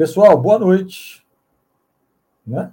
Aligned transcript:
Pessoal, 0.00 0.34
boa 0.40 0.58
noite. 0.58 1.22
Né? 2.46 2.72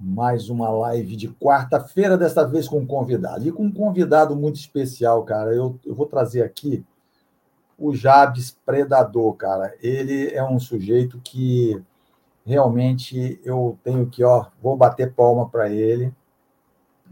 Mais 0.00 0.48
uma 0.48 0.68
live 0.68 1.14
de 1.14 1.28
quarta-feira, 1.28 2.18
desta 2.18 2.44
vez 2.44 2.66
com 2.66 2.80
um 2.80 2.86
convidado. 2.86 3.46
E 3.46 3.52
com 3.52 3.66
um 3.66 3.72
convidado 3.72 4.34
muito 4.34 4.56
especial, 4.56 5.22
cara. 5.22 5.54
Eu, 5.54 5.78
eu 5.86 5.94
vou 5.94 6.06
trazer 6.06 6.42
aqui 6.42 6.84
o 7.78 7.94
Jabes 7.94 8.50
Predador, 8.66 9.34
cara. 9.34 9.76
Ele 9.80 10.34
é 10.34 10.42
um 10.42 10.58
sujeito 10.58 11.20
que 11.22 11.80
realmente 12.44 13.40
eu 13.44 13.78
tenho 13.84 14.04
que, 14.10 14.24
ó, 14.24 14.46
vou 14.60 14.76
bater 14.76 15.12
palma 15.12 15.48
para 15.48 15.70
ele, 15.70 16.12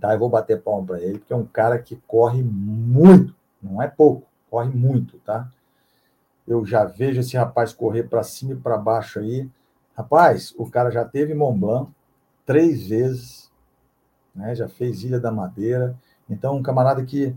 tá? 0.00 0.14
Eu 0.14 0.18
vou 0.18 0.30
bater 0.30 0.60
palma 0.60 0.84
para 0.84 1.00
ele, 1.00 1.20
porque 1.20 1.32
é 1.32 1.36
um 1.36 1.46
cara 1.46 1.78
que 1.78 1.94
corre 2.08 2.42
muito, 2.42 3.36
não 3.62 3.80
é 3.80 3.86
pouco, 3.86 4.26
corre 4.50 4.70
muito, 4.70 5.18
tá? 5.18 5.48
Eu 6.52 6.64
já 6.64 6.84
vejo 6.84 7.20
esse 7.20 7.36
rapaz 7.36 7.72
correr 7.72 8.04
para 8.04 8.22
cima 8.22 8.52
e 8.52 8.56
para 8.56 8.76
baixo 8.76 9.18
aí. 9.18 9.48
Rapaz, 9.96 10.54
o 10.56 10.68
cara 10.68 10.90
já 10.90 11.04
teve 11.04 11.34
Mont 11.34 11.58
Blanc 11.58 11.90
três 12.46 12.88
vezes, 12.88 13.50
né? 14.34 14.54
Já 14.54 14.68
fez 14.68 15.02
Ilha 15.04 15.20
da 15.20 15.30
Madeira. 15.30 15.96
Então, 16.28 16.56
um 16.56 16.62
camarada 16.62 17.04
que 17.04 17.34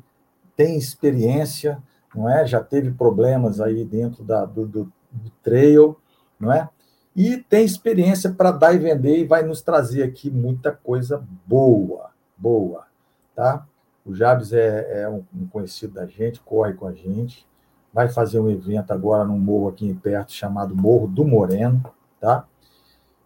tem 0.55 0.77
experiência, 0.77 1.81
não 2.13 2.29
é? 2.29 2.45
Já 2.45 2.63
teve 2.63 2.91
problemas 2.91 3.59
aí 3.59 3.83
dentro 3.83 4.23
da, 4.23 4.45
do, 4.45 4.65
do, 4.65 4.93
do 5.11 5.29
trail, 5.41 5.97
não 6.39 6.51
é? 6.51 6.69
e 7.15 7.37
tem 7.37 7.63
experiência 7.63 8.29
para 8.31 8.51
dar 8.51 8.73
e 8.75 8.77
vender 8.77 9.19
e 9.19 9.25
vai 9.25 9.41
nos 9.41 9.61
trazer 9.61 10.03
aqui 10.03 10.29
muita 10.29 10.71
coisa 10.71 11.23
boa, 11.45 12.11
boa, 12.35 12.85
tá? 13.33 13.65
O 14.05 14.13
Jabes 14.13 14.51
é, 14.51 15.03
é 15.03 15.09
um, 15.09 15.23
um, 15.33 15.47
conhecido 15.47 15.93
da 15.93 16.05
gente, 16.05 16.41
corre 16.41 16.73
com 16.73 16.85
a 16.85 16.91
gente, 16.91 17.47
vai 17.95 18.09
fazer 18.09 18.39
um 18.39 18.49
evento 18.49 18.91
agora 18.91 19.23
num 19.23 19.39
morro 19.39 19.69
aqui 19.69 19.93
perto 19.95 20.33
chamado 20.33 20.75
Morro 20.75 21.07
do 21.07 21.25
Moreno, 21.25 21.81
tá? 22.19 22.45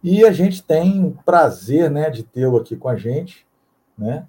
E 0.02 0.24
a 0.24 0.32
gente 0.32 0.62
tem 0.62 1.04
o 1.04 1.10
prazer, 1.26 1.90
né, 1.90 2.08
de 2.08 2.22
tê-lo 2.22 2.56
aqui 2.56 2.76
com 2.76 2.88
a 2.88 2.96
gente, 2.96 3.44
né? 3.98 4.26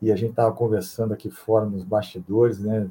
E 0.00 0.12
a 0.12 0.16
gente 0.16 0.30
estava 0.30 0.54
conversando 0.54 1.14
aqui 1.14 1.30
fora 1.30 1.64
nos 1.64 1.82
bastidores, 1.82 2.60
né? 2.60 2.88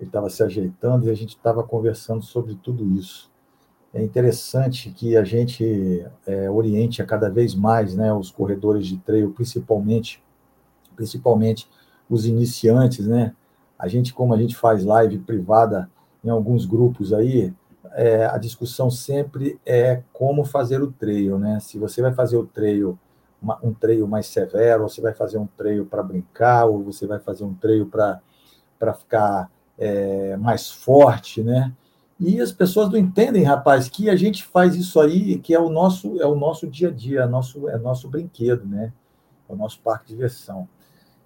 Ele 0.00 0.08
estava 0.08 0.28
se 0.28 0.42
ajeitando 0.42 1.06
e 1.06 1.10
a 1.10 1.14
gente 1.14 1.36
estava 1.36 1.62
conversando 1.62 2.22
sobre 2.22 2.56
tudo 2.56 2.84
isso 2.98 3.32
é 3.94 4.02
interessante 4.02 4.90
que 4.90 5.16
a 5.16 5.22
gente 5.22 6.04
é, 6.26 6.50
oriente 6.50 7.00
a 7.00 7.06
cada 7.06 7.30
vez 7.30 7.54
mais 7.54 7.94
né, 7.94 8.12
os 8.12 8.28
corredores 8.28 8.88
de 8.88 8.98
trail, 8.98 9.30
principalmente, 9.30 10.20
principalmente 10.96 11.70
os 12.10 12.26
iniciantes, 12.26 13.06
né? 13.06 13.32
A 13.78 13.86
gente, 13.86 14.12
como 14.12 14.34
a 14.34 14.36
gente 14.36 14.56
faz 14.56 14.84
live 14.84 15.18
privada 15.20 15.88
em 16.24 16.30
alguns 16.30 16.64
grupos 16.64 17.12
aí, 17.12 17.52
é, 17.92 18.26
a 18.26 18.38
discussão 18.38 18.90
sempre 18.90 19.60
é 19.64 20.02
como 20.12 20.44
fazer 20.44 20.82
o 20.82 20.90
trail, 20.90 21.38
né? 21.38 21.60
Se 21.60 21.78
você 21.78 22.00
vai 22.00 22.12
fazer 22.12 22.36
o 22.36 22.46
trail, 22.46 22.98
um 23.62 23.74
trail 23.74 24.06
mais 24.08 24.26
severo, 24.26 24.84
ou 24.84 24.88
você 24.88 25.00
vai 25.00 25.12
fazer 25.12 25.38
um 25.38 25.46
trail 25.46 25.84
para 25.84 26.02
brincar, 26.02 26.64
ou 26.64 26.82
você 26.82 27.06
vai 27.06 27.20
fazer 27.20 27.44
um 27.44 27.54
trail 27.54 27.86
para 27.86 28.94
ficar 28.94 29.50
é, 29.78 30.36
mais 30.36 30.70
forte, 30.70 31.42
né? 31.42 31.72
E 32.18 32.40
as 32.40 32.52
pessoas 32.52 32.88
não 32.90 32.96
entendem, 32.96 33.42
rapaz, 33.42 33.88
que 33.88 34.08
a 34.08 34.16
gente 34.16 34.44
faz 34.44 34.74
isso 34.76 35.00
aí, 35.00 35.38
que 35.38 35.52
é 35.52 35.58
o 35.58 35.68
nosso, 35.68 36.20
é 36.20 36.26
o 36.26 36.34
nosso 36.34 36.66
dia 36.66 36.88
a 36.88 36.92
dia, 36.92 37.22
é 37.22 37.26
nosso, 37.26 37.68
é 37.68 37.76
nosso 37.76 38.08
brinquedo, 38.08 38.64
né? 38.66 38.92
É 39.48 39.52
o 39.52 39.56
nosso 39.56 39.80
parque 39.80 40.06
de 40.06 40.14
diversão. 40.14 40.68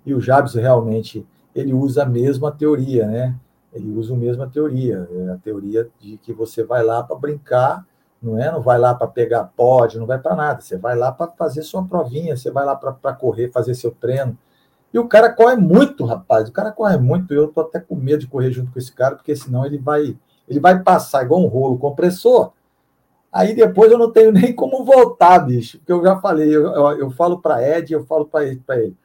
E 0.05 0.13
o 0.15 0.21
Jabs 0.21 0.55
realmente 0.55 1.27
ele 1.55 1.73
usa 1.73 2.03
a 2.03 2.07
mesma 2.07 2.51
teoria, 2.51 3.07
né? 3.07 3.35
Ele 3.73 3.91
usa 3.91 4.15
a 4.15 4.17
mesma 4.17 4.49
teoria, 4.49 5.09
é 5.11 5.31
a 5.31 5.37
teoria 5.37 5.89
de 6.01 6.17
que 6.19 6.33
você 6.33 6.65
vai 6.65 6.83
lá 6.83 7.03
para 7.03 7.17
brincar, 7.17 7.85
não 8.21 8.39
é? 8.39 8.51
Não 8.51 8.61
vai 8.61 8.79
lá 8.79 8.95
para 8.95 9.07
pegar 9.07 9.45
pódio, 9.57 10.01
não 10.01 10.07
vai 10.07 10.19
para 10.19 10.35
nada. 10.35 10.61
Você 10.61 10.77
vai 10.77 10.97
lá 10.97 11.13
para 11.13 11.31
fazer 11.33 11.63
sua 11.63 11.85
provinha, 11.85 12.37
você 12.37 12.51
vai 12.51 12.65
lá 12.65 12.75
para 12.75 13.13
correr, 13.13 13.51
fazer 13.51 13.75
seu 13.75 13.91
treino. 13.91 14.37
E 14.93 14.99
o 14.99 15.07
cara 15.07 15.33
corre 15.33 15.57
muito, 15.57 16.05
rapaz. 16.05 16.49
O 16.49 16.53
cara 16.53 16.73
corre 16.73 16.97
muito. 16.97 17.35
Eu 17.35 17.49
tô 17.49 17.61
até 17.61 17.79
com 17.79 17.95
medo 17.95 18.21
de 18.21 18.27
correr 18.27 18.51
junto 18.51 18.73
com 18.73 18.79
esse 18.79 18.93
cara, 18.93 19.17
porque 19.17 19.37
senão 19.37 19.65
ele 19.65 19.79
vai 19.79 20.17
ele 20.49 20.59
vai 20.59 20.83
passar 20.83 21.25
igual 21.25 21.43
um 21.43 21.47
rolo 21.47 21.79
compressor. 21.79 22.53
Aí 23.31 23.55
depois 23.55 23.93
eu 23.93 23.99
não 23.99 24.11
tenho 24.11 24.33
nem 24.33 24.55
como 24.55 24.85
voltar, 24.85 25.41
bicho. 25.41 25.79
Porque 25.79 25.93
eu 25.93 26.03
já 26.03 26.19
falei, 26.19 26.49
eu, 26.49 26.67
eu, 26.67 26.99
eu 26.99 27.11
falo 27.11 27.41
para 27.41 27.63
Ed, 27.63 27.93
eu 27.93 28.07
falo 28.07 28.25
para 28.25 28.47
ele, 28.47 28.63
ele. 28.71 28.97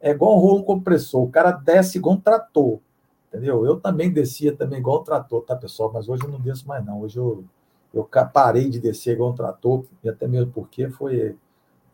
É 0.00 0.10
igual 0.10 0.36
um 0.36 0.40
rolo 0.40 0.62
compressor. 0.62 1.24
O 1.24 1.30
cara 1.30 1.50
desce 1.50 1.98
igual 1.98 2.14
um 2.14 2.20
trator. 2.20 2.78
Entendeu? 3.28 3.64
Eu 3.64 3.78
também 3.78 4.10
descia 4.10 4.56
também 4.56 4.78
igual 4.78 5.00
um 5.00 5.04
trator, 5.04 5.42
tá, 5.42 5.54
pessoal? 5.54 5.90
Mas 5.92 6.08
hoje 6.08 6.24
eu 6.24 6.30
não 6.30 6.40
desço 6.40 6.66
mais, 6.66 6.84
não. 6.84 7.00
Hoje 7.02 7.18
eu, 7.18 7.44
eu 7.92 8.04
parei 8.32 8.70
de 8.70 8.80
descer 8.80 9.14
igual 9.14 9.30
um 9.30 9.34
trator, 9.34 9.84
e 10.02 10.08
até 10.08 10.26
mesmo 10.26 10.50
porque 10.50 10.88
foi, 10.88 11.36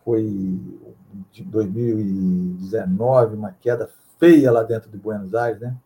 foi 0.04 0.60
de 1.32 1.42
2019, 1.42 3.34
uma 3.34 3.52
queda 3.52 3.90
feia 4.18 4.52
lá 4.52 4.62
dentro 4.62 4.90
de 4.90 4.96
Buenos 4.96 5.34
Aires, 5.34 5.60
né? 5.60 5.76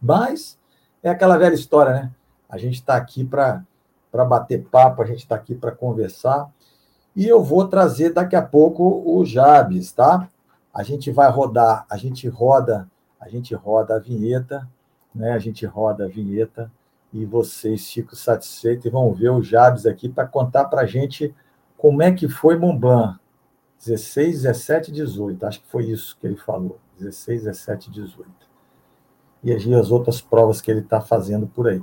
Mas 0.00 0.58
é 1.02 1.08
aquela 1.08 1.38
velha 1.38 1.54
história, 1.54 1.92
né? 1.92 2.12
A 2.48 2.58
gente 2.58 2.74
está 2.74 2.96
aqui 2.96 3.24
para 3.24 3.64
bater 4.12 4.64
papo, 4.64 5.02
a 5.02 5.06
gente 5.06 5.20
está 5.20 5.34
aqui 5.34 5.54
para 5.54 5.72
conversar. 5.72 6.50
E 7.16 7.26
eu 7.26 7.42
vou 7.42 7.66
trazer 7.66 8.12
daqui 8.12 8.36
a 8.36 8.42
pouco 8.42 9.02
o 9.06 9.24
Jabes, 9.24 9.92
tá? 9.92 10.28
A 10.72 10.82
gente 10.82 11.10
vai 11.10 11.30
rodar, 11.30 11.86
a 11.88 11.96
gente 11.96 12.28
roda, 12.28 12.88
a 13.20 13.28
gente 13.28 13.54
roda 13.54 13.96
a 13.96 13.98
vinheta, 13.98 14.68
né? 15.14 15.32
A 15.32 15.38
gente 15.38 15.64
roda 15.64 16.04
a 16.04 16.08
vinheta 16.08 16.70
e 17.12 17.24
vocês 17.24 17.90
ficam 17.90 18.16
satisfeitos 18.16 18.86
e 18.86 18.90
vão 18.90 19.12
ver 19.12 19.30
o 19.30 19.42
Jabes 19.42 19.86
aqui 19.86 20.08
para 20.08 20.26
contar 20.26 20.64
para 20.64 20.82
a 20.82 20.86
gente 20.86 21.34
como 21.76 22.02
é 22.02 22.12
que 22.12 22.28
foi 22.28 22.56
Blanc. 22.56 23.18
16, 23.78 24.42
17, 24.42 24.90
18. 24.90 25.46
Acho 25.46 25.60
que 25.60 25.68
foi 25.68 25.84
isso 25.84 26.16
que 26.18 26.26
ele 26.26 26.36
falou. 26.36 26.78
16, 26.98 27.44
17, 27.44 27.90
18. 27.90 28.30
E 29.42 29.52
as 29.52 29.90
outras 29.90 30.20
provas 30.20 30.60
que 30.60 30.70
ele 30.70 30.80
está 30.80 31.00
fazendo 31.00 31.46
por 31.46 31.68
aí. 31.68 31.82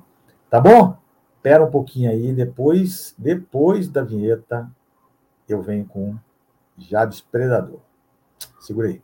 Tá 0.49 0.59
bom? 0.59 0.97
Espera 1.37 1.63
um 1.63 1.71
pouquinho 1.71 2.09
aí, 2.09 2.33
depois, 2.33 3.15
depois 3.17 3.87
da 3.87 4.03
vinheta, 4.03 4.69
eu 5.47 5.61
venho 5.61 5.85
com 5.85 6.15
Jabes 6.77 7.21
Predador. 7.21 7.79
Segura 8.59 8.87
aí. 8.87 9.01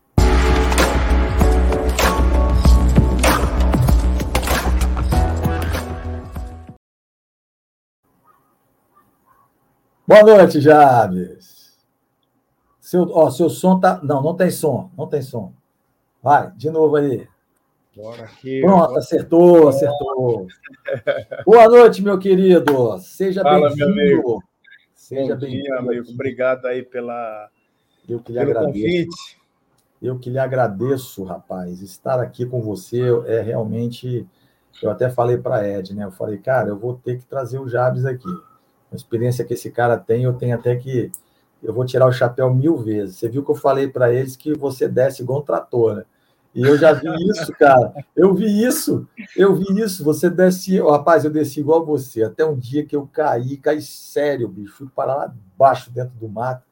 Boa 10.07 10.23
noite, 10.23 10.61
Jabes. 10.61 11.75
Seu, 12.79 13.09
ó, 13.11 13.29
seu 13.29 13.49
som 13.49 13.77
tá. 13.77 13.99
Não, 14.01 14.21
não 14.23 14.33
tem 14.33 14.49
som, 14.49 14.89
não 14.97 15.05
tem 15.05 15.21
som. 15.21 15.51
Vai, 16.23 16.49
de 16.51 16.69
novo 16.71 16.95
aí. 16.95 17.27
Bora 17.93 18.23
aqui. 18.23 18.61
Pronto, 18.61 18.87
bora. 18.87 18.99
acertou, 18.99 19.67
acertou. 19.67 20.47
Boa 21.45 21.67
noite, 21.67 22.01
meu 22.01 22.17
querido. 22.17 22.97
Seja 22.99 23.43
bem-vindo. 23.43 24.41
Seja 24.95 25.35
bem-vindo. 25.35 26.09
Obrigado 26.13 26.67
aí 26.67 26.83
pela, 26.83 27.49
Eu 28.07 28.21
que 28.21 28.31
lhe 28.31 28.39
pelo 28.39 28.51
agradeço. 28.51 28.79
convite. 28.79 29.37
Eu 30.01 30.17
que 30.17 30.29
lhe 30.29 30.39
agradeço, 30.39 31.25
rapaz. 31.25 31.81
Estar 31.81 32.21
aqui 32.21 32.45
com 32.45 32.61
você 32.61 33.01
é 33.25 33.41
realmente. 33.41 34.25
Eu 34.81 34.89
até 34.89 35.09
falei 35.09 35.37
para 35.37 35.67
Ed, 35.67 35.93
né? 35.93 36.05
Eu 36.05 36.11
falei, 36.11 36.37
cara, 36.37 36.69
eu 36.69 36.77
vou 36.77 36.93
ter 36.95 37.17
que 37.17 37.25
trazer 37.25 37.59
o 37.59 37.67
Jabes 37.67 38.05
aqui. 38.05 38.29
A 38.91 38.95
experiência 38.95 39.45
que 39.45 39.53
esse 39.53 39.69
cara 39.69 39.97
tem, 39.97 40.23
eu 40.23 40.33
tenho 40.33 40.55
até 40.55 40.75
que. 40.75 41.11
Eu 41.61 41.73
vou 41.73 41.85
tirar 41.85 42.07
o 42.07 42.11
chapéu 42.11 42.53
mil 42.53 42.77
vezes. 42.77 43.17
Você 43.17 43.27
viu 43.27 43.43
que 43.43 43.49
eu 43.51 43.55
falei 43.55 43.87
para 43.87 44.13
eles 44.13 44.35
que 44.35 44.53
você 44.53 44.87
desce 44.87 45.23
igual 45.23 45.39
um 45.39 45.43
trator, 45.43 45.95
né? 45.95 46.05
E 46.57 46.61
eu 46.61 46.75
já 46.75 46.91
vi 46.91 47.07
isso, 47.29 47.51
cara. 47.53 47.93
Eu 48.15 48.33
vi 48.33 48.63
isso. 48.63 49.07
Eu 49.35 49.55
vi 49.55 49.79
isso. 49.79 50.03
Você 50.03 50.29
desce. 50.29 50.79
Rapaz, 50.79 51.23
eu 51.23 51.29
desci 51.29 51.59
igual 51.59 51.85
você. 51.85 52.23
Até 52.23 52.43
um 52.43 52.57
dia 52.57 52.83
que 52.83 52.95
eu 52.95 53.07
caí, 53.07 53.57
caí 53.57 53.81
sério, 53.81 54.47
bicho. 54.47 54.73
Fui 54.73 54.87
parar 54.87 55.15
lá 55.15 55.35
embaixo, 55.53 55.91
dentro 55.91 56.15
do 56.17 56.27
mato. 56.27 56.63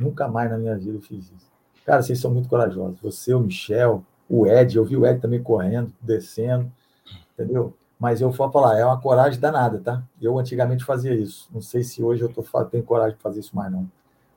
Nunca 0.00 0.26
mais 0.26 0.50
na 0.50 0.56
minha 0.56 0.76
vida 0.76 0.96
eu 0.96 1.02
fiz 1.02 1.26
isso. 1.26 1.52
Cara, 1.84 2.02
vocês 2.02 2.18
são 2.18 2.30
muito 2.30 2.48
corajosos. 2.48 2.98
Você, 3.00 3.34
o 3.34 3.40
Michel, 3.40 4.02
o 4.28 4.46
Ed. 4.46 4.76
Eu 4.76 4.84
vi 4.84 4.96
o 4.96 5.06
Ed 5.06 5.20
também 5.20 5.42
correndo, 5.42 5.92
descendo. 6.00 6.72
Entendeu? 7.34 7.74
Mas 7.98 8.20
eu 8.20 8.30
vou 8.30 8.50
falar, 8.50 8.78
é 8.78 8.84
uma 8.84 9.00
coragem 9.00 9.40
danada, 9.40 9.78
tá? 9.78 10.02
Eu 10.20 10.38
antigamente 10.38 10.84
fazia 10.84 11.14
isso. 11.14 11.48
Não 11.52 11.62
sei 11.62 11.82
se 11.82 12.02
hoje 12.02 12.22
eu 12.22 12.28
tô, 12.28 12.42
tenho 12.64 12.84
coragem 12.84 13.16
de 13.16 13.22
fazer 13.22 13.40
isso 13.40 13.56
mais, 13.56 13.72
não. 13.72 13.90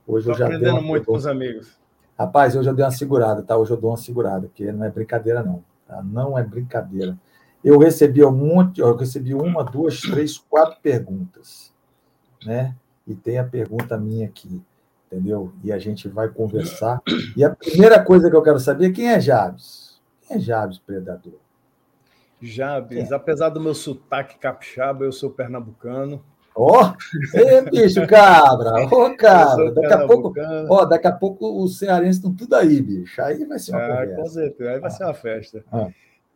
Hoje 0.07 0.25
tô 0.27 0.31
eu 0.31 0.37
já 0.37 0.45
aprendendo 0.45 0.81
muito 0.81 1.05
com 1.05 1.15
os 1.15 1.27
amigos. 1.27 1.77
Rapaz, 2.17 2.55
hoje 2.55 2.69
eu 2.69 2.73
dei 2.73 2.85
uma 2.85 2.91
segurada, 2.91 3.41
tá? 3.41 3.57
Hoje 3.57 3.71
eu 3.71 3.77
dou 3.77 3.91
uma 3.91 3.97
segurada, 3.97 4.47
porque 4.47 4.71
não 4.71 4.85
é 4.85 4.89
brincadeira, 4.89 5.43
não. 5.43 5.63
Tá? 5.87 6.01
Não 6.01 6.37
é 6.37 6.43
brincadeira. 6.43 7.17
Eu 7.63 7.77
recebi 7.77 8.23
um 8.23 8.31
monte, 8.31 8.79
eu 8.79 8.95
recebi 8.95 9.33
uma, 9.33 9.63
duas, 9.63 9.99
três, 9.99 10.37
quatro 10.37 10.79
perguntas, 10.81 11.73
né? 12.45 12.75
E 13.05 13.13
tem 13.13 13.37
a 13.37 13.43
pergunta 13.43 13.97
minha 13.97 14.25
aqui, 14.27 14.61
entendeu? 15.07 15.51
E 15.63 15.71
a 15.71 15.77
gente 15.77 16.07
vai 16.07 16.29
conversar. 16.29 17.01
E 17.35 17.43
a 17.43 17.49
primeira 17.49 18.03
coisa 18.03 18.29
que 18.29 18.35
eu 18.35 18.41
quero 18.41 18.59
saber 18.59 18.87
é 18.87 18.91
quem 18.91 19.09
é 19.09 19.19
Jabes? 19.19 19.99
Quem 20.21 20.37
é 20.37 20.39
Jabes 20.39 20.77
Predador? 20.77 21.39
Jabes, 22.41 23.11
é? 23.11 23.15
apesar 23.15 23.49
do 23.49 23.59
meu 23.59 23.73
sotaque 23.73 24.37
capixaba, 24.37 25.03
eu 25.03 25.11
sou 25.11 25.29
pernambucano. 25.29 26.23
Ó, 26.55 26.93
oh, 26.93 27.69
bicho, 27.69 28.05
cabra, 28.07 28.83
ô, 28.83 29.05
oh, 29.05 29.15
cabra. 29.15 29.71
Daqui 29.71 29.93
a 29.93 30.07
pouco, 30.07 30.33
ó, 30.69 30.85
daqui 30.85 31.07
a 31.07 31.11
pouco 31.11 31.63
os 31.63 31.77
cearenses 31.77 32.17
estão 32.17 32.33
tudo 32.33 32.55
aí, 32.55 32.81
bicho. 32.81 33.21
Aí 33.21 33.45
vai 33.45 33.59
ser 33.59 33.71
uma 33.71 33.85
ah, 33.85 33.87
conversa. 33.87 34.15
Com 34.15 34.27
certeza, 34.27 34.71
aí 34.71 34.79
vai 34.79 34.89
ah. 34.89 34.93
ser 34.93 35.03
uma 35.03 35.13
festa. 35.13 35.63
Ah. 35.71 35.87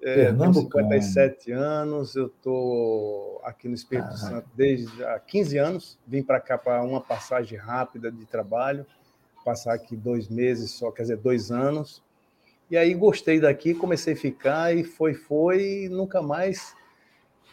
É, 0.01 0.33
tenho 0.33 0.53
57 0.53 1.51
anos, 1.53 2.15
eu 2.15 2.27
estou 2.27 3.41
aqui 3.44 3.69
no 3.69 3.73
Espírito 3.73 4.09
ah. 4.09 4.17
Santo 4.17 4.49
desde 4.53 5.03
há 5.03 5.17
15 5.17 5.57
anos. 5.57 5.99
Vim 6.06 6.21
para 6.21 6.41
cá 6.41 6.57
para 6.57 6.83
uma 6.83 6.99
passagem 6.99 7.57
rápida 7.57 8.11
de 8.11 8.25
trabalho, 8.25 8.85
passar 9.45 9.73
aqui 9.73 9.95
dois 9.95 10.27
meses 10.27 10.71
só, 10.71 10.91
quer 10.91 11.03
dizer, 11.03 11.17
dois 11.17 11.51
anos. 11.51 12.03
E 12.73 12.75
aí 12.75 12.91
gostei 12.95 13.39
daqui, 13.39 13.75
comecei 13.75 14.15
a 14.15 14.17
ficar 14.17 14.75
e 14.75 14.83
foi, 14.83 15.13
foi, 15.13 15.83
e 15.83 15.89
nunca 15.89 16.23
mais 16.23 16.73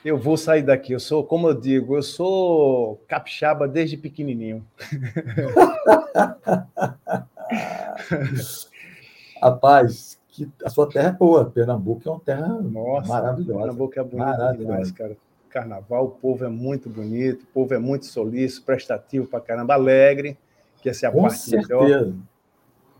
eu 0.02 0.16
vou 0.16 0.34
sair 0.34 0.62
daqui. 0.62 0.94
Eu 0.94 0.98
sou, 0.98 1.22
como 1.22 1.46
eu 1.46 1.52
digo, 1.52 1.94
eu 1.94 2.02
sou 2.02 3.04
capixaba 3.06 3.68
desde 3.68 3.98
pequenininho. 3.98 4.66
Rapaz, 9.42 10.18
que 10.26 10.48
a 10.64 10.70
sua 10.70 10.88
terra 10.88 11.10
é 11.10 11.12
boa. 11.12 11.50
Pernambuco 11.50 12.08
é 12.08 12.12
uma 12.12 12.20
terra 12.20 12.48
Nossa, 12.58 13.06
maravilhosa. 13.06 13.58
Pernambuco 13.58 14.00
é 14.00 14.02
bonito 14.02 14.56
demais, 14.56 14.90
cara. 14.90 15.14
Carnaval, 15.50 16.06
o 16.06 16.10
povo 16.12 16.46
é 16.46 16.48
muito 16.48 16.88
bonito, 16.88 17.42
o 17.42 17.46
povo 17.48 17.74
é 17.74 17.78
muito 17.78 18.06
solícito, 18.06 18.64
prestativo 18.64 19.26
para 19.26 19.42
caramba, 19.42 19.74
alegre, 19.74 20.38
que 20.80 20.88
essa 20.88 21.04
é 21.04 21.10
a 21.10 21.12
Com 21.12 21.20
parte 21.20 21.40
certeza. 21.40 21.78
melhor. 21.78 22.14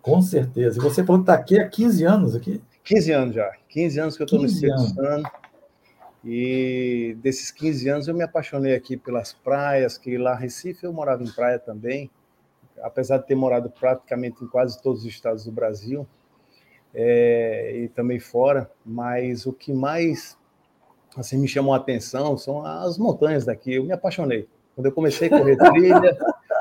Com 0.03 0.23
certeza. 0.23 0.79
E 0.79 0.83
você 0.83 1.05
falou 1.05 1.23
que 1.23 1.31
está 1.31 1.35
aqui 1.35 1.59
há 1.61 1.69
15 1.69 2.05
anos 2.05 2.35
aqui? 2.35 2.61
15 2.85 3.13
anos 3.13 3.35
já. 3.35 3.53
15 3.69 4.01
anos 4.01 4.17
que 4.17 4.23
eu 4.23 4.25
estou 4.25 4.41
no 4.41 4.47
Espírito 4.47 4.81
Santo. 4.95 5.31
E 6.25 7.17
desses 7.23 7.51
15 7.51 7.89
anos 7.89 8.09
eu 8.09 8.15
me 8.15 8.23
apaixonei 8.23 8.75
aqui 8.75 8.97
pelas 8.97 9.33
praias, 9.33 9.97
que 9.97 10.19
lá 10.19 10.37
em 10.37 10.41
Recife 10.41 10.85
eu 10.85 10.93
morava 10.93 11.23
em 11.23 11.31
praia 11.31 11.59
também, 11.59 12.11
apesar 12.83 13.19
de 13.19 13.27
ter 13.27 13.35
morado 13.35 13.71
praticamente 13.71 14.45
em 14.45 14.47
quase 14.47 14.81
todos 14.83 15.01
os 15.01 15.07
estados 15.07 15.45
do 15.45 15.53
Brasil 15.53 16.07
é, 16.95 17.73
e 17.85 17.89
também 17.89 18.19
fora, 18.19 18.71
mas 18.85 19.47
o 19.47 19.53
que 19.53 19.73
mais 19.73 20.37
assim 21.17 21.39
me 21.39 21.49
chamou 21.49 21.75
a 21.75 21.79
atenção 21.79 22.37
são 22.37 22.65
as 22.65 22.99
montanhas 22.99 23.45
daqui. 23.45 23.75
Eu 23.75 23.85
me 23.85 23.93
apaixonei. 23.93 24.49
Quando 24.75 24.87
eu 24.87 24.93
comecei 24.93 25.29
a 25.29 25.39
correr 25.39 25.57
trilha, 25.57 26.19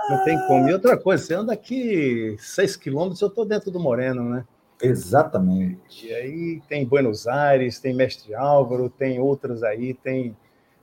não 0.10 0.24
tem 0.24 0.38
como. 0.48 0.68
E 0.70 0.74
outra 0.74 0.98
coisa, 0.98 1.24
você 1.24 1.34
anda 1.34 1.54
aqui 1.54 2.36
6 2.40 2.76
quilômetros, 2.76 3.22
eu 3.22 3.28
estou 3.28 3.46
dentro 3.46 3.70
do 3.72 3.80
Moreno, 3.80 4.24
né? 4.24 4.46
Exatamente. 4.82 6.08
E 6.08 6.14
aí 6.14 6.62
tem 6.68 6.86
Buenos 6.86 7.28
Aires, 7.28 7.80
tem 7.80 7.94
Mestre 7.94 8.34
Álvaro, 8.34 8.90
tem 8.90 9.20
outras 9.20 9.62
aí, 9.62 9.94
tem 9.94 10.36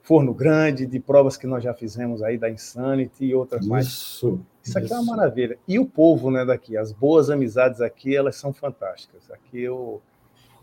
Forno 0.03 0.33
Grande, 0.33 0.87
de 0.87 1.01
provas 1.01 1.37
que 1.37 1.47
nós 1.47 1.65
já 1.65 1.75
fizemos 1.75 2.23
aí 2.23 2.39
da 2.39 2.51
Insanity 2.51 3.25
e 3.25 3.35
outras 3.35 3.63
isso, 3.63 3.71
mais. 3.71 3.87
Isso. 3.87 4.41
Isso 4.63 4.79
aqui 4.79 4.93
é 4.93 4.97
uma 4.99 5.17
maravilha. 5.17 5.59
E 5.67 5.79
o 5.79 5.87
povo, 5.87 6.31
né, 6.31 6.45
daqui, 6.45 6.77
as 6.77 6.93
boas 6.93 7.31
amizades 7.31 7.81
aqui, 7.81 8.15
elas 8.15 8.37
são 8.37 8.53
fantásticas. 8.53 9.31
Aqui 9.31 9.63
eu 9.63 10.03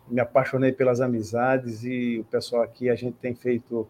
me 0.07 0.19
apaixonei 0.19 0.71
pelas 0.71 1.01
amizades 1.01 1.83
e 1.83 2.19
o 2.19 2.23
pessoal 2.25 2.61
aqui, 2.61 2.89
a 2.89 2.95
gente 2.95 3.15
tem 3.15 3.33
feito 3.33 3.87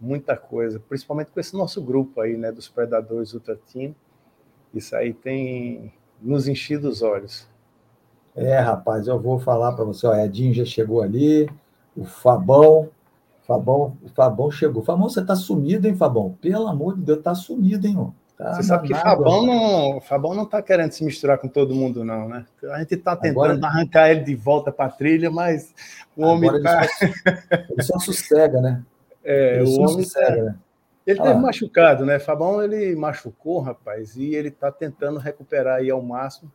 muita 0.00 0.36
coisa, 0.36 0.80
principalmente 0.80 1.30
com 1.30 1.38
esse 1.38 1.54
nosso 1.54 1.80
grupo 1.82 2.20
aí, 2.20 2.36
né, 2.36 2.50
dos 2.50 2.68
Predadores 2.68 3.34
Ultra 3.34 3.56
Team. 3.70 3.94
Isso 4.74 4.94
aí 4.94 5.12
tem 5.12 5.92
nos 6.20 6.46
enchido 6.46 6.88
os 6.88 7.02
olhos. 7.02 7.48
É, 8.34 8.58
rapaz, 8.58 9.06
eu 9.06 9.18
vou 9.18 9.38
falar 9.38 9.72
para 9.72 9.84
você, 9.84 10.06
ó, 10.06 10.14
Edinho 10.14 10.54
já 10.54 10.64
chegou 10.64 11.02
ali, 11.02 11.50
o 11.96 12.04
Fabão, 12.04 12.88
Fabão, 13.46 13.96
o 14.02 14.08
Fabão 14.08 14.50
chegou. 14.50 14.82
Fabão, 14.82 15.08
você 15.08 15.24
tá 15.24 15.34
sumido, 15.34 15.88
hein, 15.88 15.96
Fabão? 15.96 16.36
Pelo 16.40 16.68
amor 16.68 16.96
de 16.96 17.02
Deus, 17.02 17.22
tá 17.22 17.34
sumido, 17.34 17.86
hein, 17.86 17.96
ó. 17.98 18.10
Tá 18.38 18.54
você 18.54 18.62
sabe 18.62 18.88
que 18.88 18.94
Fabão 18.94 19.44
não, 19.44 20.00
Fabão 20.00 20.34
não 20.34 20.46
tá 20.46 20.62
querendo 20.62 20.92
se 20.92 21.04
misturar 21.04 21.36
com 21.36 21.48
todo 21.48 21.74
mundo, 21.74 22.02
não, 22.04 22.26
né? 22.26 22.46
A 22.72 22.78
gente 22.78 22.96
tá 22.96 23.14
tentando 23.14 23.52
Agora... 23.52 23.66
arrancar 23.66 24.10
ele 24.10 24.20
de 24.20 24.34
volta 24.34 24.72
para 24.72 24.86
a 24.86 24.90
trilha, 24.90 25.30
mas 25.30 25.74
o 26.16 26.22
homem 26.22 26.50
tá... 26.62 26.80
ele, 26.80 26.88
só, 26.88 27.62
ele 27.70 27.82
só 27.82 27.98
sossega, 27.98 28.60
né? 28.60 28.82
É, 29.22 29.60
ele 29.60 29.68
o 29.68 29.82
homem 29.82 30.02
sossega, 30.02 30.36
tá... 30.36 30.42
né? 30.44 30.58
Ele 31.10 31.20
ah. 31.20 31.24
teve 31.24 31.38
machucado, 31.38 32.04
né? 32.04 32.18
Fabão 32.18 32.62
ele 32.62 32.94
machucou, 32.96 33.60
rapaz, 33.60 34.16
e 34.16 34.34
ele 34.34 34.50
tá 34.50 34.70
tentando 34.70 35.18
recuperar 35.18 35.78
aí 35.78 35.90
ao 35.90 36.02
máximo 36.02 36.50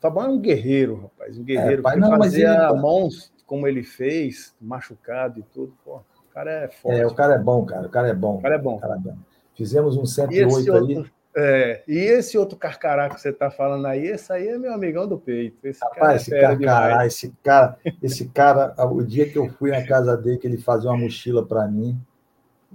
Fabão 0.00 0.24
é 0.24 0.28
um 0.28 0.38
guerreiro, 0.38 1.02
rapaz, 1.02 1.38
um 1.38 1.44
guerreiro. 1.44 1.80
É, 1.80 1.82
pai, 1.82 1.96
não, 1.96 2.10
mas 2.16 2.34
ele... 2.34 2.46
mãos 2.74 3.32
como 3.46 3.66
ele 3.66 3.82
fez, 3.82 4.54
machucado 4.60 5.40
e 5.40 5.42
tudo. 5.42 5.72
Pô, 5.84 5.96
o 5.96 6.34
cara 6.34 6.50
é 6.50 6.68
forte. 6.68 7.00
É, 7.00 7.06
o 7.06 7.14
cara 7.14 7.34
é 7.34 7.38
bom, 7.38 7.64
cara. 7.64 7.86
O 7.86 7.90
cara 7.90 8.08
é 8.08 8.14
bom. 8.14 8.36
O 8.36 8.42
cara 8.42 8.54
é 8.56 8.58
bom. 8.58 8.78
Cara 8.78 8.94
é 8.94 8.98
bom. 8.98 9.16
Fizemos 9.54 9.96
um 9.96 10.04
108 10.04 10.72
aí. 10.72 10.96
Outro, 10.96 11.10
é, 11.36 11.82
e 11.86 11.98
esse 11.98 12.36
outro 12.36 12.56
carcará 12.56 13.08
que 13.08 13.20
você 13.20 13.30
está 13.30 13.50
falando 13.50 13.86
aí, 13.86 14.06
esse 14.06 14.32
aí 14.32 14.48
é 14.48 14.58
meu 14.58 14.72
amigão 14.72 15.06
do 15.06 15.18
peito. 15.18 15.66
Esse 15.66 15.80
Rapaz, 15.82 15.98
cara 15.98 16.12
é 16.12 16.16
esse 16.16 16.30
carcará, 16.30 17.06
esse 17.06 17.34
cara, 17.42 17.78
esse 18.02 18.28
cara, 18.28 18.74
o 18.86 19.02
dia 19.02 19.28
que 19.28 19.36
eu 19.36 19.48
fui 19.50 19.70
na 19.70 19.84
casa 19.86 20.16
dele, 20.16 20.38
que 20.38 20.46
ele 20.46 20.58
fazia 20.58 20.90
uma 20.90 20.98
mochila 20.98 21.44
para 21.44 21.66
mim, 21.68 21.98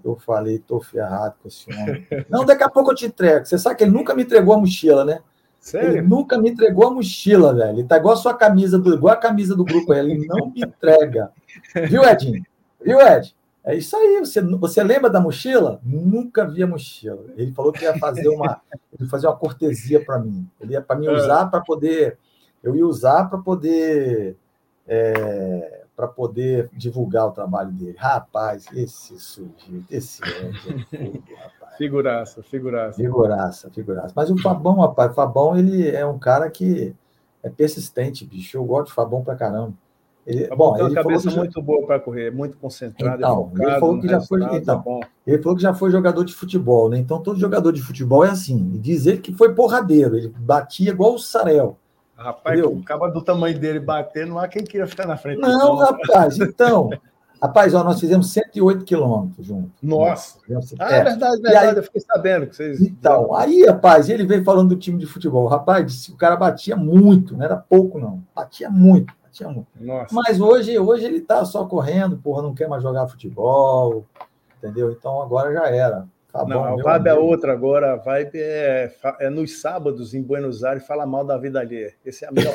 eu 0.03 0.15
falei, 0.17 0.59
tô 0.59 0.79
ferrado 0.79 1.35
com 1.41 1.47
esse 1.47 1.71
homem. 1.71 2.05
Não, 2.29 2.45
daqui 2.45 2.63
a 2.63 2.69
pouco 2.69 2.91
eu 2.91 2.95
te 2.95 3.05
entrego. 3.05 3.45
Você 3.45 3.57
sabe 3.57 3.75
que 3.75 3.83
ele 3.83 3.91
nunca 3.91 4.13
me 4.13 4.23
entregou 4.23 4.53
a 4.53 4.57
mochila, 4.57 5.05
né? 5.05 5.21
Sério? 5.59 5.91
Ele 5.91 6.01
nunca 6.01 6.39
me 6.39 6.49
entregou 6.49 6.87
a 6.87 6.91
mochila, 6.91 7.53
velho. 7.53 7.79
Ele 7.79 7.87
tá 7.87 7.97
igual 7.97 8.15
a 8.15 8.17
sua 8.17 8.33
camisa, 8.33 8.79
do, 8.79 8.95
igual 8.95 9.13
a 9.13 9.17
camisa 9.17 9.55
do 9.55 9.63
grupo. 9.63 9.93
Ele 9.93 10.25
não 10.25 10.49
me 10.49 10.61
entrega. 10.61 11.31
Viu, 11.87 12.03
Edinho? 12.03 12.43
Viu, 12.83 12.99
Ed? 12.99 13.35
É 13.63 13.75
isso 13.75 13.95
aí. 13.95 14.19
Você, 14.19 14.41
você 14.41 14.83
lembra 14.83 15.09
da 15.09 15.21
mochila? 15.21 15.79
Nunca 15.83 16.45
vi 16.45 16.63
a 16.63 16.67
mochila. 16.67 17.25
Ele 17.37 17.51
falou 17.53 17.71
que 17.71 17.83
ia 17.83 17.97
fazer 17.99 18.27
uma, 18.27 18.59
ele 18.99 19.07
fazer 19.07 19.27
uma 19.27 19.35
cortesia 19.35 20.03
para 20.03 20.17
mim. 20.17 20.49
Ele 20.59 20.73
ia 20.73 20.81
para 20.81 20.95
mim 20.97 21.07
usar 21.07 21.45
para 21.45 21.61
poder. 21.61 22.17
Eu 22.63 22.75
ia 22.75 22.85
usar 22.85 23.25
para 23.25 23.37
poder. 23.37 24.35
É, 24.87 25.80
para 25.95 26.07
poder 26.07 26.69
divulgar 26.73 27.27
o 27.27 27.31
trabalho 27.31 27.71
dele. 27.71 27.95
Rapaz, 27.97 28.65
esse 28.73 29.19
sujeito, 29.19 29.85
esse 29.89 30.21
Ed 30.23 31.23
é 31.29 31.35
rapaz. 31.35 31.77
Figuraça, 31.77 32.43
figuraça. 32.43 32.97
Figuraça, 32.97 33.69
figuraça. 33.69 34.13
Mas 34.15 34.29
o 34.29 34.37
Fabão, 34.37 34.79
rapaz, 34.79 35.11
o 35.11 35.15
Fabão, 35.15 35.57
ele 35.57 35.87
é 35.89 36.05
um 36.05 36.17
cara 36.17 36.49
que 36.49 36.95
é 37.43 37.49
persistente, 37.49 38.25
bicho. 38.25 38.57
Eu 38.57 38.63
gosto 38.63 38.87
de 38.87 38.93
Fabão 38.93 39.23
pra 39.23 39.35
caramba. 39.35 39.73
Ele, 40.25 40.47
bom, 40.55 40.73
tem 40.73 40.83
uma 40.83 40.93
cabeça 40.93 41.31
muito 41.31 41.61
boa 41.61 41.85
para 41.85 41.99
correr, 41.99 42.31
muito 42.31 42.55
concentrado, 42.57 43.17
então, 43.17 43.49
focado, 43.49 43.63
ele 43.63 43.79
falou 43.79 43.99
que 43.99 44.07
já 44.07 44.21
foi, 44.21 44.43
então, 44.55 44.81
tá 44.83 45.07
ele 45.25 45.41
falou 45.41 45.55
que 45.55 45.63
já 45.63 45.73
foi 45.73 45.89
jogador 45.89 46.23
de 46.23 46.33
futebol, 46.33 46.89
né? 46.89 46.99
Então 46.99 47.23
todo 47.23 47.39
jogador 47.39 47.71
de 47.71 47.81
futebol 47.81 48.23
é 48.23 48.29
assim. 48.29 48.71
E 48.75 48.77
diz 48.77 49.07
ele 49.07 49.17
que 49.17 49.33
foi 49.33 49.55
porradeiro, 49.55 50.15
ele 50.15 50.31
batia 50.37 50.91
igual 50.91 51.15
o 51.15 51.19
Sarel. 51.19 51.75
Rapaz, 52.21 52.61
o 52.63 52.83
cara 52.83 53.07
do 53.09 53.21
tamanho 53.21 53.57
dele 53.57 53.79
bater, 53.79 54.27
não 54.27 54.37
há 54.37 54.47
quem 54.47 54.63
queira 54.63 54.85
ficar 54.85 55.07
na 55.07 55.17
frente. 55.17 55.39
Não, 55.39 55.75
rapaz, 55.77 56.37
então. 56.37 56.89
Rapaz, 57.41 57.73
ó, 57.73 57.83
nós 57.83 57.99
fizemos 57.99 58.31
108 58.31 58.85
quilômetros 58.85 59.47
juntos. 59.47 59.71
Nossa! 59.81 60.37
Ah, 60.77 60.93
é, 60.93 60.99
é 60.99 61.03
verdade, 61.03 61.41
verdade. 61.41 61.67
Aí, 61.69 61.75
eu 61.75 61.83
fiquei 61.83 62.01
sabendo 62.01 62.45
que 62.45 62.55
vocês. 62.55 62.79
Então, 62.79 63.33
aí, 63.33 63.65
rapaz, 63.65 64.09
ele 64.09 64.27
veio 64.27 64.43
falando 64.43 64.69
do 64.69 64.75
time 64.75 64.99
de 64.99 65.07
futebol. 65.07 65.47
Rapaz, 65.47 66.07
o 66.09 66.15
cara 66.15 66.35
batia 66.35 66.75
muito, 66.75 67.35
não 67.35 67.43
era 67.43 67.57
pouco, 67.57 67.97
não. 67.97 68.23
Batia 68.35 68.69
muito, 68.69 69.11
batia 69.23 69.47
muito. 69.49 69.67
Nossa. 69.79 70.13
Mas 70.13 70.39
hoje, 70.39 70.77
hoje 70.77 71.05
ele 71.05 71.19
tá 71.19 71.43
só 71.43 71.65
correndo, 71.65 72.15
porra, 72.15 72.43
não 72.43 72.53
quer 72.53 72.69
mais 72.69 72.83
jogar 72.83 73.07
futebol, 73.07 74.05
entendeu? 74.59 74.91
Então 74.91 75.19
agora 75.19 75.51
já 75.51 75.65
era. 75.65 76.07
Tá 76.31 76.45
não, 76.45 76.77
bom, 76.77 76.79
a 76.79 76.83
vibe 76.83 77.07
é 77.07 77.09
é 77.09 77.13
outra 77.13 77.51
agora. 77.51 77.93
A 77.93 77.95
vibe 77.97 78.39
é, 78.39 78.89
é 79.19 79.29
nos 79.29 79.59
sábados 79.59 80.13
em 80.13 80.21
Buenos 80.21 80.63
Aires 80.63 80.87
fala 80.87 81.05
mal 81.05 81.25
da 81.25 81.37
vida 81.37 81.59
alheia. 81.59 81.93
Esse 82.05 82.23
é 82.23 82.29
a 82.29 82.31
melhor. 82.31 82.53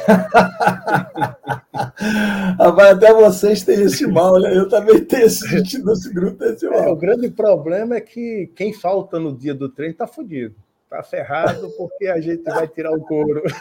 Vai 2.74 2.90
até 2.96 3.12
vocês 3.12 3.62
têm 3.62 3.82
esse 3.82 4.06
mal, 4.06 4.40
né? 4.40 4.56
Eu 4.56 4.66
também 4.66 5.04
tenho 5.04 5.26
esse 5.26 5.44
nesse 5.84 6.10
grupo 6.12 6.42
esse 6.44 6.66
mal. 6.66 6.84
É, 6.84 6.88
o 6.88 6.96
grande 6.96 7.28
problema 7.28 7.96
é 7.96 8.00
que 8.00 8.50
quem 8.56 8.72
falta 8.72 9.18
no 9.18 9.36
dia 9.36 9.54
do 9.54 9.68
treino 9.68 9.94
tá 9.94 10.06
fodido. 10.06 10.54
Tá 10.88 11.02
ferrado 11.02 11.68
porque 11.76 12.06
a 12.06 12.18
gente 12.18 12.44
vai 12.44 12.66
tirar 12.68 12.92
o 12.92 13.00
couro. 13.00 13.42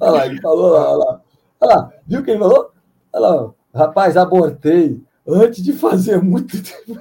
olha 0.00 0.10
lá, 0.10 0.26
ele 0.26 0.40
falou 0.42 0.72
lá, 0.72 0.92
olha 0.92 1.04
lá. 1.04 1.20
Olha 1.58 1.74
lá, 1.74 1.90
viu 2.06 2.22
quem 2.22 2.38
falou? 2.38 2.70
Olha 3.14 3.26
lá, 3.28 3.50
rapaz, 3.74 4.14
abortei 4.16 5.00
antes 5.26 5.62
de 5.62 5.72
fazer 5.72 6.22
muito 6.22 6.56
tempo. 6.62 7.00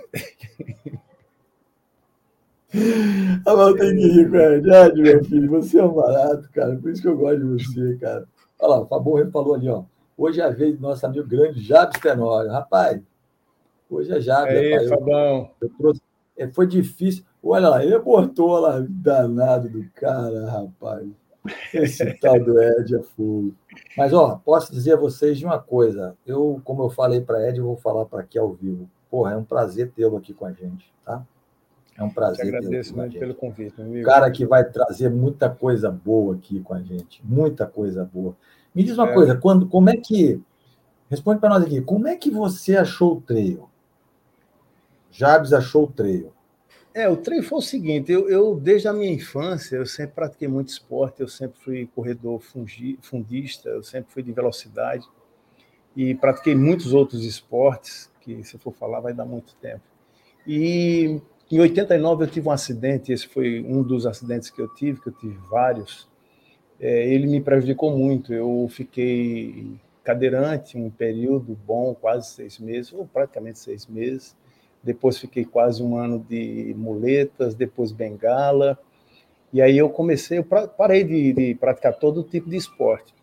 Mas 3.45 3.59
eu 3.59 3.75
tenho 3.77 3.95
que 3.95 4.07
rir 4.07 4.29
com 4.29 4.35
a 4.35 4.49
verdade, 4.49 5.01
meu 5.01 5.23
filho. 5.23 5.49
Você 5.49 5.79
é 5.79 5.83
um 5.83 5.93
barato, 5.93 6.49
cara. 6.51 6.75
Por 6.75 6.91
isso 6.91 7.01
que 7.01 7.07
eu 7.07 7.17
gosto 7.17 7.39
de 7.39 7.65
você, 7.65 7.97
cara. 7.97 8.27
Olha 8.59 8.69
lá, 8.69 8.81
o 8.81 8.87
Fabão 8.87 9.31
falou 9.31 9.55
ali, 9.55 9.69
ó. 9.69 9.83
Hoje 10.17 10.41
é 10.41 10.45
a 10.45 10.49
vez 10.49 10.75
do 10.75 10.81
nosso 10.81 11.05
amigo 11.05 11.27
grande 11.27 11.61
Jabes 11.61 11.99
Tenório. 11.99 12.51
Rapaz, 12.51 13.01
hoje 13.89 14.11
é 14.13 14.19
Jabes. 14.19 14.55
Aí, 14.55 14.71
rapaz, 14.73 14.89
Fabão. 14.89 15.49
Eu, 15.61 15.67
eu 15.67 15.69
trouxe, 15.77 16.01
é, 16.37 16.47
foi 16.47 16.67
difícil. 16.67 17.23
Olha 17.43 17.69
lá, 17.69 17.83
ele 17.83 17.97
botou 17.99 18.59
lá, 18.59 18.83
danado 18.89 19.69
do 19.69 19.85
cara, 19.93 20.49
rapaz. 20.49 21.07
Esse 21.73 22.13
tal 22.19 22.39
do 22.39 22.61
Ed 22.61 22.95
é 22.95 23.03
fogo. 23.03 23.53
Mas, 23.97 24.13
ó, 24.13 24.41
posso 24.43 24.71
dizer 24.71 24.93
a 24.93 24.97
vocês 24.97 25.37
de 25.37 25.45
uma 25.45 25.59
coisa. 25.59 26.15
Eu, 26.25 26.61
como 26.63 26.83
eu 26.83 26.89
falei 26.89 27.21
para 27.21 27.47
Ed, 27.47 27.59
eu 27.59 27.65
vou 27.65 27.77
falar 27.77 28.05
para 28.05 28.21
aqui 28.21 28.37
ao 28.37 28.53
vivo. 28.53 28.89
porra, 29.09 29.33
é 29.33 29.37
um 29.37 29.43
prazer 29.43 29.91
tê-lo 29.91 30.17
aqui 30.17 30.33
com 30.33 30.45
a 30.45 30.51
gente, 30.51 30.91
tá? 31.05 31.25
É 31.97 32.03
um 32.03 32.09
prazer. 32.09 32.47
Eu 32.47 32.57
agradeço 32.57 32.95
muito 32.95 33.17
pelo 33.17 33.33
convite, 33.33 33.73
meu 33.77 33.85
amigo. 33.85 34.05
Cara 34.05 34.29
que 34.29 34.45
vai 34.45 34.63
trazer 34.65 35.09
muita 35.09 35.49
coisa 35.49 35.89
boa 35.89 36.35
aqui 36.35 36.59
com 36.59 36.73
a 36.73 36.81
gente, 36.81 37.21
muita 37.23 37.65
coisa 37.65 38.03
boa. 38.03 38.35
Me 38.73 38.83
diz 38.83 38.97
uma 38.97 39.09
é. 39.09 39.13
coisa, 39.13 39.35
quando, 39.35 39.67
como 39.67 39.89
é 39.89 39.95
que 39.95 40.41
responde 41.09 41.39
para 41.39 41.49
nós 41.49 41.63
aqui, 41.63 41.79
como 41.81 42.07
é 42.07 42.17
que 42.17 42.29
você 42.29 42.75
achou 42.75 43.13
o 43.13 43.21
trail? 43.21 43.69
Jabes 45.09 45.53
achou 45.53 45.83
o 45.85 45.87
trail? 45.87 46.34
É, 46.95 47.09
o 47.09 47.17
treino 47.17 47.43
foi 47.43 47.57
o 47.57 47.61
seguinte, 47.61 48.09
eu, 48.09 48.29
eu, 48.29 48.55
desde 48.55 48.87
a 48.87 48.93
minha 48.93 49.11
infância, 49.11 49.75
eu 49.75 49.85
sempre 49.85 50.15
pratiquei 50.15 50.47
muito 50.47 50.69
esporte, 50.69 51.19
eu 51.19 51.27
sempre 51.27 51.59
fui 51.59 51.89
corredor 51.93 52.39
fungi, 52.39 52.97
fundista, 53.01 53.67
eu 53.67 53.83
sempre 53.83 54.13
fui 54.13 54.23
de 54.23 54.31
velocidade 54.31 55.05
e 55.93 56.15
pratiquei 56.15 56.55
muitos 56.55 56.93
outros 56.93 57.25
esportes, 57.25 58.09
que 58.21 58.41
se 58.45 58.57
for 58.57 58.71
falar 58.71 59.01
vai 59.01 59.13
dar 59.13 59.25
muito 59.25 59.53
tempo. 59.55 59.81
E 60.47 61.19
em 61.51 61.59
89 61.59 62.23
eu 62.23 62.29
tive 62.29 62.47
um 62.47 62.51
acidente, 62.51 63.11
esse 63.11 63.27
foi 63.27 63.61
um 63.61 63.83
dos 63.83 64.05
acidentes 64.05 64.49
que 64.49 64.61
eu 64.61 64.73
tive, 64.73 65.01
que 65.01 65.09
eu 65.09 65.13
tive 65.13 65.37
vários, 65.49 66.07
é, 66.79 67.13
ele 67.13 67.27
me 67.27 67.41
prejudicou 67.41 67.91
muito, 67.91 68.33
eu 68.33 68.69
fiquei 68.71 69.77
cadeirante 70.01 70.77
um 70.77 70.89
período 70.89 71.57
bom, 71.67 71.93
quase 71.93 72.29
seis 72.29 72.57
meses, 72.57 72.93
ou 72.93 73.05
praticamente 73.05 73.59
seis 73.59 73.85
meses, 73.85 74.33
depois 74.85 75.17
fiquei 75.17 75.43
quase 75.43 75.81
um 75.81 75.97
ano 75.97 76.19
de 76.29 76.73
muletas, 76.77 77.55
depois 77.55 77.91
bengala, 77.91 78.77
e 79.51 79.61
aí 79.61 79.77
eu 79.77 79.89
comecei, 79.89 80.37
eu 80.37 80.43
parei 80.43 81.03
de, 81.03 81.33
de 81.33 81.55
praticar 81.55 81.97
todo 81.97 82.23
tipo 82.23 82.49
de 82.49 82.55
esporte. 82.55 83.13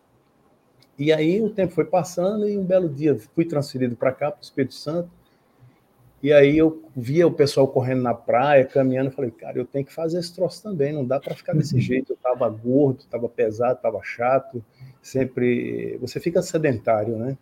E 0.99 1.11
aí 1.11 1.41
o 1.41 1.49
tempo 1.49 1.73
foi 1.73 1.85
passando 1.85 2.47
e 2.47 2.57
um 2.57 2.63
belo 2.63 2.89
dia 2.89 3.17
fui 3.33 3.45
transferido 3.45 3.95
para 3.95 4.11
cá, 4.11 4.29
para 4.29 4.41
o 4.41 4.43
Espírito 4.43 4.75
Santo, 4.75 5.09
e 6.23 6.31
aí 6.31 6.57
eu 6.57 6.81
via 6.95 7.27
o 7.27 7.33
pessoal 7.33 7.67
correndo 7.67 8.01
na 8.01 8.13
praia, 8.13 8.63
caminhando, 8.63 9.11
falei, 9.11 9.29
cara, 9.29 9.57
eu 9.57 9.65
tenho 9.65 9.85
que 9.85 9.93
fazer 9.93 10.19
esse 10.19 10.33
troço 10.33 10.63
também, 10.63 10.93
não 10.93 11.05
dá 11.05 11.19
para 11.19 11.35
ficar 11.35 11.53
desse 11.53 11.75
uhum. 11.75 11.81
jeito. 11.81 12.13
Eu 12.13 12.15
estava 12.15 12.47
gordo, 12.47 13.01
estava 13.01 13.27
pesado, 13.27 13.75
estava 13.75 13.99
chato, 14.01 14.63
sempre. 15.01 15.97
Você 15.99 16.21
fica 16.21 16.41
sedentário, 16.41 17.17
né? 17.17 17.37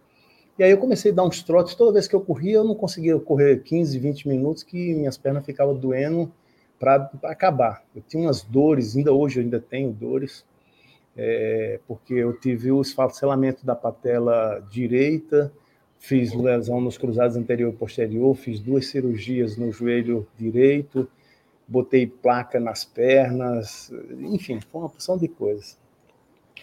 E 0.61 0.63
aí 0.63 0.69
eu 0.69 0.77
comecei 0.77 1.11
a 1.11 1.15
dar 1.15 1.23
uns 1.23 1.41
trotes. 1.41 1.73
Toda 1.73 1.93
vez 1.93 2.07
que 2.07 2.15
eu 2.15 2.21
corria, 2.21 2.57
eu 2.57 2.63
não 2.63 2.75
conseguia 2.75 3.17
correr 3.19 3.63
15, 3.63 3.97
20 3.97 4.27
minutos, 4.27 4.61
que 4.61 4.93
minhas 4.93 5.17
pernas 5.17 5.43
ficavam 5.43 5.73
doendo 5.73 6.31
para 6.79 7.09
acabar. 7.23 7.83
Eu 7.95 8.03
tinha 8.07 8.27
umas 8.27 8.43
dores, 8.43 8.95
ainda 8.95 9.11
hoje 9.11 9.39
eu 9.39 9.43
ainda 9.43 9.59
tenho 9.59 9.91
dores, 9.91 10.45
é, 11.17 11.79
porque 11.87 12.13
eu 12.13 12.39
tive 12.39 12.71
o 12.71 12.79
esfacelamento 12.79 13.65
da 13.65 13.73
patela 13.73 14.63
direita, 14.69 15.51
fiz 15.97 16.31
lesão 16.31 16.79
nos 16.79 16.95
cruzados 16.95 17.35
anterior 17.35 17.73
e 17.73 17.75
posterior, 17.75 18.35
fiz 18.35 18.59
duas 18.59 18.85
cirurgias 18.85 19.57
no 19.57 19.71
joelho 19.71 20.27
direito, 20.37 21.09
botei 21.67 22.05
placa 22.05 22.59
nas 22.59 22.85
pernas, 22.85 23.91
enfim, 24.19 24.59
foi 24.71 24.81
uma 24.81 24.89
porção 24.89 25.17
de 25.17 25.27
coisas. 25.27 25.75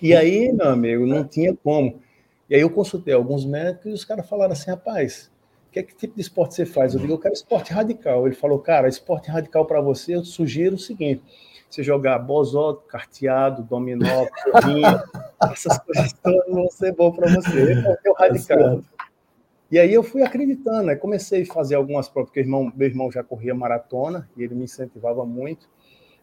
E 0.01 0.15
aí, 0.15 0.53
meu 0.53 0.69
amigo, 0.69 1.05
não 1.05 1.25
tinha 1.25 1.53
como. 1.53 2.01
E 2.49 2.55
aí 2.55 2.61
eu 2.61 2.71
consultei 2.71 3.15
alguns 3.15 3.45
médicos 3.45 3.87
e 3.87 3.95
os 3.95 4.05
caras 4.05 4.29
falaram 4.29 4.53
assim, 4.53 4.71
rapaz, 4.71 5.31
que, 5.71 5.83
que 5.83 5.95
tipo 5.95 6.15
de 6.15 6.21
esporte 6.21 6.55
você 6.55 6.67
faz? 6.67 6.95
Eu 6.95 7.01
digo, 7.01 7.13
eu 7.13 7.19
quero 7.19 7.35
esporte 7.35 7.73
radical. 7.73 8.27
Ele 8.27 8.35
falou, 8.35 8.59
cara, 8.59 8.89
esporte 8.89 9.31
radical 9.31 9.67
para 9.67 9.81
você, 9.81 10.15
eu 10.15 10.25
sugiro 10.25 10.77
o 10.77 10.79
seguinte, 10.79 11.23
você 11.69 11.83
jogar 11.83 12.19
bozó, 12.19 12.75
carteado, 12.75 13.63
dominó, 13.63 14.27
corrinha, 14.51 15.03
essas 15.53 15.79
coisas 15.79 16.13
todas 16.15 16.49
vão 16.49 16.71
ser 16.71 16.95
bom 16.95 17.13
para 17.13 17.35
você. 17.35 17.75
É 18.05 18.11
o 18.11 18.15
radical. 18.15 18.81
E 19.71 19.79
aí 19.79 19.93
eu 19.93 20.03
fui 20.03 20.23
acreditando, 20.23 20.85
né? 20.85 20.97
comecei 20.97 21.43
a 21.43 21.47
fazer 21.47 21.75
algumas 21.75 22.09
provas, 22.09 22.31
porque 22.31 22.41
irmão, 22.41 22.73
meu 22.75 22.89
irmão 22.89 23.13
já 23.13 23.23
corria 23.23 23.55
maratona 23.55 24.27
e 24.35 24.43
ele 24.43 24.55
me 24.55 24.65
incentivava 24.65 25.27
muito 25.27 25.69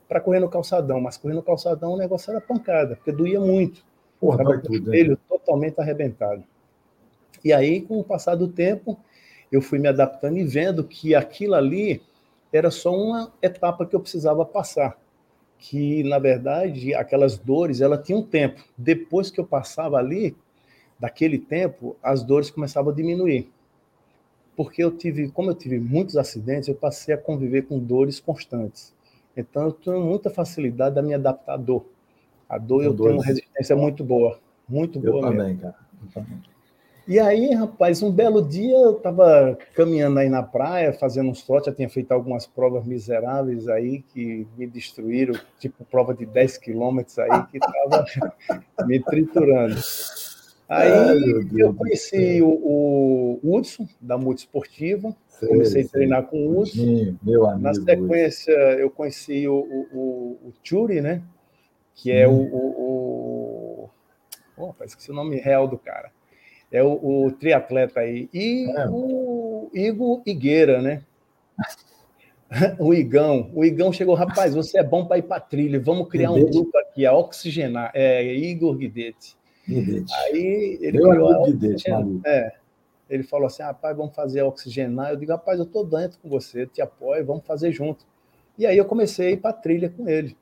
para 0.07 0.19
correr 0.19 0.39
no 0.39 0.49
calçadão, 0.49 0.99
mas 0.99 1.15
correr 1.15 1.35
no 1.35 1.43
calçadão 1.43 1.93
o 1.93 1.97
negócio 1.97 2.31
era 2.31 2.41
pancada, 2.41 2.95
porque 2.95 3.11
doía 3.11 3.39
muito. 3.39 3.85
Porra, 4.19 4.41
Estava 4.41 4.61
com 4.61 4.73
o 4.73 4.77
joelho 4.77 5.11
né? 5.11 5.17
totalmente 5.27 5.79
arrebentado. 5.79 6.43
E 7.43 7.53
aí, 7.53 7.81
com 7.81 7.99
o 7.99 8.03
passar 8.03 8.35
do 8.35 8.47
tempo, 8.47 8.97
eu 9.51 9.61
fui 9.61 9.77
me 9.77 9.87
adaptando 9.87 10.37
e 10.37 10.43
vendo 10.43 10.83
que 10.83 11.13
aquilo 11.13 11.55
ali 11.55 12.01
era 12.51 12.71
só 12.71 12.95
uma 12.95 13.31
etapa 13.41 13.85
que 13.85 13.95
eu 13.95 13.99
precisava 13.99 14.45
passar. 14.45 14.97
Que, 15.57 16.03
na 16.03 16.19
verdade, 16.19 16.93
aquelas 16.93 17.37
dores, 17.37 17.81
ela 17.81 17.97
tinha 17.97 18.17
um 18.17 18.23
tempo. 18.23 18.63
Depois 18.77 19.29
que 19.29 19.39
eu 19.39 19.45
passava 19.45 19.97
ali, 19.97 20.35
daquele 20.99 21.37
tempo, 21.37 21.95
as 22.01 22.23
dores 22.23 22.49
começavam 22.49 22.91
a 22.91 22.95
diminuir. 22.95 23.51
Porque 24.55 24.83
eu 24.83 24.91
tive, 24.91 25.29
como 25.29 25.51
eu 25.51 25.55
tive 25.55 25.79
muitos 25.79 26.17
acidentes, 26.17 26.67
eu 26.67 26.75
passei 26.75 27.13
a 27.13 27.17
conviver 27.17 27.63
com 27.63 27.77
dores 27.77 28.19
constantes. 28.19 28.93
Então, 29.35 29.65
eu 29.65 29.71
tenho 29.71 30.01
muita 30.01 30.29
facilidade 30.29 30.97
a 30.97 31.01
me 31.01 31.13
adaptar 31.13 31.53
à 31.53 31.57
dor. 31.57 31.85
A 32.47 32.57
dor 32.57 32.83
eu 32.83 32.95
tenho 32.95 33.21
uma 33.55 33.59
resistência 33.59 33.75
muito 33.75 34.03
boa. 34.03 34.39
Muito 34.67 34.99
boa. 34.99 35.17
Eu 35.17 35.21
também, 35.21 35.47
mesmo. 35.47 35.61
cara. 35.61 35.75
Eu 36.01 36.11
também. 36.13 36.41
E 37.07 37.19
aí, 37.19 37.53
rapaz, 37.53 38.01
um 38.01 38.11
belo 38.11 38.41
dia 38.41 38.75
eu 38.75 38.97
estava 38.97 39.55
caminhando 39.75 40.17
aí 40.17 40.27
na 40.27 40.41
praia, 40.41 40.91
fazendo 40.91 41.29
uns 41.29 41.43
trotes, 41.43 41.67
já 41.67 41.71
tinha 41.71 41.87
feito 41.87 42.11
algumas 42.11 42.47
provas 42.47 42.83
miseráveis 42.83 43.67
aí 43.67 44.01
que 44.01 44.47
me 44.57 44.65
destruíram, 44.65 45.35
tipo 45.59 45.85
prova 45.85 46.15
de 46.15 46.25
10 46.25 46.57
quilômetros 46.57 47.19
aí, 47.19 47.45
que 47.51 47.57
estava 47.57 48.05
me 48.87 48.99
triturando. 48.99 49.75
Aí 50.67 50.91
Ai, 50.91 51.17
eu 51.55 51.75
conheci 51.75 52.41
o, 52.41 52.49
o 53.43 53.55
Hudson, 53.55 53.87
da 54.01 54.17
Multisportiva, 54.17 55.15
comecei 55.47 55.83
a 55.83 55.87
treinar 55.87 56.23
com 56.23 56.47
o 56.47 56.59
Hudson. 56.59 57.15
Meu 57.21 57.45
amigo, 57.45 57.61
Na 57.61 57.73
sequência, 57.75 58.51
eu 58.51 58.89
conheci 58.89 59.47
o, 59.47 59.59
o, 59.59 60.39
o 60.43 60.53
Churi, 60.63 61.01
né? 61.01 61.21
que 61.95 62.11
é 62.11 62.27
hum. 62.27 62.33
o, 62.33 62.55
o, 62.55 62.59
o... 62.59 63.44
Opa, 64.57 64.85
esqueci 64.85 65.11
o 65.11 65.13
nome 65.13 65.37
real 65.37 65.67
do 65.67 65.77
cara. 65.77 66.11
É 66.71 66.83
o, 66.83 67.25
o 67.25 67.31
triatleta 67.31 67.99
aí. 67.99 68.29
E 68.33 68.69
é. 68.69 68.87
o 68.89 69.69
Igor 69.73 70.21
Higueira, 70.25 70.81
né? 70.81 71.03
o 72.79 72.93
Igão. 72.93 73.51
O 73.53 73.63
Igão 73.63 73.91
chegou, 73.91 74.15
rapaz, 74.15 74.53
você 74.53 74.79
é 74.79 74.83
bom 74.83 75.05
para 75.05 75.17
ir 75.17 75.23
para 75.23 75.39
trilha, 75.39 75.79
vamos 75.79 76.09
criar 76.09 76.31
Guidete. 76.31 76.47
um 76.57 76.61
grupo 76.61 76.77
aqui, 76.77 77.05
a 77.05 77.13
Oxigenar. 77.13 77.91
É, 77.93 78.23
Igor 78.33 78.75
Guidete. 78.75 79.35
Guidete. 79.67 80.13
Aí 80.13 80.77
ele 80.81 80.97
Meu 80.99 81.09
criou 81.09 81.45
Guidete, 81.45 81.85
é, 82.25 82.53
ele 83.09 83.23
falou 83.23 83.47
assim, 83.47 83.63
rapaz, 83.63 83.95
vamos 83.95 84.15
fazer 84.15 84.41
a 84.41 84.45
Oxigenar. 84.45 85.11
Eu 85.11 85.17
digo, 85.17 85.31
rapaz, 85.31 85.59
eu 85.59 85.65
estou 85.65 85.85
dentro 85.85 86.19
com 86.19 86.29
você, 86.29 86.65
te 86.65 86.81
apoio, 86.81 87.25
vamos 87.25 87.45
fazer 87.45 87.71
junto. 87.71 88.05
E 88.57 88.65
aí 88.65 88.77
eu 88.77 88.85
comecei 88.85 89.27
a 89.27 89.31
ir 89.31 89.37
para 89.37 89.53
trilha 89.53 89.89
com 89.89 90.07
ele. 90.07 90.35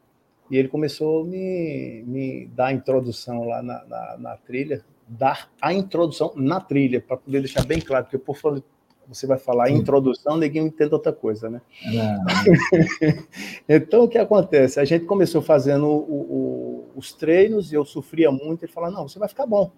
E 0.53 0.57
ele 0.57 0.67
começou 0.67 1.22
a 1.22 1.25
me, 1.25 2.03
me 2.05 2.45
dar 2.53 2.67
a 2.67 2.74
introdução 2.74 3.43
lá 3.43 3.63
na, 3.63 3.83
na, 3.86 4.17
na 4.19 4.38
trilha, 4.38 4.86
dar 5.07 5.50
a 5.60 5.74
introdução 5.74 6.31
na 6.36 6.62
trilha, 6.62 7.01
para 7.01 7.17
poder 7.17 7.39
deixar 7.39 7.65
bem 7.65 7.81
claro, 7.81 8.05
porque 8.05 8.19
por 8.19 8.38
favor, 8.38 8.62
você 9.07 9.25
vai 9.25 9.39
falar 9.39 9.69
Sim. 9.69 9.77
introdução, 9.77 10.38
ninguém 10.38 10.67
entende 10.67 10.93
outra 10.93 11.12
coisa, 11.12 11.50
né? 11.50 11.60
então, 13.67 14.03
o 14.03 14.07
que 14.07 14.19
acontece? 14.19 14.79
A 14.79 14.86
gente 14.86 15.05
começou 15.05 15.41
fazendo 15.41 15.88
o, 15.88 15.98
o, 15.98 16.89
os 16.95 17.12
treinos 17.13 17.72
e 17.72 17.75
eu 17.75 17.83
sofria 17.83 18.29
muito. 18.29 18.63
Ele 18.63 18.72
falava, 18.72 18.93
não, 18.93 19.10
você 19.10 19.17
vai 19.17 19.27
ficar 19.27 19.48
bom. 19.48 19.72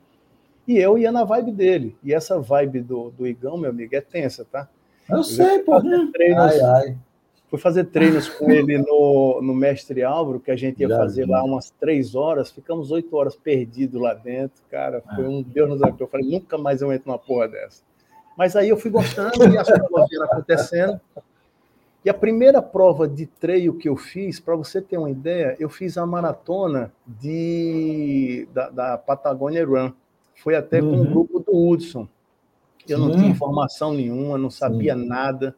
E 0.68 0.78
eu 0.78 0.98
ia 0.98 1.10
na 1.10 1.24
vibe 1.24 1.54
dele. 1.54 1.96
E 2.04 2.14
essa 2.14 2.38
vibe 2.38 2.82
do, 2.82 3.12
do 3.12 3.26
Igão, 3.26 3.58
meu 3.58 3.70
amigo, 3.70 3.96
é 3.96 4.02
tensa, 4.02 4.44
tá? 4.44 4.68
Eu, 5.10 5.20
eu 5.20 5.24
sei, 5.24 5.60
pô. 5.60 5.82
Treinos, 6.12 6.44
ai, 6.44 6.60
ai. 6.60 6.98
Fui 7.50 7.60
fazer 7.60 7.86
treinos 7.86 8.28
com 8.28 8.50
ele 8.52 8.78
no, 8.80 9.40
no 9.42 9.54
Mestre 9.54 10.04
Álvaro, 10.04 10.40
que 10.40 10.50
a 10.50 10.56
gente 10.56 10.80
ia 10.82 10.90
fazer 10.90 11.28
lá 11.28 11.44
umas 11.44 11.70
três 11.70 12.16
horas, 12.16 12.52
ficamos 12.52 12.92
oito 12.92 13.16
horas 13.16 13.36
perdidos 13.36 14.02
lá 14.02 14.14
dentro, 14.14 14.62
cara. 14.70 15.02
Foi 15.16 15.28
um 15.28 15.44
Deus 15.44 15.70
nos 15.70 15.82
abençoe. 15.82 16.02
Eu 16.02 16.08
falei, 16.08 16.30
nunca 16.30 16.58
mais 16.58 16.82
eu 16.82 16.92
entro 16.92 17.08
numa 17.08 17.20
porra 17.20 17.48
dessa. 17.48 17.84
Mas 18.36 18.56
aí 18.56 18.70
eu 18.70 18.78
fui 18.78 18.92
gostando 18.92 19.48
e 19.48 19.58
as 19.58 19.68
provas 19.68 20.10
vieram 20.10 20.26
acontecendo. 20.26 21.00
E 22.04 22.10
a 22.10 22.14
primeira 22.14 22.62
prova 22.62 23.08
de 23.08 23.26
treino 23.26 23.74
que 23.74 23.90
eu 23.90 23.96
fiz, 23.96 24.40
para 24.40 24.56
você 24.56 24.80
ter 24.80 24.98
uma 24.98 25.10
ideia, 25.10 25.56
eu 25.60 25.68
fiz 25.70 25.98
a 25.98 26.06
maratona 26.06 26.92
de, 27.08 28.48
da, 28.54 28.70
da 28.70 28.98
Patagonia 28.98 29.66
Run. 29.66 29.92
Foi 30.36 30.56
até 30.56 30.82
uhum. 30.82 30.92
com 30.92 30.98
o 30.98 31.02
um 31.02 31.06
grupo 31.06 31.40
do 31.40 31.70
Hudson. 31.70 32.08
Eu 32.88 33.00
Sim. 33.00 33.04
não 33.04 33.12
tinha 33.12 33.28
informação 33.28 33.94
nenhuma, 33.94 34.38
não 34.38 34.52
sabia 34.52 34.96
Sim. 34.96 35.08
nada. 35.08 35.56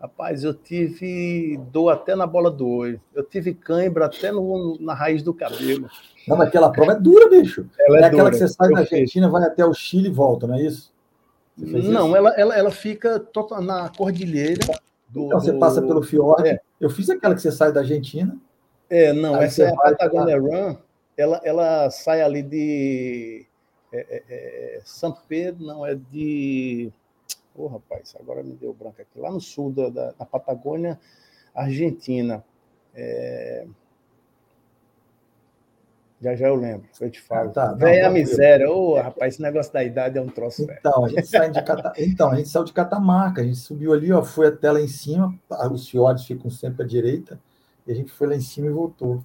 Rapaz, 0.00 0.44
eu 0.44 0.54
tive 0.54 1.58
dor 1.72 1.90
até 1.90 2.14
na 2.14 2.26
bola 2.26 2.50
do 2.50 2.68
olho. 2.68 3.00
Eu 3.12 3.24
tive 3.24 3.52
cãibra 3.52 4.06
até 4.06 4.30
no, 4.30 4.78
na 4.80 4.94
raiz 4.94 5.24
do 5.24 5.34
cabelo. 5.34 5.88
Não, 6.26 6.36
mas 6.36 6.48
aquela 6.48 6.70
prova 6.70 6.92
é 6.92 6.94
dura, 6.94 7.28
bicho. 7.28 7.66
Ela 7.80 7.98
é, 7.98 8.02
é 8.02 8.04
aquela 8.04 8.30
que 8.30 8.36
você 8.36 8.46
sai 8.46 8.68
eu 8.68 8.74
da 8.74 8.80
Argentina, 8.80 9.26
fiz. 9.26 9.32
vai 9.32 9.42
até 9.42 9.64
o 9.64 9.74
Chile 9.74 10.08
e 10.08 10.12
volta, 10.12 10.46
não 10.46 10.54
é 10.54 10.62
isso? 10.62 10.92
Não, 11.56 12.14
Ela, 12.14 12.30
ela, 12.36 12.56
ela 12.56 12.70
fica 12.70 13.20
na 13.60 13.88
cordilheira. 13.88 14.60
Do, 15.08 15.26
então 15.26 15.40
você 15.40 15.52
do... 15.52 15.58
passa 15.58 15.82
pelo 15.82 16.02
fiord. 16.02 16.48
É. 16.48 16.60
Eu 16.80 16.90
fiz 16.90 17.10
aquela 17.10 17.34
que 17.34 17.42
você 17.42 17.50
sai 17.50 17.72
da 17.72 17.80
Argentina. 17.80 18.36
É, 18.88 19.12
não, 19.12 19.36
essa 19.36 19.64
é 19.64 19.68
a 19.68 19.74
Patagonia 19.74 20.38
Run. 20.38 20.76
Ela, 21.16 21.40
ela 21.42 21.90
sai 21.90 22.22
ali 22.22 22.42
de 22.42 23.44
é, 23.92 23.98
é, 23.98 24.22
é, 24.28 24.80
São 24.84 25.16
Pedro, 25.28 25.64
não, 25.64 25.84
é 25.84 25.96
de 25.96 26.92
Ô, 27.58 27.64
oh, 27.64 27.66
rapaz, 27.66 28.14
agora 28.20 28.40
me 28.40 28.54
deu 28.54 28.72
branco 28.72 29.02
aqui. 29.02 29.18
Lá 29.18 29.32
no 29.32 29.40
sul 29.40 29.72
da, 29.72 29.88
da, 29.88 30.12
da 30.12 30.24
Patagônia, 30.24 30.96
Argentina. 31.52 32.44
É... 32.94 33.66
Já 36.20 36.36
já 36.36 36.48
eu 36.48 36.54
lembro, 36.54 36.88
eu 37.00 37.10
te 37.10 37.20
falo. 37.20 37.50
Ah, 37.50 37.52
tá, 37.52 37.72
Vem 37.74 38.02
a 38.02 38.10
miséria. 38.10 38.70
Ô, 38.70 38.92
oh, 38.92 39.00
rapaz, 39.00 39.34
esse 39.34 39.42
negócio 39.42 39.72
da 39.72 39.82
idade 39.82 40.18
é 40.18 40.22
um 40.22 40.28
troço 40.28 40.62
então, 40.62 41.04
a 41.04 41.08
gente 41.08 41.26
sai 41.26 41.50
de 41.50 41.62
Cata... 41.62 41.92
então, 41.98 42.30
a 42.30 42.36
gente 42.36 42.48
saiu 42.48 42.64
de 42.64 42.72
Catamarca, 42.72 43.40
a 43.40 43.44
gente 43.44 43.58
subiu 43.58 43.92
ali, 43.92 44.12
ó, 44.12 44.22
foi 44.22 44.46
até 44.48 44.70
lá 44.70 44.80
em 44.80 44.88
cima, 44.88 45.32
os 45.72 45.88
fiordes 45.88 46.24
ficam 46.24 46.50
sempre 46.50 46.84
à 46.84 46.86
direita, 46.86 47.40
e 47.86 47.92
a 47.92 47.94
gente 47.94 48.10
foi 48.12 48.28
lá 48.28 48.36
em 48.36 48.40
cima 48.40 48.68
e 48.68 48.70
voltou. 48.70 49.24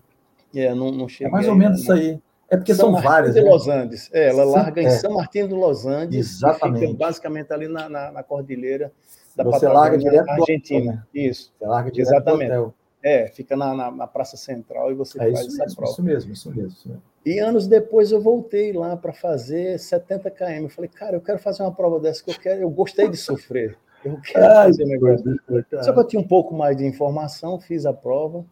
É, 0.56 0.74
não, 0.74 0.92
não 0.92 1.08
cheguei, 1.08 1.28
é 1.28 1.32
mais 1.32 1.48
ou 1.48 1.56
menos 1.56 1.82
isso 1.82 1.92
aí. 1.92 2.20
É 2.54 2.58
porque 2.58 2.76
São 2.76 2.94
são 2.94 3.02
várias. 3.02 3.34
né? 3.34 3.42
Los 3.42 3.68
Andes. 3.68 4.10
É, 4.14 4.30
ela 4.30 4.44
larga 4.44 4.80
é. 4.80 4.86
em 4.86 4.90
São 4.92 5.14
Martin 5.14 5.48
do 5.48 5.56
Los 5.56 5.88
Andes. 5.88 6.36
Exatamente. 6.36 6.86
Fica 6.86 6.98
basicamente 6.98 7.52
ali 7.52 7.68
na, 7.68 7.90
na, 7.90 8.12
na 8.12 8.24
cordilheira 8.24 8.92
da 9.36 9.44
Você 9.44 9.66
Patagônia 9.66 9.80
larga 9.80 9.98
direto 9.98 10.30
Argentina. 10.30 10.80
Hotel, 10.80 10.94
né? 10.94 11.04
Isso. 11.14 11.52
Você 11.58 11.66
larga 11.66 11.92
direto 11.92 12.10
Exatamente. 12.10 12.50
Do 12.50 12.54
hotel. 12.54 12.74
É, 13.02 13.28
fica 13.28 13.58
na, 13.58 13.74
na, 13.74 13.92
na, 13.92 14.08
Praça 14.08 14.38
Central 14.38 14.92
e 14.92 14.94
você 14.94 15.18
é 15.18 15.34
faz 15.34 15.40
essa 15.40 15.64
mesmo, 15.64 15.76
prova. 15.76 15.92
Isso 15.92 16.04
mesmo, 16.04 16.34
isso 16.34 16.50
mesmo, 16.50 16.68
isso 16.68 16.88
mesmo. 16.88 17.04
E 17.26 17.40
anos 17.40 17.68
depois 17.68 18.12
eu 18.12 18.22
voltei 18.22 18.72
lá 18.72 18.96
para 18.96 19.12
fazer 19.12 19.80
70 19.80 20.30
km. 20.30 20.64
Eu 20.64 20.70
falei, 20.70 20.90
cara, 20.90 21.16
eu 21.16 21.22
quero 21.22 21.40
fazer 21.40 21.64
uma 21.64 21.74
prova 21.74 22.00
dessa 22.00 22.24
que 22.24 22.30
eu 22.30 22.36
quero. 22.40 22.62
Eu 22.62 22.70
gostei 22.70 23.10
de 23.10 23.18
sofrer. 23.18 23.78
Eu 24.06 24.20
quero 24.22 24.46
Ai, 24.46 24.68
fazer 24.68 24.84
um 24.84 24.88
negócio. 24.88 25.40
Só 25.82 25.92
que 25.92 26.00
eu 26.00 26.08
tinha 26.08 26.22
um 26.22 26.28
pouco 26.28 26.54
mais 26.54 26.78
de 26.78 26.86
informação, 26.86 27.60
fiz 27.60 27.86
a 27.86 27.94
prova. 27.94 28.46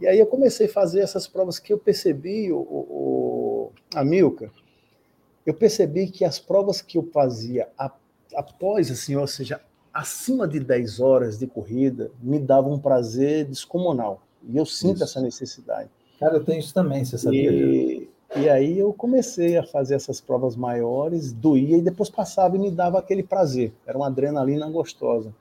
E 0.00 0.06
aí 0.06 0.18
eu 0.18 0.26
comecei 0.26 0.66
a 0.66 0.72
fazer 0.72 1.00
essas 1.00 1.26
provas 1.26 1.58
que 1.58 1.72
eu 1.72 1.78
percebi, 1.78 2.52
o, 2.52 2.58
o, 2.58 3.72
a 3.94 4.04
Milka, 4.04 4.50
eu 5.44 5.54
percebi 5.54 6.08
que 6.08 6.24
as 6.24 6.38
provas 6.38 6.82
que 6.82 6.98
eu 6.98 7.08
fazia 7.12 7.68
após, 8.34 8.90
assim, 8.90 9.16
ou 9.16 9.26
seja, 9.26 9.60
acima 9.94 10.46
de 10.46 10.60
10 10.60 11.00
horas 11.00 11.38
de 11.38 11.46
corrida, 11.46 12.10
me 12.20 12.38
davam 12.38 12.74
um 12.74 12.78
prazer 12.78 13.46
descomunal. 13.46 14.20
E 14.46 14.56
eu 14.56 14.66
sinto 14.66 14.96
isso. 14.96 15.04
essa 15.04 15.20
necessidade. 15.20 15.88
Cara, 16.20 16.34
eu 16.34 16.44
tenho 16.44 16.58
isso 16.58 16.74
também, 16.74 17.04
você 17.04 17.16
sabia? 17.16 17.50
E, 17.50 18.08
e 18.36 18.48
aí 18.48 18.78
eu 18.78 18.92
comecei 18.92 19.56
a 19.56 19.62
fazer 19.62 19.94
essas 19.94 20.20
provas 20.20 20.56
maiores, 20.56 21.32
doía 21.32 21.78
e 21.78 21.82
depois 21.82 22.10
passava 22.10 22.56
e 22.56 22.58
me 22.58 22.70
dava 22.70 22.98
aquele 22.98 23.22
prazer. 23.22 23.72
Era 23.86 23.96
uma 23.96 24.08
adrenalina 24.08 24.68
gostosa. 24.68 25.32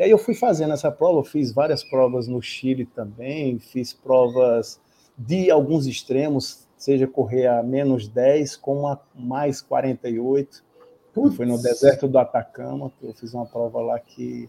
E 0.00 0.02
aí 0.02 0.10
eu 0.10 0.16
fui 0.16 0.32
fazendo 0.32 0.72
essa 0.72 0.90
prova, 0.90 1.18
eu 1.18 1.24
fiz 1.24 1.52
várias 1.52 1.84
provas 1.84 2.26
no 2.26 2.40
Chile 2.40 2.86
também, 2.86 3.58
fiz 3.58 3.92
provas 3.92 4.80
de 5.14 5.50
alguns 5.50 5.86
extremos, 5.86 6.66
seja 6.74 7.06
correr 7.06 7.46
a 7.46 7.62
menos 7.62 8.08
10 8.08 8.56
como 8.56 8.88
a 8.88 8.98
mais 9.14 9.60
48. 9.60 10.64
Putz. 11.12 11.36
Foi 11.36 11.44
no 11.44 11.60
deserto 11.60 12.08
do 12.08 12.18
Atacama, 12.18 12.90
que 12.98 13.08
eu 13.08 13.12
fiz 13.12 13.34
uma 13.34 13.44
prova 13.44 13.82
lá 13.82 14.00
que 14.00 14.48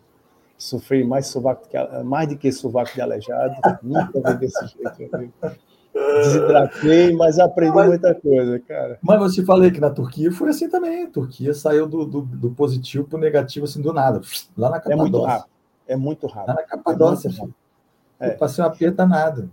sofri 0.57 1.03
mais 1.03 1.27
sovaco 1.27 1.67
que, 1.67 1.77
mais 2.05 2.29
do 2.29 2.37
que 2.37 2.49
sovaco 2.49 2.93
de 2.93 3.01
aleijado. 3.01 3.55
Nunca 3.83 4.21
vi 4.31 4.37
desse 4.39 4.67
jeito. 4.67 5.33
Desidratei, 5.93 7.13
mas 7.13 7.37
aprendi 7.37 7.75
mas, 7.75 7.87
muita 7.89 8.15
coisa, 8.15 8.59
cara. 8.59 8.97
Mas 9.01 9.19
você 9.19 9.43
falei 9.43 9.71
que 9.71 9.79
na 9.79 9.89
Turquia 9.89 10.31
foi 10.31 10.49
assim 10.49 10.69
também. 10.69 11.03
A 11.03 11.09
Turquia 11.09 11.53
saiu 11.53 11.87
do, 11.87 12.05
do, 12.05 12.21
do 12.21 12.51
positivo 12.51 13.05
para 13.05 13.17
o 13.17 13.19
negativo 13.19 13.65
assim 13.65 13.81
do 13.81 13.91
nada. 13.91 14.21
Lá 14.57 14.69
na 14.69 14.79
Capadócia. 14.79 14.93
É 14.93 14.97
muito 14.97 15.21
rápido. 15.21 15.49
É 15.87 15.95
muito 15.95 16.27
rápido. 16.27 16.47
Lá 16.47 16.53
na 16.55 16.63
Capadócia, 16.63 17.29
é. 18.19 18.27
É. 18.27 18.33
Eu 18.33 18.37
passei 18.37 18.63
uma 18.63 18.69
perda 18.69 19.05
nada. 19.05 19.49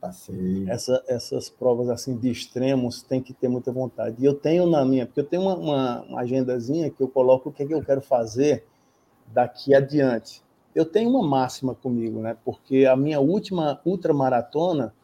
Passei. 0.00 0.64
Essa, 0.68 1.02
essas 1.06 1.50
provas 1.50 1.88
assim 1.90 2.16
de 2.16 2.30
extremos 2.30 3.02
tem 3.02 3.20
que 3.20 3.34
ter 3.34 3.48
muita 3.48 3.70
vontade. 3.72 4.16
E 4.18 4.24
eu 4.24 4.34
tenho 4.34 4.66
na 4.66 4.84
minha, 4.84 5.04
porque 5.04 5.20
eu 5.20 5.24
tenho 5.24 5.42
uma, 5.42 5.56
uma, 5.56 6.02
uma 6.02 6.20
agendazinha 6.20 6.90
que 6.90 7.02
eu 7.02 7.08
coloco 7.08 7.48
o 7.48 7.52
que, 7.52 7.64
é 7.64 7.66
que 7.66 7.74
eu 7.74 7.82
quero 7.82 8.00
fazer 8.00 8.64
daqui 9.26 9.74
adiante. 9.74 10.42
Eu 10.74 10.84
tenho 10.84 11.10
uma 11.10 11.26
máxima 11.26 11.74
comigo, 11.74 12.20
né? 12.20 12.36
Porque 12.44 12.86
a 12.86 12.94
minha 12.94 13.18
última 13.18 13.80
ultramaratona 13.84 14.94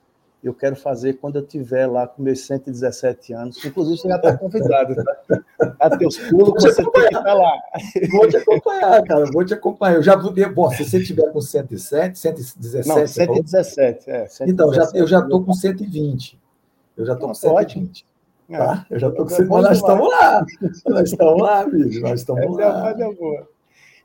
eu 0.42 0.52
quero 0.52 0.74
fazer 0.74 1.14
quando 1.14 1.36
eu 1.36 1.46
tiver 1.46 1.86
lá 1.86 2.06
com 2.06 2.20
meus 2.20 2.40
117 2.40 3.32
anos. 3.32 3.64
Inclusive, 3.64 3.96
você 3.96 4.08
já 4.08 4.16
está 4.16 4.36
convidado, 4.36 4.94
tá? 4.96 5.40
A 5.78 5.96
teus 5.96 6.18
pulos, 6.18 6.62
você 6.62 6.82
tem 6.82 6.90
que 6.90 7.00
estar 7.00 7.22
tá 7.22 7.34
lá. 7.34 7.52
Vou 8.10 8.28
te 8.28 8.36
acompanhar, 8.36 9.02
cara, 9.04 9.24
vou 9.32 9.44
te 9.44 9.54
acompanhar. 9.54 9.94
Eu 9.96 10.02
já 10.02 10.16
vou. 10.16 10.32
Bom, 10.52 10.70
se 10.72 10.84
você 10.84 11.02
tiver 11.02 11.30
com 11.30 11.40
107, 11.40 12.18
117. 12.18 12.88
Não, 12.88 13.06
117, 13.06 14.10
é. 14.10 14.26
117, 14.26 14.50
então, 14.50 14.74
já, 14.74 14.90
eu 14.94 15.06
já 15.06 15.20
estou 15.20 15.44
com 15.44 15.52
120. 15.52 16.40
Eu 16.96 17.06
já 17.06 17.12
estou 17.12 17.28
com 17.28 17.34
120. 17.34 18.06
É. 18.48 18.58
Tá? 18.58 18.86
Eu 18.90 18.98
já 18.98 19.08
estou 19.08 19.24
com 19.24 19.30
120. 19.30 19.62
Nós 19.62 19.76
estamos 19.76 20.08
lá. 20.10 20.46
Nós 20.86 21.10
estamos 21.10 21.42
lá, 21.42 21.64
bicho. 21.64 22.00
Nós 22.00 22.20
estamos 22.20 22.56
lá. 22.56 22.90
É 22.90 23.14
boa. 23.14 23.48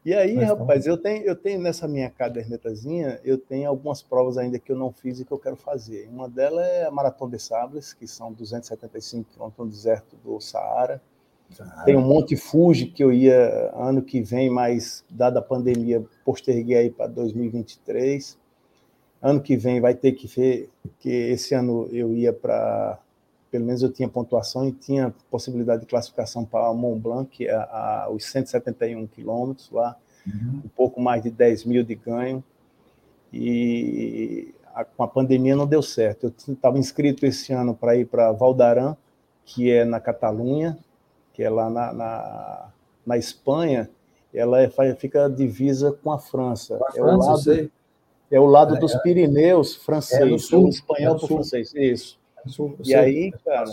E 0.07 0.13
aí, 0.13 0.35
Mas 0.35 0.47
rapaz, 0.47 0.87
eu 0.87 0.95
tenho, 0.97 1.25
eu 1.25 1.35
tenho 1.35 1.59
nessa 1.59 1.85
minha 1.85 2.09
cadernetazinha, 2.09 3.19
eu 3.25 3.37
tenho 3.37 3.67
algumas 3.67 4.01
provas 4.01 4.37
ainda 4.37 4.57
que 4.57 4.71
eu 4.71 4.77
não 4.77 4.89
fiz 4.89 5.19
e 5.19 5.25
que 5.25 5.33
eu 5.33 5.37
quero 5.37 5.57
fazer. 5.57 6.07
Uma 6.09 6.29
delas 6.29 6.65
é 6.65 6.85
a 6.85 6.91
Maratona 6.91 7.35
de 7.35 7.43
Sables, 7.43 7.91
que 7.91 8.07
são 8.07 8.31
275 8.31 9.29
quilômetros 9.33 9.65
no 9.65 9.69
deserto 9.69 10.15
do 10.23 10.39
Saara. 10.39 11.01
Tem 11.83 11.97
um 11.97 12.01
Monte 12.01 12.37
Fuji 12.37 12.85
que 12.85 13.03
eu 13.03 13.11
ia 13.11 13.69
ano 13.75 14.01
que 14.01 14.21
vem, 14.21 14.49
mas 14.49 15.03
dada 15.09 15.39
a 15.39 15.41
pandemia, 15.41 16.01
posterguei 16.23 16.77
aí 16.77 16.89
para 16.89 17.07
2023. 17.07 18.37
Ano 19.21 19.41
que 19.41 19.57
vem 19.57 19.81
vai 19.81 19.93
ter 19.93 20.13
que 20.13 20.25
ver 20.25 20.69
que 21.01 21.09
esse 21.09 21.53
ano 21.53 21.89
eu 21.91 22.15
ia 22.15 22.31
para 22.31 22.97
pelo 23.57 23.65
menos 23.65 23.81
eu 23.81 23.91
tinha 23.91 24.07
pontuação 24.07 24.67
e 24.67 24.71
tinha 24.71 25.13
possibilidade 25.31 25.81
de 25.81 25.87
classificação 25.87 26.45
para 26.45 26.71
Mont 26.73 27.01
Blanc, 27.01 27.29
que 27.29 27.47
é 27.47 27.55
a, 27.55 28.07
os 28.11 28.23
171 28.25 29.07
quilômetros 29.07 29.71
lá, 29.71 29.97
uhum. 30.27 30.61
um 30.63 30.69
pouco 30.75 31.01
mais 31.01 31.23
de 31.23 31.31
10 31.31 31.65
mil 31.65 31.83
de 31.83 31.95
ganho. 31.95 32.43
E 33.33 34.53
a, 34.75 34.85
com 34.85 35.01
a 35.01 35.07
pandemia 35.07 35.55
não 35.55 35.65
deu 35.65 35.81
certo. 35.81 36.27
Eu 36.27 36.53
estava 36.53 36.77
inscrito 36.77 37.25
esse 37.25 37.51
ano 37.51 37.73
para 37.73 37.95
ir 37.95 38.05
para 38.05 38.31
Valdaran, 38.31 38.95
que 39.43 39.71
é 39.71 39.83
na 39.83 39.99
Catalunha, 39.99 40.77
que 41.33 41.41
é 41.41 41.49
lá 41.49 41.67
na, 41.67 41.91
na, 41.91 42.69
na 43.05 43.17
Espanha. 43.17 43.89
Ela 44.31 44.61
é, 44.61 44.69
fica 44.95 45.27
divisa 45.27 45.91
com 45.91 46.11
a 46.11 46.19
França. 46.19 46.75
A 46.75 46.89
é, 46.89 47.01
França 47.01 47.27
o 47.27 47.31
lado, 47.31 47.71
é 48.29 48.39
o 48.39 48.45
lado 48.45 48.75
é, 48.75 48.79
dos 48.79 48.95
Pirineus 48.97 49.75
francês, 49.75 50.31
é 50.31 50.37
sul, 50.37 50.69
espanhol 50.69 51.15
para 51.15 51.25
o 51.25 51.27
francês. 51.27 51.73
Isso 51.73 52.19
e 52.83 52.95
aí, 52.95 53.31
cara, 53.43 53.65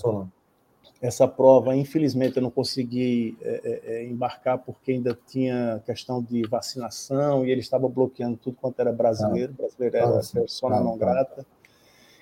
essa 1.01 1.29
prova, 1.29 1.77
infelizmente, 1.77 2.37
eu 2.37 2.43
não 2.43 2.51
consegui 2.51 3.37
é, 3.43 3.61
é, 3.65 3.95
é, 3.95 4.05
embarcar 4.05 4.59
porque 4.59 4.93
ainda 4.93 5.19
tinha 5.27 5.83
questão 5.85 6.23
de 6.23 6.43
vacinação 6.49 7.45
e 7.45 7.51
ele 7.51 7.61
estava 7.61 7.87
bloqueando 7.89 8.39
tudo 8.39 8.57
quanto 8.59 8.81
era 8.81 8.91
brasileiro. 8.91 9.53
Ah, 9.53 9.63
brasileiro 9.63 9.97
era 9.97 10.19
ah, 10.19 10.23
persona 10.33 10.81
não 10.81 10.97
grata. 10.97 11.45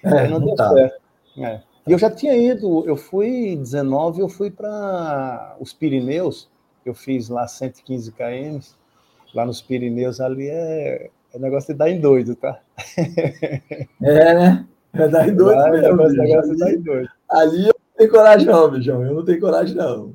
É, 0.03 0.27
não, 0.27 0.41
não 0.41 0.47
deu 0.47 0.57
tá. 0.57 0.73
certo. 0.73 1.01
É. 1.38 1.62
E 1.87 1.93
eu 1.93 1.99
já 1.99 2.11
tinha 2.11 2.35
ido, 2.35 2.85
eu 2.85 2.97
fui 2.97 3.53
em 3.53 3.59
19, 3.59 4.21
eu 4.21 4.29
fui 4.29 4.51
para 4.51 5.57
os 5.61 5.73
Pirineus, 5.73 6.51
eu 6.85 6.95
fiz 6.95 7.29
lá 7.29 7.47
115 7.47 8.11
km, 8.12 8.61
lá 9.35 9.47
nos 9.47 9.62
Pirineus, 9.62 10.21
ali 10.21 10.49
é, 10.49 11.09
é 11.33 11.38
negócio 11.38 11.73
de 11.73 11.79
dar 11.79 11.88
em 11.88 12.01
doido, 12.01 12.35
tá? 12.35 12.61
É, 14.03 14.35
né? 14.35 14.69
É 14.95 15.09
dar 15.09 15.29
em 15.29 15.35
dois 15.35 15.57
mesmo. 15.71 16.03
Ali, 16.03 16.77
dois. 16.79 17.09
ali 17.29 17.69
eu 17.69 17.75
não 17.75 17.97
tenho 17.97 18.11
coragem, 18.11 18.47
não, 18.47 18.71
Bijão. 18.71 19.05
Eu 19.05 19.15
não 19.15 19.25
tenho 19.25 19.41
coragem, 19.41 19.75
não. 19.75 20.13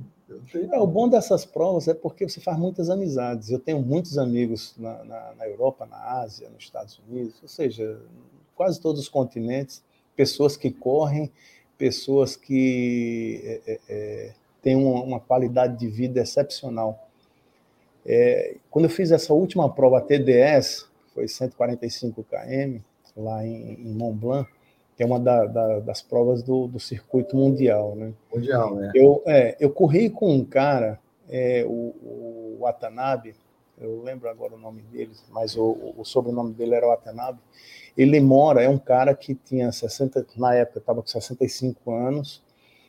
É, 0.72 0.80
o 0.80 0.88
bom 0.88 1.10
dessas 1.10 1.46
provas 1.46 1.88
é 1.88 1.94
porque 1.94 2.28
você 2.28 2.40
faz 2.40 2.58
muitas 2.58 2.90
amizades. 2.90 3.50
Eu 3.50 3.60
tenho 3.60 3.82
muitos 3.82 4.18
amigos 4.18 4.76
na, 4.78 5.04
na, 5.04 5.34
na, 5.38 5.48
Europa, 5.48 5.86
na 5.86 5.98
Ásia, 6.22 6.50
nos 6.50 6.64
Estados 6.64 7.02
Unidos, 7.08 7.36
ou 7.42 7.48
seja, 7.48 8.00
quase 8.56 8.80
todos 8.80 9.02
os 9.02 9.10
continentes, 9.10 9.84
pessoas 10.16 10.56
que 10.56 10.72
correm, 10.72 11.32
pessoas 11.78 12.36
que 12.36 13.42
é, 13.44 13.72
é, 13.72 13.80
é 13.90 14.34
têm 14.62 14.76
uma, 14.76 15.02
uma, 15.04 15.20
qualidade 15.20 15.78
de 15.78 15.88
vida 15.88 16.22
excepcional. 16.22 17.08
É, 18.06 18.56
quando 18.72 18.86
eu 18.86 18.90
fiz 18.90 19.12
essa 19.12 19.34
última 19.34 19.70
prova 19.74 20.02
TDS, 20.02 20.88
foi 21.14 21.28
145 21.28 22.24
km, 22.24 22.80
lá 23.16 23.46
em, 23.46 23.74
em 23.74 23.94
Mont 23.94 24.18
Blanc, 24.18 24.50
que 24.98 25.04
é 25.04 25.06
uma 25.06 25.20
da, 25.20 25.46
da, 25.46 25.80
das 25.80 26.02
provas 26.02 26.42
do, 26.42 26.68
do, 26.68 26.80
circuito 26.80 27.38
mundial, 27.38 27.96
né? 27.96 28.14
Mundial, 28.34 28.76
né? 28.76 28.92
Eu, 28.96 29.22
é, 29.28 29.56
eu 29.60 29.70
corri 29.70 30.10
com 30.10 30.34
um 30.34 30.44
cara, 30.44 31.00
é, 31.30 31.64
o, 31.64 31.94
o 32.02 32.58
Watanabe, 32.62 33.36
eu 33.80 34.02
lembro 34.02 34.28
agora 34.28 34.56
o 34.56 34.60
nome 34.60 34.82
dele, 34.82 35.12
mas 35.30 35.56
o, 35.56 35.94
o 35.96 36.04
sobrenome 36.04 36.52
dele 36.52 36.74
era 36.74 36.88
Watanabe. 36.88 37.38
Ele 37.96 38.20
mora, 38.20 38.64
é 38.64 38.68
um 38.68 38.80
cara 38.80 39.14
que 39.14 39.36
tinha 39.36 39.72
60, 39.72 40.26
na 40.36 40.56
época 40.56 40.80
estava 40.80 41.00
com 41.00 41.08
65 41.08 41.92
anos, 41.92 42.44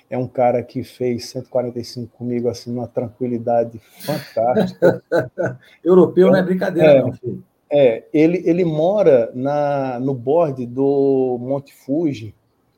é 0.08 0.16
um 0.16 0.26
cara 0.26 0.62
que 0.62 0.82
fez 0.82 1.26
145 1.26 2.16
comigo 2.16 2.48
assim 2.48 2.72
numa 2.72 2.88
tranquilidade 2.88 3.78
fantástica. 4.00 5.02
Europeu 5.84 6.28
não 6.28 6.36
é 6.36 6.42
brincadeira, 6.42 6.92
é, 6.92 7.02
não, 7.02 7.12
filho. 7.12 7.44
É, 7.70 8.04
ele, 8.12 8.42
ele 8.48 8.64
mora 8.64 9.30
na, 9.34 10.00
no 10.00 10.14
borde 10.14 10.64
do 10.66 11.36
Monte 11.40 11.74
Fuji, 11.74 12.34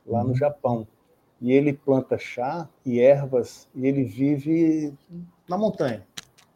lá 0.06 0.22
no 0.22 0.30
uhum. 0.30 0.36
Japão. 0.36 0.86
E 1.40 1.52
ele 1.52 1.72
planta 1.72 2.18
chá 2.18 2.68
e 2.84 3.00
ervas 3.00 3.68
e 3.74 3.86
ele 3.86 4.04
vive 4.04 4.92
na 5.48 5.56
montanha. 5.56 6.06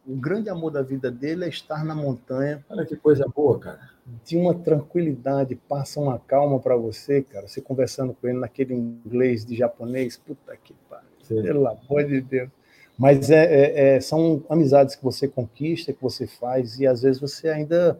o 0.07 0.15
grande 0.15 0.49
amor 0.49 0.69
da 0.69 0.83
vida 0.83 1.09
dele 1.09 1.45
é 1.45 1.49
estar 1.49 1.83
na 1.83 1.95
montanha. 1.95 2.63
Olha 2.69 2.85
que 2.85 2.95
coisa 2.95 3.25
boa, 3.27 3.57
cara. 3.57 3.89
De 4.23 4.37
uma 4.37 4.53
tranquilidade, 4.53 5.55
passa 5.55 5.99
uma 5.99 6.19
calma 6.19 6.59
para 6.59 6.75
você, 6.75 7.23
cara. 7.23 7.47
Você 7.47 7.61
conversando 7.61 8.13
com 8.13 8.27
ele 8.27 8.37
naquele 8.37 8.75
inglês 8.75 9.43
de 9.43 9.55
japonês, 9.55 10.17
puta 10.17 10.55
que 10.55 10.75
pariu. 10.87 11.41
Pelo 11.41 11.67
amor 11.67 12.03
de 12.03 12.21
Deus. 12.21 12.49
Mas 12.97 13.29
é, 13.29 13.43
é, 13.43 13.95
é, 13.95 13.99
são 13.99 14.43
amizades 14.47 14.95
que 14.95 15.03
você 15.03 15.27
conquista, 15.27 15.91
que 15.91 16.01
você 16.01 16.27
faz, 16.27 16.79
e 16.79 16.87
às 16.87 17.01
vezes 17.01 17.19
você 17.19 17.49
ainda 17.49 17.99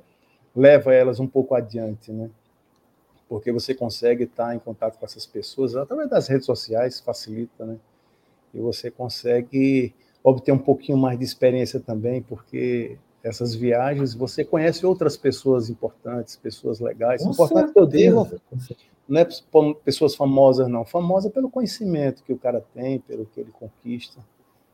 leva 0.56 0.94
elas 0.94 1.20
um 1.20 1.28
pouco 1.28 1.54
adiante, 1.54 2.12
né? 2.12 2.30
Porque 3.28 3.52
você 3.52 3.74
consegue 3.74 4.24
estar 4.24 4.56
em 4.56 4.60
contato 4.60 4.98
com 4.98 5.06
essas 5.06 5.26
pessoas 5.26 5.76
através 5.76 6.10
das 6.10 6.28
redes 6.28 6.46
sociais, 6.46 7.00
facilita, 7.00 7.66
né? 7.66 7.78
E 8.54 8.60
você 8.60 8.90
consegue 8.90 9.94
obter 10.24 10.52
um 10.52 10.58
pouquinho 10.58 10.98
mais 10.98 11.20
de 11.20 11.26
experiência 11.26 11.80
também, 11.80 12.22
porque 12.22 12.98
essas 13.24 13.54
viagens 13.56 14.14
você 14.14 14.46
conhece 14.46 14.86
outras 14.86 15.18
pessoas 15.18 15.70
importantes, 15.70 16.36
pessoas 16.36 16.80
legais. 16.80 17.24
Com 17.24 17.32
Importante 17.32 17.74
que 17.74 17.80
eu 17.80 17.88
digo, 17.88 18.28
não 19.08 19.22
é 19.22 19.28
pessoas 19.84 20.16
famosas, 20.16 20.68
não. 20.68 20.86
Famosa 20.86 21.30
pelo 21.30 21.50
conhecimento 21.50 22.24
que 22.24 22.34
o 22.34 22.38
cara 22.38 22.64
tem, 22.74 23.00
pelo 23.00 23.26
que 23.26 23.40
ele 23.40 23.52
conquista. 23.52 24.20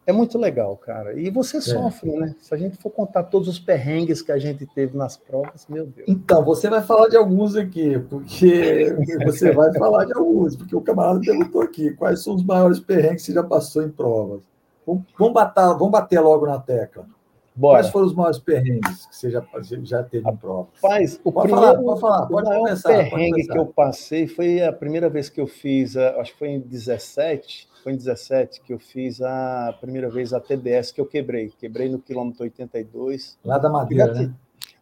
É 0.05 0.11
muito 0.11 0.37
legal, 0.37 0.75
cara. 0.77 1.13
E 1.19 1.29
você 1.29 1.57
é. 1.57 1.61
sofre, 1.61 2.11
né? 2.11 2.35
Se 2.39 2.53
a 2.53 2.57
gente 2.57 2.77
for 2.77 2.89
contar 2.89 3.23
todos 3.23 3.47
os 3.47 3.59
perrengues 3.59 4.21
que 4.21 4.31
a 4.31 4.39
gente 4.39 4.65
teve 4.65 4.97
nas 4.97 5.15
provas, 5.15 5.67
meu 5.69 5.85
Deus. 5.85 6.07
Então, 6.07 6.43
você 6.43 6.69
vai 6.69 6.81
falar 6.81 7.07
de 7.07 7.17
alguns 7.17 7.55
aqui, 7.55 7.99
porque 8.09 8.95
você 9.23 9.51
vai 9.51 9.71
falar 9.73 10.05
de 10.05 10.13
alguns, 10.13 10.55
porque 10.55 10.75
o 10.75 10.81
camarada 10.81 11.19
perguntou 11.19 11.61
aqui 11.61 11.91
quais 11.91 12.23
são 12.23 12.33
os 12.33 12.43
maiores 12.43 12.79
perrengues 12.79 13.21
que 13.21 13.27
você 13.27 13.33
já 13.33 13.43
passou 13.43 13.83
em 13.83 13.89
provas. 13.89 14.41
Vamos 14.85 15.33
bater, 15.33 15.67
vamos 15.77 15.91
bater 15.91 16.19
logo 16.19 16.47
na 16.47 16.59
tecla. 16.59 17.05
Bora. 17.53 17.79
Quais 17.79 17.89
foram 17.89 18.07
os 18.07 18.15
maiores 18.15 18.39
perrengues 18.39 19.05
que 19.05 19.15
você 19.15 19.29
já, 19.29 19.43
já 19.83 20.03
teve 20.03 20.27
em 20.27 20.35
prova? 20.35 20.69
Rapaz, 20.81 21.19
o 21.23 21.31
pode 21.31 21.51
primeiro, 21.51 21.73
falar, 21.73 21.83
pode 21.83 22.01
falar, 22.01 22.25
pode 22.27 22.49
o 22.49 22.59
começar. 22.59 22.89
O 22.89 22.93
perrengue 22.93 23.47
que 23.47 23.57
eu 23.57 23.65
passei 23.67 24.25
foi 24.25 24.63
a 24.63 24.71
primeira 24.71 25.09
vez 25.09 25.29
que 25.29 25.39
eu 25.39 25.47
fiz, 25.47 25.97
acho 25.97 26.31
que 26.31 26.39
foi 26.39 26.49
em 26.49 26.59
17, 26.59 27.69
foi 27.81 27.93
em 27.93 27.97
17 27.97 28.61
que 28.61 28.73
eu 28.73 28.79
fiz 28.79 29.21
a 29.21 29.75
primeira 29.79 30.09
vez 30.09 30.33
a 30.33 30.39
TDS 30.39 30.91
que 30.91 31.01
eu 31.01 31.05
quebrei. 31.05 31.51
Quebrei 31.59 31.89
no 31.89 31.99
quilômetro 31.99 32.43
82. 32.43 33.37
Lá 33.43 33.57
da 33.57 33.69
Madeira, 33.69 34.13
né? 34.13 34.33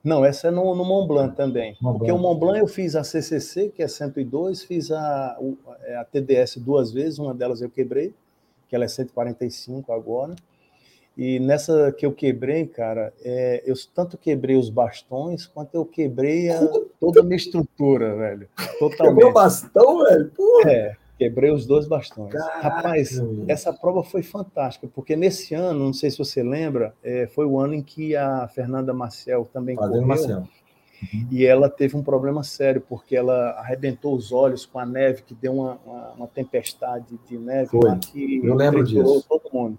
Não, 0.03 0.23
essa 0.23 0.47
é 0.47 0.51
no, 0.51 0.73
no 0.75 0.85
Mont 0.85 1.07
Blanc 1.07 1.35
também. 1.35 1.75
Mont 1.81 1.97
Porque 1.97 2.11
Blanc. 2.11 2.25
o 2.25 2.27
Mont 2.29 2.39
Blanc 2.39 2.59
eu 2.59 2.67
fiz 2.67 2.95
a 2.95 3.03
CCC, 3.03 3.69
que 3.69 3.83
é 3.83 3.87
102, 3.87 4.63
fiz 4.63 4.91
a, 4.91 5.37
é, 5.83 5.97
a 5.97 6.05
TDS 6.05 6.57
duas 6.57 6.91
vezes, 6.91 7.19
uma 7.19 7.33
delas 7.33 7.61
eu 7.61 7.69
quebrei, 7.69 8.13
que 8.67 8.75
ela 8.75 8.85
é 8.85 8.87
145 8.87 9.91
agora. 9.91 10.35
E 11.17 11.37
nessa 11.37 11.91
que 11.91 12.05
eu 12.05 12.13
quebrei, 12.13 12.65
cara, 12.65 13.13
é, 13.21 13.61
eu 13.65 13.75
tanto 13.93 14.17
quebrei 14.17 14.55
os 14.55 14.69
bastões 14.69 15.45
quanto 15.45 15.75
eu 15.75 15.85
quebrei 15.85 16.49
a, 16.49 16.61
toda 16.97 17.19
a 17.19 17.23
minha 17.23 17.35
estrutura, 17.35 18.15
velho. 18.15 18.47
Totalmente. 18.79 19.15
Quebrou 19.15 19.33
bastão, 19.33 20.03
velho? 20.05 20.31
Porra. 20.31 20.71
É, 20.71 20.95
quebrei 21.19 21.51
os 21.51 21.65
dois 21.65 21.85
bastões. 21.85 22.31
Caraca, 22.31 22.61
Rapaz, 22.61 23.21
essa 23.45 23.73
prova 23.73 24.01
foi 24.01 24.23
fantástica, 24.23 24.87
porque 24.87 25.17
nesse 25.17 25.53
ano, 25.53 25.83
não 25.83 25.93
sei 25.93 26.09
se 26.09 26.17
você 26.17 26.41
lembra, 26.41 26.95
é, 27.03 27.27
foi 27.27 27.45
o 27.45 27.59
ano 27.59 27.73
em 27.73 27.83
que 27.83 28.15
a 28.15 28.47
Fernanda 28.47 28.93
Marcel 28.93 29.47
também 29.51 29.75
Fazendo 29.75 29.91
correu. 29.91 30.07
Marcel. 30.07 30.37
Uhum. 30.39 31.27
E 31.29 31.45
ela 31.45 31.69
teve 31.69 31.97
um 31.97 32.03
problema 32.03 32.41
sério, 32.43 32.81
porque 32.87 33.15
ela 33.15 33.51
arrebentou 33.51 34.15
os 34.15 34.31
olhos 34.31 34.65
com 34.65 34.79
a 34.79 34.85
neve, 34.85 35.23
que 35.23 35.33
deu 35.33 35.53
uma, 35.53 35.77
uma, 35.85 36.11
uma 36.13 36.27
tempestade 36.27 37.19
de 37.27 37.37
neve 37.37 37.69
foi. 37.69 37.97
que 37.99 38.41
eu 38.43 38.55
lembro 38.55 38.83
disso. 38.83 39.25
todo 39.27 39.49
mundo. 39.53 39.77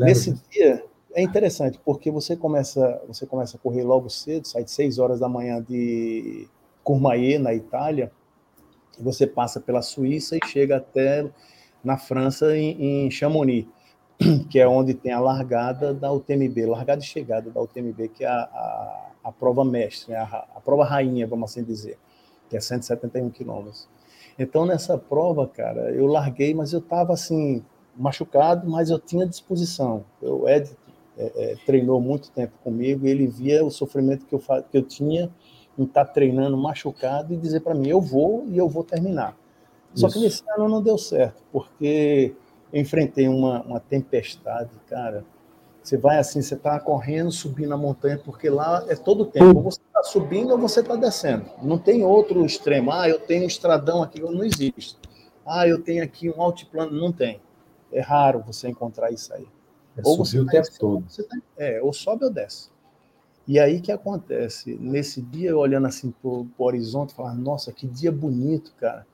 Nesse 0.00 0.40
dia 0.48 0.84
é 1.14 1.22
interessante 1.22 1.78
porque 1.84 2.10
você 2.10 2.36
começa 2.36 3.02
você 3.06 3.26
começa 3.26 3.56
a 3.56 3.60
correr 3.60 3.82
logo 3.82 4.08
cedo, 4.08 4.46
sai 4.46 4.64
de 4.64 4.70
6 4.70 4.98
horas 4.98 5.20
da 5.20 5.28
manhã 5.28 5.60
de 5.60 6.48
Courmayeur 6.82 7.40
na 7.40 7.52
Itália, 7.52 8.10
você 8.98 9.26
passa 9.26 9.60
pela 9.60 9.82
Suíça 9.82 10.36
e 10.36 10.48
chega 10.48 10.76
até 10.76 11.28
na 11.82 11.96
França 11.96 12.56
em, 12.56 13.06
em 13.06 13.10
Chamonix, 13.10 13.66
que 14.50 14.58
é 14.58 14.66
onde 14.66 14.94
tem 14.94 15.12
a 15.12 15.20
largada 15.20 15.92
da 15.92 16.12
UTMB, 16.12 16.66
largada 16.66 17.02
e 17.02 17.06
chegada 17.06 17.50
da 17.50 17.60
UTMB, 17.60 18.08
que 18.08 18.24
é 18.24 18.28
a, 18.28 18.42
a, 18.42 19.10
a 19.24 19.32
prova 19.32 19.64
mestre, 19.64 20.14
a, 20.14 20.22
a 20.54 20.60
prova 20.60 20.84
rainha, 20.84 21.26
vamos 21.26 21.50
assim 21.50 21.64
dizer, 21.64 21.98
que 22.48 22.56
é 22.56 22.60
171 22.60 23.30
quilômetros. 23.30 23.88
Então, 24.38 24.64
nessa 24.64 24.96
prova, 24.96 25.46
cara, 25.46 25.90
eu 25.90 26.06
larguei, 26.06 26.54
mas 26.54 26.72
eu 26.72 26.78
estava 26.78 27.12
assim, 27.12 27.62
machucado, 27.96 28.68
mas 28.68 28.90
eu 28.90 28.98
tinha 28.98 29.26
disposição. 29.26 30.04
O 30.22 30.48
Ed 30.48 30.70
é, 31.16 31.52
é, 31.52 31.56
treinou 31.66 32.00
muito 32.00 32.30
tempo 32.30 32.54
comigo 32.64 33.06
ele 33.06 33.26
via 33.26 33.62
o 33.64 33.70
sofrimento 33.70 34.24
que 34.24 34.34
eu, 34.34 34.38
que 34.38 34.78
eu 34.78 34.82
tinha 34.82 35.30
em 35.78 35.84
estar 35.84 36.04
tá 36.04 36.12
treinando 36.12 36.56
machucado 36.56 37.32
e 37.32 37.36
dizer 37.36 37.60
para 37.60 37.74
mim, 37.74 37.88
eu 37.88 38.00
vou 38.00 38.44
e 38.48 38.56
eu 38.56 38.68
vou 38.68 38.84
terminar. 38.84 39.36
Só 39.94 40.06
Isso. 40.06 40.18
que 40.18 40.24
nesse 40.24 40.42
ano 40.56 40.68
não 40.68 40.82
deu 40.82 40.96
certo, 40.96 41.42
porque 41.52 42.34
eu 42.72 42.80
enfrentei 42.80 43.28
uma, 43.28 43.62
uma 43.62 43.80
tempestade, 43.80 44.70
cara. 44.88 45.24
Você 45.82 45.96
vai 45.96 46.18
assim, 46.18 46.40
você 46.40 46.54
está 46.54 46.78
correndo, 46.78 47.30
subindo 47.32 47.74
a 47.74 47.76
montanha, 47.76 48.16
porque 48.16 48.48
lá 48.48 48.84
é 48.88 48.94
todo 48.94 49.22
o 49.22 49.26
tempo. 49.26 49.56
Ou 49.56 49.62
você 49.62 49.80
está 49.80 50.02
subindo 50.04 50.52
ou 50.52 50.58
você 50.58 50.80
está 50.80 50.94
descendo. 50.94 51.44
Não 51.60 51.76
tem 51.76 52.04
outro 52.04 52.46
extremo. 52.46 52.92
Ah, 52.92 53.08
eu 53.08 53.18
tenho 53.18 53.42
um 53.42 53.48
estradão 53.48 54.00
aqui, 54.00 54.20
não 54.20 54.44
existe. 54.44 54.96
Ah, 55.44 55.66
eu 55.66 55.82
tenho 55.82 56.04
aqui 56.04 56.30
um 56.30 56.40
altiplano. 56.40 56.92
Não 56.92 57.10
tem. 57.10 57.40
É 57.92 58.00
raro 58.00 58.44
você 58.46 58.68
encontrar 58.68 59.10
isso 59.10 59.34
aí. 59.34 59.46
É 59.96 60.02
ou 60.04 60.16
você 60.16 60.38
o 60.38 60.46
tempo 60.46 60.68
todo. 60.78 61.04
Tá, 61.04 61.36
é, 61.58 61.82
ou 61.82 61.92
sobe 61.92 62.24
ou 62.24 62.30
desce. 62.30 62.70
E 63.46 63.58
aí 63.58 63.80
que 63.80 63.90
acontece? 63.90 64.76
Nesse 64.80 65.20
dia, 65.20 65.50
eu 65.50 65.58
olhando 65.58 65.86
assim 65.86 66.10
para 66.10 66.30
o 66.30 66.48
horizonte, 66.58 67.14
falando, 67.14 67.40
nossa, 67.40 67.72
que 67.72 67.86
dia 67.86 68.12
bonito, 68.12 68.72
cara. 68.78 69.06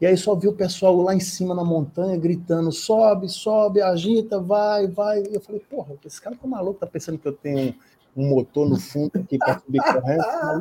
E 0.00 0.06
aí 0.06 0.16
só 0.16 0.34
vi 0.34 0.48
o 0.48 0.52
pessoal 0.52 0.96
lá 1.00 1.14
em 1.14 1.20
cima 1.20 1.54
na 1.54 1.64
montanha 1.64 2.16
gritando: 2.16 2.70
sobe, 2.72 3.28
sobe, 3.28 3.80
agita, 3.80 4.40
vai, 4.40 4.86
vai. 4.86 5.22
E 5.22 5.34
eu 5.34 5.40
falei, 5.40 5.60
porra, 5.60 5.94
esse 6.04 6.20
cara 6.20 6.36
tá 6.36 6.46
maluco, 6.46 6.80
tá 6.80 6.86
pensando 6.86 7.18
que 7.18 7.26
eu 7.26 7.32
tenho 7.32 7.74
um 8.16 8.28
motor 8.28 8.68
no 8.68 8.78
fundo 8.78 9.18
aqui 9.18 9.38
para 9.38 9.58
subir 9.58 9.80
correndo? 9.80 10.22
Tá 10.22 10.60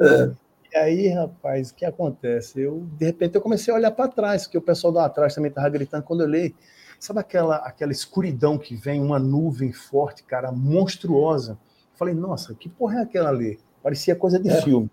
é. 0.04 0.46
E 0.72 0.76
aí, 0.76 1.08
rapaz, 1.08 1.70
o 1.70 1.74
que 1.74 1.84
acontece? 1.84 2.60
Eu, 2.60 2.86
de 2.98 3.06
repente, 3.06 3.34
eu 3.34 3.40
comecei 3.40 3.72
a 3.72 3.76
olhar 3.76 3.90
para 3.92 4.08
trás, 4.08 4.44
porque 4.44 4.58
o 4.58 4.62
pessoal 4.62 4.92
lá 4.92 5.06
atrás 5.06 5.34
também 5.34 5.48
estava 5.48 5.68
gritando. 5.68 6.02
Quando 6.02 6.20
eu 6.20 6.26
olhei, 6.26 6.54
Sabe 6.98 7.20
aquela, 7.20 7.56
aquela 7.56 7.92
escuridão 7.92 8.58
que 8.58 8.74
vem, 8.74 9.00
uma 9.00 9.18
nuvem 9.18 9.72
forte, 9.72 10.22
cara, 10.22 10.50
monstruosa? 10.50 11.58
Falei, 11.96 12.14
nossa, 12.14 12.54
que 12.54 12.68
porra 12.68 13.00
é 13.00 13.02
aquela 13.02 13.30
ali? 13.30 13.58
Parecia 13.82 14.14
coisa 14.14 14.38
de 14.38 14.50
é. 14.50 14.62
filme. 14.62 14.90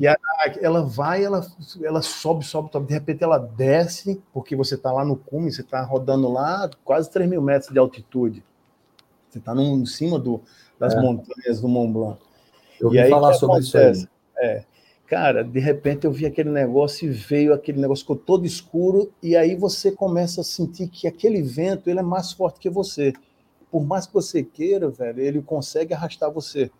E 0.00 0.08
a, 0.08 0.16
ela 0.60 0.82
vai, 0.82 1.24
ela, 1.24 1.46
ela 1.84 2.02
sobe, 2.02 2.44
sobe, 2.44 2.70
sobe, 2.70 2.86
de 2.86 2.94
repente 2.94 3.22
ela 3.22 3.38
desce, 3.38 4.20
porque 4.32 4.56
você 4.56 4.74
está 4.74 4.90
lá 4.90 5.04
no 5.04 5.16
cume, 5.16 5.52
você 5.52 5.60
está 5.60 5.80
rodando 5.82 6.30
lá 6.32 6.68
quase 6.84 7.08
3 7.10 7.30
mil 7.30 7.40
metros 7.40 7.70
de 7.72 7.78
altitude. 7.78 8.44
Você 9.28 9.38
está 9.38 9.54
em 9.54 9.86
cima 9.86 10.18
do, 10.18 10.40
das 10.80 10.94
é. 10.94 11.00
montanhas 11.00 11.60
do 11.60 11.68
Mont 11.68 11.92
Blanc. 11.92 12.18
Eu 12.80 12.88
ouvi 12.88 13.08
falar 13.08 13.34
sobre 13.34 13.58
acontece? 13.58 14.00
isso 14.00 14.08
aí. 14.36 14.44
É, 14.44 14.64
Cara, 15.08 15.42
de 15.42 15.58
repente 15.58 16.04
eu 16.04 16.12
vi 16.12 16.26
aquele 16.26 16.50
negócio 16.50 17.08
e 17.08 17.10
veio 17.10 17.54
aquele 17.54 17.80
negócio 17.80 18.04
ficou 18.04 18.14
todo 18.14 18.44
escuro 18.44 19.10
e 19.22 19.34
aí 19.34 19.56
você 19.56 19.90
começa 19.90 20.42
a 20.42 20.44
sentir 20.44 20.86
que 20.88 21.08
aquele 21.08 21.40
vento 21.40 21.88
ele 21.88 22.00
é 22.00 22.02
mais 22.02 22.32
forte 22.32 22.60
que 22.60 22.68
você. 22.68 23.14
Por 23.70 23.84
mais 23.84 24.06
que 24.06 24.14
você 24.14 24.42
queira, 24.42 24.88
velho, 24.88 25.20
ele 25.20 25.42
consegue 25.42 25.92
arrastar 25.94 26.30
você. 26.30 26.70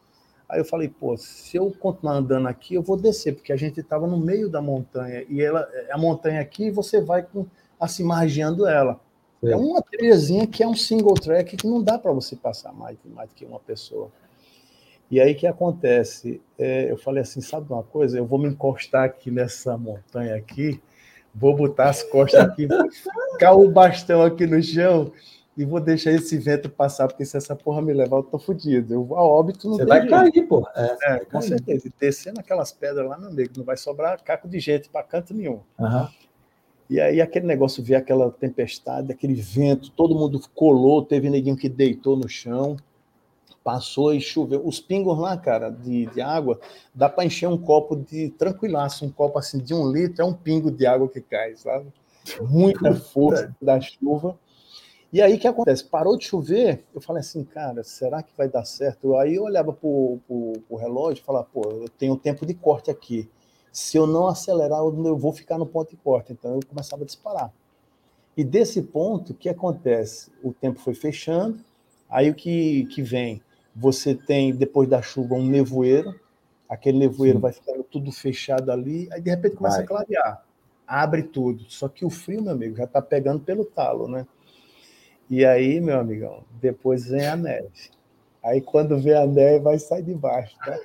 Aí 0.48 0.58
eu 0.58 0.64
falei, 0.64 0.88
pô, 0.88 1.16
se 1.16 1.58
eu 1.58 1.70
continuar 1.70 2.14
andando 2.14 2.48
aqui, 2.48 2.74
eu 2.74 2.82
vou 2.82 2.96
descer, 2.96 3.34
porque 3.34 3.52
a 3.52 3.56
gente 3.56 3.80
estava 3.80 4.06
no 4.06 4.16
meio 4.16 4.48
da 4.48 4.62
montanha 4.62 5.24
e 5.28 5.42
ela, 5.42 5.68
a 5.90 5.98
montanha 5.98 6.40
aqui, 6.40 6.70
você 6.70 7.02
vai 7.02 7.22
com, 7.22 7.46
assim 7.78 8.02
margeando 8.02 8.66
ela. 8.66 8.98
É 9.44 9.54
uma 9.54 9.80
trilhazinha 9.82 10.46
que 10.46 10.62
é 10.62 10.66
um 10.66 10.74
single 10.74 11.14
track 11.14 11.56
que 11.56 11.66
não 11.66 11.82
dá 11.82 11.98
para 11.98 12.10
você 12.12 12.34
passar 12.34 12.72
mais, 12.72 12.96
mais 13.04 13.28
do 13.28 13.34
que 13.34 13.44
uma 13.44 13.60
pessoa. 13.60 14.10
E 15.10 15.20
aí 15.20 15.34
que 15.34 15.46
acontece? 15.46 16.40
É, 16.58 16.90
eu 16.90 16.96
falei 16.96 17.22
assim, 17.22 17.40
sabe 17.40 17.70
uma 17.70 17.82
coisa? 17.82 18.18
Eu 18.18 18.26
vou 18.26 18.38
me 18.38 18.48
encostar 18.48 19.04
aqui 19.04 19.30
nessa 19.30 19.76
montanha 19.78 20.34
aqui, 20.34 20.80
vou 21.34 21.54
botar 21.54 21.90
as 21.90 22.02
costas 22.02 22.40
aqui, 22.40 22.66
ficar 23.32 23.52
o 23.52 23.70
bastão 23.70 24.22
aqui 24.22 24.46
no 24.46 24.62
chão 24.62 25.12
e 25.58 25.64
vou 25.64 25.80
deixar 25.80 26.12
esse 26.12 26.38
vento 26.38 26.70
passar, 26.70 27.08
porque 27.08 27.24
se 27.24 27.36
essa 27.36 27.56
porra 27.56 27.82
me 27.82 27.92
levar, 27.92 28.18
eu 28.18 28.22
tô 28.22 28.38
fodido. 28.38 28.94
Eu 28.94 29.16
a 29.16 29.24
óbito 29.24 29.68
não 29.68 29.76
Você 29.76 29.84
vai 29.84 29.98
jeito. 30.02 30.10
cair, 30.10 30.46
pô. 30.46 30.64
É, 30.76 31.16
é 31.16 31.18
com 31.18 31.32
cair. 31.32 31.48
certeza. 31.48 31.88
E 31.88 31.92
descendo 31.98 32.38
aquelas 32.38 32.70
pedras 32.70 33.08
lá, 33.08 33.18
meu 33.18 33.28
amigo, 33.28 33.50
não 33.56 33.64
vai 33.64 33.76
sobrar 33.76 34.22
caco 34.22 34.48
de 34.48 34.60
gente 34.60 34.88
para 34.88 35.02
canto 35.02 35.34
nenhum. 35.34 35.58
Uhum. 35.76 36.08
E 36.88 37.00
aí 37.00 37.20
aquele 37.20 37.44
negócio, 37.44 37.82
ver 37.82 37.96
aquela 37.96 38.30
tempestade, 38.30 39.10
aquele 39.10 39.34
vento, 39.34 39.90
todo 39.90 40.14
mundo 40.14 40.40
colou, 40.54 41.04
teve 41.04 41.28
neguinho 41.28 41.56
que 41.56 41.68
deitou 41.68 42.16
no 42.16 42.28
chão 42.28 42.76
passou 43.64 44.14
e 44.14 44.20
choveu. 44.20 44.66
Os 44.66 44.80
pingos 44.80 45.18
lá, 45.18 45.36
cara, 45.36 45.68
de, 45.68 46.06
de 46.06 46.22
água, 46.22 46.58
dá 46.94 47.06
para 47.06 47.26
encher 47.26 47.48
um 47.48 47.58
copo 47.58 47.96
de 47.96 48.30
tranquilaço, 48.30 49.04
um 49.04 49.10
copo 49.10 49.38
assim 49.38 49.58
de 49.58 49.74
um 49.74 49.92
litro, 49.92 50.22
é 50.22 50.24
um 50.24 50.32
pingo 50.32 50.70
de 50.70 50.86
água 50.86 51.06
que 51.06 51.20
cai, 51.20 51.54
sabe? 51.54 51.86
Muita 52.48 52.94
força 52.94 53.54
da 53.60 53.78
chuva. 53.78 54.38
E 55.10 55.22
aí 55.22 55.36
o 55.36 55.38
que 55.38 55.48
acontece? 55.48 55.84
Parou 55.84 56.18
de 56.18 56.26
chover, 56.26 56.84
eu 56.94 57.00
falei 57.00 57.20
assim, 57.20 57.42
cara, 57.42 57.82
será 57.82 58.22
que 58.22 58.36
vai 58.36 58.48
dar 58.48 58.64
certo? 58.64 59.16
Aí 59.16 59.36
eu 59.36 59.44
olhava 59.44 59.72
para 59.72 59.88
o 59.88 60.76
relógio 60.78 61.22
e 61.22 61.24
falava, 61.24 61.46
pô, 61.50 61.62
eu 61.70 61.88
tenho 61.88 62.16
tempo 62.16 62.44
de 62.44 62.52
corte 62.52 62.90
aqui. 62.90 63.28
Se 63.72 63.96
eu 63.96 64.06
não 64.06 64.28
acelerar, 64.28 64.80
eu 64.80 65.16
vou 65.16 65.32
ficar 65.32 65.56
no 65.56 65.64
ponto 65.64 65.90
de 65.90 65.96
corte. 65.96 66.32
Então 66.32 66.54
eu 66.54 66.60
começava 66.68 67.04
a 67.04 67.06
disparar. 67.06 67.52
E 68.36 68.44
desse 68.44 68.82
ponto, 68.82 69.32
o 69.32 69.34
que 69.34 69.48
acontece? 69.48 70.30
O 70.42 70.52
tempo 70.52 70.78
foi 70.78 70.94
fechando, 70.94 71.58
aí 72.08 72.28
o 72.28 72.34
que, 72.34 72.84
que 72.86 73.02
vem? 73.02 73.42
Você 73.74 74.14
tem, 74.14 74.54
depois 74.54 74.88
da 74.88 75.00
chuva, 75.00 75.34
um 75.34 75.46
nevoeiro, 75.46 76.14
aquele 76.68 76.98
nevoeiro 76.98 77.38
Sim. 77.38 77.42
vai 77.42 77.52
ficando 77.52 77.82
tudo 77.82 78.12
fechado 78.12 78.70
ali, 78.70 79.08
aí 79.10 79.20
de 79.22 79.30
repente 79.30 79.56
começa 79.56 79.76
vai. 79.76 79.84
a 79.84 79.88
clarear, 79.88 80.44
abre 80.86 81.22
tudo. 81.22 81.64
Só 81.68 81.88
que 81.88 82.04
o 82.04 82.10
frio, 82.10 82.42
meu 82.42 82.52
amigo, 82.52 82.76
já 82.76 82.84
está 82.84 83.00
pegando 83.00 83.40
pelo 83.40 83.64
talo, 83.64 84.06
né? 84.06 84.26
E 85.30 85.44
aí, 85.44 85.80
meu 85.80 85.98
amigão, 85.98 86.44
depois 86.60 87.06
vem 87.06 87.26
a 87.26 87.36
neve. 87.36 87.90
Aí 88.42 88.60
quando 88.60 88.98
vem 88.98 89.14
a 89.14 89.26
neve, 89.26 89.58
vai 89.60 89.78
sair 89.78 90.02
de 90.02 90.14
baixo, 90.14 90.56
tá? 90.64 90.78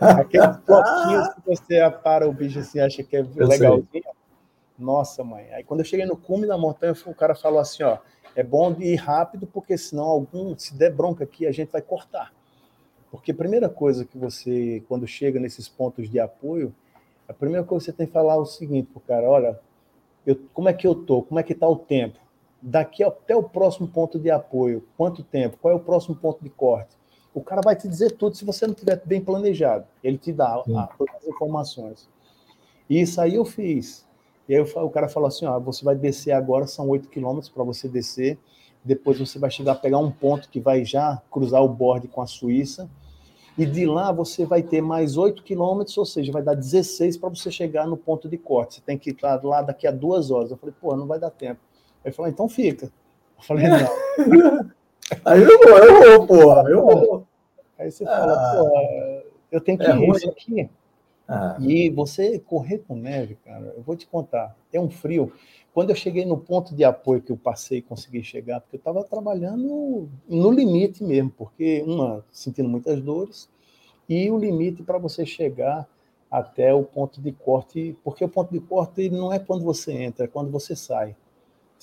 Aqueles 0.00 0.56
bloquinhos 0.58 1.28
que 1.34 1.40
você 1.46 1.80
apara 1.80 2.28
o 2.28 2.32
bicho 2.32 2.58
assim, 2.60 2.78
acha 2.80 3.02
que 3.02 3.16
é 3.16 3.20
eu 3.20 3.46
legalzinho. 3.46 3.88
Sei. 3.90 4.02
Nossa, 4.78 5.24
mãe. 5.24 5.52
Aí 5.52 5.64
quando 5.64 5.80
eu 5.80 5.86
cheguei 5.86 6.06
no 6.06 6.16
cume 6.16 6.46
da 6.46 6.58
montanha, 6.58 6.94
o 7.06 7.14
cara 7.14 7.34
falou 7.34 7.58
assim, 7.58 7.82
ó, 7.82 7.98
é 8.36 8.42
bom 8.42 8.72
de 8.72 8.84
ir 8.84 8.96
rápido, 8.96 9.46
porque 9.46 9.78
senão 9.78 10.04
algum, 10.04 10.56
se 10.58 10.74
der 10.74 10.92
bronca 10.92 11.24
aqui, 11.24 11.46
a 11.46 11.52
gente 11.52 11.70
vai 11.70 11.82
cortar. 11.82 12.32
Porque 13.10 13.30
a 13.30 13.34
primeira 13.34 13.68
coisa 13.68 14.04
que 14.04 14.18
você, 14.18 14.82
quando 14.88 15.06
chega 15.06 15.38
nesses 15.38 15.68
pontos 15.68 16.10
de 16.10 16.18
apoio, 16.18 16.74
a 17.28 17.32
primeira 17.32 17.64
coisa 17.64 17.84
que 17.84 17.92
você 17.92 17.96
tem 17.96 18.06
que 18.06 18.12
falar 18.12 18.34
é 18.34 18.38
o 18.38 18.46
seguinte 18.46 18.88
pro 18.92 19.00
cara, 19.00 19.28
olha, 19.28 19.58
eu, 20.26 20.38
como 20.52 20.68
é 20.68 20.72
que 20.72 20.86
eu 20.86 20.94
tô? 20.94 21.22
Como 21.22 21.38
é 21.38 21.42
que 21.42 21.54
tá 21.54 21.68
o 21.68 21.76
tempo? 21.76 22.18
Daqui 22.66 23.04
até 23.04 23.36
o 23.36 23.42
próximo 23.42 23.86
ponto 23.86 24.18
de 24.18 24.30
apoio, 24.30 24.82
quanto 24.96 25.22
tempo? 25.22 25.58
Qual 25.60 25.70
é 25.70 25.76
o 25.76 25.80
próximo 25.80 26.16
ponto 26.16 26.42
de 26.42 26.48
corte? 26.48 26.96
O 27.34 27.42
cara 27.42 27.60
vai 27.62 27.76
te 27.76 27.86
dizer 27.86 28.12
tudo 28.12 28.36
se 28.36 28.44
você 28.44 28.66
não 28.66 28.72
tiver 28.72 29.02
bem 29.04 29.20
planejado. 29.20 29.84
Ele 30.02 30.16
te 30.16 30.32
dá 30.32 30.54
a, 30.54 30.86
todas 30.96 31.14
as 31.16 31.26
informações. 31.26 32.08
E 32.88 33.02
isso 33.02 33.20
aí 33.20 33.34
eu 33.34 33.44
fiz. 33.44 34.06
E 34.48 34.54
aí 34.54 34.60
o 34.62 34.88
cara 34.88 35.10
falou 35.10 35.26
assim: 35.26 35.44
ó, 35.44 35.60
você 35.60 35.84
vai 35.84 35.94
descer 35.94 36.32
agora, 36.32 36.66
são 36.66 36.88
8 36.88 37.10
quilômetros 37.10 37.50
para 37.50 37.62
você 37.62 37.86
descer. 37.86 38.38
Depois 38.82 39.18
você 39.18 39.38
vai 39.38 39.50
chegar 39.50 39.72
a 39.72 39.74
pegar 39.74 39.98
um 39.98 40.10
ponto 40.10 40.48
que 40.48 40.58
vai 40.58 40.86
já 40.86 41.20
cruzar 41.30 41.62
o 41.62 41.68
borde 41.68 42.08
com 42.08 42.22
a 42.22 42.26
Suíça. 42.26 42.88
E 43.58 43.66
de 43.66 43.84
lá 43.84 44.10
você 44.10 44.46
vai 44.46 44.62
ter 44.62 44.80
mais 44.80 45.18
8 45.18 45.42
quilômetros, 45.42 45.98
ou 45.98 46.06
seja, 46.06 46.32
vai 46.32 46.42
dar 46.42 46.54
16 46.54 47.18
para 47.18 47.28
você 47.28 47.50
chegar 47.50 47.86
no 47.86 47.98
ponto 47.98 48.26
de 48.26 48.38
corte. 48.38 48.76
Você 48.76 48.80
tem 48.80 48.96
que 48.96 49.10
estar 49.10 49.44
lá 49.44 49.60
daqui 49.60 49.86
a 49.86 49.90
duas 49.90 50.30
horas. 50.30 50.50
Eu 50.50 50.56
falei, 50.56 50.74
pô, 50.80 50.96
não 50.96 51.06
vai 51.06 51.18
dar 51.18 51.30
tempo. 51.30 51.60
Aí 52.04 52.10
ele 52.10 52.14
falou, 52.14 52.30
então 52.30 52.48
fica. 52.48 52.86
Eu 52.86 53.42
falei, 53.42 53.66
não. 53.68 53.78
Aí 55.24 55.42
eu 55.42 55.58
vou, 55.58 55.78
eu 55.78 56.18
vou, 56.18 56.26
porra, 56.26 56.70
eu 56.70 56.84
vou. 56.84 57.26
Aí 57.78 57.90
você 57.90 58.04
fala, 58.04 58.32
ah, 58.32 58.56
pô, 58.56 59.30
eu 59.50 59.60
tenho 59.60 59.78
que 59.78 59.86
é 59.86 59.96
ir 59.96 60.10
isso 60.10 60.28
aqui. 60.28 60.70
Ah. 61.26 61.56
E 61.60 61.88
você 61.90 62.38
correr 62.38 62.78
com 62.78 62.94
neve, 62.94 63.36
cara, 63.44 63.72
eu 63.76 63.82
vou 63.82 63.96
te 63.96 64.06
contar, 64.06 64.54
é 64.72 64.78
um 64.78 64.90
frio. 64.90 65.32
Quando 65.72 65.90
eu 65.90 65.96
cheguei 65.96 66.24
no 66.24 66.36
ponto 66.36 66.74
de 66.74 66.84
apoio 66.84 67.22
que 67.22 67.32
eu 67.32 67.36
passei 67.36 67.78
e 67.78 67.82
consegui 67.82 68.22
chegar, 68.22 68.60
porque 68.60 68.76
eu 68.76 68.78
estava 68.78 69.02
trabalhando 69.02 70.08
no 70.28 70.52
limite 70.52 71.02
mesmo, 71.02 71.30
porque, 71.30 71.82
uma, 71.86 72.24
sentindo 72.30 72.68
muitas 72.68 73.00
dores, 73.00 73.48
e 74.08 74.30
o 74.30 74.38
limite 74.38 74.82
para 74.82 74.98
você 74.98 75.24
chegar 75.24 75.88
até 76.30 76.72
o 76.74 76.84
ponto 76.84 77.20
de 77.20 77.32
corte, 77.32 77.96
porque 78.04 78.24
o 78.24 78.28
ponto 78.28 78.52
de 78.52 78.60
corte 78.60 79.08
não 79.08 79.32
é 79.32 79.38
quando 79.38 79.64
você 79.64 79.92
entra, 79.92 80.26
é 80.26 80.28
quando 80.28 80.50
você 80.50 80.76
sai. 80.76 81.16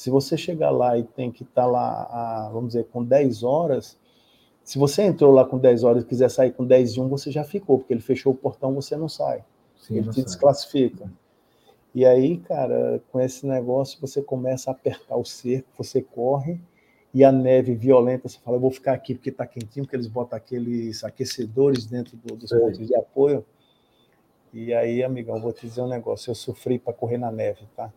Se 0.02 0.10
você 0.10 0.36
chegar 0.36 0.72
lá 0.72 0.98
e 0.98 1.04
tem 1.04 1.32
que 1.32 1.44
estar 1.44 1.62
tá 1.62 1.68
lá, 1.68 2.08
a, 2.10 2.50
vamos 2.52 2.70
dizer, 2.70 2.86
com 2.86 3.04
10 3.04 3.44
horas, 3.44 4.00
se 4.64 4.80
você 4.80 5.04
entrou 5.04 5.32
lá 5.32 5.46
com 5.46 5.60
10 5.60 5.84
horas 5.84 6.02
e 6.02 6.08
quiser 6.08 6.32
sair 6.32 6.54
com 6.54 6.66
10 6.66 6.96
e 6.96 7.00
1, 7.00 7.08
você 7.08 7.30
já 7.30 7.44
ficou, 7.44 7.78
porque 7.78 7.94
ele 7.94 8.02
fechou 8.02 8.34
o 8.34 8.36
portão, 8.36 8.74
você 8.74 8.98
não 8.98 9.08
sai. 9.08 9.44
Sim, 9.78 9.98
ele 9.98 10.06
não 10.08 10.12
te 10.12 10.16
sai. 10.16 10.26
desclassifica. 10.26 11.12
E 11.94 12.04
aí, 12.04 12.38
cara, 12.38 13.00
com 13.12 13.22
esse 13.22 13.46
negócio, 13.46 14.02
você 14.02 14.24
começa 14.24 14.72
a 14.72 14.74
apertar 14.74 15.16
o 15.16 15.24
cerco, 15.24 15.70
você 15.78 16.02
corre, 16.02 16.60
e 17.14 17.24
a 17.24 17.32
neve 17.32 17.76
violenta, 17.76 18.28
você 18.28 18.40
fala, 18.40 18.58
eu 18.58 18.62
vou 18.62 18.72
ficar 18.72 18.94
aqui 18.94 19.14
porque 19.14 19.30
está 19.30 19.46
quentinho, 19.46 19.86
porque 19.86 19.98
eles 19.98 20.08
botam 20.08 20.36
aqueles 20.36 21.04
aquecedores 21.04 21.86
dentro 21.86 22.18
do, 22.18 22.36
dos 22.36 22.50
pontos 22.50 22.88
de 22.88 22.96
apoio. 22.96 23.46
E 24.54 24.74
aí, 24.74 25.02
amigão, 25.02 25.40
vou 25.40 25.54
te 25.54 25.66
dizer 25.66 25.82
um 25.82 25.88
negócio, 25.88 26.30
eu 26.30 26.36
sofri 26.36 26.78
para 26.78 26.94
correr 26.94 27.18
na 27.18 27.32
neve, 27.32 27.62
tá? 27.76 27.92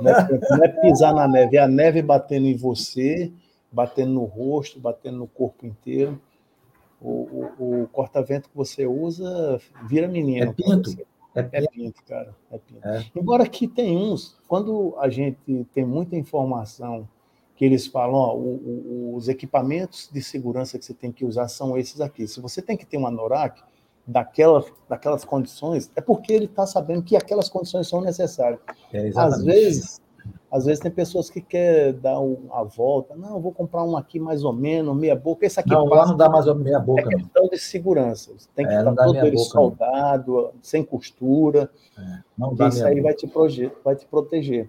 Não 0.00 0.10
é, 0.10 0.40
não 0.50 0.64
é 0.64 0.68
pisar 0.68 1.14
na 1.14 1.28
neve, 1.28 1.56
é 1.56 1.60
a 1.60 1.68
neve 1.68 2.02
batendo 2.02 2.46
em 2.46 2.56
você, 2.56 3.32
batendo 3.70 4.12
no 4.12 4.24
rosto, 4.24 4.80
batendo 4.80 5.18
no 5.18 5.28
corpo 5.28 5.64
inteiro. 5.66 6.20
O, 7.00 7.52
o, 7.58 7.82
o 7.82 7.88
corta-vento 7.88 8.48
que 8.48 8.56
você 8.56 8.86
usa 8.86 9.60
vira 9.88 10.08
menino. 10.08 10.50
É 10.50 10.52
pinto. 10.52 10.90
É, 11.34 11.48
é 11.52 11.66
pinto, 11.68 12.02
cara. 12.04 12.34
É 12.50 12.58
pinto. 12.58 12.86
É. 12.86 13.04
Embora 13.14 13.48
que 13.48 13.68
tem 13.68 13.96
uns, 13.96 14.36
quando 14.48 14.96
a 14.98 15.08
gente 15.08 15.64
tem 15.72 15.84
muita 15.84 16.16
informação 16.16 17.08
que 17.54 17.64
eles 17.64 17.86
falam, 17.86 18.14
ó, 18.14 18.34
o, 18.34 19.14
os 19.14 19.28
equipamentos 19.28 20.10
de 20.12 20.20
segurança 20.22 20.78
que 20.78 20.84
você 20.84 20.94
tem 20.94 21.12
que 21.12 21.24
usar 21.24 21.46
são 21.48 21.78
esses 21.78 22.00
aqui. 22.00 22.26
Se 22.26 22.40
você 22.40 22.60
tem 22.60 22.76
que 22.76 22.84
ter 22.84 22.96
uma 22.96 23.10
NORAC 23.10 23.62
daquelas, 24.10 24.64
daquelas 24.88 25.24
condições, 25.24 25.90
é 25.94 26.00
porque 26.00 26.32
ele 26.32 26.46
está 26.46 26.66
sabendo 26.66 27.02
que 27.02 27.16
aquelas 27.16 27.48
condições 27.48 27.88
são 27.88 28.00
necessárias. 28.00 28.60
É, 28.92 29.10
Às 29.14 29.42
vezes, 29.42 30.00
às 30.50 30.64
vezes 30.64 30.80
tem 30.80 30.90
pessoas 30.90 31.30
que 31.30 31.40
querem 31.40 31.98
dar 32.00 32.16
a 32.16 32.64
volta. 32.64 33.14
Não, 33.14 33.40
vou 33.40 33.52
comprar 33.52 33.84
um 33.84 33.96
aqui 33.96 34.18
mais 34.18 34.42
ou 34.42 34.52
menos, 34.52 34.96
meia 34.96 35.14
boca. 35.14 35.46
Esse 35.46 35.60
aqui 35.60 35.70
não, 35.70 35.88
passa, 35.88 36.02
lá 36.02 36.08
não 36.08 36.16
dá 36.16 36.28
mais 36.28 36.46
ou 36.48 36.56
meia 36.56 36.80
boca. 36.80 37.02
É 37.02 37.16
questão 37.16 37.48
de 37.48 37.58
segurança. 37.58 38.32
Tem 38.54 38.66
que 38.66 38.72
é, 38.72 38.78
estar 38.78 38.94
todo 38.94 39.16
ele 39.16 39.36
boca, 39.36 39.50
soldado, 39.50 40.32
não. 40.32 40.52
sem 40.60 40.84
costura. 40.84 41.70
É, 41.96 42.18
não 42.36 42.54
dá 42.54 42.68
isso 42.68 42.84
aí 42.84 43.00
vai 43.00 43.14
te, 43.14 43.28
proteger, 43.28 43.72
vai 43.84 43.94
te 43.94 44.06
proteger. 44.06 44.68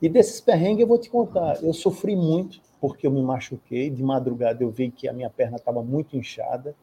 E 0.00 0.08
desses 0.08 0.40
perrengues 0.40 0.80
eu 0.80 0.86
vou 0.86 0.98
te 0.98 1.10
contar. 1.10 1.62
Eu 1.62 1.74
sofri 1.74 2.16
muito 2.16 2.60
porque 2.80 3.06
eu 3.06 3.10
me 3.10 3.20
machuquei. 3.20 3.90
De 3.90 4.02
madrugada 4.02 4.62
eu 4.62 4.70
vi 4.70 4.90
que 4.90 5.06
a 5.06 5.12
minha 5.12 5.28
perna 5.28 5.56
estava 5.58 5.82
muito 5.82 6.16
inchada. 6.16 6.74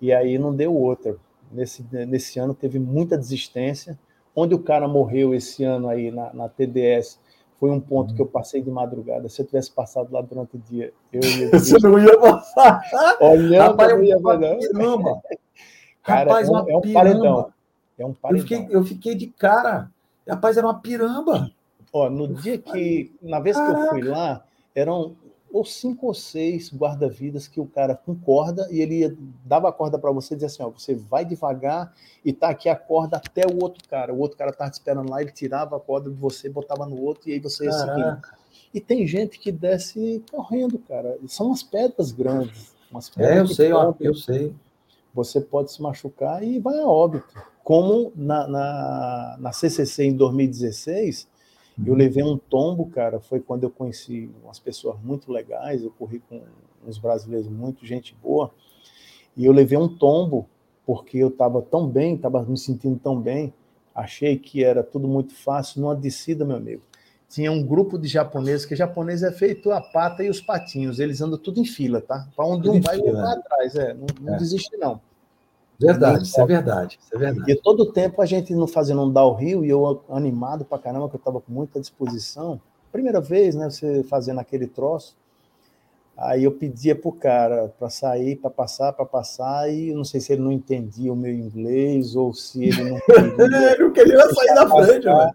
E 0.00 0.12
aí 0.12 0.38
não 0.38 0.54
deu 0.54 0.74
outra. 0.74 1.16
Nesse, 1.52 1.84
nesse 2.06 2.38
ano 2.38 2.54
teve 2.54 2.78
muita 2.78 3.18
desistência 3.18 3.98
Onde 4.34 4.54
o 4.54 4.58
cara 4.58 4.86
morreu 4.86 5.34
esse 5.34 5.64
ano 5.64 5.88
aí 5.88 6.10
na, 6.10 6.32
na 6.32 6.48
TDS 6.48 7.18
foi 7.58 7.70
um 7.70 7.80
ponto 7.80 8.14
que 8.14 8.22
eu 8.22 8.26
passei 8.26 8.62
de 8.62 8.70
madrugada. 8.70 9.28
Se 9.28 9.42
eu 9.42 9.46
tivesse 9.46 9.70
passado 9.70 10.10
lá 10.12 10.22
durante 10.22 10.56
o 10.56 10.58
dia, 10.58 10.92
eu 11.12 11.20
ia. 11.20 11.50
Você 11.58 11.78
não 11.78 11.98
ia 11.98 12.18
passar. 12.18 12.80
Olhando, 13.20 13.70
Rapaz, 13.70 13.92
não 13.92 14.02
ia 14.02 14.16
ver, 14.16 14.38
não. 14.38 14.58
Piramba. 14.58 15.22
Cara, 16.02 16.30
Rapaz, 16.30 16.48
é 16.48 16.50
um, 16.50 16.70
é 16.70 16.76
um 16.76 16.92
paredão. 16.92 17.52
É 17.98 18.06
um 18.06 18.14
paredão. 18.14 18.38
Eu 18.38 18.48
fiquei, 18.48 18.76
eu 18.76 18.84
fiquei 18.84 19.14
de 19.14 19.26
cara. 19.26 19.90
Rapaz, 20.26 20.56
era 20.56 20.66
uma 20.66 20.80
piramba. 20.80 21.50
Ó, 21.92 22.08
no 22.08 22.32
dia 22.32 22.56
que. 22.56 23.12
Na 23.20 23.40
vez 23.40 23.54
que 23.54 23.62
eu 23.62 23.88
fui 23.90 24.02
lá, 24.02 24.42
eram 24.74 25.14
ou 25.52 25.64
cinco 25.64 26.06
ou 26.06 26.14
seis 26.14 26.72
guarda-vidas 26.72 27.48
que 27.48 27.60
o 27.60 27.66
cara 27.66 27.94
concorda 27.94 28.68
e 28.70 28.80
ele 28.80 29.00
ia, 29.00 29.16
dava 29.44 29.68
a 29.68 29.72
corda 29.72 29.98
para 29.98 30.10
você 30.12 30.34
e 30.34 30.36
dizia 30.36 30.46
assim: 30.46 30.62
ó, 30.62 30.70
você 30.70 30.94
vai 30.94 31.24
devagar 31.24 31.92
e 32.24 32.32
tá 32.32 32.50
aqui 32.50 32.68
a 32.68 32.76
corda 32.76 33.16
até 33.16 33.46
o 33.46 33.62
outro 33.62 33.86
cara. 33.88 34.12
O 34.14 34.18
outro 34.18 34.36
cara 34.36 34.52
tá 34.52 34.70
te 34.70 34.74
esperando 34.74 35.10
lá, 35.10 35.20
ele 35.20 35.32
tirava 35.32 35.76
a 35.76 35.80
corda 35.80 36.10
de 36.10 36.16
você, 36.16 36.48
botava 36.48 36.86
no 36.86 37.00
outro 37.00 37.28
e 37.28 37.32
aí 37.32 37.40
você 37.40 37.64
ia 37.64 37.72
seguindo. 37.72 38.20
E 38.72 38.80
tem 38.80 39.06
gente 39.06 39.38
que 39.38 39.50
desce 39.50 40.22
correndo, 40.30 40.78
cara. 40.78 41.18
São 41.26 41.46
umas 41.46 41.62
pedras 41.62 42.12
grandes. 42.12 42.72
Umas 42.90 43.10
pedras 43.10 43.36
é, 43.36 43.40
eu 43.40 43.46
sei, 43.48 43.72
ó, 43.72 43.94
eu 43.98 44.14
sei. 44.14 44.54
Você 45.12 45.40
pode 45.40 45.72
se 45.72 45.82
machucar 45.82 46.42
e 46.44 46.60
vai 46.60 46.78
a 46.78 46.86
óbito. 46.86 47.34
Como 47.64 48.12
na, 48.14 48.46
na, 48.46 49.36
na 49.40 49.52
CCC 49.52 50.04
em 50.04 50.16
2016 50.16 51.28
eu 51.86 51.94
levei 51.94 52.22
um 52.22 52.36
tombo, 52.36 52.86
cara, 52.86 53.20
foi 53.20 53.40
quando 53.40 53.64
eu 53.64 53.70
conheci 53.70 54.30
umas 54.42 54.58
pessoas 54.58 54.96
muito 55.02 55.32
legais, 55.32 55.82
eu 55.82 55.90
corri 55.90 56.20
com 56.28 56.42
uns 56.86 56.98
brasileiros 56.98 57.48
muito 57.48 57.86
gente 57.86 58.14
boa, 58.22 58.50
e 59.36 59.44
eu 59.44 59.52
levei 59.52 59.78
um 59.78 59.88
tombo 59.88 60.48
porque 60.84 61.18
eu 61.18 61.28
estava 61.28 61.62
tão 61.62 61.86
bem, 61.86 62.16
estava 62.16 62.42
me 62.42 62.58
sentindo 62.58 62.98
tão 62.98 63.20
bem, 63.20 63.52
achei 63.94 64.36
que 64.36 64.64
era 64.64 64.82
tudo 64.82 65.06
muito 65.06 65.34
fácil, 65.34 65.80
numa 65.80 65.94
descida, 65.94 66.44
meu 66.44 66.56
amigo. 66.56 66.82
Tinha 67.28 67.52
um 67.52 67.64
grupo 67.64 67.96
de 67.96 68.08
japoneses, 68.08 68.66
que 68.66 68.74
japonês 68.74 69.22
é 69.22 69.30
feito 69.30 69.70
a 69.70 69.80
pata 69.80 70.24
e 70.24 70.28
os 70.28 70.40
patinhos, 70.40 70.98
eles 70.98 71.20
andam 71.20 71.38
tudo 71.38 71.60
em 71.60 71.64
fila, 71.64 72.00
tá? 72.00 72.26
Para 72.34 72.44
onde 72.44 72.68
um 72.68 72.80
vai, 72.80 72.98
um 72.98 73.12
vai 73.12 73.36
atrás, 73.36 73.76
é, 73.76 73.94
não, 73.94 74.06
não 74.20 74.34
é. 74.34 74.38
desiste 74.38 74.76
não. 74.76 75.00
Verdade, 75.80 76.24
isso 76.24 76.40
é 76.40 76.46
verdade, 76.46 76.98
isso 77.02 77.16
é 77.16 77.18
verdade. 77.18 77.50
E 77.50 77.56
todo 77.56 77.90
tempo 77.92 78.20
a 78.20 78.26
gente 78.26 78.54
não 78.54 78.66
fazendo 78.66 79.02
um 79.02 79.10
downhill 79.10 79.64
e 79.64 79.70
eu 79.70 80.04
animado 80.10 80.64
pra 80.64 80.78
caramba, 80.78 81.08
que 81.08 81.16
eu 81.16 81.20
tava 81.20 81.40
com 81.40 81.50
muita 81.52 81.80
disposição. 81.80 82.60
Primeira 82.92 83.20
vez, 83.20 83.54
né, 83.54 83.70
você 83.70 84.02
fazendo 84.04 84.40
aquele 84.40 84.66
troço. 84.66 85.16
Aí 86.18 86.44
eu 86.44 86.52
pedia 86.52 86.94
pro 86.94 87.12
cara 87.12 87.72
para 87.78 87.88
sair, 87.88 88.36
para 88.36 88.50
passar, 88.50 88.92
para 88.92 89.06
passar, 89.06 89.72
e 89.72 89.88
eu 89.88 89.96
não 89.96 90.04
sei 90.04 90.20
se 90.20 90.34
ele 90.34 90.42
não 90.42 90.52
entendia 90.52 91.10
o 91.10 91.16
meu 91.16 91.32
inglês 91.32 92.14
ou 92.14 92.34
se 92.34 92.64
ele 92.64 92.90
não 92.90 92.98
não 93.80 93.90
queria 93.90 94.28
sair 94.34 94.54
da 94.54 94.68
frente, 94.68 95.06
né? 95.06 95.32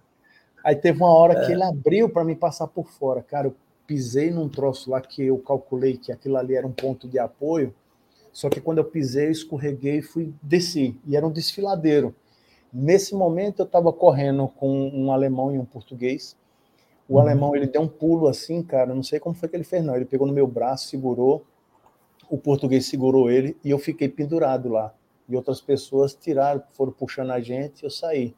Aí 0.64 0.76
teve 0.76 1.00
uma 1.00 1.12
hora 1.12 1.34
é. 1.34 1.46
que 1.46 1.52
ele 1.54 1.64
abriu 1.64 2.08
para 2.08 2.24
me 2.24 2.36
passar 2.36 2.68
por 2.68 2.88
fora. 2.88 3.24
Cara, 3.24 3.48
eu 3.48 3.56
pisei 3.88 4.30
num 4.30 4.48
troço 4.48 4.92
lá 4.92 5.02
que 5.02 5.24
eu 5.24 5.40
calculei 5.40 5.98
que 5.98 6.12
aquilo 6.12 6.38
ali 6.38 6.56
era 6.56 6.68
um 6.68 6.72
ponto 6.72 7.08
de 7.08 7.18
apoio, 7.18 7.74
só 8.36 8.50
que 8.50 8.60
quando 8.60 8.80
eu 8.80 8.84
pisei, 8.84 9.28
eu 9.28 9.32
escorreguei 9.32 10.00
e 10.00 10.02
fui 10.02 10.34
desci, 10.42 11.00
e 11.08 11.16
era 11.16 11.26
um 11.26 11.32
desfiladeiro. 11.32 12.14
Nesse 12.72 13.16
momento 13.16 13.62
eu 13.62 13.66
estava 13.66 13.94
correndo 13.94 14.50
com 14.50 14.90
um 14.90 15.10
alemão 15.10 15.56
e 15.56 15.58
um 15.58 15.64
português. 15.64 16.36
O 17.08 17.14
uhum. 17.14 17.22
alemão 17.22 17.56
ele 17.56 17.66
deu 17.66 17.82
um 17.82 17.88
pulo 17.88 18.28
assim, 18.28 18.62
cara, 18.62 18.94
não 18.94 19.04
sei 19.04 19.22
como 19.22 19.34
foi 19.34 19.48
que 19.48 19.56
ele 19.56 19.64
fez 19.64 19.82
não. 19.82 19.96
Ele 19.96 20.04
pegou 20.04 20.28
no 20.28 20.34
meu 20.34 20.46
braço, 20.46 20.90
segurou, 20.90 21.46
o 22.30 22.38
português 22.38 22.88
segurou 22.88 23.32
ele 23.32 23.56
e 23.64 23.70
eu 23.70 23.80
fiquei 23.80 24.10
pendurado 24.10 24.68
lá. 24.68 24.94
E 25.30 25.36
outras 25.38 25.62
pessoas 25.62 26.14
tiraram, 26.14 26.62
foram 26.74 26.92
puxando 26.92 27.32
a 27.32 27.40
gente 27.40 27.84
e 27.84 27.86
eu 27.86 27.90
saí. 27.90 28.36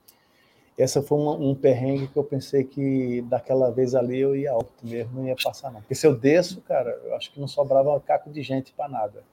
Essa 0.77 1.01
foi 1.01 1.17
um, 1.17 1.49
um 1.49 1.55
perrengue 1.55 2.05
que 2.05 2.17
eu 2.17 2.23
pensei 2.23 2.63
que 2.63 3.23
daquela 3.23 3.71
vez 3.71 3.95
ali 3.95 4.19
eu 4.19 4.35
ia 4.35 4.51
alto 4.51 4.73
mesmo, 4.83 5.21
não 5.21 5.27
ia 5.27 5.35
passar 5.43 5.71
não. 5.71 5.81
Porque 5.81 5.95
se 5.95 6.05
eu 6.05 6.15
desço, 6.15 6.61
cara, 6.61 6.91
eu 7.03 7.15
acho 7.15 7.33
que 7.33 7.39
não 7.39 7.47
sobrava 7.47 7.99
caco 7.99 8.29
de 8.29 8.43
gente 8.43 8.71
para 8.73 8.87
nada. 8.87 9.23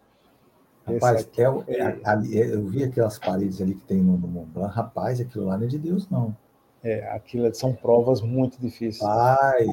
Rapaz, 0.86 1.28
é, 1.38 1.42
é, 1.42 2.00
ali, 2.04 2.40
é, 2.40 2.54
eu 2.54 2.66
vi 2.66 2.84
aquelas 2.84 3.18
paredes 3.18 3.60
ali 3.60 3.74
que 3.74 3.84
tem 3.84 3.98
no, 3.98 4.18
no 4.18 4.28
Mont 4.28 4.48
Blanc. 4.50 4.74
Rapaz, 4.74 5.20
aquilo 5.20 5.46
lá 5.46 5.56
não 5.56 5.64
é 5.64 5.68
de 5.68 5.78
Deus, 5.78 6.08
não. 6.10 6.36
É, 6.82 7.08
aquilo 7.10 7.52
são 7.54 7.72
provas 7.72 8.20
muito 8.20 8.60
difíceis. 8.60 8.98
Paz. 8.98 9.66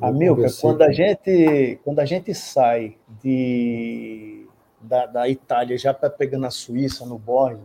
Amilca, 0.00 0.48
quando 0.60 0.82
a 0.82 0.92
gente 0.92 1.80
quando 1.84 1.98
a 2.00 2.04
gente 2.04 2.34
sai 2.34 2.96
de 3.22 4.46
da, 4.80 5.06
da 5.06 5.28
Itália 5.28 5.76
já 5.76 5.92
para 5.92 6.10
pegando 6.10 6.46
a 6.46 6.50
Suíça 6.50 7.04
no 7.04 7.18
Borne, 7.18 7.62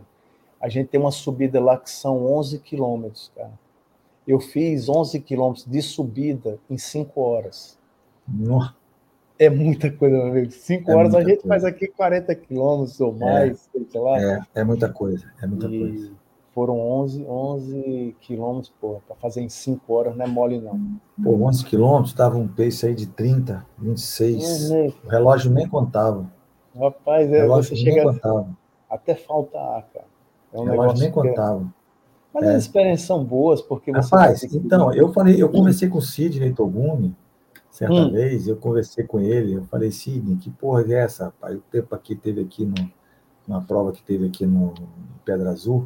a 0.60 0.68
gente 0.68 0.88
tem 0.88 1.00
uma 1.00 1.12
subida 1.12 1.60
lá 1.60 1.78
que 1.78 1.90
são 1.90 2.24
11 2.26 2.58
quilômetros, 2.60 3.30
cara. 3.34 3.52
Eu 4.26 4.40
fiz 4.40 4.88
11 4.88 5.20
quilômetros 5.20 5.66
de 5.66 5.82
subida 5.82 6.58
em 6.70 6.78
5 6.78 7.20
horas. 7.20 7.78
Nossa. 8.26 8.74
É 9.38 9.50
muita 9.50 9.90
coisa, 9.90 10.16
meu 10.16 10.26
amigo. 10.28 10.52
Cinco 10.52 10.90
é 10.90 10.94
horas 10.94 11.14
a 11.14 11.20
gente 11.20 11.42
coisa. 11.42 11.48
faz 11.48 11.64
aqui 11.64 11.88
40 11.88 12.34
quilômetros 12.36 13.00
ou 13.00 13.14
é. 13.16 13.18
mais, 13.18 13.68
é, 13.74 13.80
sei 13.90 14.00
lá. 14.00 14.20
É, 14.20 14.40
é 14.54 14.64
muita 14.64 14.88
coisa, 14.88 15.26
é 15.42 15.46
muita 15.46 15.66
e 15.66 15.78
coisa. 15.78 16.12
Foram 16.54 16.78
11, 16.78 17.26
11 17.28 18.16
quilômetros, 18.20 18.72
pô, 18.80 19.00
para 19.08 19.16
fazer 19.16 19.40
em 19.40 19.48
cinco 19.48 19.92
horas 19.92 20.16
não 20.16 20.24
é 20.24 20.28
mole, 20.28 20.60
não. 20.60 20.78
Pô, 21.20 21.44
11 21.46 21.64
quilômetros, 21.64 22.10
estava 22.10 22.36
um 22.36 22.46
pace 22.46 22.86
aí 22.86 22.94
de 22.94 23.06
30, 23.06 23.66
26. 23.78 24.70
É, 24.70 24.92
o 25.04 25.08
relógio 25.08 25.50
nem 25.50 25.68
contava. 25.68 26.30
Rapaz, 26.78 27.28
é, 27.32 27.38
o 27.38 27.40
relógio 27.42 27.74
nem 27.74 27.84
chega... 27.84 28.02
contava. 28.04 28.48
Até 28.88 29.16
falta 29.16 29.58
ar, 29.58 29.84
cara. 29.92 30.06
É 30.52 30.58
um 30.58 30.62
o 30.62 30.64
relógio 30.66 31.02
nem 31.02 31.10
contava. 31.10 31.66
Mas 32.32 32.44
é. 32.44 32.54
as 32.54 32.62
experiências 32.62 33.06
são 33.06 33.24
boas, 33.24 33.60
porque 33.60 33.92
você. 33.92 34.14
Rapaz, 34.14 34.42
então, 34.44 34.92
eu 34.92 35.12
falei, 35.12 35.40
eu 35.42 35.48
conversei 35.48 35.88
com 35.88 35.98
o 35.98 36.02
Sidney 36.02 36.52
Togumi, 36.52 37.16
Certa 37.74 37.92
hum. 37.92 38.12
vez 38.12 38.46
eu 38.46 38.54
conversei 38.54 39.02
com 39.02 39.18
ele, 39.18 39.54
eu 39.54 39.64
falei, 39.64 39.90
Sidney, 39.90 40.36
que 40.36 40.48
porra 40.48 40.82
é 40.82 40.92
essa, 40.92 41.24
rapaz? 41.24 41.56
O 41.56 41.62
tempo 41.72 41.92
aqui 41.92 42.14
teve 42.14 42.40
aqui 42.40 42.64
no, 42.64 42.88
numa 43.48 43.62
prova 43.62 43.90
que 43.90 44.00
teve 44.00 44.28
aqui 44.28 44.46
no, 44.46 44.72
Pedra 45.24 45.50
Azul. 45.50 45.84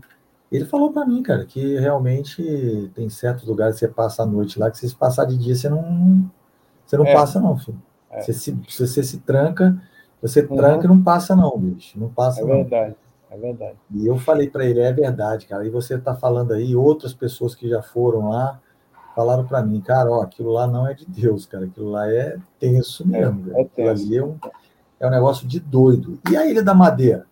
Ele 0.53 0.67
falou 0.67 0.93
para 0.93 1.07
mim, 1.07 1.23
cara, 1.23 1.47
que 1.47 1.79
realmente 1.79 2.91
tem 2.95 3.09
certos 3.09 3.49
lugares 3.49 3.77
que 3.77 3.81
você 3.81 3.89
passa 3.89 4.23
a 4.23 4.27
noite 4.27 4.59
lá, 4.59 4.71
que 4.71 4.77
se 4.77 4.95
passar 4.95 5.25
de 5.25 5.39
dia, 5.39 5.55
você 5.55 5.71
não, 5.71 6.31
você 6.85 6.99
não 6.99 7.07
é. 7.07 7.15
passa, 7.15 7.41
não, 7.41 7.57
filho. 7.57 7.81
É. 8.11 8.21
Você, 8.21 8.35
se, 8.35 8.53
você 8.69 9.03
se 9.03 9.21
tranca, 9.21 9.75
você 10.21 10.43
uhum. 10.43 10.57
tranca 10.57 10.85
e 10.85 10.89
não 10.89 11.03
passa, 11.03 11.35
não, 11.35 11.59
bicho. 11.59 11.99
Não 11.99 12.11
passa, 12.11 12.43
é 12.43 12.45
não. 12.45 12.51
verdade. 12.51 12.97
É 13.31 13.37
verdade. 13.39 13.77
E 13.95 14.07
eu 14.07 14.19
falei 14.19 14.51
para 14.51 14.67
ele, 14.67 14.81
é 14.81 14.93
verdade, 14.93 15.47
cara. 15.47 15.67
E 15.67 15.71
você 15.71 15.95
está 15.95 16.15
falando 16.15 16.53
aí, 16.53 16.77
outras 16.77 17.15
pessoas 17.15 17.55
que 17.55 17.67
já 17.67 17.81
foram 17.81 18.29
lá, 18.29 18.61
falaram 19.19 19.45
para 19.45 19.61
mim, 19.65 19.81
cara, 19.81 20.09
ó, 20.09 20.23
aquilo 20.23 20.53
lá 20.53 20.69
não 20.69 20.87
é 20.87 20.95
de 20.95 21.05
Deus, 21.05 21.45
cara, 21.45 21.65
aquilo 21.65 21.91
lá 21.91 22.09
é 22.09 22.39
tenso 22.61 23.05
mesmo. 23.05 23.53
É, 23.53 23.63
é 23.63 23.65
tenso. 23.65 24.05
Ali 24.05 24.17
é 24.17 24.25
um, 24.25 24.39
é 25.01 25.07
um 25.09 25.11
negócio 25.11 25.45
de 25.45 25.59
doido. 25.59 26.21
E 26.31 26.37
a 26.37 26.47
Ilha 26.47 26.63
da 26.63 26.73
Madeira? 26.73 27.27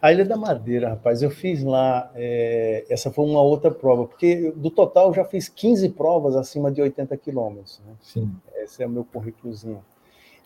A 0.00 0.10
Ilha 0.10 0.24
da 0.24 0.34
Madeira, 0.34 0.88
rapaz, 0.88 1.20
eu 1.20 1.28
fiz 1.28 1.62
lá, 1.62 2.10
é, 2.14 2.86
essa 2.88 3.10
foi 3.10 3.22
uma 3.22 3.42
outra 3.42 3.70
prova, 3.70 4.06
porque 4.06 4.50
do 4.56 4.70
total 4.70 5.08
eu 5.08 5.12
já 5.14 5.26
fiz 5.26 5.46
15 5.46 5.90
provas 5.90 6.36
acima 6.36 6.72
de 6.72 6.80
80 6.80 7.14
quilômetros. 7.18 7.82
Né? 7.86 7.92
Sim. 8.00 8.34
Esse 8.56 8.82
é 8.82 8.86
o 8.86 8.90
meu 8.90 9.04
currículozinho. 9.04 9.84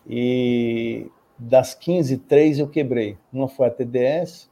E 0.04 1.08
das 1.38 1.72
15, 1.72 2.16
três 2.16 2.58
eu 2.58 2.66
quebrei. 2.66 3.16
Uma 3.32 3.46
foi 3.46 3.68
a 3.68 3.70
TDS, 3.70 4.50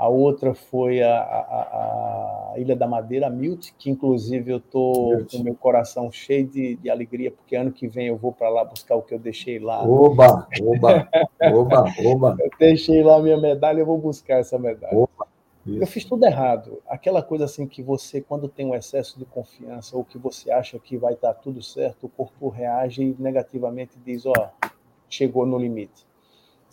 a 0.00 0.08
outra 0.08 0.54
foi 0.54 1.02
a, 1.02 1.14
a, 1.14 2.52
a 2.54 2.58
Ilha 2.58 2.74
da 2.74 2.88
Madeira, 2.88 3.26
a 3.26 3.30
Milt, 3.30 3.68
que 3.78 3.90
inclusive 3.90 4.50
eu 4.50 4.56
estou 4.56 5.26
com 5.26 5.42
meu 5.42 5.54
coração 5.54 6.10
cheio 6.10 6.46
de, 6.46 6.76
de, 6.76 6.88
alegria, 6.88 7.30
porque 7.30 7.54
ano 7.54 7.70
que 7.70 7.86
vem 7.86 8.06
eu 8.06 8.16
vou 8.16 8.32
para 8.32 8.48
lá 8.48 8.64
buscar 8.64 8.96
o 8.96 9.02
que 9.02 9.12
eu 9.12 9.18
deixei 9.18 9.58
lá. 9.58 9.86
Oba, 9.86 10.48
oba, 10.62 11.06
oba, 11.52 11.84
oba. 12.02 12.36
eu 12.40 12.50
deixei 12.58 13.02
lá 13.02 13.16
a 13.16 13.22
minha 13.22 13.36
medalha, 13.36 13.80
eu 13.80 13.84
vou 13.84 13.98
buscar 13.98 14.38
essa 14.38 14.58
medalha. 14.58 14.96
Oba. 14.96 15.28
Eu 15.66 15.86
fiz 15.86 16.06
tudo 16.06 16.24
errado. 16.24 16.80
Aquela 16.88 17.22
coisa 17.22 17.44
assim 17.44 17.66
que 17.66 17.82
você, 17.82 18.22
quando 18.22 18.48
tem 18.48 18.64
um 18.64 18.74
excesso 18.74 19.18
de 19.18 19.26
confiança 19.26 19.94
ou 19.94 20.02
que 20.02 20.16
você 20.16 20.50
acha 20.50 20.78
que 20.78 20.96
vai 20.96 21.12
estar 21.12 21.34
tudo 21.34 21.62
certo, 21.62 22.06
o 22.06 22.08
corpo 22.08 22.48
reage 22.48 23.14
negativamente 23.18 23.98
e 23.98 24.00
diz: 24.00 24.24
Ó, 24.24 24.32
oh, 24.34 24.68
chegou 25.10 25.44
no 25.44 25.58
limite. 25.58 26.08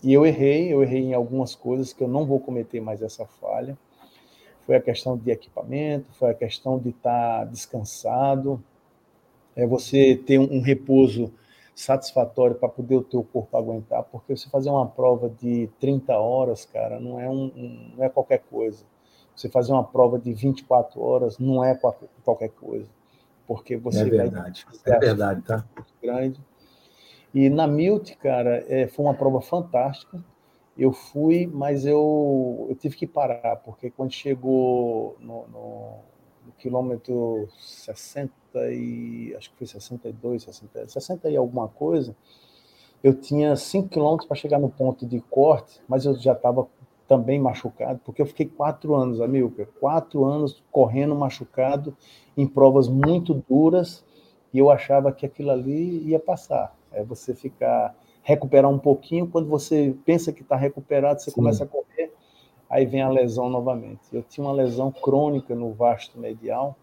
E 0.03 0.13
eu 0.13 0.25
errei, 0.25 0.71
eu 0.71 0.83
errei 0.83 1.01
em 1.01 1.13
algumas 1.13 1.55
coisas 1.55 1.91
que 1.91 2.03
eu 2.03 2.07
não 2.07 2.25
vou 2.25 2.39
cometer 2.39 2.79
mais 2.79 3.01
essa 3.01 3.25
falha. 3.25 3.77
Foi 4.65 4.75
a 4.75 4.81
questão 4.81 5.17
de 5.17 5.31
equipamento, 5.31 6.05
foi 6.13 6.31
a 6.31 6.33
questão 6.33 6.77
de 6.77 6.89
estar 6.89 7.45
descansado, 7.45 8.61
é 9.55 9.65
você 9.65 10.15
ter 10.15 10.39
um, 10.39 10.57
um 10.57 10.61
repouso 10.61 11.31
satisfatório 11.73 12.55
para 12.55 12.67
poder 12.69 12.95
o 12.95 13.03
teu 13.03 13.23
corpo 13.23 13.55
aguentar, 13.57 14.03
porque 14.03 14.35
você 14.35 14.49
fazer 14.49 14.69
uma 14.69 14.85
prova 14.85 15.29
de 15.29 15.69
30 15.79 16.17
horas, 16.17 16.65
cara, 16.65 16.99
não 16.99 17.19
é, 17.19 17.29
um, 17.29 17.45
um, 17.55 17.91
não 17.95 18.03
é 18.03 18.09
qualquer 18.09 18.39
coisa. 18.49 18.83
Você 19.35 19.47
fazer 19.47 19.71
uma 19.71 19.83
prova 19.83 20.19
de 20.19 20.33
24 20.33 20.99
horas 20.99 21.37
não 21.37 21.63
é 21.63 21.79
qualquer 22.23 22.49
coisa, 22.49 22.89
porque 23.47 23.77
você 23.77 24.01
é 24.01 24.05
verdade, 24.05 24.65
vai 24.83 24.95
é 24.95 24.99
verdade, 24.99 25.41
tá? 25.43 25.63
Grande 26.01 26.41
e 27.37 27.51
na 27.51 27.67
Milt, 27.67 28.15
cara, 28.15 28.65
é, 28.67 28.87
foi 28.87 29.05
uma 29.05 29.13
prova 29.13 29.39
fantástica. 29.41 30.19
Eu 30.75 30.91
fui, 30.91 31.45
mas 31.45 31.85
eu, 31.85 32.65
eu 32.67 32.75
tive 32.75 32.95
que 32.95 33.05
parar, 33.05 33.57
porque 33.57 33.91
quando 33.91 34.11
chegou 34.11 35.15
no, 35.19 35.47
no, 35.47 35.89
no 36.47 36.51
quilômetro 36.57 37.47
60 37.59 38.31
e 38.71 39.35
acho 39.37 39.51
que 39.51 39.57
foi 39.57 39.67
62, 39.67 40.45
60, 40.45 40.89
60 40.89 41.29
e 41.29 41.37
alguma 41.37 41.67
coisa, 41.67 42.15
eu 43.03 43.13
tinha 43.13 43.55
5 43.55 43.87
quilômetros 43.87 44.27
para 44.27 44.35
chegar 44.35 44.57
no 44.57 44.69
ponto 44.69 45.05
de 45.05 45.19
corte, 45.21 45.79
mas 45.87 46.05
eu 46.05 46.15
já 46.15 46.33
estava 46.33 46.67
também 47.07 47.39
machucado, 47.39 48.01
porque 48.03 48.19
eu 48.19 48.25
fiquei 48.25 48.47
quatro 48.47 48.95
anos, 48.95 49.21
Amilcar, 49.21 49.67
quatro 49.79 50.25
anos 50.25 50.63
correndo 50.71 51.13
machucado 51.13 51.95
em 52.35 52.47
provas 52.47 52.87
muito 52.87 53.43
duras, 53.47 54.03
e 54.51 54.57
eu 54.57 54.71
achava 54.71 55.11
que 55.11 55.23
aquilo 55.23 55.51
ali 55.51 56.09
ia 56.09 56.19
passar. 56.19 56.76
É 56.91 57.03
você 57.03 57.33
ficar, 57.33 57.95
recuperar 58.23 58.69
um 58.69 58.79
pouquinho, 58.79 59.27
quando 59.27 59.47
você 59.47 59.95
pensa 60.05 60.31
que 60.31 60.41
está 60.41 60.55
recuperado, 60.55 61.21
você 61.21 61.31
Sim. 61.31 61.35
começa 61.35 61.63
a 61.63 61.67
correr, 61.67 62.13
aí 62.69 62.85
vem 62.85 63.01
a 63.01 63.09
lesão 63.09 63.49
novamente. 63.49 64.01
Eu 64.11 64.23
tinha 64.23 64.45
uma 64.45 64.53
lesão 64.53 64.91
crônica 64.91 65.53
no 65.55 65.73
vasto 65.73 66.19
medial, 66.19 66.75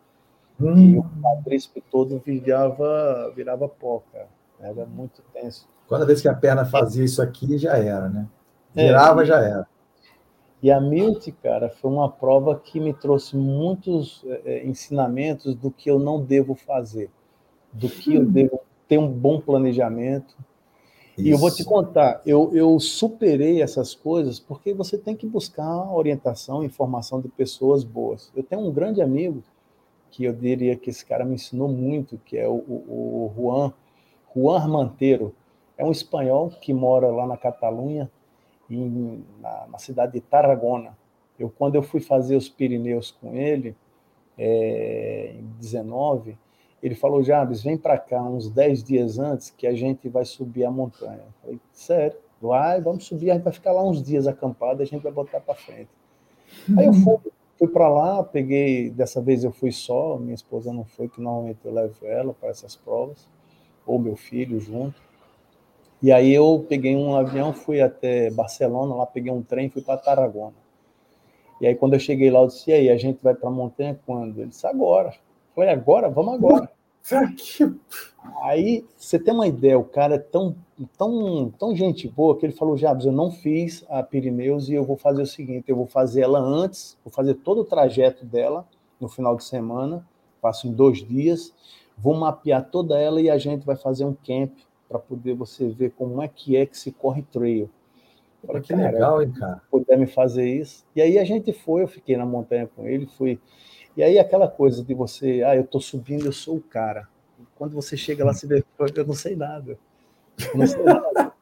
hum. 0.60 0.76
e 0.76 0.98
o 0.98 1.04
quadríceps 1.22 1.82
todo 1.90 2.20
virava, 2.24 3.32
virava 3.34 3.68
pó, 3.68 4.02
cara. 4.12 4.28
Era 4.60 4.86
muito 4.86 5.22
tenso. 5.32 5.68
Cada 5.88 6.06
vez 6.06 6.22
que 6.22 6.28
a 6.28 6.34
perna 6.34 6.64
fazia 6.64 7.04
isso 7.04 7.20
aqui, 7.20 7.58
já 7.58 7.76
era, 7.76 8.08
né? 8.08 8.26
É, 8.74 8.86
Virava, 8.86 9.22
é, 9.22 9.26
já 9.26 9.40
era. 9.40 9.66
E 10.62 10.70
a 10.70 10.80
Milt, 10.80 11.28
cara, 11.42 11.68
foi 11.68 11.90
uma 11.90 12.10
prova 12.10 12.58
que 12.58 12.80
me 12.80 12.94
trouxe 12.94 13.36
muitos 13.36 14.24
é, 14.44 14.66
ensinamentos 14.66 15.54
do 15.54 15.70
que 15.70 15.90
eu 15.90 15.98
não 15.98 16.22
devo 16.22 16.54
fazer, 16.54 17.10
do 17.72 17.88
que 17.88 18.14
eu 18.14 18.22
hum. 18.22 18.32
devo 18.32 18.60
ter 18.88 18.98
um 18.98 19.08
bom 19.08 19.40
planejamento. 19.40 20.36
Isso. 21.16 21.28
E 21.28 21.30
eu 21.30 21.38
vou 21.38 21.50
te 21.50 21.64
contar, 21.64 22.20
eu, 22.26 22.50
eu 22.52 22.78
superei 22.80 23.62
essas 23.62 23.94
coisas 23.94 24.40
porque 24.40 24.74
você 24.74 24.98
tem 24.98 25.14
que 25.14 25.26
buscar 25.26 25.92
orientação, 25.92 26.64
informação 26.64 27.20
de 27.20 27.28
pessoas 27.28 27.84
boas. 27.84 28.32
Eu 28.34 28.42
tenho 28.42 28.62
um 28.62 28.72
grande 28.72 29.00
amigo 29.00 29.42
que 30.10 30.24
eu 30.24 30.32
diria 30.32 30.76
que 30.76 30.90
esse 30.90 31.04
cara 31.04 31.24
me 31.24 31.34
ensinou 31.34 31.68
muito, 31.68 32.18
que 32.24 32.36
é 32.36 32.48
o, 32.48 32.52
o, 32.52 33.32
o 33.32 33.32
Juan, 33.36 33.72
Juan 34.34 34.60
Armanteiro. 34.60 35.34
É 35.76 35.84
um 35.84 35.90
espanhol 35.90 36.50
que 36.50 36.72
mora 36.72 37.08
lá 37.08 37.26
na 37.26 37.36
Catalunha, 37.36 38.08
em, 38.70 39.24
na, 39.40 39.66
na, 39.66 39.78
cidade 39.78 40.12
de 40.12 40.20
Tarragona. 40.20 40.96
Eu, 41.38 41.50
quando 41.50 41.74
eu 41.74 41.82
fui 41.82 42.00
fazer 42.00 42.36
os 42.36 42.48
Pirineus 42.48 43.10
com 43.10 43.34
ele, 43.34 43.76
é, 44.38 45.34
em 45.36 45.46
19, 45.58 46.38
ele 46.84 46.94
falou, 46.94 47.22
Jabes, 47.22 47.62
vem 47.62 47.78
para 47.78 47.96
cá 47.96 48.22
uns 48.22 48.50
10 48.50 48.84
dias 48.84 49.18
antes 49.18 49.48
que 49.50 49.66
a 49.66 49.74
gente 49.74 50.06
vai 50.08 50.24
subir 50.24 50.64
a 50.64 50.70
montanha. 50.70 51.22
Eu 51.24 51.32
falei, 51.42 51.60
sério? 51.72 52.18
Vai, 52.40 52.80
vamos 52.80 53.06
subir, 53.06 53.30
a 53.30 53.34
gente 53.34 53.42
vai 53.42 53.52
ficar 53.54 53.72
lá 53.72 53.82
uns 53.82 54.02
dias 54.02 54.26
acampado, 54.26 54.82
a 54.82 54.84
gente 54.84 55.02
vai 55.02 55.10
botar 55.12 55.40
para 55.40 55.54
frente. 55.54 55.88
Uhum. 56.68 56.78
Aí 56.78 56.86
eu 56.86 56.92
fui, 56.92 57.16
fui 57.58 57.68
para 57.68 57.88
lá, 57.88 58.22
peguei, 58.22 58.90
dessa 58.90 59.22
vez 59.22 59.44
eu 59.44 59.50
fui 59.50 59.72
só, 59.72 60.18
minha 60.18 60.34
esposa 60.34 60.74
não 60.74 60.84
foi, 60.84 61.08
que 61.08 61.22
normalmente 61.22 61.60
eu 61.64 61.72
levo 61.72 62.06
ela 62.06 62.34
para 62.34 62.50
essas 62.50 62.76
provas. 62.76 63.26
ou 63.86 63.98
meu 63.98 64.16
filho 64.16 64.60
junto. 64.60 65.00
E 66.02 66.12
aí 66.12 66.32
eu 66.34 66.66
peguei 66.68 66.94
um 66.94 67.14
avião, 67.16 67.52
fui 67.52 67.80
até 67.80 68.30
Barcelona, 68.30 68.94
lá 68.94 69.06
peguei 69.06 69.32
um 69.32 69.42
trem, 69.42 69.70
fui 69.70 69.82
para 69.82 69.96
Tarragona. 69.98 70.54
E 71.60 71.66
aí 71.66 71.74
quando 71.74 71.94
eu 71.94 72.00
cheguei 72.00 72.30
lá, 72.30 72.40
eu 72.40 72.48
disse: 72.48 72.70
"E 72.70 72.74
aí, 72.74 72.90
a 72.90 72.96
gente 72.96 73.20
vai 73.22 73.34
para 73.34 73.48
a 73.48 73.52
montanha 73.52 73.98
quando?" 74.04 74.38
Ele 74.38 74.48
disse: 74.48 74.66
"Agora". 74.66 75.10
Eu 75.10 75.54
falei: 75.54 75.70
"Agora? 75.70 76.10
Vamos 76.10 76.34
agora". 76.34 76.70
Aí 78.42 78.82
você 78.96 79.18
tem 79.18 79.34
uma 79.34 79.46
ideia, 79.46 79.78
o 79.78 79.84
cara 79.84 80.14
é 80.14 80.18
tão, 80.18 80.56
tão, 80.96 81.50
tão 81.58 81.76
gente 81.76 82.08
boa 82.08 82.36
que 82.38 82.46
ele 82.46 82.54
falou: 82.54 82.76
Jabs, 82.76 83.04
eu 83.04 83.12
não 83.12 83.30
fiz 83.30 83.84
a 83.90 84.02
Pirineus 84.02 84.68
e 84.68 84.74
eu 84.74 84.84
vou 84.84 84.96
fazer 84.96 85.22
o 85.22 85.26
seguinte: 85.26 85.68
eu 85.68 85.76
vou 85.76 85.86
fazer 85.86 86.22
ela 86.22 86.38
antes, 86.38 86.96
vou 87.04 87.12
fazer 87.12 87.34
todo 87.34 87.60
o 87.60 87.64
trajeto 87.64 88.24
dela 88.24 88.66
no 88.98 89.08
final 89.08 89.36
de 89.36 89.44
semana, 89.44 90.06
faço 90.40 90.66
em 90.66 90.72
dois 90.72 91.06
dias, 91.06 91.52
vou 91.98 92.14
mapear 92.14 92.70
toda 92.70 92.98
ela 92.98 93.20
e 93.20 93.28
a 93.28 93.36
gente 93.36 93.66
vai 93.66 93.76
fazer 93.76 94.06
um 94.06 94.14
camp 94.14 94.52
para 94.88 94.98
poder 94.98 95.34
você 95.34 95.68
ver 95.68 95.90
como 95.90 96.22
é 96.22 96.28
que 96.28 96.56
é 96.56 96.64
que 96.64 96.78
se 96.78 96.90
corre 96.90 97.22
trail. 97.22 97.68
Falei, 98.46 98.62
que 98.62 98.74
legal, 98.74 99.22
hein, 99.22 99.32
cara? 99.32 99.62
Puder 99.70 99.98
me 99.98 100.06
fazer 100.06 100.48
isso. 100.48 100.84
E 100.94 101.00
aí 101.00 101.18
a 101.18 101.24
gente 101.24 101.52
foi, 101.52 101.82
eu 101.82 101.88
fiquei 101.88 102.16
na 102.16 102.26
montanha 102.26 102.68
com 102.74 102.86
ele, 102.86 103.06
fui. 103.06 103.38
E 103.96 104.02
aí 104.02 104.18
aquela 104.18 104.48
coisa 104.48 104.82
de 104.82 104.94
você, 104.94 105.42
ah, 105.44 105.54
eu 105.54 105.62
estou 105.62 105.80
subindo, 105.80 106.26
eu 106.26 106.32
sou 106.32 106.56
o 106.56 106.60
cara. 106.60 107.08
Quando 107.56 107.74
você 107.74 107.96
chega 107.96 108.24
lá, 108.24 108.32
você 108.32 108.46
vê, 108.46 108.64
eu 108.96 109.06
não 109.06 109.14
sei 109.14 109.36
nada. 109.36 109.78
Eu 110.52 110.58
não 110.58 110.66
sei 110.66 110.82
nada. 110.82 111.32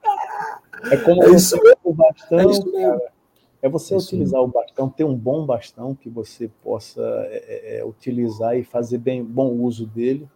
É 0.90 0.96
como 0.96 1.22
é 1.22 1.28
você 1.28 1.57
o 1.84 1.92
bastão, 1.92 2.38
é, 2.40 2.82
cara, 2.82 3.12
é 3.62 3.68
você 3.68 3.94
é 3.94 3.96
utilizar 3.96 4.40
o 4.42 4.48
bastão, 4.48 4.88
ter 4.88 5.05
um 5.05 5.14
bom 5.14 5.46
bastão 5.46 5.94
que 5.94 6.11
você 6.11 6.50
possa 6.62 7.00
é, 7.00 7.76
é, 7.76 7.78
é, 7.78 7.84
utilizar 7.84 8.57
e 8.57 8.64
fazer 8.64 8.98
bem 8.98 9.24
bom 9.24 9.50
uso 9.53 9.86
dele. 9.86 10.28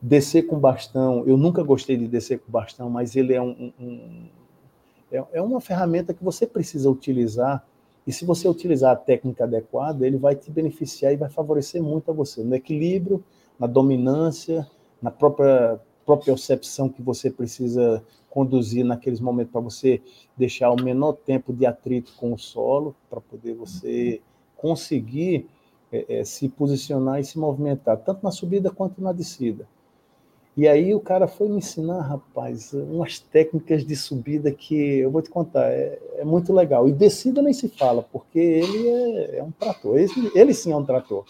Descer 0.00 0.42
com 0.46 0.58
bastão, 0.58 1.24
eu 1.26 1.36
nunca 1.36 1.62
gostei 1.62 1.96
de 1.96 2.08
descer 2.08 2.38
com 2.38 2.50
bastão, 2.50 2.90
mas 2.90 3.16
ele 3.16 3.34
é 3.34 3.40
um, 3.40 3.72
um 3.78 4.28
é, 5.12 5.24
é 5.34 5.42
uma 5.42 5.60
ferramenta 5.60 6.12
que 6.12 6.24
você 6.24 6.46
precisa 6.46 6.90
utilizar 6.90 7.64
e 8.06 8.12
se 8.12 8.24
você 8.24 8.48
utilizar 8.48 8.92
a 8.92 8.96
técnica 8.96 9.44
adequada, 9.44 10.06
ele 10.06 10.18
vai 10.18 10.34
te 10.34 10.50
beneficiar 10.50 11.12
e 11.12 11.16
vai 11.16 11.30
favorecer 11.30 11.82
muito 11.82 12.10
a 12.10 12.14
você 12.14 12.42
no 12.42 12.54
equilíbrio, 12.54 13.24
na 13.58 13.66
dominância, 13.66 14.68
na 15.00 15.10
própria 15.10 15.80
percepção 16.24 16.88
que 16.88 17.00
você 17.00 17.30
precisa 17.30 18.04
conduzir 18.28 18.84
naqueles 18.84 19.20
momentos 19.20 19.52
para 19.52 19.60
você 19.60 20.02
deixar 20.36 20.70
o 20.70 20.82
menor 20.82 21.12
tempo 21.12 21.52
de 21.52 21.64
atrito 21.64 22.12
com 22.16 22.32
o 22.32 22.38
solo, 22.38 22.94
para 23.08 23.20
poder 23.20 23.54
você 23.54 24.20
conseguir 24.56 25.46
é, 25.92 26.20
é, 26.20 26.24
se 26.24 26.48
posicionar 26.48 27.20
e 27.20 27.24
se 27.24 27.38
movimentar, 27.38 27.96
tanto 27.98 28.22
na 28.24 28.30
subida 28.30 28.70
quanto 28.70 29.00
na 29.00 29.12
descida. 29.12 29.66
E 30.56 30.68
aí 30.68 30.94
o 30.94 31.00
cara 31.00 31.26
foi 31.26 31.48
me 31.48 31.56
ensinar, 31.56 32.00
rapaz, 32.00 32.72
umas 32.72 33.18
técnicas 33.18 33.84
de 33.84 33.96
subida 33.96 34.52
que 34.52 34.98
eu 34.98 35.10
vou 35.10 35.20
te 35.20 35.28
contar, 35.28 35.68
é, 35.72 35.98
é 36.18 36.24
muito 36.24 36.52
legal. 36.52 36.88
E 36.88 36.92
descida 36.92 37.42
nem 37.42 37.52
se 37.52 37.68
fala, 37.68 38.02
porque 38.02 38.38
ele 38.38 38.88
é, 38.88 39.38
é 39.38 39.42
um 39.42 39.50
trator. 39.50 39.98
Ele, 39.98 40.30
ele, 40.32 40.54
sim 40.54 40.70
é 40.70 40.76
um 40.76 40.84
trator. 40.84 41.24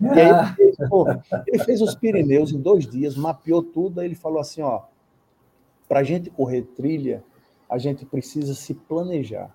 E 0.00 0.08
aí 0.08 0.28
ele 0.28 0.74
fez, 0.74 0.88
pô, 0.88 1.06
ele 1.46 1.64
fez, 1.64 1.80
os 1.80 1.94
Pirineus 1.94 2.52
em 2.52 2.60
dois 2.60 2.86
dias, 2.88 3.16
mapeou 3.16 3.62
tudo, 3.62 4.00
aí 4.00 4.08
ele 4.08 4.16
falou 4.16 4.40
assim, 4.40 4.62
ó, 4.62 4.82
para 5.88 6.00
a 6.00 6.04
gente 6.04 6.28
correr 6.28 6.62
trilha, 6.62 7.22
a 7.70 7.78
gente 7.78 8.04
precisa 8.04 8.52
se 8.52 8.74
planejar. 8.74 9.54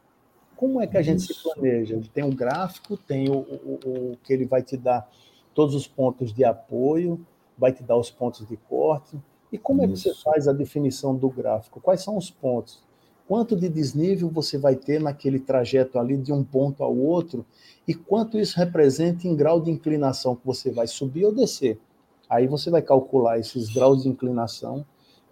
Como 0.55 0.79
é 0.81 0.87
que 0.87 0.97
a 0.97 1.01
gente 1.01 1.19
Isso. 1.19 1.33
se 1.33 1.43
planeja? 1.43 2.01
Tem 2.13 2.23
um 2.23 2.33
gráfico, 2.33 2.95
tem 2.95 3.29
o, 3.29 3.39
o, 3.39 3.79
o 4.13 4.17
que 4.23 4.31
ele 4.31 4.45
vai 4.45 4.63
te 4.63 4.77
dar 4.77 5.09
todos 5.53 5.75
os 5.75 5.85
pontos 5.85 6.33
de 6.33 6.45
apoio, 6.45 7.19
vai 7.61 7.71
te 7.71 7.83
dar 7.83 7.95
os 7.95 8.09
pontos 8.09 8.47
de 8.47 8.57
corte. 8.57 9.15
E 9.51 9.57
como 9.57 9.83
Isso. 9.83 10.09
é 10.09 10.11
que 10.11 10.17
você 10.17 10.23
faz 10.23 10.47
a 10.47 10.51
definição 10.51 11.15
do 11.15 11.29
gráfico? 11.29 11.79
Quais 11.79 12.01
são 12.01 12.17
os 12.17 12.31
pontos? 12.31 12.81
Quanto 13.27 13.55
de 13.55 13.69
desnível 13.69 14.29
você 14.29 14.57
vai 14.57 14.75
ter 14.75 14.99
naquele 14.99 15.39
trajeto 15.39 15.99
ali 15.99 16.17
de 16.17 16.33
um 16.33 16.43
ponto 16.43 16.83
ao 16.83 16.97
outro 16.97 17.45
e 17.87 17.93
quanto 17.93 18.37
isso 18.39 18.57
representa 18.57 19.27
em 19.27 19.35
grau 19.35 19.61
de 19.61 19.69
inclinação 19.69 20.35
que 20.35 20.45
você 20.45 20.71
vai 20.71 20.87
subir 20.87 21.25
ou 21.25 21.33
descer. 21.33 21.79
Aí 22.27 22.47
você 22.47 22.71
vai 22.71 22.81
calcular 22.81 23.37
esses 23.37 23.69
graus 23.69 24.03
de 24.03 24.09
inclinação. 24.09 24.83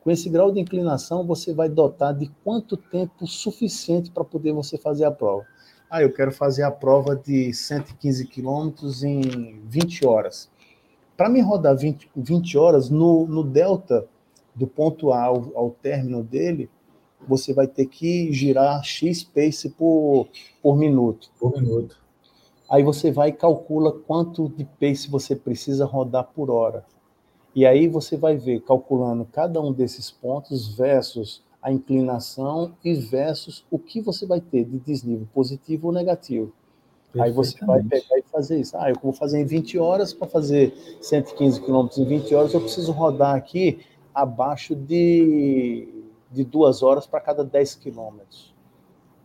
Com 0.02 0.12
esse 0.12 0.30
grau 0.30 0.52
de 0.52 0.60
inclinação, 0.60 1.26
você 1.26 1.54
vai 1.54 1.68
dotar 1.68 2.14
de 2.14 2.32
quanto 2.44 2.78
tempo 2.78 3.26
suficiente 3.26 4.12
para 4.12 4.24
poder 4.24 4.54
você 4.54 4.78
fazer 4.78 5.06
a 5.06 5.12
prova. 5.12 5.46
Ah, 5.90 6.02
eu 6.04 6.14
quero 6.14 6.32
fazer 6.32 6.64
a 6.64 6.72
prova 6.72 7.16
de 7.16 7.54
115 7.54 8.26
quilômetros 8.28 9.04
em 9.04 9.60
20 9.66 10.06
horas 10.06 10.50
para 11.20 11.28
me 11.28 11.42
rodar 11.42 11.76
20, 11.76 12.10
20 12.16 12.58
horas 12.58 12.90
no, 12.90 13.28
no 13.28 13.44
delta 13.44 14.08
do 14.56 14.66
ponto 14.66 15.12
A 15.12 15.26
ao, 15.26 15.52
ao 15.54 15.72
término 15.72 16.24
dele, 16.24 16.70
você 17.28 17.54
vai 17.54 17.68
ter 17.68 17.88
que 17.88 18.32
girar 18.32 18.82
X 18.86 19.22
pace 19.22 19.70
por, 19.72 20.30
por 20.64 20.78
minuto. 20.78 21.30
Por 21.38 21.62
minuto. 21.62 21.98
Aí 22.70 22.84
você 22.84 23.12
vai 23.12 23.30
e 23.30 23.34
calcula 23.34 23.92
quanto 23.92 24.48
de 24.48 24.64
pace 24.64 25.10
você 25.10 25.36
precisa 25.36 25.84
rodar 25.84 26.24
por 26.34 26.50
hora. 26.50 26.86
E 27.54 27.66
aí 27.66 27.90
você 27.90 28.16
vai 28.16 28.38
ver, 28.38 28.62
calculando 28.62 29.28
cada 29.30 29.60
um 29.60 29.74
desses 29.74 30.10
pontos 30.10 30.74
versus 30.74 31.44
a 31.62 31.70
inclinação 31.70 32.72
e 32.82 32.94
versus 32.94 33.66
o 33.70 33.78
que 33.78 34.00
você 34.00 34.26
vai 34.26 34.40
ter 34.40 34.64
de 34.64 34.80
desnível 34.80 35.28
positivo 35.34 35.88
ou 35.88 35.94
negativo. 35.94 36.54
Aí 37.18 37.32
você 37.32 37.66
vai 37.66 37.82
pegar 37.82 38.18
e 38.18 38.24
fazer 38.32 38.60
isso. 38.60 38.78
Ah, 38.78 38.90
eu 38.90 38.96
vou 39.02 39.12
fazer 39.12 39.40
em 39.40 39.46
20 39.46 39.80
horas, 39.80 40.14
para 40.14 40.28
fazer 40.28 40.74
115 41.02 41.62
quilômetros 41.62 41.98
em 41.98 42.06
20 42.06 42.36
horas, 42.36 42.54
eu 42.54 42.62
preciso 42.62 42.92
rodar 42.92 43.36
aqui 43.36 43.80
abaixo 44.14 44.76
de, 44.76 45.88
de 46.32 46.44
duas 46.44 46.84
horas 46.84 47.08
para 47.08 47.20
cada 47.20 47.44
10 47.44 47.76
quilômetros. 47.76 48.54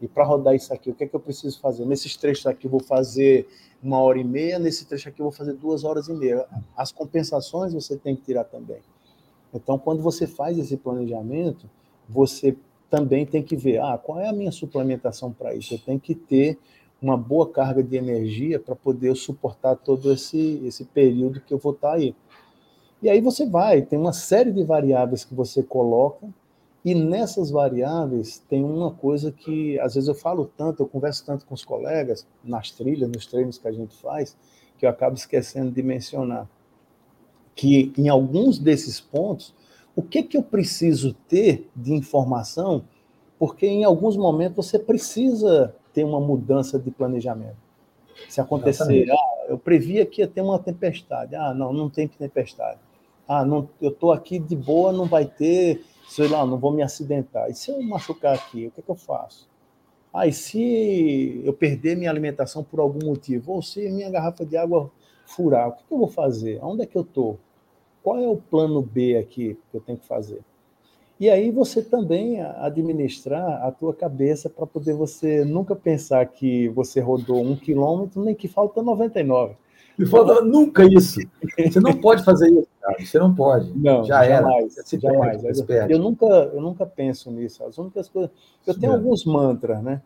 E 0.01 0.09
para 0.09 0.24
rodar 0.24 0.55
isso 0.55 0.72
aqui, 0.72 0.91
o 0.91 0.95
que 0.95 1.05
é 1.05 1.07
que 1.07 1.14
eu 1.14 1.20
preciso 1.20 1.61
fazer? 1.61 1.85
Nesses 1.85 2.16
trechos 2.16 2.47
aqui 2.47 2.66
eu 2.66 2.70
vou 2.70 2.80
fazer 2.80 3.47
uma 3.82 3.99
hora 3.99 4.18
e 4.18 4.24
meia, 4.24 4.59
nesse 4.59 4.87
trecho 4.87 5.09
aqui 5.09 5.20
eu 5.20 5.24
vou 5.24 5.32
fazer 5.32 5.53
duas 5.53 5.85
horas 5.85 6.09
e 6.09 6.14
meia. 6.14 6.47
As 6.76 6.91
compensações 6.91 7.74
você 7.74 7.97
tem 7.97 8.16
que 8.16 8.22
tirar 8.22 8.45
também. 8.45 8.80
Então, 9.53 9.78
quando 9.78 10.03
você 10.03 10.26
faz 10.26 10.59
esse 10.59 10.76
planejamento, 10.76 11.68
você 12.09 12.57
também 12.91 13.24
tem 13.24 13.43
que 13.43 13.57
ver, 13.57 13.78
ah, 13.80 13.99
qual 13.99 14.20
é 14.20 14.28
a 14.28 14.32
minha 14.32 14.51
suplementação 14.51 15.32
para 15.32 15.55
isso? 15.55 15.74
Eu 15.74 15.78
tenho 15.78 16.01
que 16.01 16.14
ter 16.14 16.59
uma 17.05 17.18
boa 17.18 17.50
carga 17.50 17.82
de 17.82 17.96
energia 17.96 18.59
para 18.59 18.74
poder 18.74 19.14
suportar 19.14 19.76
todo 19.76 20.11
esse, 20.11 20.62
esse 20.64 20.86
período 20.86 21.38
que 21.38 21.52
eu 21.52 21.59
vou 21.59 21.72
estar 21.72 21.90
tá 21.90 21.94
aí. 21.94 22.14
E 23.02 23.11
aí 23.11 23.20
você 23.20 23.44
vai, 23.44 23.82
tem 23.82 23.98
uma 23.98 24.14
série 24.14 24.50
de 24.50 24.64
variáveis 24.64 25.22
que 25.22 25.34
você 25.34 25.62
coloca, 25.62 26.26
e 26.82 26.94
nessas 26.94 27.50
variáveis 27.50 28.42
tem 28.48 28.64
uma 28.64 28.90
coisa 28.90 29.30
que 29.30 29.78
às 29.80 29.94
vezes 29.94 30.09
eu 30.09 30.14
falo 30.14 30.50
tanto, 30.57 30.82
eu 30.82 30.86
converso 30.86 31.24
tanto 31.26 31.44
com 31.44 31.55
os 31.55 31.62
colegas, 31.64 32.26
nas 32.42 32.70
trilhas, 32.70 33.11
nos 33.11 33.26
treinos 33.26 33.59
que 33.59 33.68
a 33.68 33.72
gente 33.72 33.94
faz, 33.96 34.34
que 34.78 34.86
eu 34.86 34.90
acabo 34.90 35.14
esquecendo 35.14 35.70
de 35.70 35.82
mencionar. 35.82 36.48
Que 37.55 37.92
em 37.98 38.09
alguns 38.09 38.59
desses 38.59 38.98
pontos, 38.98 39.55
o 39.94 40.02
que, 40.02 40.22
que 40.22 40.38
eu 40.38 40.42
preciso 40.42 41.12
ter 41.28 41.68
de 41.76 41.92
informação? 41.92 42.84
Porque 43.38 43.66
em 43.66 43.84
alguns 43.84 44.16
momentos 44.16 44.66
você 44.66 44.78
precisa 44.78 45.74
ter 45.95 46.05
uma 46.05 46.20
mudança 46.20 46.78
de 46.78 46.90
planejamento. 46.90 47.57
Se 48.28 48.40
acontecer, 48.40 49.07
ah, 49.11 49.47
eu 49.49 49.59
previa 49.59 50.05
que 50.05 50.20
ia 50.20 50.28
ter 50.28 50.40
uma 50.40 50.59
tempestade. 50.59 51.34
Ah, 51.34 51.55
não, 51.55 51.72
não 51.72 51.88
tem 51.88 52.09
tempestade. 52.09 52.80
Ah, 53.26 53.45
não, 53.45 53.68
eu 53.80 53.90
estou 53.90 54.12
aqui 54.12 54.38
de 54.38 54.55
boa, 54.55 54.92
não 54.92 55.07
vai 55.07 55.24
ter, 55.24 55.82
sei 56.09 56.28
lá, 56.28 56.45
não 56.45 56.59
vou 56.59 56.72
me 56.72 56.82
acidentar. 56.82 57.49
E 57.49 57.55
se 57.55 57.70
eu 57.70 57.80
machucar 57.82 58.34
aqui, 58.34 58.66
o 58.66 58.70
que, 58.70 58.80
é 58.80 58.82
que 58.82 58.90
eu 58.90 58.97
faço? 58.97 59.49
Ah, 60.12 60.26
e 60.26 60.32
se 60.32 61.40
eu 61.45 61.53
perder 61.53 61.97
minha 61.97 62.11
alimentação 62.11 62.62
por 62.62 62.80
algum 62.80 63.07
motivo? 63.07 63.53
Ou 63.53 63.62
se 63.62 63.88
minha 63.90 64.11
garrafa 64.11 64.45
de 64.45 64.57
água 64.57 64.90
furar, 65.26 65.68
o 65.68 65.72
que, 65.72 65.82
é 65.82 65.84
que 65.88 65.95
eu 65.95 65.99
vou 65.99 66.09
fazer? 66.09 66.59
Onde 66.62 66.82
é 66.82 66.86
que 66.86 66.97
eu 66.97 67.03
estou? 67.03 67.38
Qual 68.03 68.18
é 68.18 68.28
o 68.28 68.36
plano 68.36 68.82
B 68.82 69.16
aqui 69.16 69.59
que 69.70 69.76
eu 69.76 69.80
tenho 69.80 69.99
que 69.99 70.07
fazer? 70.07 70.40
E 71.18 71.30
aí 71.30 71.50
você 71.50 71.80
também 71.80 72.40
administrar 72.40 73.64
a 73.64 73.70
tua 73.70 73.94
cabeça 73.94 74.50
para 74.50 74.66
poder 74.66 74.94
você 74.94 75.44
nunca 75.44 75.76
pensar 75.76 76.26
que 76.26 76.68
você 76.70 77.00
rodou 77.00 77.40
um 77.40 77.54
quilômetro, 77.54 78.22
nem 78.22 78.34
que 78.34 78.48
falta 78.48 78.82
99. 78.82 79.54
E 79.96 80.04
falta 80.04 80.40
nunca 80.40 80.84
isso. 80.84 81.20
Você 81.56 81.78
não 81.78 81.92
pode 81.94 82.24
fazer 82.24 82.50
isso, 82.50 82.68
cara. 82.80 82.96
Você 82.98 83.18
não 83.18 83.32
pode. 83.32 83.72
Não, 83.78 84.04
Já 84.04 84.26
jamais. 84.28 84.76
Era. 84.76 85.00
jamais. 85.00 85.62
Perde, 85.62 85.92
eu, 85.92 86.00
nunca, 86.00 86.26
eu 86.26 86.60
nunca 86.60 86.84
penso 86.84 87.30
nisso. 87.30 87.62
As 87.64 87.78
únicas 87.78 88.08
coisas. 88.08 88.30
Eu 88.66 88.76
tenho 88.76 88.92
alguns 88.92 89.24
mantras, 89.24 89.80
né? 89.82 90.02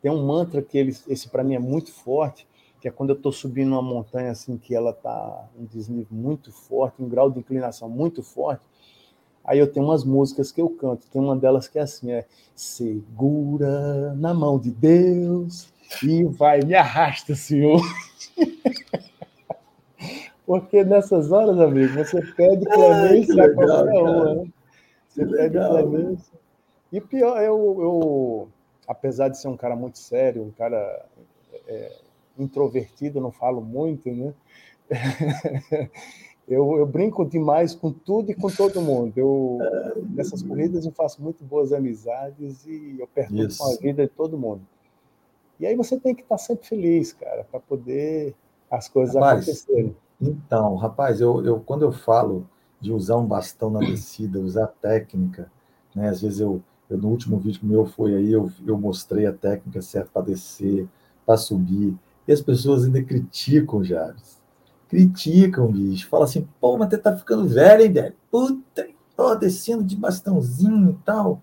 Tem 0.00 0.12
um 0.12 0.24
mantra 0.24 0.62
que 0.62 0.78
ele, 0.78 0.94
esse 1.08 1.28
para 1.28 1.42
mim 1.42 1.56
é 1.56 1.58
muito 1.58 1.92
forte, 1.92 2.46
que 2.80 2.86
é 2.86 2.90
quando 2.90 3.10
eu 3.10 3.16
estou 3.16 3.32
subindo 3.32 3.72
uma 3.72 3.82
montanha 3.82 4.30
assim 4.30 4.56
que 4.56 4.74
ela 4.74 4.90
está 4.90 5.44
um 5.58 5.64
desnível 5.64 6.06
muito 6.10 6.52
forte, 6.52 7.02
um 7.02 7.08
grau 7.08 7.30
de 7.30 7.40
inclinação 7.40 7.88
muito 7.88 8.22
forte 8.22 8.64
Aí 9.44 9.58
eu 9.58 9.70
tenho 9.70 9.86
umas 9.86 10.04
músicas 10.04 10.52
que 10.52 10.60
eu 10.60 10.70
canto, 10.70 11.06
tem 11.08 11.20
uma 11.20 11.36
delas 11.36 11.66
que 11.66 11.78
é 11.78 11.82
assim, 11.82 12.12
é 12.12 12.26
segura 12.54 14.14
na 14.14 14.32
mão 14.32 14.58
de 14.58 14.70
Deus 14.70 15.68
e 16.02 16.24
vai, 16.24 16.60
me 16.60 16.74
arrasta, 16.74 17.34
Senhor. 17.34 17.80
Porque 20.46 20.84
nessas 20.84 21.32
horas, 21.32 21.58
amigo, 21.58 21.94
você 21.94 22.20
pede 22.20 22.64
clemência 22.66 23.44
a 23.44 23.54
qualquer 23.54 24.02
uma. 24.02 24.34
Né? 24.34 24.46
Você 25.08 25.26
pede 25.26 25.58
o 25.58 25.68
Clemência. 25.68 26.32
E 26.92 27.00
pior, 27.00 27.40
eu, 27.42 27.76
eu, 27.80 28.48
apesar 28.86 29.28
de 29.28 29.38
ser 29.38 29.48
um 29.48 29.56
cara 29.56 29.76
muito 29.76 29.98
sério, 29.98 30.42
um 30.42 30.50
cara 30.50 31.06
é, 31.66 31.92
introvertido, 32.38 33.20
não 33.20 33.30
falo 33.30 33.60
muito, 33.60 34.10
né? 34.10 34.34
eu, 36.48 36.76
eu, 36.76 36.86
brinco 36.86 37.24
demais 37.24 37.74
com 37.74 37.92
tudo 37.92 38.30
e 38.30 38.34
com 38.34 38.48
todo 38.48 38.80
mundo. 38.80 39.12
Eu, 39.16 39.58
nessas 40.10 40.42
corridas 40.42 40.84
eu 40.84 40.92
faço 40.92 41.22
muito 41.22 41.44
boas 41.44 41.72
amizades 41.72 42.66
e 42.66 42.96
eu 42.98 43.06
pergunto 43.06 43.56
com 43.56 43.72
a 43.72 43.76
vida 43.76 44.02
de 44.02 44.12
todo 44.12 44.36
mundo. 44.36 44.62
E 45.60 45.66
aí 45.66 45.76
você 45.76 45.98
tem 45.98 46.14
que 46.14 46.22
estar 46.22 46.38
sempre 46.38 46.66
feliz, 46.66 47.12
cara, 47.12 47.44
para 47.44 47.60
poder 47.60 48.34
as 48.70 48.88
coisas 48.88 49.14
rapaz, 49.14 49.42
acontecerem. 49.42 49.96
Então, 50.20 50.74
rapaz, 50.74 51.20
eu, 51.20 51.44
eu 51.44 51.60
quando 51.60 51.82
eu 51.82 51.92
falo 51.92 52.46
de 52.80 52.92
usar 52.92 53.16
um 53.16 53.26
bastão 53.26 53.70
na 53.70 53.78
descida, 53.78 54.40
usar 54.40 54.66
técnica, 54.66 55.50
né? 55.94 56.08
Às 56.08 56.20
vezes 56.20 56.40
eu, 56.40 56.60
eu 56.90 56.98
no 56.98 57.08
último 57.08 57.38
vídeo 57.38 57.60
meu 57.62 57.86
foi 57.86 58.16
aí, 58.16 58.32
eu, 58.32 58.50
eu 58.66 58.76
mostrei 58.76 59.24
a 59.24 59.32
técnica 59.32 59.80
certa 59.80 60.10
para 60.12 60.22
descer, 60.22 60.88
para 61.24 61.36
subir, 61.36 61.96
e 62.26 62.32
as 62.32 62.40
pessoas 62.40 62.84
ainda 62.84 63.02
criticam, 63.02 63.84
Javes. 63.84 64.41
Criticam, 64.92 65.68
bicho. 65.68 66.06
Fala 66.06 66.24
assim, 66.24 66.46
pô, 66.60 66.76
mas 66.76 66.90
você 66.90 66.98
tá 66.98 67.16
ficando 67.16 67.48
velho, 67.48 67.82
hein, 67.82 67.90
velho? 67.90 68.14
Puta, 68.30 68.86
tô 69.16 69.34
descendo 69.34 69.82
de 69.82 69.96
bastãozinho 69.96 70.90
e 70.90 71.02
tal. 71.02 71.40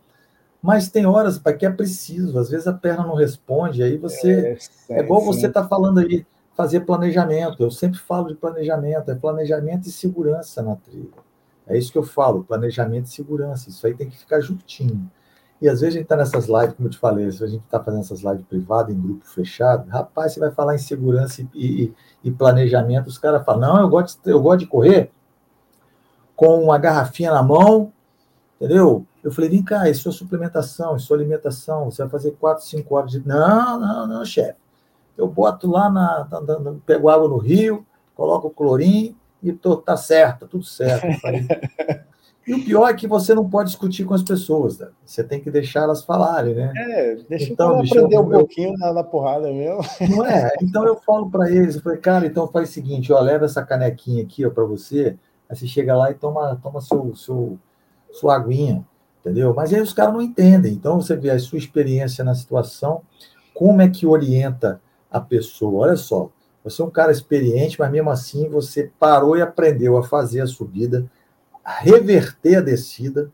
Mas 0.62 0.88
tem 0.88 1.08
horas 1.08 1.40
para 1.40 1.54
que 1.54 1.66
é 1.66 1.72
preciso, 1.72 2.38
às 2.38 2.52
vezes 2.52 2.68
a 2.68 2.74
perna 2.74 3.08
não 3.08 3.16
responde, 3.16 3.82
aí 3.82 3.98
você. 3.98 4.60
É, 4.88 4.98
é 4.98 5.00
igual 5.00 5.22
sim. 5.22 5.26
você 5.26 5.48
está 5.48 5.68
falando 5.68 5.98
aí, 5.98 6.24
fazer 6.56 6.82
planejamento. 6.82 7.64
Eu 7.64 7.72
sempre 7.72 7.98
falo 7.98 8.28
de 8.28 8.36
planejamento, 8.36 9.10
é 9.10 9.16
planejamento 9.16 9.88
e 9.88 9.92
segurança 9.92 10.62
na 10.62 10.76
trilha. 10.76 11.10
É 11.66 11.76
isso 11.76 11.92
que 11.92 11.98
eu 11.98 12.04
falo, 12.04 12.44
planejamento 12.44 13.08
e 13.08 13.10
segurança. 13.10 13.68
Isso 13.68 13.88
aí 13.88 13.96
tem 13.96 14.12
que 14.12 14.18
ficar 14.20 14.42
juntinho. 14.42 15.10
E 15.62 15.68
às 15.68 15.82
vezes 15.82 15.96
a 15.96 15.98
gente 15.98 16.04
está 16.04 16.16
nessas 16.16 16.48
lives, 16.48 16.74
como 16.74 16.88
eu 16.88 16.92
te 16.92 16.98
falei, 16.98 17.26
a 17.26 17.32
gente 17.32 17.58
está 17.58 17.84
fazendo 17.84 18.02
essas 18.02 18.22
lives 18.22 18.46
privadas, 18.46 18.96
em 18.96 19.00
grupo 19.00 19.26
fechado, 19.26 19.90
rapaz, 19.90 20.34
você 20.34 20.40
vai 20.40 20.52
falar 20.52 20.76
em 20.76 20.80
segurança 20.80 21.42
e, 21.42 21.48
e, 21.54 21.94
e 22.24 22.32
planejamento, 22.32 23.08
os 23.08 23.18
caras 23.18 23.44
falam, 23.44 23.74
não, 23.74 23.82
eu 23.82 23.90
gosto, 23.90 24.20
eu 24.30 24.42
gosto 24.42 24.60
de 24.60 24.68
correr 24.68 25.12
com 26.40 26.64
uma 26.64 26.78
garrafinha 26.78 27.34
na 27.34 27.44
mão, 27.44 27.92
entendeu? 28.56 29.06
Eu 29.22 29.32
falei, 29.32 29.50
vem 29.50 29.62
cá, 29.62 29.90
isso 29.90 30.08
é 30.08 30.12
suplementação, 30.14 30.96
isso 30.96 31.14
é 31.14 31.18
alimentação, 31.18 31.92
você 31.92 32.02
vai 32.04 32.10
fazer 32.10 32.32
quatro, 32.40 32.64
cinco 32.64 32.96
horas 32.96 33.12
de. 33.12 33.28
Não, 33.28 33.78
não, 33.78 34.08
não, 34.08 34.24
chefe. 34.24 34.56
Eu 35.18 35.28
boto 35.28 35.70
lá 35.70 35.90
na. 35.90 36.26
Pego 36.86 37.10
água 37.10 37.28
no 37.28 37.38
rio, 37.38 37.86
coloco 38.16 38.48
o 38.48 38.52
clorim 38.52 39.18
e 39.44 39.52
tô, 39.52 39.76
tá 39.76 39.98
certo, 39.98 40.42
tá 40.42 40.48
tudo 40.48 40.64
certo. 40.64 41.06
E 42.48 42.54
o 42.54 42.64
pior 42.64 42.88
é 42.88 42.94
que 42.94 43.08
você 43.08 43.36
não 43.36 43.48
pode 43.48 43.70
discutir 43.70 44.06
com 44.06 44.14
as 44.14 44.24
pessoas, 44.24 44.80
né? 44.80 44.88
você 45.06 45.24
tem 45.24 45.40
que 45.40 45.52
deixar 45.52 45.82
elas 45.82 46.04
falarem, 46.04 46.56
né? 46.56 46.74
É, 46.76 47.16
deixa 47.30 47.52
então, 47.52 47.74
eu 47.74 47.80
aprender 47.80 48.16
eu, 48.16 48.22
um 48.22 48.30
pouquinho 48.30 48.74
na, 48.78 48.92
na, 48.92 49.04
porrada 49.04 49.52
mesmo. 49.52 49.82
Não 50.10 50.26
é? 50.26 50.50
Então 50.62 50.86
eu 50.86 50.96
falo 50.96 51.30
para 51.30 51.50
eles, 51.52 51.76
eu 51.76 51.82
falei, 51.82 52.00
cara, 52.00 52.26
então 52.26 52.48
faz 52.48 52.70
o 52.70 52.74
seguinte, 52.74 53.14
ó, 53.14 53.20
leva 53.20 53.46
essa 53.46 53.64
canequinha 53.64 54.24
aqui 54.24 54.50
para 54.50 54.64
você, 54.64 55.16
aí 55.48 55.56
você 55.56 55.68
chega 55.68 55.96
lá 55.96 56.10
e 56.10 56.16
toma, 56.16 56.56
toma 56.56 56.82
seu, 56.82 57.16
seu, 57.16 57.60
sua 58.12 58.36
aguinha, 58.36 58.84
entendeu? 59.20 59.54
Mas 59.54 59.72
aí 59.74 59.82
os 59.82 59.94
caras 59.94 60.14
não 60.14 60.22
entendem. 60.22 60.74
Então 60.74 61.00
você 61.00 61.16
vê 61.16 61.30
a 61.30 61.40
sua 61.40 61.60
experiência 61.60 62.24
na 62.24 62.34
situação, 62.34 63.02
como 63.54 63.82
é 63.82 63.90
que 63.90 64.08
orienta 64.08 64.82
a 65.12 65.20
pessoa. 65.20 65.88
Olha 65.88 65.96
só, 65.96 66.30
você 66.64 66.82
é 66.82 66.86
um 66.86 66.90
cara 66.90 67.12
experiente, 67.12 67.80
mas 67.80 67.92
mesmo 67.92 68.10
assim 68.10 68.50
você 68.50 68.92
parou 69.00 69.38
e 69.38 69.42
aprendeu 69.42 69.98
a 69.98 70.04
fazer 70.04 70.42
a 70.42 70.48
subida 70.48 71.10
reverter 71.72 72.58
a 72.58 72.62
descida, 72.62 73.32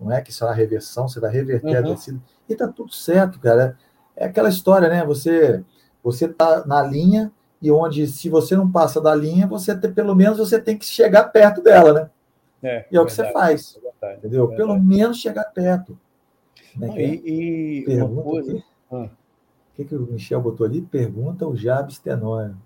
não 0.00 0.10
é 0.10 0.20
que 0.20 0.30
isso 0.30 0.44
é 0.44 0.48
uma 0.48 0.54
reversão, 0.54 1.08
você 1.08 1.20
vai 1.20 1.30
reverter 1.30 1.70
uhum. 1.70 1.78
a 1.78 1.94
descida, 1.94 2.20
e 2.48 2.54
tá 2.54 2.68
tudo 2.68 2.92
certo, 2.92 3.38
cara. 3.38 3.76
É 4.16 4.26
aquela 4.26 4.48
história, 4.48 4.88
né? 4.88 5.04
Você 5.04 5.64
você 6.02 6.26
tá 6.28 6.66
na 6.66 6.82
linha 6.82 7.32
e 7.60 7.70
onde 7.70 8.06
se 8.08 8.28
você 8.28 8.56
não 8.56 8.70
passa 8.70 9.00
da 9.00 9.14
linha, 9.14 9.46
você 9.46 9.76
pelo 9.76 10.14
menos 10.14 10.38
você 10.38 10.60
tem 10.60 10.76
que 10.76 10.84
chegar 10.84 11.24
perto 11.24 11.62
dela, 11.62 11.92
né? 11.92 12.10
É, 12.62 12.86
e 12.90 12.96
é 12.96 13.00
o 13.00 13.06
que 13.06 13.12
você 13.12 13.32
faz, 13.32 13.78
é 14.02 14.14
entendeu? 14.14 14.48
Pelo 14.48 14.78
menos 14.80 15.18
chegar 15.18 15.44
perto. 15.44 15.98
Né? 16.76 16.86
Não, 16.86 16.98
e, 16.98 17.84
e 17.88 18.02
uma 18.02 18.22
coisa... 18.22 18.62
Ah. 18.90 19.08
O 19.72 19.74
que, 19.74 19.84
que 19.86 19.94
o 19.96 20.02
Michel 20.02 20.40
botou 20.40 20.66
ali? 20.66 20.82
Pergunta 20.82 21.46
o 21.46 21.56
Jabes 21.56 21.98
Tenório. 21.98 22.56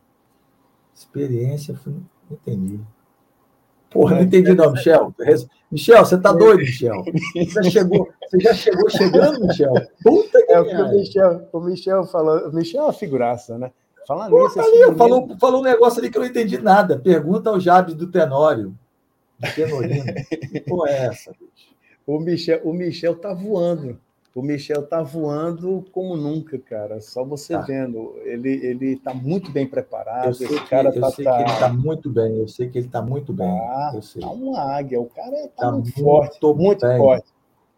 Experiência, 0.93 1.79
não 1.87 2.03
entendi. 2.29 2.81
Porra, 3.97 4.17
não 4.17 4.23
entendi 4.23 4.55
não, 4.55 4.73
Michel. 4.73 5.15
Michel, 5.71 6.05
você 6.05 6.19
tá 6.19 6.33
doido, 6.33 6.59
Michel. 6.59 7.05
Você 7.35 7.63
já 7.63 7.71
chegou, 7.71 8.09
você 8.29 8.41
já 8.41 8.55
chegou 8.55 8.91
chegando, 8.91 9.47
Michel. 9.47 9.73
Puta 10.03 10.45
que 10.47 10.53
é, 10.53 10.61
o 10.61 10.91
Michel, 10.91 11.49
o 11.53 11.61
Michel 11.61 12.05
falou, 12.05 12.49
o 12.49 12.55
Michel 12.55 12.83
é 12.83 12.85
uma 12.85 12.93
figuraça, 12.93 13.59
né? 13.59 13.71
Pô, 14.07 14.45
nisso, 14.45 14.55
tá 14.55 14.63
ali, 14.63 14.97
falou, 14.97 15.37
falou 15.41 15.61
um 15.61 15.65
negócio 15.65 15.99
ali 15.99 16.11
que 16.11 16.17
eu 16.17 16.23
não 16.23 16.29
entendi 16.29 16.59
nada. 16.59 16.99
Pergunta 16.99 17.51
ao 17.51 17.59
Jabes 17.59 17.95
do 17.95 18.07
Tenório. 18.07 18.73
Do 19.41 19.55
Tenorino. 19.55 20.05
Que 20.53 20.61
porra 20.61 20.91
é 20.91 21.07
essa, 21.07 21.33
bicho? 21.33 21.75
O 22.07 22.21
Michel, 22.21 22.61
o 22.63 22.73
Michel 22.73 23.17
tá 23.17 23.35
voando 23.35 23.99
o 24.37 24.43
Michel 24.43 24.87
tá 24.87 25.03
voando 25.03 25.83
como 25.93 26.15
nunca, 26.15 26.59
cara. 26.59 27.01
Só 27.01 27.25
você 27.25 27.55
tá. 27.55 27.63
vendo. 27.63 28.15
Ele, 28.23 28.51
ele 28.67 28.97
tá 28.97 29.15
muito 29.15 29.51
bem 29.51 29.67
preparado. 29.67 30.29
Esse 30.29 30.47
que, 30.47 30.69
cara 30.69 30.91
eu 30.91 31.01
tá, 31.01 31.11
sei 31.11 31.25
tá... 31.25 31.37
que 31.39 31.51
ele 31.51 31.59
tá 31.59 31.73
muito 31.73 32.11
bem. 32.11 32.37
Eu 32.37 32.47
sei 32.47 32.69
que 32.69 32.77
ele 32.77 32.89
tá 32.89 33.01
muito 33.01 33.33
bem. 33.33 33.49
Tá, 33.49 33.93
eu 33.95 34.03
sei. 34.03 34.21
tá 34.21 34.29
uma 34.29 34.61
águia. 34.61 35.01
O 35.01 35.07
cara 35.07 35.49
tá, 35.57 35.65
tá 35.65 35.73
muito, 35.73 35.91
forte, 35.91 36.39
muito 36.55 36.87
bem. 36.87 36.99
forte. 36.99 37.27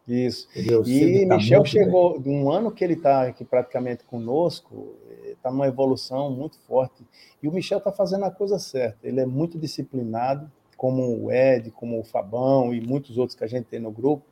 Isso. 0.09 0.49
Eu 0.57 0.83
e 0.85 1.29
tá 1.29 1.37
Michel 1.37 1.65
chegou, 1.65 2.19
de 2.19 2.29
um 2.29 2.51
ano 2.51 2.73
que 2.73 2.83
ele 2.83 2.95
está 2.95 3.29
aqui 3.29 3.45
praticamente 3.45 4.03
conosco, 4.03 4.97
está 5.29 5.53
numa 5.53 5.69
evolução 5.69 6.29
muito 6.29 6.59
forte. 6.67 7.07
E 7.41 7.47
o 7.47 7.53
Michel 7.53 7.79
está 7.79 7.93
fazendo 7.93 8.25
a 8.25 8.33
coisa 8.33 8.59
certa. 8.59 8.99
Ele 9.07 9.21
é 9.21 9.27
muito 9.27 9.57
disciplinado, 9.57 10.51
como 10.77 11.25
o 11.25 11.31
Ed, 11.31 11.71
como 11.71 12.01
o 12.01 12.05
Fabão 12.05 12.75
e 12.75 12.81
muitos 12.81 13.17
outros 13.17 13.39
que 13.39 13.45
a 13.45 13.49
gente 13.49 13.67
tem 13.67 13.79
no 13.79 13.93
grupo 13.93 14.25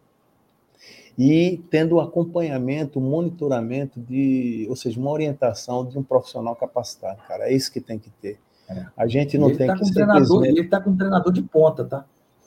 e 1.18 1.62
tendo 1.70 1.96
o 1.96 2.00
acompanhamento, 2.00 2.98
o 2.98 3.02
monitoramento 3.02 3.98
de, 4.00 4.66
ou 4.68 4.76
seja, 4.76 5.00
uma 5.00 5.10
orientação 5.10 5.84
de 5.84 5.98
um 5.98 6.02
profissional 6.02 6.54
capacitado, 6.54 7.18
cara, 7.26 7.48
é 7.48 7.52
isso 7.52 7.72
que 7.72 7.80
tem 7.80 7.98
que 7.98 8.10
ter. 8.10 8.38
É. 8.68 8.84
A 8.96 9.06
gente 9.06 9.38
não 9.38 9.54
tem 9.54 9.66
tá 9.66 9.76
que 9.76 9.92
treinador, 9.92 10.44
Ele 10.44 10.62
está 10.62 10.80
com 10.80 10.90
um 10.90 10.96
treinador 10.96 11.32
de 11.32 11.42
ponta, 11.42 11.84
tá? 11.84 12.04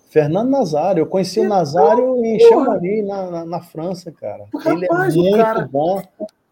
Fernando 0.09 0.49
Nazário, 0.49 1.01
eu 1.01 1.05
conheci 1.05 1.39
o 1.39 1.47
Nazário 1.47 2.23
em 2.25 2.39
Chamonix, 2.39 3.07
na, 3.07 3.31
na, 3.31 3.45
na, 3.45 3.61
França, 3.61 4.11
cara. 4.11 4.45
Ele 4.65 4.85
é 4.85 5.09
muito 5.11 5.37
cara, 5.37 5.67
bom 5.71 6.01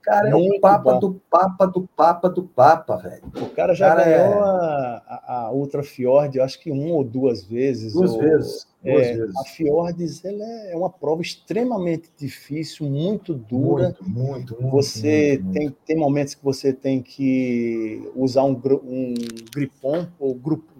cara 0.07 0.30
é 0.30 0.36
o 0.36 0.59
Papa 0.61 0.93
bom. 0.93 0.99
do 0.99 1.22
Papa 1.30 1.65
do 1.68 1.89
Papa 1.95 2.30
do 2.30 2.43
Papa, 2.43 2.95
velho. 2.95 3.24
O 3.41 3.49
cara 3.49 3.74
já 3.74 3.89
cara 3.89 4.03
ganhou 4.05 4.34
é... 4.36 5.01
a, 5.07 5.24
a, 5.28 5.51
Ultra 5.51 5.84
Fjord, 5.84 6.39
acho 6.39 6.59
que 6.59 6.72
uma 6.72 6.93
ou 6.93 7.03
duas 7.03 7.43
vezes. 7.43 7.93
Duas 7.93 8.13
ou, 8.13 8.20
vezes. 8.20 8.68
É. 8.90 9.28
A 9.38 9.44
Fjords 9.44 10.24
ela 10.24 10.46
é 10.70 10.76
uma 10.76 10.90
prova 10.90 11.22
extremamente 11.22 12.10
difícil, 12.18 12.88
muito 12.88 13.34
dura. 13.34 13.96
Muito, 14.02 14.10
muito, 14.10 14.62
muito 14.62 14.72
Você 14.72 15.40
muito, 15.42 15.54
tem, 15.54 15.64
muito. 15.64 15.78
tem 15.86 15.98
momentos 15.98 16.36
que 16.36 16.44
você 16.44 16.72
tem 16.72 17.02
que 17.02 18.10
usar 18.16 18.44
um, 18.44 18.60
um 18.84 19.14
gripon, 19.54 20.08
ou 20.20 20.34
grupo, 20.34 20.72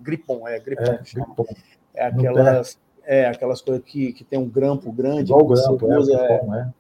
é, 0.48 0.60
gripon. 0.60 1.46
É, 1.94 2.02
é 2.02 2.06
aquelas, 2.06 2.80
é, 3.04 3.26
aquelas 3.26 3.62
coisas 3.62 3.84
que, 3.84 4.14
que 4.14 4.24
tem 4.24 4.40
um 4.40 4.48
grampo 4.48 4.92
grande. 4.92 5.32
Igual 5.32 5.46
grampo, 5.46 5.92
é, 5.92 5.98
usa, 5.98 6.14
é, 6.14 6.28
gripon, 6.28 6.54
é 6.56 6.72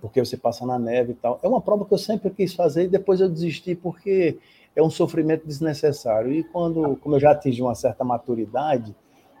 porque 0.00 0.24
você 0.24 0.36
passa 0.36 0.64
na 0.64 0.78
neve 0.78 1.12
e 1.12 1.14
tal. 1.14 1.38
É 1.42 1.48
uma 1.48 1.60
prova 1.60 1.84
que 1.84 1.92
eu 1.92 1.98
sempre 1.98 2.30
quis 2.30 2.54
fazer 2.54 2.84
e 2.84 2.88
depois 2.88 3.20
eu 3.20 3.28
desisti 3.28 3.74
porque 3.74 4.38
é 4.74 4.82
um 4.82 4.90
sofrimento 4.90 5.46
desnecessário. 5.46 6.32
E 6.32 6.44
quando, 6.44 6.96
como 6.96 7.16
eu 7.16 7.20
já 7.20 7.32
atingi 7.32 7.60
uma 7.60 7.74
certa 7.74 8.04
maturidade, 8.04 8.94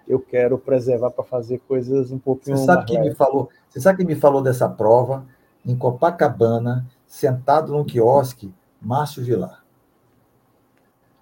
eu 0.08 0.18
quero 0.18 0.58
preservar 0.58 1.10
para 1.10 1.22
fazer 1.22 1.60
coisas 1.68 2.10
um 2.10 2.18
pouquinho 2.18 2.56
você 2.56 2.64
sabe 2.64 2.86
que 2.86 2.98
me 2.98 3.14
falou 3.14 3.50
Você 3.68 3.80
sabe 3.80 3.98
que 3.98 4.04
me 4.04 4.14
falou 4.14 4.42
dessa 4.42 4.68
prova 4.68 5.26
em 5.64 5.76
Copacabana, 5.76 6.86
sentado 7.06 7.72
num 7.72 7.84
quiosque, 7.84 8.52
Márcio 8.80 9.22
Vilar. 9.22 9.64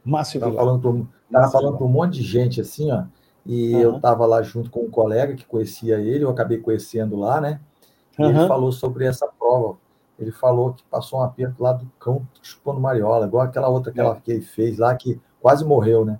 Márcio 0.05 0.41
Vilar. 0.41 0.55
Falando 0.55 1.09
estava 1.27 1.51
falando 1.51 1.77
para 1.77 1.87
um 1.87 1.91
monte 1.91 2.15
de 2.15 2.23
gente 2.23 2.61
assim, 2.61 2.93
ó, 2.93 3.05
e 3.45 3.75
uhum. 3.75 3.81
eu 3.81 3.97
estava 3.97 4.25
lá 4.25 4.43
junto 4.43 4.71
com 4.71 4.81
um 4.81 4.91
colega 4.91 5.35
que 5.35 5.45
conhecia 5.45 5.99
ele, 5.99 6.25
eu 6.25 6.31
acabei 6.31 6.59
conhecendo 6.59 7.17
lá, 7.17 7.41
né? 7.41 7.61
E 8.19 8.23
uhum. 8.23 8.31
ele 8.31 8.49
falou 8.49 8.73
sobre 8.73 9.05
essa 9.05 9.27
prova. 9.27 9.77
Ele 10.19 10.31
falou 10.31 10.73
que 10.73 10.83
passou 10.85 11.19
um 11.19 11.23
aperto 11.23 11.63
lá 11.63 11.73
do 11.73 11.87
cão 11.99 12.27
chupando 12.41 12.81
mariola, 12.81 13.27
igual 13.27 13.45
aquela 13.45 13.69
outra 13.69 13.91
aquela 13.91 14.17
é. 14.17 14.21
que 14.21 14.33
ele 14.33 14.41
fez 14.41 14.79
lá, 14.79 14.95
que 14.95 15.21
quase 15.41 15.65
morreu, 15.65 16.05
né? 16.05 16.19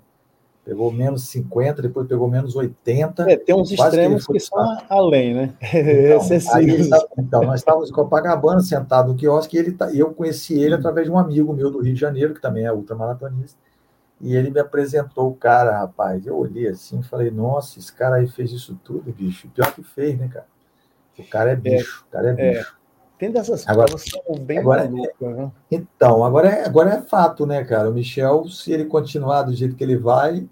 Pegou 0.67 0.91
menos 0.91 1.29
50, 1.29 1.81
depois 1.81 2.05
pegou 2.09 2.27
menos 2.27 2.53
80. 2.53 3.31
É, 3.31 3.37
tem 3.37 3.55
uns 3.55 3.71
extremos 3.71 4.27
que, 4.27 4.33
que 4.33 4.39
são 4.41 4.77
além, 4.89 5.33
né? 5.33 5.53
Então, 5.63 6.55
aí, 6.55 6.89
então, 7.17 7.41
nós 7.43 7.61
estávamos 7.61 7.89
em 7.89 7.93
Copacabana, 7.93 8.59
sentado 8.59 9.13
no 9.13 9.17
quiosque, 9.17 9.55
e 9.55 9.59
ele, 9.61 9.71
tá, 9.71 9.89
eu 9.93 10.13
conheci 10.13 10.59
ele 10.59 10.75
hum. 10.75 10.77
através 10.77 11.05
de 11.05 11.11
um 11.13 11.17
amigo 11.17 11.53
meu 11.53 11.71
do 11.71 11.79
Rio 11.79 11.93
de 11.93 11.99
Janeiro, 12.01 12.33
que 12.33 12.41
também 12.41 12.65
é 12.65 12.73
ultramaratonista. 12.73 13.57
E 14.19 14.35
ele 14.35 14.49
me 14.49 14.59
apresentou 14.59 15.29
o 15.29 15.35
cara, 15.35 15.79
rapaz. 15.79 16.27
Eu 16.27 16.37
olhei 16.37 16.67
assim 16.67 16.99
e 16.99 17.03
falei, 17.03 17.31
nossa, 17.31 17.79
esse 17.79 17.93
cara 17.93 18.17
aí 18.17 18.27
fez 18.27 18.51
isso 18.51 18.77
tudo, 18.83 19.09
bicho. 19.13 19.47
Pior 19.47 19.73
que 19.73 19.81
fez, 19.81 20.19
né, 20.19 20.27
cara? 20.27 20.47
O 21.17 21.23
cara 21.29 21.51
é, 21.51 21.53
é 21.53 21.55
bicho, 21.55 22.03
é, 22.03 22.07
o 22.07 22.11
cara 22.11 22.29
é, 22.29 22.31
é. 22.31 22.57
bicho. 22.57 22.77
Tem 23.17 23.31
dessas 23.31 23.65
agora, 23.67 23.89
coisas 23.89 24.03
que 24.03 24.21
são 24.21 24.35
bem 24.35 24.57
agora, 24.59 24.83
malucas, 24.83 25.37
né? 25.37 25.51
Então, 25.71 26.25
agora 26.25 26.49
é, 26.49 26.65
agora 26.65 26.89
é 26.93 27.01
fato, 27.01 27.45
né, 27.45 27.63
cara? 27.63 27.89
O 27.89 27.93
Michel, 27.93 28.49
se 28.49 28.73
ele 28.73 28.83
continuar 28.83 29.43
do 29.43 29.55
jeito 29.55 29.75
que 29.75 29.83
ele 29.83 29.97
vai, 29.97 30.47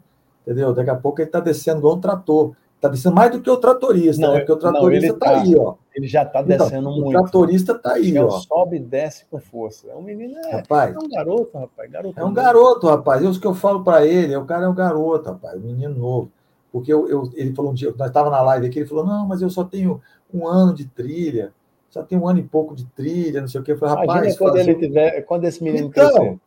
entendeu? 0.45 0.73
Daqui 0.73 0.89
a 0.89 0.95
pouco 0.95 1.21
ele 1.21 1.29
tá 1.29 1.39
descendo 1.39 1.79
igual 1.79 1.95
um 1.95 2.01
trator. 2.01 2.55
Tá 2.79 2.89
descendo 2.89 3.15
mais 3.15 3.31
do 3.31 3.41
que 3.41 3.49
o 3.49 3.57
tratorista, 3.57 4.21
não, 4.21 4.33
né? 4.33 4.39
Porque 4.39 4.51
o 4.51 4.57
tratorista 4.57 5.11
não, 5.13 5.19
tá, 5.19 5.39
aí, 5.39 5.55
ó. 5.55 5.75
Ele 5.95 6.07
já 6.07 6.25
tá 6.25 6.41
então, 6.41 6.57
descendo 6.57 6.89
então, 6.89 7.01
muito. 7.01 7.07
O 7.07 7.11
tratorista 7.11 7.73
tá 7.73 7.93
aí, 7.93 8.17
ó. 8.19 8.29
sobe 8.29 8.75
e 8.75 8.79
desce 8.79 9.25
com 9.25 9.39
força. 9.39 9.87
É 9.89 9.95
um 9.95 10.01
menino, 10.01 10.37
é, 10.37 10.57
rapaz, 10.57 10.93
é 10.93 10.99
um 10.99 11.09
garoto, 11.09 11.57
rapaz. 11.57 11.91
Garoto 11.91 12.19
é 12.19 12.23
um 12.23 12.33
garoto, 12.33 12.87
rapaz. 12.87 13.23
Eu, 13.23 13.31
o 13.31 13.39
que 13.39 13.47
eu 13.47 13.55
falo 13.55 13.83
para 13.83 14.05
ele, 14.05 14.35
o 14.35 14.45
cara 14.45 14.65
é 14.65 14.69
um 14.69 14.75
garoto, 14.75 15.29
rapaz, 15.29 15.57
um 15.57 15.65
menino 15.65 15.95
novo. 15.95 16.31
Porque 16.71 16.93
eu, 16.93 17.07
eu, 17.09 17.31
ele 17.33 17.55
falou 17.55 17.71
um 17.71 17.73
dia, 17.73 17.93
nós 17.97 18.09
estava 18.09 18.29
na 18.29 18.41
live 18.41 18.67
aqui, 18.67 18.79
ele 18.79 18.87
falou, 18.87 19.05
não, 19.05 19.25
mas 19.25 19.41
eu 19.41 19.49
só 19.49 19.63
tenho 19.63 20.01
um 20.33 20.45
ano 20.45 20.73
de 20.73 20.85
trilha, 20.85 21.53
só 21.89 22.03
tenho 22.03 22.21
um 22.21 22.27
ano 22.27 22.39
e 22.39 22.43
pouco 22.43 22.75
de 22.75 22.85
trilha, 22.87 23.39
não 23.39 23.47
sei 23.47 23.61
o 23.61 23.63
que. 23.63 23.71
Eu 23.71 23.77
falei, 23.77 23.95
rapaz. 23.95 24.09
Imagina 24.09 24.37
quando 24.37 24.57
ele 24.57 24.75
tiver, 24.75 25.21
quando 25.21 25.45
esse 25.45 25.63
menino 25.63 25.87
então, 25.87 26.11
crescer. 26.11 26.39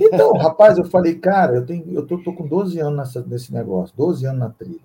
Então, 0.00 0.32
rapaz, 0.34 0.78
eu 0.78 0.84
falei, 0.84 1.14
cara, 1.14 1.56
eu, 1.56 1.66
tenho, 1.66 1.84
eu 1.92 2.06
tô, 2.06 2.18
tô 2.18 2.32
com 2.32 2.46
12 2.46 2.78
anos 2.78 2.96
nessa, 2.96 3.22
nesse 3.26 3.52
negócio, 3.52 3.96
12 3.96 4.26
anos 4.26 4.40
na 4.40 4.50
trilha. 4.50 4.80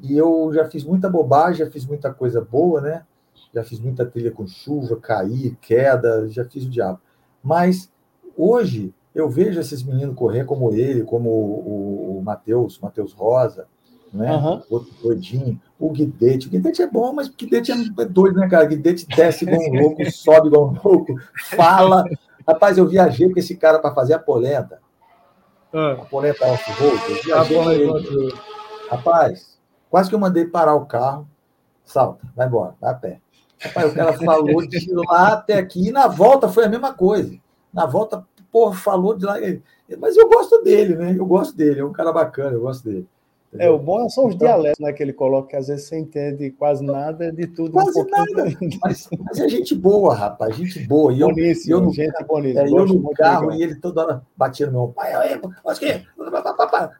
E 0.00 0.16
eu 0.16 0.50
já 0.52 0.64
fiz 0.66 0.84
muita 0.84 1.08
bobagem, 1.08 1.64
já 1.64 1.70
fiz 1.70 1.86
muita 1.86 2.12
coisa 2.12 2.40
boa, 2.40 2.80
né? 2.80 3.04
Já 3.52 3.62
fiz 3.62 3.78
muita 3.80 4.04
trilha 4.04 4.30
com 4.30 4.46
chuva, 4.46 4.96
cair, 4.96 5.56
queda, 5.60 6.28
já 6.28 6.44
fiz 6.44 6.64
o 6.64 6.70
diabo. 6.70 7.00
Mas 7.42 7.90
hoje 8.36 8.92
eu 9.14 9.28
vejo 9.28 9.60
esses 9.60 9.82
meninos 9.82 10.16
correr 10.16 10.44
como 10.44 10.72
ele, 10.72 11.04
como 11.04 11.30
o, 11.30 12.18
o 12.18 12.22
Matheus, 12.22 12.78
Matheus 12.80 13.12
Rosa, 13.12 13.66
né? 14.12 14.32
Uhum. 14.32 14.62
O 14.70 14.78
doidinho, 15.02 15.60
o 15.78 15.90
Guidete. 15.90 16.46
O 16.46 16.50
Guidete 16.50 16.82
é 16.82 16.86
bom, 16.86 17.12
mas 17.12 17.28
o 17.28 17.34
Guidete 17.36 17.72
é 17.72 18.04
doido, 18.04 18.38
né, 18.38 18.48
cara? 18.48 18.64
O 18.64 18.68
Guidete 18.68 19.06
desce 19.06 19.44
igual 19.44 19.60
um 19.60 19.80
louco, 19.80 20.10
sobe 20.10 20.48
igual 20.48 20.70
um 20.70 20.88
louco, 20.88 21.14
fala. 21.50 22.04
Rapaz, 22.46 22.78
eu 22.78 22.86
viajei 22.86 23.32
com 23.32 23.38
esse 23.38 23.56
cara 23.56 23.78
para 23.78 23.94
fazer 23.94 24.14
a 24.14 24.18
polenta. 24.18 24.80
Ah. 25.72 25.92
A 25.92 26.04
polenta 26.04 26.46
off-road. 26.46 27.02
Eu 27.08 27.22
viajei 27.22 27.58
ah, 27.58 27.74
ele. 27.74 28.34
Rapaz, 28.90 29.58
quase 29.90 30.08
que 30.08 30.14
eu 30.14 30.20
mandei 30.20 30.44
parar 30.44 30.74
o 30.74 30.86
carro. 30.86 31.28
Salta, 31.84 32.26
vai 32.34 32.46
embora, 32.46 32.74
vai 32.80 32.90
a 32.90 32.94
pé. 32.94 33.20
Rapaz, 33.60 33.92
o 33.92 33.94
cara 33.94 34.12
falou 34.14 34.66
de 34.66 34.94
lá 34.94 35.34
até 35.34 35.54
aqui, 35.54 35.88
e 35.88 35.92
na 35.92 36.06
volta 36.06 36.48
foi 36.48 36.64
a 36.64 36.68
mesma 36.68 36.92
coisa. 36.92 37.38
Na 37.72 37.86
volta, 37.86 38.26
porra, 38.50 38.74
falou 38.74 39.16
de 39.16 39.24
lá. 39.24 39.36
Mas 39.98 40.16
eu 40.16 40.28
gosto 40.28 40.62
dele, 40.62 40.96
né? 40.96 41.14
Eu 41.18 41.26
gosto 41.26 41.56
dele, 41.56 41.80
é 41.80 41.84
um 41.84 41.92
cara 41.92 42.12
bacana, 42.12 42.52
eu 42.52 42.60
gosto 42.60 42.84
dele. 42.84 43.08
É, 43.58 43.70
o 43.70 43.78
bom 43.78 44.08
são 44.08 44.26
os 44.26 44.34
então, 44.34 44.48
dialetos 44.48 44.80
né, 44.80 44.92
que 44.92 45.02
ele 45.02 45.12
coloca, 45.12 45.48
que 45.48 45.56
às 45.56 45.68
vezes 45.68 45.86
você 45.86 45.98
entende 45.98 46.50
quase 46.50 46.84
nada 46.84 47.30
de 47.30 47.46
tudo. 47.46 47.72
Quase 47.72 48.00
um 48.00 48.06
nada. 48.06 48.44
Mas, 48.82 49.08
mas, 49.18 49.38
é 49.38 49.48
gente 49.48 49.74
boa, 49.74 50.14
rapaz, 50.14 50.56
gente 50.56 50.80
boa. 50.86 51.12
E 51.12 51.20
eu, 51.20 51.28
boníssimo, 51.28 51.74
eu 51.74 51.80
no, 51.80 51.92
gente 51.92 52.24
boníssima. 52.24 52.62
É, 52.62 52.68
eu 52.68 52.86
no 52.86 53.10
carro 53.10 53.52
e 53.52 53.62
ele 53.62 53.76
toda 53.76 54.02
hora 54.02 54.22
batia 54.36 54.66
no 54.66 54.72
meu 54.72 54.88
pai. 54.88 55.12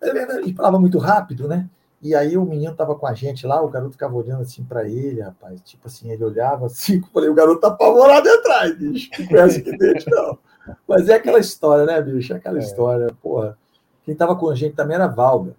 Ele 0.02 0.55
falava 0.55 0.78
muito 0.78 0.98
rápido, 0.98 1.48
né? 1.48 1.68
E 2.00 2.14
aí 2.14 2.36
o 2.36 2.44
menino 2.44 2.74
tava 2.74 2.94
com 2.94 3.07
a 3.07 3.14
gente 3.14 3.46
lá, 3.46 3.62
o 3.62 3.68
garoto 3.68 3.92
ficava 3.92 4.14
olhando 4.14 4.42
assim 4.42 4.62
para 4.62 4.86
ele, 4.86 5.22
rapaz. 5.22 5.61
Tipo 5.62 5.88
assim, 5.88 6.11
ele 6.11 6.22
olhava 6.22 6.66
assim, 6.66 6.96
eu 7.02 7.09
falei, 7.12 7.30
o 7.30 7.34
garoto 7.34 7.61
tá 7.62 7.68
apavorado 7.68 8.28
atrás, 8.28 8.76
bicho. 8.76 9.11
Não 9.18 9.26
conhece 9.26 9.62
que 9.62 9.76
deixa, 9.76 10.11
não. 10.11 10.38
Mas 10.86 11.09
é 11.09 11.14
aquela 11.14 11.38
história, 11.38 11.84
né, 11.84 12.00
bicho? 12.00 12.32
É 12.32 12.36
aquela 12.36 12.59
é. 12.59 12.61
história, 12.61 13.09
porra. 13.22 13.59
Quem 14.05 14.14
tava 14.14 14.36
com 14.36 14.50
a 14.50 14.55
gente 14.55 14.74
também 14.74 14.96
era 14.96 15.07
Valga. 15.07 15.57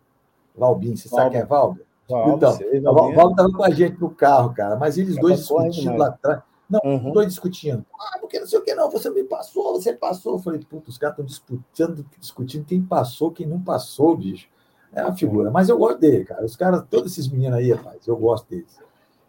Valbin, 0.57 0.95
você 0.95 1.09
sabe 1.09 1.31
quem 1.31 1.39
é 1.41 1.45
Valga? 1.45 1.81
então, 2.07 2.53
sei, 2.53 2.79
Valga 2.81 3.31
estava 3.31 3.51
com 3.51 3.63
a 3.63 3.69
gente 3.69 3.99
no 3.99 4.09
carro, 4.09 4.53
cara, 4.53 4.75
mas 4.75 4.97
eles 4.97 5.15
dois 5.17 5.39
discutindo 5.39 5.97
lá 5.97 6.07
atrás. 6.07 6.41
Não, 6.69 6.79
uhum. 6.83 7.11
dois 7.11 7.27
discutindo. 7.27 7.85
Ah, 7.99 8.17
porque 8.19 8.39
não 8.39 8.47
sei 8.47 8.57
o 8.57 8.63
que, 8.63 8.73
não, 8.73 8.89
você 8.89 9.09
me 9.09 9.23
passou, 9.23 9.73
você 9.73 9.93
passou. 9.93 10.33
Eu 10.33 10.39
falei, 10.39 10.59
puta, 10.59 10.89
os 10.89 10.97
caras 10.97 11.13
estão 11.13 11.25
disputando, 11.25 12.05
discutindo 12.19 12.65
quem 12.65 12.81
passou, 12.81 13.31
quem 13.31 13.45
não 13.45 13.61
passou, 13.61 14.17
bicho. 14.17 14.47
É 14.91 15.03
uma 15.03 15.15
figura. 15.15 15.51
Mas 15.51 15.69
eu 15.69 15.77
gosto 15.77 15.99
dele, 15.99 16.23
cara. 16.23 16.43
Os 16.43 16.55
caras, 16.55 16.83
todos 16.89 17.11
esses 17.11 17.27
meninos 17.27 17.59
aí, 17.59 17.71
rapaz, 17.71 18.07
eu 18.07 18.17
gosto 18.17 18.49
deles. 18.49 18.79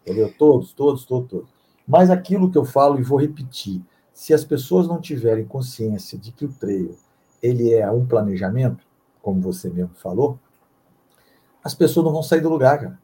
Entendeu? 0.03 0.33
Todos, 0.39 0.73
todos, 0.73 1.05
todos, 1.05 1.29
todos. 1.29 1.49
Mas 1.87 2.09
aquilo 2.09 2.51
que 2.51 2.57
eu 2.57 2.65
falo 2.65 2.99
e 2.99 3.03
vou 3.03 3.19
repetir, 3.19 3.83
se 4.15 4.33
as 4.33 4.45
pessoas 4.45 4.89
não 4.89 5.01
tiverem 5.01 5.45
consciência 5.45 6.17
de 6.17 6.33
que 6.33 6.45
o 6.45 6.53
trail 6.53 6.97
ele 7.43 7.75
é 7.75 7.91
um 7.91 8.07
planejamento, 8.07 8.85
como 9.21 9.41
você 9.41 9.69
mesmo 9.69 9.95
falou, 9.95 10.39
as 11.67 11.75
pessoas 11.75 12.07
não 12.07 12.13
vão 12.13 12.23
sair 12.23 12.41
do 12.41 12.49
lugar, 12.49 12.79
cara. 12.79 12.99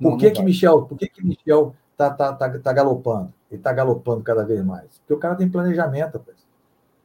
Por 0.00 0.12
não, 0.12 0.16
que, 0.16 0.26
não 0.26 0.32
que 0.32 0.42
Michel, 0.42 0.82
por 0.82 0.96
que, 0.96 1.08
que 1.08 1.26
Michel 1.26 1.74
tá, 1.96 2.10
tá, 2.10 2.32
tá, 2.32 2.48
tá 2.48 2.72
galopando? 2.72 3.32
Ele 3.50 3.60
tá 3.60 3.72
galopando 3.72 4.22
cada 4.22 4.44
vez 4.44 4.64
mais. 4.64 4.98
Porque 5.00 5.14
o 5.14 5.18
cara 5.18 5.34
tem 5.34 5.48
planejamento, 5.48 6.14
rapaz. 6.14 6.38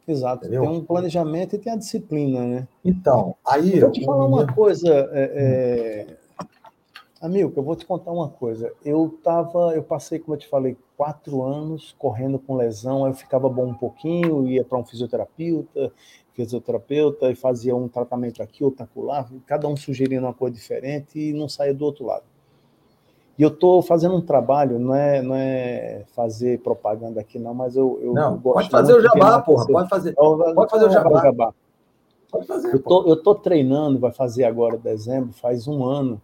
Exato, 0.08 0.46
Entendeu? 0.46 0.62
tem 0.62 0.70
um 0.70 0.86
planejamento 0.86 1.56
e 1.56 1.60
tem 1.60 1.74
a 1.74 1.76
disciplina, 1.76 2.46
né? 2.46 2.68
Então, 2.86 3.36
aí. 3.46 3.76
Eu 3.76 3.82
vou 3.82 3.92
te 3.92 4.06
falar 4.06 4.24
menino... 4.24 4.38
uma 4.38 4.54
coisa, 4.54 4.88
é, 4.88 5.32
é... 5.36 6.18
Amigo, 7.20 7.52
eu 7.56 7.64
vou 7.64 7.76
te 7.76 7.86
contar 7.86 8.12
uma 8.12 8.30
coisa. 8.30 8.72
Eu 8.86 9.18
tava, 9.24 9.74
eu 9.74 9.82
passei, 9.82 10.20
como 10.20 10.36
eu 10.36 10.40
te 10.40 10.48
falei, 10.48 10.78
quatro 10.96 11.42
anos 11.42 11.96
correndo 11.98 12.38
com 12.38 12.56
lesão, 12.56 13.06
aí 13.06 13.12
eu 13.12 13.16
ficava 13.16 13.50
bom 13.50 13.66
um 13.68 13.74
pouquinho, 13.74 14.48
ia 14.48 14.64
para 14.64 14.78
um 14.78 14.86
fisioterapeuta, 14.86 15.92
fisioterapeuta 16.34 17.32
e 17.32 17.36
fazia 17.36 17.76
um 17.76 17.88
tratamento 17.88 18.44
aqui, 18.44 18.64
outro 18.64 18.84
acolá, 18.84 19.26
cada 19.48 19.68
um 19.68 19.76
sugerindo 19.76 20.26
uma 20.26 20.34
coisa 20.34 20.56
diferente 20.56 21.20
e 21.20 21.34
não 21.34 21.50
saía 21.50 21.74
do 21.74 21.86
outro 21.86 22.06
lado. 22.06 22.24
E 23.38 23.42
eu 23.44 23.50
estou 23.50 23.82
fazendo 23.82 24.16
um 24.16 24.22
trabalho, 24.22 24.80
não 24.80 24.94
é, 24.94 25.22
não 25.22 25.36
é 25.36 26.04
fazer 26.16 26.60
propaganda 26.60 27.22
aqui, 27.22 27.40
não, 27.40 27.54
mas 27.54 27.76
eu, 27.76 28.00
eu 28.02 28.14
não, 28.14 28.38
gosto 28.38 28.56
Pode 28.56 28.70
fazer 28.70 28.94
o 28.94 29.02
jabá, 29.02 29.42
porra, 29.42 29.66
pode 29.68 29.90
fazer. 29.90 30.14
Pode 30.14 30.72
fazer 30.72 30.86
o 30.86 30.90
jabá. 30.90 31.22
jabá. 31.22 31.54
Pode 32.32 32.48
fazer. 32.48 32.74
Eu 32.74 32.82
tô, 32.82 33.08
eu 33.08 33.16
tô 33.16 33.36
treinando, 33.36 34.00
vai 34.00 34.12
fazer 34.12 34.44
agora 34.44 34.78
dezembro, 34.78 35.34
faz 35.34 35.68
um 35.68 35.84
ano 35.84 36.22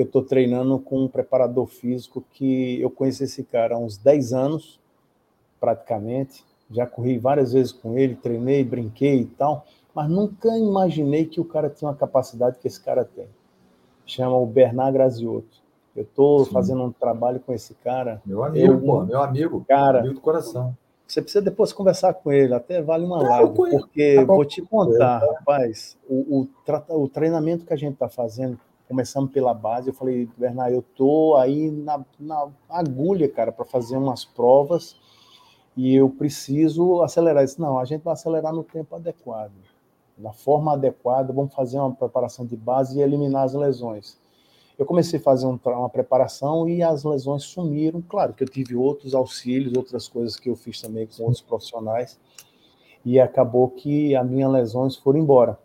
que 0.00 0.02
eu 0.02 0.06
estou 0.06 0.22
treinando 0.22 0.78
com 0.78 1.04
um 1.04 1.08
preparador 1.08 1.66
físico 1.66 2.24
que 2.32 2.80
eu 2.80 2.88
conheci 2.88 3.24
esse 3.24 3.44
cara 3.44 3.74
há 3.74 3.78
uns 3.78 3.98
10 3.98 4.32
anos, 4.32 4.80
praticamente 5.60 6.42
já 6.70 6.86
corri 6.86 7.18
várias 7.18 7.52
vezes 7.52 7.70
com 7.70 7.98
ele, 7.98 8.14
treinei, 8.14 8.64
brinquei 8.64 9.20
e 9.20 9.26
tal, 9.26 9.66
mas 9.94 10.08
nunca 10.08 10.56
imaginei 10.56 11.26
que 11.26 11.40
o 11.40 11.44
cara 11.44 11.68
tinha 11.68 11.90
uma 11.90 11.96
capacidade 11.96 12.58
que 12.58 12.66
esse 12.66 12.80
cara 12.80 13.04
tem. 13.04 13.26
Chama 14.06 14.36
o 14.36 14.46
Bernard 14.46 14.92
Graziotto. 14.92 15.60
Eu 15.94 16.04
estou 16.04 16.46
fazendo 16.46 16.82
um 16.82 16.92
trabalho 16.92 17.40
com 17.40 17.52
esse 17.52 17.74
cara. 17.74 18.22
Meu 18.24 18.44
amigo, 18.44 18.72
eu, 18.72 18.80
pô, 18.80 19.04
meu 19.04 19.20
amigo, 19.20 19.64
cara, 19.68 19.98
amigo 19.98 20.14
do 20.14 20.20
coração. 20.20 20.74
Você 21.06 21.20
precisa 21.20 21.42
depois 21.42 21.72
conversar 21.72 22.14
com 22.14 22.32
ele, 22.32 22.54
até 22.54 22.80
vale 22.80 23.04
uma 23.04 23.20
live, 23.20 23.52
porque 23.52 24.14
tá 24.14 24.24
vou 24.24 24.44
te 24.44 24.62
contar, 24.62 25.18
rapaz, 25.18 25.98
o, 26.08 26.46
o, 26.88 27.02
o 27.02 27.08
treinamento 27.08 27.66
que 27.66 27.72
a 27.72 27.76
gente 27.76 27.94
está 27.94 28.08
fazendo, 28.08 28.58
começando 28.90 29.30
pela 29.30 29.54
base, 29.54 29.88
eu 29.88 29.94
falei, 29.94 30.28
Bernard, 30.36 30.74
eu 30.74 30.82
tô 30.82 31.36
aí 31.36 31.70
na, 31.70 32.04
na 32.18 32.48
agulha, 32.68 33.28
cara, 33.28 33.52
para 33.52 33.64
fazer 33.64 33.96
umas 33.96 34.24
provas 34.24 34.96
e 35.76 35.94
eu 35.94 36.10
preciso 36.10 37.00
acelerar 37.00 37.44
isso. 37.44 37.60
Não, 37.60 37.78
a 37.78 37.84
gente 37.84 38.02
vai 38.02 38.14
acelerar 38.14 38.52
no 38.52 38.64
tempo 38.64 38.96
adequado, 38.96 39.52
na 40.18 40.32
forma 40.32 40.72
adequada, 40.72 41.32
vamos 41.32 41.54
fazer 41.54 41.78
uma 41.78 41.94
preparação 41.94 42.44
de 42.44 42.56
base 42.56 42.98
e 42.98 43.00
eliminar 43.00 43.44
as 43.44 43.54
lesões. 43.54 44.18
Eu 44.76 44.84
comecei 44.84 45.20
a 45.20 45.22
fazer 45.22 45.46
um, 45.46 45.56
uma 45.64 45.88
preparação 45.88 46.68
e 46.68 46.82
as 46.82 47.04
lesões 47.04 47.44
sumiram. 47.44 48.02
Claro 48.02 48.34
que 48.34 48.42
eu 48.42 48.48
tive 48.48 48.74
outros 48.74 49.14
auxílios, 49.14 49.76
outras 49.76 50.08
coisas 50.08 50.34
que 50.36 50.50
eu 50.50 50.56
fiz 50.56 50.80
também 50.80 51.06
com 51.06 51.22
outros 51.22 51.42
profissionais, 51.42 52.18
e 53.04 53.20
acabou 53.20 53.68
que 53.68 54.16
as 54.16 54.28
minhas 54.28 54.50
lesões 54.50 54.96
foram 54.96 55.20
embora. 55.20 55.56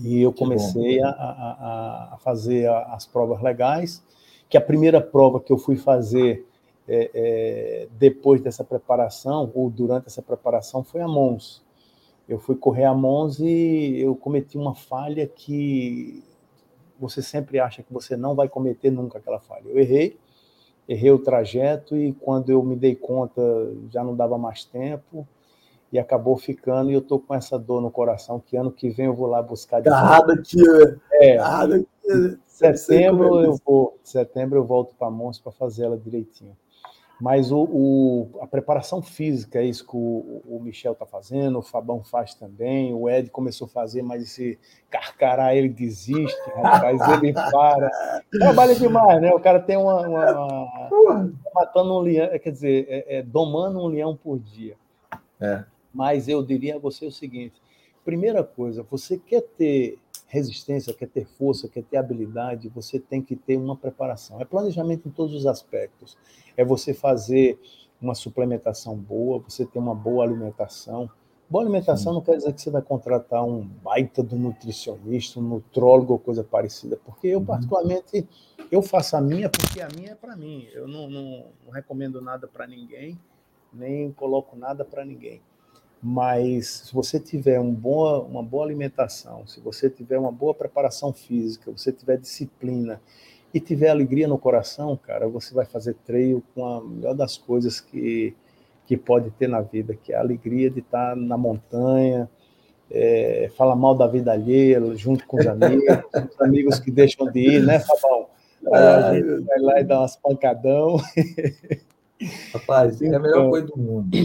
E 0.00 0.20
eu 0.20 0.32
comecei 0.32 1.00
a, 1.00 1.08
a, 1.08 2.14
a, 2.14 2.16
fazer 2.18 2.68
as 2.68 3.06
provas 3.06 3.40
legais, 3.42 4.02
que 4.48 4.56
a 4.56 4.60
primeira 4.60 5.00
prova 5.00 5.40
que 5.40 5.52
eu 5.52 5.58
fui 5.58 5.76
fazer 5.76 6.46
é, 6.86 7.10
é, 7.14 7.88
depois 7.98 8.40
dessa 8.40 8.64
preparação, 8.64 9.50
ou 9.54 9.70
durante 9.70 10.06
essa 10.06 10.20
preparação, 10.20 10.82
foi 10.82 11.00
a 11.00 11.08
Mons. 11.08 11.62
Eu 12.28 12.38
fui 12.38 12.56
correr 12.56 12.84
a 12.84 12.94
Mons 12.94 13.38
e 13.38 13.98
eu 14.00 14.16
cometi 14.16 14.58
uma 14.58 14.74
falha 14.74 15.26
que 15.26 16.22
você 16.98 17.22
sempre 17.22 17.58
acha 17.58 17.82
que 17.82 17.92
você 17.92 18.16
não 18.16 18.34
vai 18.34 18.48
cometer 18.48 18.90
nunca 18.90 19.18
aquela 19.18 19.38
falha. 19.38 19.64
Eu 19.66 19.78
errei, 19.78 20.18
errei 20.88 21.10
o 21.10 21.18
trajeto 21.18 21.96
e 21.96 22.12
quando 22.12 22.50
eu 22.50 22.62
me 22.62 22.76
dei 22.76 22.94
conta 22.94 23.42
já 23.90 24.02
não 24.02 24.16
dava 24.16 24.38
mais 24.38 24.64
tempo 24.64 25.26
e 25.94 25.98
acabou 25.98 26.36
ficando 26.36 26.90
e 26.90 26.94
eu 26.94 27.00
tô 27.00 27.20
com 27.20 27.32
essa 27.32 27.56
dor 27.56 27.80
no 27.80 27.88
coração 27.88 28.40
que 28.40 28.56
ano 28.56 28.72
que 28.72 28.90
vem 28.90 29.06
eu 29.06 29.14
vou 29.14 29.28
lá 29.28 29.40
buscar 29.40 29.80
de 29.80 29.88
Errado 29.88 30.32
aqui, 30.32 30.60
né? 30.60 30.98
É. 31.12 31.38
aqui. 31.38 31.86
Setembro 32.48 33.40
eu 33.40 33.56
vou, 33.64 33.96
setembro 34.02 34.58
eu 34.58 34.64
volto 34.64 34.92
para 34.96 35.08
Mons 35.08 35.38
para 35.38 35.52
fazer 35.52 35.84
ela 35.84 35.96
direitinho. 35.96 36.56
Mas 37.20 37.52
o, 37.52 37.62
o, 37.62 38.38
a 38.40 38.46
preparação 38.46 39.00
física 39.00 39.60
é 39.60 39.64
isso 39.64 39.86
que 39.86 39.96
o, 39.96 40.42
o 40.48 40.60
Michel 40.60 40.94
está 40.94 41.06
fazendo, 41.06 41.60
o 41.60 41.62
Fabão 41.62 42.02
faz 42.02 42.34
também, 42.34 42.92
o 42.92 43.08
Ed 43.08 43.30
começou 43.30 43.66
a 43.66 43.70
fazer, 43.70 44.02
mas 44.02 44.24
esse 44.24 44.58
carcará 44.90 45.54
ele 45.54 45.68
desiste, 45.68 46.50
rapaz, 46.56 47.00
ele 47.22 47.32
para. 47.52 47.88
Trabalha 48.32 48.74
demais, 48.74 49.22
né? 49.22 49.32
O 49.32 49.38
cara 49.38 49.60
tem 49.60 49.76
uma. 49.76 50.00
uma, 50.08 50.90
uma 50.90 51.32
matando 51.54 51.94
um 51.94 52.00
leão, 52.00 52.36
quer 52.40 52.50
dizer, 52.50 52.84
é, 52.88 53.18
é, 53.18 53.22
domando 53.22 53.78
um 53.78 53.86
leão 53.86 54.16
por 54.16 54.40
dia. 54.40 54.74
É. 55.40 55.64
Mas 55.94 56.28
eu 56.28 56.42
diria 56.42 56.76
a 56.76 56.78
você 56.78 57.06
o 57.06 57.12
seguinte: 57.12 57.54
primeira 58.04 58.42
coisa, 58.42 58.82
você 58.82 59.16
quer 59.16 59.42
ter 59.42 59.98
resistência, 60.26 60.92
quer 60.92 61.08
ter 61.08 61.26
força, 61.26 61.68
quer 61.68 61.84
ter 61.84 61.96
habilidade, 61.96 62.68
você 62.68 62.98
tem 62.98 63.22
que 63.22 63.36
ter 63.36 63.56
uma 63.56 63.76
preparação. 63.76 64.40
É 64.40 64.44
planejamento 64.44 65.08
em 65.08 65.10
todos 65.12 65.32
os 65.32 65.46
aspectos. 65.46 66.18
É 66.56 66.64
você 66.64 66.92
fazer 66.92 67.58
uma 68.02 68.16
suplementação 68.16 68.96
boa, 68.96 69.38
você 69.38 69.64
ter 69.64 69.78
uma 69.78 69.94
boa 69.94 70.24
alimentação. 70.24 71.08
Boa 71.48 71.62
alimentação 71.62 72.12
Sim. 72.12 72.18
não 72.18 72.24
quer 72.24 72.36
dizer 72.36 72.52
que 72.52 72.60
você 72.60 72.70
vai 72.70 72.82
contratar 72.82 73.44
um 73.44 73.62
baita 73.62 74.22
do 74.22 74.34
nutricionista, 74.34 75.38
um 75.38 75.42
nutrólogo 75.42 76.14
ou 76.14 76.18
coisa 76.18 76.42
parecida, 76.42 76.98
porque 77.04 77.28
eu, 77.28 77.38
uhum. 77.38 77.44
particularmente, 77.44 78.26
eu 78.72 78.82
faço 78.82 79.16
a 79.16 79.20
minha 79.20 79.48
porque 79.48 79.80
a 79.80 79.88
minha 79.94 80.12
é 80.12 80.14
para 80.14 80.34
mim. 80.34 80.66
Eu 80.72 80.88
não, 80.88 81.08
não, 81.08 81.44
não 81.64 81.72
recomendo 81.72 82.20
nada 82.20 82.48
para 82.48 82.66
ninguém, 82.66 83.18
nem 83.72 84.10
coloco 84.10 84.56
nada 84.56 84.84
para 84.84 85.04
ninguém. 85.04 85.40
Mas 86.06 86.66
se 86.66 86.94
você 86.94 87.18
tiver 87.18 87.58
um 87.58 87.72
boa, 87.72 88.20
uma 88.20 88.42
boa 88.42 88.62
alimentação, 88.62 89.46
se 89.46 89.58
você 89.58 89.88
tiver 89.88 90.18
uma 90.18 90.30
boa 90.30 90.52
preparação 90.52 91.14
física, 91.14 91.72
você 91.72 91.90
tiver 91.90 92.18
disciplina 92.18 93.00
e 93.54 93.58
tiver 93.58 93.88
alegria 93.88 94.28
no 94.28 94.36
coração, 94.36 94.94
cara, 94.98 95.26
você 95.26 95.54
vai 95.54 95.64
fazer 95.64 95.94
treino 96.04 96.42
com 96.54 96.66
a 96.66 96.84
melhor 96.84 97.14
das 97.14 97.38
coisas 97.38 97.80
que, 97.80 98.36
que 98.86 98.98
pode 98.98 99.30
ter 99.30 99.48
na 99.48 99.62
vida, 99.62 99.94
que 99.94 100.12
é 100.12 100.16
a 100.16 100.20
alegria 100.20 100.68
de 100.68 100.80
estar 100.80 101.16
na 101.16 101.38
montanha, 101.38 102.28
é, 102.90 103.50
falar 103.56 103.74
mal 103.74 103.94
da 103.94 104.06
vida 104.06 104.30
alheia 104.30 104.82
junto 104.94 105.26
com 105.26 105.38
os 105.38 105.46
amigos, 105.46 105.84
os 106.34 106.40
amigos 106.42 106.78
que 106.78 106.90
deixam 106.90 107.32
de 107.32 107.40
ir, 107.40 107.62
né, 107.64 107.80
Fabão? 107.80 108.26
Aí 108.74 109.22
vai 109.22 109.58
lá 109.58 109.80
e 109.80 109.84
dá 109.84 110.00
umas 110.00 110.16
pancadão. 110.16 110.98
Rapaz, 112.52 113.00
então, 113.00 113.14
é 113.14 113.16
a 113.16 113.20
melhor 113.20 113.38
então 113.38 113.50
coisa 113.50 113.66
do 113.68 113.78
mundo. 113.78 114.18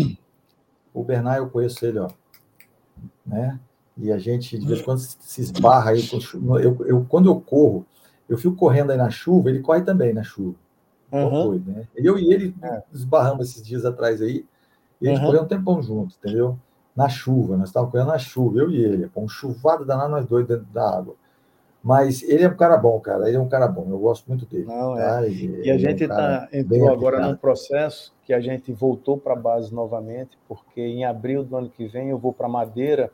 O 1.00 1.04
Bernard, 1.06 1.40
eu 1.40 1.50
conheço 1.50 1.86
ele, 1.86 1.98
ó. 1.98 2.10
Né? 3.26 3.58
E 3.98 4.12
a 4.12 4.18
gente, 4.18 4.58
de 4.58 4.68
vez 4.68 4.82
em 4.82 4.84
quando, 4.84 5.00
se 5.00 5.40
esbarra 5.40 5.92
aí. 5.92 6.04
Eu, 6.62 6.86
eu, 6.86 7.06
quando 7.08 7.30
eu 7.30 7.40
corro, 7.40 7.86
eu 8.28 8.38
fico 8.38 8.54
correndo 8.54 8.92
aí 8.92 8.98
na 8.98 9.10
chuva, 9.10 9.50
ele 9.50 9.62
corre 9.62 9.82
também 9.82 10.14
na 10.14 10.24
chuva. 10.24 10.58
Uhum. 11.10 11.44
Foi, 11.44 11.64
né? 11.66 11.88
Eu 11.96 12.20
e 12.20 12.34
ele 12.34 12.54
é. 12.62 12.84
esbarramos 12.94 13.50
esses 13.50 13.66
dias 13.66 13.86
atrás 13.86 14.22
aí, 14.22 14.46
e 15.00 15.08
a 15.08 15.12
gente 15.12 15.22
uhum. 15.22 15.28
correu 15.28 15.44
um 15.44 15.48
tempão 15.48 15.82
junto, 15.82 16.16
entendeu? 16.22 16.60
Na 16.94 17.08
chuva, 17.08 17.56
nós 17.56 17.70
estávamos 17.70 17.94
correndo 17.94 18.10
na 18.10 18.18
chuva, 18.18 18.60
eu 18.60 18.70
e 18.70 18.84
ele, 18.84 19.08
com 19.08 19.24
um 19.24 19.30
chuvado 19.30 19.86
danado, 19.86 20.12
nós 20.12 20.26
dois 20.26 20.46
dentro 20.46 20.66
da 20.66 20.98
água. 20.98 21.16
Mas 21.82 22.22
ele 22.24 22.44
é 22.44 22.50
um 22.50 22.58
cara 22.58 22.78
bom, 22.78 23.00
cara. 23.00 23.28
Ele 23.28 23.38
é 23.38 23.40
um 23.40 23.48
cara 23.48 23.68
bom. 23.68 23.86
Eu 23.90 24.00
gosto 24.00 24.28
muito 24.28 24.46
dele. 24.46 24.66
Não, 24.66 24.96
tá? 24.96 25.26
é. 25.26 25.30
E, 25.30 25.62
e 25.66 25.72
a 25.72 25.78
gente 25.78 26.04
é 26.04 26.08
um 26.08 26.10
tá, 26.10 26.50
entrou 26.52 26.92
agora 26.92 27.26
num 27.26 27.36
processo 27.36 28.14
que 28.26 28.34
a 28.34 28.42
gente 28.42 28.72
voltou 28.72 29.18
para 29.18 29.34
a 29.34 29.38
base 29.38 29.74
novamente, 29.74 30.38
porque 30.48 30.82
em 30.82 31.06
abril 31.06 31.44
do 31.44 31.56
ano 31.56 31.70
que 31.70 31.88
vem 31.88 32.10
eu 32.10 32.18
vou 32.18 32.34
para 32.34 32.48
Madeira 32.48 33.12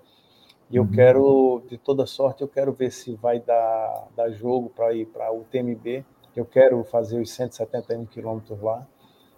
e 0.70 0.78
eu 0.78 0.84
uhum. 0.84 0.92
quero, 0.92 1.64
de 1.70 1.78
toda 1.78 2.06
sorte, 2.06 2.42
eu 2.42 2.48
quero 2.48 2.74
ver 2.74 2.92
se 2.92 3.14
vai 3.16 3.40
dar, 3.40 4.08
dar 4.16 4.32
jogo 4.32 4.72
para 4.76 4.94
ir 4.94 5.06
para 5.06 5.32
o 5.32 5.44
TMB. 5.52 6.04
Eu 6.36 6.46
quero 6.46 6.84
fazer 6.84 7.22
os 7.22 7.32
171 7.32 8.06
quilômetros 8.08 8.60
lá, 8.62 8.86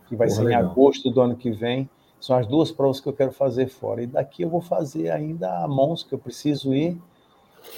que 0.07 0.15
vai 0.15 0.27
Porra, 0.27 0.39
ser 0.39 0.45
legal. 0.45 0.63
em 0.63 0.65
agosto 0.65 1.11
do 1.11 1.21
ano 1.21 1.35
que 1.35 1.51
vem. 1.51 1.89
São 2.19 2.35
as 2.35 2.47
duas 2.47 2.71
provas 2.71 2.99
que 2.99 3.07
eu 3.07 3.13
quero 3.13 3.31
fazer 3.31 3.67
fora. 3.67 4.01
E 4.01 4.07
daqui 4.07 4.41
eu 4.41 4.49
vou 4.49 4.61
fazer 4.61 5.11
ainda 5.11 5.63
a 5.63 5.67
Mons, 5.67 6.01
que 6.01 6.13
eu 6.13 6.17
preciso 6.17 6.73
ir 6.73 6.97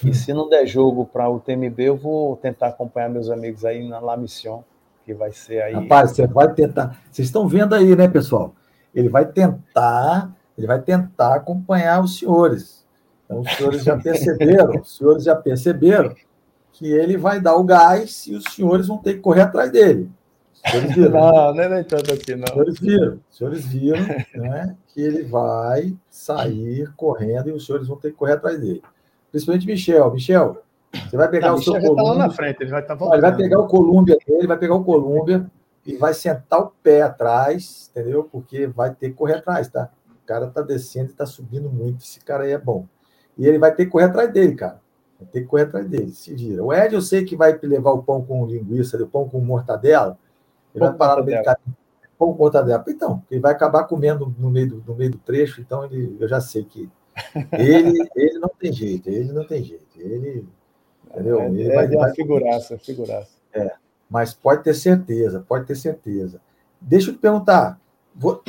e 0.04 0.14
se 0.14 0.34
não 0.34 0.48
der 0.48 0.66
jogo 0.66 1.06
para 1.06 1.30
o 1.30 1.40
TMB, 1.40 1.80
eu 1.80 1.98
vou 1.98 2.38
tentar 2.38 2.68
acompanhar 2.68 3.10
meus 3.10 3.30
amigos 3.30 3.66
aí 3.66 3.88
na 3.88 4.00
La 4.00 4.16
Mission, 4.16 4.64
que 5.06 5.14
vai 5.14 5.32
ser 5.32 5.62
aí. 5.62 5.74
Rapaz, 5.74 6.12
você 6.12 6.26
vai 6.28 6.54
tentar. 6.54 6.98
Vocês 7.12 7.28
estão 7.28 7.48
vendo 7.48 7.76
aí, 7.76 7.96
né, 7.96 8.08
pessoal? 8.08 8.54
Ele 8.94 9.10
vai 9.10 9.26
tentar, 9.26 10.32
ele 10.58 10.68
vai 10.68 10.82
tentar 10.82 11.36
acompanhar 11.36 12.02
os 12.04 12.18
senhores. 12.18 12.86
Então, 13.26 13.42
os 13.42 13.52
senhores 13.52 13.84
já 13.84 13.98
perceberam, 13.98 14.80
os 14.80 14.98
senhores 14.98 15.24
já 15.24 15.36
perceberam 15.36 16.16
que 16.72 16.88
ele 16.92 17.18
vai 17.18 17.42
dar 17.42 17.56
o 17.56 17.64
gás 17.64 18.26
e 18.28 18.36
os 18.36 18.46
senhores 18.46 18.88
vão 18.88 18.98
ter 18.98 19.16
que 19.16 19.20
correr 19.20 19.42
atrás 19.42 19.72
dele. 19.72 20.10
Viram, 20.94 21.12
não, 21.12 21.54
não 21.54 21.64
é 21.64 21.84
tanto 21.84 22.12
assim, 22.14 22.36
não. 22.36 22.44
Os 22.44 22.78
senhores 22.78 22.80
viram, 22.80 23.20
os 23.30 23.38
senhores 23.38 23.66
viram 23.66 24.02
né, 24.36 24.76
que 24.88 25.02
ele 25.02 25.24
vai 25.24 25.96
sair 26.10 26.92
correndo 26.96 27.50
e 27.50 27.52
os 27.52 27.66
senhores 27.66 27.88
vão 27.88 27.98
ter 27.98 28.12
que 28.12 28.18
correr 28.18 28.34
atrás 28.34 28.60
dele 28.60 28.82
principalmente 29.32 29.66
Michel. 29.66 30.12
Michel, 30.12 30.64
você 30.92 31.18
vai 31.18 31.30
pegar 31.30 31.50
não, 31.50 31.56
o 31.56 31.62
seu 31.62 31.74
Michel 31.74 31.90
Colômbia. 31.90 32.14
Tá 32.14 32.20
lá 32.20 32.28
na 32.28 32.34
frente, 32.34 32.62
ele 32.62 32.72
vai 32.72 32.82
estar 32.82 32.96
tá 32.96 33.06
Ele 33.14 33.22
vai 33.22 33.36
pegar 33.36 33.60
o 33.60 33.68
Colômbia 33.68 34.18
dele, 34.26 34.48
vai 34.48 34.58
pegar 34.58 34.76
o 34.76 34.84
Colômbia 34.84 35.50
e 35.86 35.96
vai 35.96 36.14
sentar 36.14 36.60
o 36.60 36.72
pé 36.84 37.02
atrás, 37.02 37.90
entendeu? 37.92 38.24
Porque 38.24 38.68
vai 38.68 38.94
ter 38.94 39.10
que 39.10 39.16
correr 39.16 39.36
atrás, 39.36 39.70
tá? 39.70 39.90
O 40.10 40.26
cara 40.26 40.48
tá 40.48 40.62
descendo 40.62 41.12
e 41.12 41.14
tá 41.14 41.26
subindo 41.26 41.70
muito. 41.70 42.04
Esse 42.04 42.20
cara 42.20 42.44
aí 42.44 42.52
é 42.52 42.58
bom. 42.58 42.86
E 43.38 43.48
ele 43.48 43.58
vai 43.58 43.74
ter 43.74 43.86
que 43.86 43.92
correr 43.92 44.06
atrás 44.06 44.32
dele, 44.32 44.56
cara. 44.56 44.80
Vai 45.20 45.28
ter 45.30 45.42
que 45.42 45.48
correr 45.48 45.64
atrás 45.64 45.88
dele, 45.88 46.12
se 46.12 46.34
vira. 46.34 46.64
O 46.64 46.74
Ed, 46.74 46.94
eu 46.94 47.02
sei 47.02 47.26
que 47.26 47.36
vai 47.36 47.58
levar 47.64 47.92
o 47.92 48.04
pão 48.04 48.24
com 48.24 48.46
linguiça, 48.46 49.02
o 49.02 49.08
pão 49.08 49.28
com 49.28 49.40
mortadela. 49.40 50.18
Ele 50.74 50.80
pão 50.80 50.90
vai 50.90 50.98
parar 50.98 51.20
no 51.20 51.26
meio 51.26 51.40
do 51.40 51.44
caminho. 51.44 51.78
Pão 52.18 52.34
com 52.34 52.38
mortadela. 52.38 52.84
Então, 52.88 53.24
ele 53.30 53.40
vai 53.40 53.52
acabar 53.52 53.84
comendo 53.86 54.34
no 54.38 54.50
meio 54.50 54.70
do, 54.70 54.84
no 54.88 54.96
meio 54.96 55.12
do 55.12 55.18
trecho, 55.18 55.62
então 55.62 55.86
ele, 55.86 56.18
eu 56.20 56.28
já 56.28 56.40
sei 56.40 56.64
que 56.64 56.90
ele, 57.54 58.10
ele 58.16 58.40
não 58.40 58.50
tem 58.50 58.72
jeito, 58.72 59.10
ele 59.10 59.32
não 59.32 59.46
tem 59.46 59.64
jeito. 59.64 59.86
Ele, 59.98 60.46
entendeu? 61.10 61.40
É, 61.40 61.46
ele 61.48 61.72
é 61.72 61.76
vai, 61.76 61.88
uma 61.88 62.06
vai... 62.06 62.16
figuraça, 62.16 62.78
figuraça. 62.78 63.32
É, 63.54 63.74
mas 64.10 64.34
pode 64.34 64.64
ter 64.64 64.74
certeza, 64.74 65.44
pode 65.48 65.66
ter 65.66 65.76
certeza. 65.76 66.42
Deixa 66.82 67.10
eu 67.10 67.14
te 67.14 67.20
perguntar, 67.20 67.80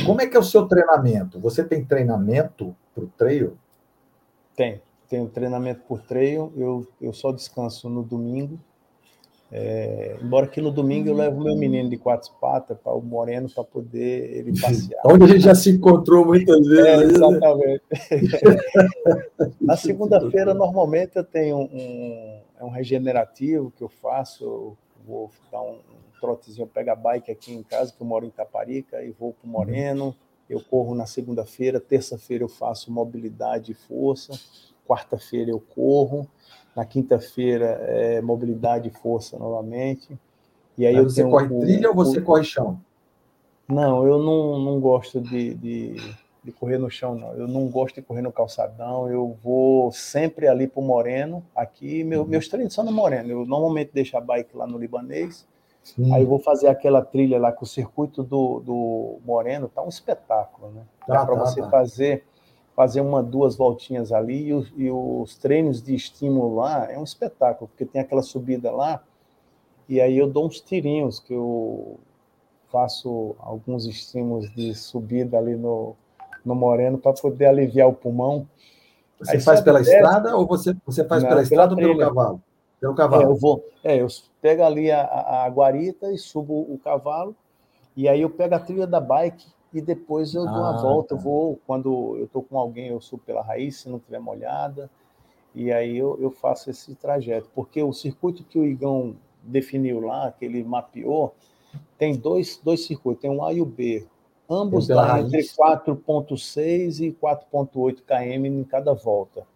como 0.05 0.21
é 0.21 0.27
que 0.27 0.37
é 0.37 0.41
o 0.41 0.45
seu 0.45 0.67
treinamento? 0.67 1.39
Você 1.41 1.65
tem 1.65 1.85
treinamento 1.85 2.75
para 2.95 3.05
o 3.05 3.09
trail? 3.09 3.57
Tem, 4.57 4.81
tenho 5.09 5.29
treinamento 5.29 5.83
por 5.87 6.01
trail. 6.01 6.53
Eu, 6.57 6.87
eu 7.01 7.13
só 7.13 7.33
descanso 7.33 7.89
no 7.89 8.03
domingo 8.03 8.59
é, 9.53 10.17
embora 10.23 10.47
que 10.47 10.61
no 10.61 10.71
domingo 10.71 11.09
eu 11.09 11.15
levo 11.15 11.43
meu 11.43 11.57
menino 11.57 11.91
de 11.91 11.97
quatro 11.97 12.31
patas 12.41 12.79
para 12.79 12.93
o 12.93 13.03
Moreno 13.03 13.51
para 13.51 13.65
poder 13.65 14.37
ele 14.37 14.59
passear. 14.61 15.03
Onde 15.05 15.25
a 15.25 15.27
gente 15.27 15.41
já 15.41 15.55
se 15.57 15.71
encontrou 15.71 16.25
muitas 16.25 16.65
vezes. 16.65 16.87
É, 16.87 17.03
exatamente. 17.03 17.83
Na 19.61 19.77
segunda-feira, 19.77 20.55
normalmente, 20.55 21.17
eu 21.17 21.25
tenho 21.25 21.59
um, 21.59 22.41
é 22.61 22.65
um 22.65 22.71
regenerativo 22.71 23.73
que 23.77 23.83
eu 23.83 23.89
faço. 23.89 24.45
Eu 24.45 24.77
vou 25.05 25.31
dar 25.51 25.63
um, 25.63 25.73
um 25.73 26.21
trotezinho, 26.21 26.69
pego 26.69 26.91
a 26.91 26.95
bike 26.95 27.33
aqui 27.33 27.53
em 27.53 27.65
casa, 27.65 27.93
que 27.93 28.01
eu 28.01 28.07
moro 28.07 28.25
em 28.25 28.31
Taparica, 28.31 29.03
e 29.03 29.11
vou 29.11 29.33
para 29.33 29.49
o 29.49 29.51
Moreno. 29.51 30.15
Eu 30.49 30.61
corro 30.61 30.95
na 30.95 31.07
segunda-feira, 31.07 31.81
terça-feira 31.81 32.45
eu 32.45 32.49
faço 32.49 32.91
mobilidade 32.93 33.73
e 33.73 33.75
força, 33.75 34.33
quarta-feira 34.87 35.51
eu 35.51 35.61
corro. 35.61 36.29
Na 36.81 36.87
quinta-feira, 36.87 37.79
é, 37.83 38.23
mobilidade 38.23 38.89
e 38.89 38.91
força 38.91 39.39
novamente. 39.39 40.19
E 40.79 40.87
aí 40.87 40.95
Mas 40.95 41.03
eu 41.03 41.11
você 41.11 41.23
corre 41.31 41.55
um, 41.55 41.61
trilha 41.61 41.89
um, 41.89 41.91
ou 41.91 41.95
você 41.95 42.23
corre 42.23 42.43
chão? 42.43 42.81
Não, 43.69 44.07
eu 44.07 44.19
não, 44.19 44.59
não 44.59 44.81
gosto 44.81 45.21
de, 45.21 45.53
de, 45.53 46.15
de, 46.43 46.53
correr 46.53 46.79
no 46.79 46.89
chão, 46.89 47.15
não. 47.15 47.35
Eu 47.35 47.47
não 47.47 47.69
gosto 47.69 47.97
de 47.97 48.01
correr 48.01 48.23
no 48.23 48.33
calçadão. 48.33 49.11
Eu 49.11 49.37
vou 49.45 49.93
sempre 49.93 50.49
ali 50.49 50.67
para 50.67 50.81
o 50.81 50.83
Moreno. 50.83 51.45
Aqui, 51.55 52.03
meu, 52.03 52.23
uhum. 52.23 52.29
meus 52.29 52.49
treinos 52.49 52.73
são 52.73 52.83
no 52.83 52.93
Moreno. 52.93 53.31
Eu 53.31 53.45
normalmente 53.45 53.91
deixo 53.93 54.17
a 54.17 54.21
bike 54.23 54.57
lá 54.57 54.67
no 54.67 54.79
Libanês. 54.79 55.47
Sim. 55.85 56.15
Aí 56.15 56.23
eu 56.23 56.27
vou 56.27 56.39
fazer 56.39 56.69
aquela 56.69 57.03
trilha 57.03 57.39
lá 57.39 57.53
com 57.53 57.67
o 57.67 57.69
circuito 57.69 58.23
do, 58.23 58.61
do 58.61 59.19
Moreno. 59.23 59.69
Tá 59.69 59.83
um 59.83 59.89
espetáculo, 59.91 60.73
né? 60.73 60.81
Tá, 61.07 61.27
para 61.27 61.37
tá, 61.37 61.45
você 61.45 61.61
tá. 61.61 61.69
fazer 61.69 62.25
fazer 62.81 63.03
uma, 63.03 63.23
duas 63.23 63.57
voltinhas 63.57 64.11
ali 64.11 64.47
e 64.47 64.55
os, 64.55 64.73
e 64.75 64.91
os, 64.91 65.37
treinos 65.37 65.83
de 65.83 65.95
estímulo 65.95 66.55
lá 66.55 66.91
é 66.91 66.99
um 66.99 67.05
espetáculo, 67.05 67.69
porque 67.69 67.85
tem 67.85 68.01
aquela 68.01 68.23
subida 68.23 68.71
lá 68.71 69.05
e 69.87 70.01
aí 70.01 70.17
eu 70.17 70.27
dou 70.27 70.47
uns 70.47 70.63
tirinhos 70.63 71.21
que 71.21 71.35
eu 71.35 71.99
faço 72.73 73.37
alguns 73.39 73.85
estímulos 73.85 74.51
de 74.55 74.75
subida 74.75 75.37
ali 75.37 75.57
no, 75.57 75.95
no 76.43 76.55
Moreno 76.55 76.97
para 76.97 77.13
poder 77.13 77.49
aliviar 77.49 77.87
o 77.87 77.93
pulmão. 77.93 78.49
Você 79.19 79.33
aí 79.33 79.41
faz 79.43 79.61
pela 79.61 79.81
desce, 79.81 79.97
estrada 79.97 80.35
ou 80.35 80.47
você, 80.47 80.75
você 80.87 81.05
faz 81.05 81.23
Não, 81.23 81.29
pela 81.29 81.43
estrada 81.43 81.77
pela 81.77 81.87
ou 81.87 81.99
pelo 81.99 82.09
cavalo? 82.09 82.43
Pelo 82.81 82.95
cavalo. 82.95 83.23
É, 83.23 83.27
eu 83.27 83.37
vou, 83.37 83.69
é, 83.85 83.97
eu 84.01 84.07
pego 84.41 84.63
ali 84.63 84.91
a, 84.91 85.03
a 85.45 85.49
guarita 85.51 86.11
e 86.11 86.17
subo 86.17 86.61
o 86.61 86.81
cavalo 86.83 87.37
e 87.95 88.09
aí 88.09 88.23
eu 88.23 88.31
pego 88.31 88.55
a 88.55 88.59
trilha 88.59 88.87
da 88.87 89.01
bike 89.01 89.47
e 89.73 89.81
depois 89.81 90.35
eu 90.35 90.45
dou 90.45 90.55
uma 90.55 90.79
ah, 90.79 90.83
volta, 90.83 91.11
tá. 91.11 91.15
eu 91.15 91.19
vou, 91.19 91.61
quando 91.67 92.17
eu 92.17 92.25
estou 92.25 92.43
com 92.43 92.59
alguém, 92.59 92.89
eu 92.89 93.01
subo 93.01 93.23
pela 93.25 93.43
raiz, 93.43 93.77
se 93.77 93.89
não 93.89 93.99
tiver 93.99 94.19
molhada, 94.19 94.91
e 95.55 95.73
aí 95.73 95.97
eu, 95.97 96.19
eu 96.21 96.31
faço 96.31 96.71
esse 96.71 96.95
trajeto, 96.95 97.49
porque 97.55 97.83
o 97.83 97.93
circuito 97.93 98.45
que 98.45 98.59
o 98.59 98.65
Igão 98.65 99.17
definiu 99.43 100.01
lá, 100.01 100.33
que 100.33 100.45
ele 100.45 100.63
mapeou, 100.63 101.35
tem 101.99 102.17
dois, 102.17 102.61
dois 102.63 102.85
circuitos, 102.85 103.23
tem 103.23 103.31
um 103.31 103.45
A 103.45 103.53
e 103.53 103.61
o 103.61 103.67
B. 103.67 104.07
Ambos 104.49 104.89
dão 104.89 105.19
entre 105.19 105.43
4,6 105.43 107.01
e 107.01 107.13
4,8 107.13 108.03
km 108.05 108.47
em 108.47 108.65
cada 108.65 108.93
volta. 108.93 109.47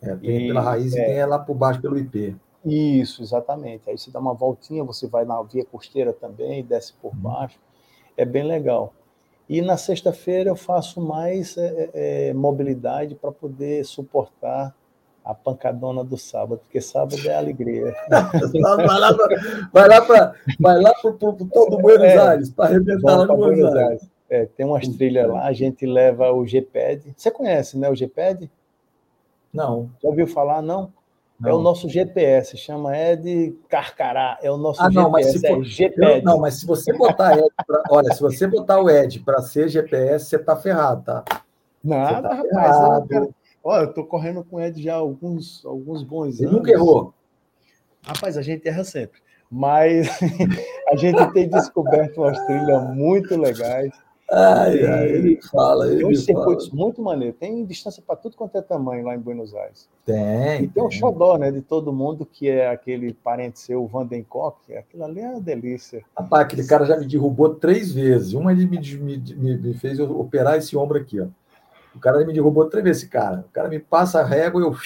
É, 0.00 0.16
tem 0.16 0.44
e, 0.44 0.46
pela 0.46 0.62
raiz 0.62 0.94
é, 0.94 1.02
e 1.02 1.14
tem 1.14 1.26
lá 1.26 1.38
por 1.38 1.54
baixo 1.54 1.82
pelo 1.82 1.98
IP. 1.98 2.34
Isso, 2.64 3.22
exatamente. 3.22 3.88
Aí 3.88 3.98
você 3.98 4.10
dá 4.10 4.18
uma 4.18 4.32
voltinha, 4.32 4.82
você 4.82 5.06
vai 5.06 5.26
na 5.26 5.42
via 5.42 5.64
costeira 5.64 6.12
também, 6.12 6.64
desce 6.64 6.94
por 6.94 7.12
uhum. 7.12 7.20
baixo. 7.20 7.58
É 8.16 8.24
bem 8.24 8.44
legal. 8.44 8.94
E 9.50 9.60
na 9.60 9.76
sexta-feira 9.76 10.48
eu 10.48 10.54
faço 10.54 11.00
mais 11.00 11.56
é, 11.58 11.90
é, 11.92 12.28
é 12.28 12.32
mobilidade 12.32 13.16
para 13.16 13.32
poder 13.32 13.84
suportar 13.84 14.72
a 15.24 15.34
pancadona 15.34 16.04
do 16.04 16.16
sábado, 16.16 16.60
porque 16.60 16.80
sábado 16.80 17.18
é 17.28 17.34
alegria. 17.34 17.92
vai 19.72 19.88
lá 19.88 20.00
para 20.02 20.34
vai 20.60 20.80
lá 20.80 20.94
para 20.94 21.12
todo 21.14 21.44
Buenos 21.78 22.06
é, 22.06 22.18
Aires, 22.18 22.50
para 22.50 22.66
arrebentar 22.66 23.16
lá 23.16 23.26
no 23.26 23.36
Buenos, 23.36 23.58
Buenos 23.58 23.74
Aires. 23.74 23.88
Aires. 23.88 24.10
É, 24.30 24.46
tem 24.46 24.64
umas 24.64 24.86
trilhas 24.86 25.28
lá, 25.28 25.44
a 25.44 25.52
gente 25.52 25.84
leva 25.84 26.32
o 26.32 26.46
GPED. 26.46 27.12
Você 27.16 27.32
conhece, 27.32 27.76
né, 27.76 27.90
o 27.90 27.96
GPED? 27.96 28.48
Não. 29.52 29.90
Já 30.00 30.08
ouviu 30.08 30.28
falar, 30.28 30.62
não? 30.62 30.92
Não. 31.40 31.50
É 31.50 31.54
o 31.54 31.60
nosso 31.60 31.88
GPS, 31.88 32.56
chama 32.58 32.94
Ed 32.94 33.56
Carcará, 33.66 34.38
é 34.42 34.50
o 34.50 34.58
nosso 34.58 34.82
ah, 34.82 34.90
não, 34.90 35.04
GPS, 35.04 35.12
mas 35.12 35.32
se 35.32 35.48
for, 35.48 35.62
é 35.62 35.64
GPED. 35.64 36.24
Não, 36.24 36.38
mas 36.38 36.54
se 36.60 36.66
você 36.66 36.92
botar 36.92 37.38
Ed, 37.38 37.48
pra, 37.66 37.82
olha, 37.90 38.12
se 38.12 38.20
você 38.20 38.46
botar 38.46 38.78
o 38.78 38.90
Ed 38.90 39.20
para 39.20 39.40
ser 39.40 39.68
GPS, 39.68 40.26
você 40.26 40.38
tá 40.38 40.54
ferrado, 40.54 41.02
tá? 41.02 41.24
Nada, 41.82 42.28
tá 42.28 42.34
rapaz. 42.34 43.06
Ferrado. 43.08 43.34
Olha, 43.64 43.84
eu 43.84 43.92
tô 43.94 44.04
correndo 44.04 44.44
com 44.44 44.56
o 44.56 44.60
Ed 44.60 44.82
já 44.82 44.94
há 44.94 44.98
alguns, 44.98 45.64
alguns 45.64 46.02
bons 46.02 46.26
anos. 46.26 46.40
Ele 46.40 46.52
nunca 46.52 46.70
errou. 46.70 47.14
Rapaz, 48.02 48.36
a 48.36 48.42
gente 48.42 48.68
erra 48.68 48.84
sempre. 48.84 49.20
Mas 49.50 50.08
a 50.92 50.96
gente 50.96 51.32
tem 51.32 51.48
descoberto 51.48 52.18
umas 52.18 52.38
trilhas 52.44 52.94
muito 52.94 53.34
legais. 53.36 53.90
Ai, 54.32 54.86
ai, 54.86 55.08
ele 55.08 55.40
fala. 55.42 55.88
Ele 55.88 55.98
tem 55.98 56.06
uns 56.06 56.24
circuitos 56.24 56.70
muito 56.70 57.02
maneiros. 57.02 57.36
Tem 57.38 57.64
distância 57.64 58.00
para 58.06 58.14
tudo 58.14 58.36
quanto 58.36 58.56
é 58.56 58.62
tamanho 58.62 59.04
lá 59.04 59.14
em 59.14 59.18
Buenos 59.18 59.52
Aires. 59.54 59.88
Tem. 60.06 60.62
E 60.62 60.68
tem, 60.68 60.82
um 60.82 60.90
xodó, 60.90 61.36
né, 61.36 61.50
de 61.50 61.60
todo 61.60 61.92
mundo, 61.92 62.24
que 62.24 62.48
é 62.48 62.70
aquele 62.70 63.12
parente 63.12 63.58
seu, 63.58 63.82
o 63.82 63.88
Vandencock. 63.88 64.72
Aquilo 64.76 65.04
ali 65.04 65.20
é 65.20 65.28
uma 65.28 65.40
delícia. 65.40 66.04
Rapaz, 66.16 66.44
aquele 66.44 66.64
cara 66.64 66.84
já 66.84 66.96
me 66.96 67.06
derrubou 67.06 67.56
três 67.56 67.92
vezes. 67.92 68.32
Uma 68.32 68.52
ele 68.52 68.66
me, 68.66 68.78
me, 68.78 69.56
me 69.56 69.74
fez 69.74 69.98
operar 69.98 70.56
esse 70.56 70.76
ombro 70.76 70.98
aqui, 70.98 71.20
ó. 71.20 71.26
O 71.92 71.98
cara 71.98 72.24
me 72.24 72.32
derrubou 72.32 72.66
três 72.66 72.84
vezes, 72.84 73.02
esse 73.02 73.10
cara. 73.10 73.44
O 73.48 73.52
cara 73.52 73.68
me 73.68 73.80
passa 73.80 74.20
a 74.20 74.24
régua 74.24 74.60
e 74.60 74.64
eu 74.64 74.76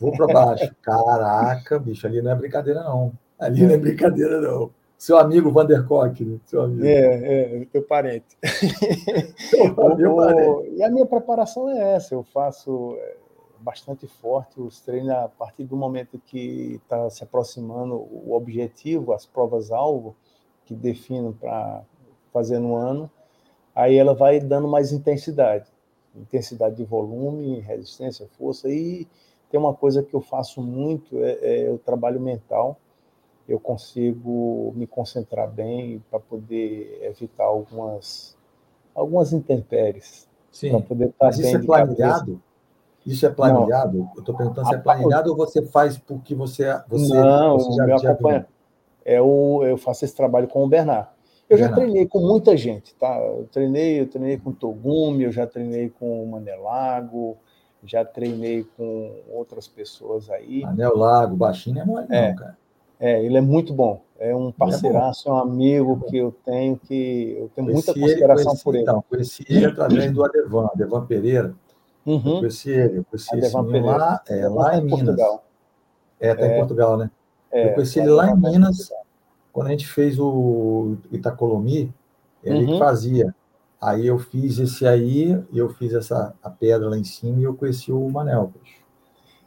vou 0.00 0.10
para 0.16 0.26
baixo. 0.26 0.74
Caraca, 0.82 1.78
bicho, 1.78 2.04
ali 2.04 2.20
não 2.20 2.32
é 2.32 2.34
brincadeira, 2.34 2.82
não. 2.82 3.12
Ali 3.38 3.64
não 3.64 3.74
é 3.74 3.78
brincadeira, 3.78 4.40
não. 4.40 4.70
Seu 4.98 5.18
amigo 5.18 5.50
Vandercock, 5.50 6.24
né? 6.24 6.38
seu 6.46 6.62
amigo. 6.62 6.84
É, 6.84 7.60
é, 7.60 7.64
teu 7.66 7.82
parente. 7.82 8.36
meu 9.96 10.16
parente. 10.16 10.74
E 10.74 10.82
a 10.82 10.90
minha 10.90 11.04
preparação 11.04 11.68
é 11.68 11.94
essa, 11.94 12.14
eu 12.14 12.22
faço 12.22 12.96
é, 12.98 13.16
bastante 13.60 14.06
forte 14.06 14.60
os 14.60 14.80
treinos 14.80 15.10
a 15.10 15.28
partir 15.28 15.64
do 15.64 15.76
momento 15.76 16.20
que 16.24 16.80
está 16.82 17.10
se 17.10 17.22
aproximando 17.22 17.94
o 17.94 18.32
objetivo, 18.32 19.12
as 19.12 19.26
provas-alvo 19.26 20.16
que 20.64 20.74
defino 20.74 21.32
para 21.38 21.82
fazer 22.32 22.58
no 22.58 22.74
ano, 22.74 23.10
aí 23.74 23.96
ela 23.96 24.14
vai 24.14 24.40
dando 24.40 24.66
mais 24.66 24.92
intensidade. 24.92 25.66
Intensidade 26.14 26.76
de 26.76 26.84
volume, 26.84 27.60
resistência, 27.60 28.26
força, 28.38 28.70
e 28.70 29.06
tem 29.50 29.60
uma 29.60 29.74
coisa 29.74 30.02
que 30.02 30.14
eu 30.14 30.20
faço 30.20 30.62
muito, 30.62 31.22
é, 31.22 31.66
é 31.66 31.70
o 31.70 31.78
trabalho 31.78 32.20
mental, 32.20 32.78
eu 33.48 33.60
consigo 33.60 34.72
me 34.76 34.86
concentrar 34.86 35.48
bem 35.48 36.02
para 36.10 36.18
poder 36.18 37.00
evitar 37.02 37.44
algumas, 37.44 38.36
algumas 38.94 39.32
intempéries. 39.32 40.28
Sim, 40.50 40.70
para 40.70 40.80
poder 40.80 41.08
estar 41.08 41.26
mas 41.26 41.38
isso 41.38 41.56
é 41.56 41.62
planilhado? 41.62 42.42
Isso 43.04 43.26
é 43.26 43.30
planilhado? 43.30 43.98
Não. 43.98 44.12
Eu 44.16 44.20
estou 44.20 44.34
perguntando 44.34 44.68
se 44.68 44.74
é 44.74 44.78
planilhado 44.78 45.30
ou 45.30 45.36
você 45.36 45.62
faz 45.62 45.96
porque 45.96 46.34
você, 46.34 46.64
você, 46.88 47.14
não, 47.14 47.58
você 47.58 47.72
já, 47.72 47.86
meu 47.86 47.98
já 47.98 48.10
acompanha, 48.10 48.48
é 49.04 49.22
o, 49.22 49.64
eu 49.64 49.76
faço 49.76 50.04
esse 50.04 50.14
trabalho 50.14 50.48
com 50.48 50.64
o 50.64 50.68
Bernard. 50.68 51.08
Eu 51.48 51.56
já 51.56 51.72
treinei 51.72 52.06
com 52.06 52.18
muita 52.18 52.56
gente, 52.56 52.92
tá? 52.96 53.16
Eu 53.20 53.48
treinei, 53.52 54.00
eu 54.00 54.08
treinei 54.08 54.36
com 54.36 54.50
Togumi, 54.50 55.22
eu 55.22 55.30
já 55.30 55.46
treinei 55.46 55.88
com 55.88 56.24
o 56.24 56.26
Manelago, 56.26 57.36
já 57.84 58.04
treinei 58.04 58.64
com 58.76 59.22
outras 59.30 59.68
pessoas 59.68 60.28
aí. 60.28 60.64
Anel 60.64 60.96
Lago, 60.96 61.36
baixinho 61.36 61.78
é 61.78 61.84
mole, 61.84 62.06
é. 62.10 62.30
não, 62.30 62.36
cara. 62.36 62.58
É, 62.98 63.24
ele 63.24 63.36
é 63.36 63.40
muito 63.40 63.72
bom. 63.72 64.02
É 64.18 64.34
um 64.34 64.48
é 64.48 64.52
parceiraço, 64.52 65.28
é 65.28 65.32
um 65.32 65.36
amigo 65.36 66.00
que 66.08 66.16
eu 66.16 66.34
tenho, 66.44 66.78
que 66.78 67.36
eu 67.38 67.50
tenho 67.54 67.70
muita 67.70 67.92
consideração 67.92 68.52
ele, 68.52 68.62
por 68.62 68.74
ele. 68.74 68.82
Então, 68.82 69.04
conheci 69.08 69.44
ele 69.48 69.66
através 69.66 70.12
do 70.12 70.24
Adevan, 70.24 70.70
Adevan 70.72 71.06
Pereira. 71.06 71.54
Uhum. 72.04 72.22
Eu 72.24 72.38
conheci 72.38 72.70
ele, 72.70 72.98
eu 72.98 73.04
conheci 73.04 73.34
Adevan 73.34 73.62
esse 73.62 73.72
Pereira. 73.72 73.96
lá, 73.96 74.22
é, 74.28 74.48
lá 74.48 74.76
em, 74.76 74.80
em 74.80 74.84
Minas. 74.84 75.00
Portugal. 75.00 75.44
É, 76.18 76.34
tá 76.34 76.46
é, 76.46 76.54
em 76.54 76.58
Portugal, 76.58 76.96
né? 76.96 77.10
É, 77.50 77.68
eu 77.68 77.74
conheci 77.74 77.98
ele 77.98 78.10
lá 78.10 78.30
em 78.30 78.36
Minas, 78.36 78.90
quando 79.52 79.66
a 79.66 79.70
gente 79.70 79.86
fez 79.86 80.18
o 80.18 80.96
Itacolomi, 81.12 81.92
ele 82.42 82.64
uhum. 82.64 82.72
que 82.72 82.78
fazia. 82.78 83.34
Aí 83.80 84.06
eu 84.06 84.18
fiz 84.18 84.58
esse 84.58 84.86
aí, 84.86 85.38
eu 85.52 85.68
fiz 85.68 85.92
essa 85.92 86.34
a 86.42 86.48
pedra 86.48 86.88
lá 86.88 86.96
em 86.96 87.04
cima 87.04 87.40
e 87.40 87.44
eu 87.44 87.54
conheci 87.54 87.92
o 87.92 88.08
Manel. 88.08 88.50
Poxa. 88.54 88.85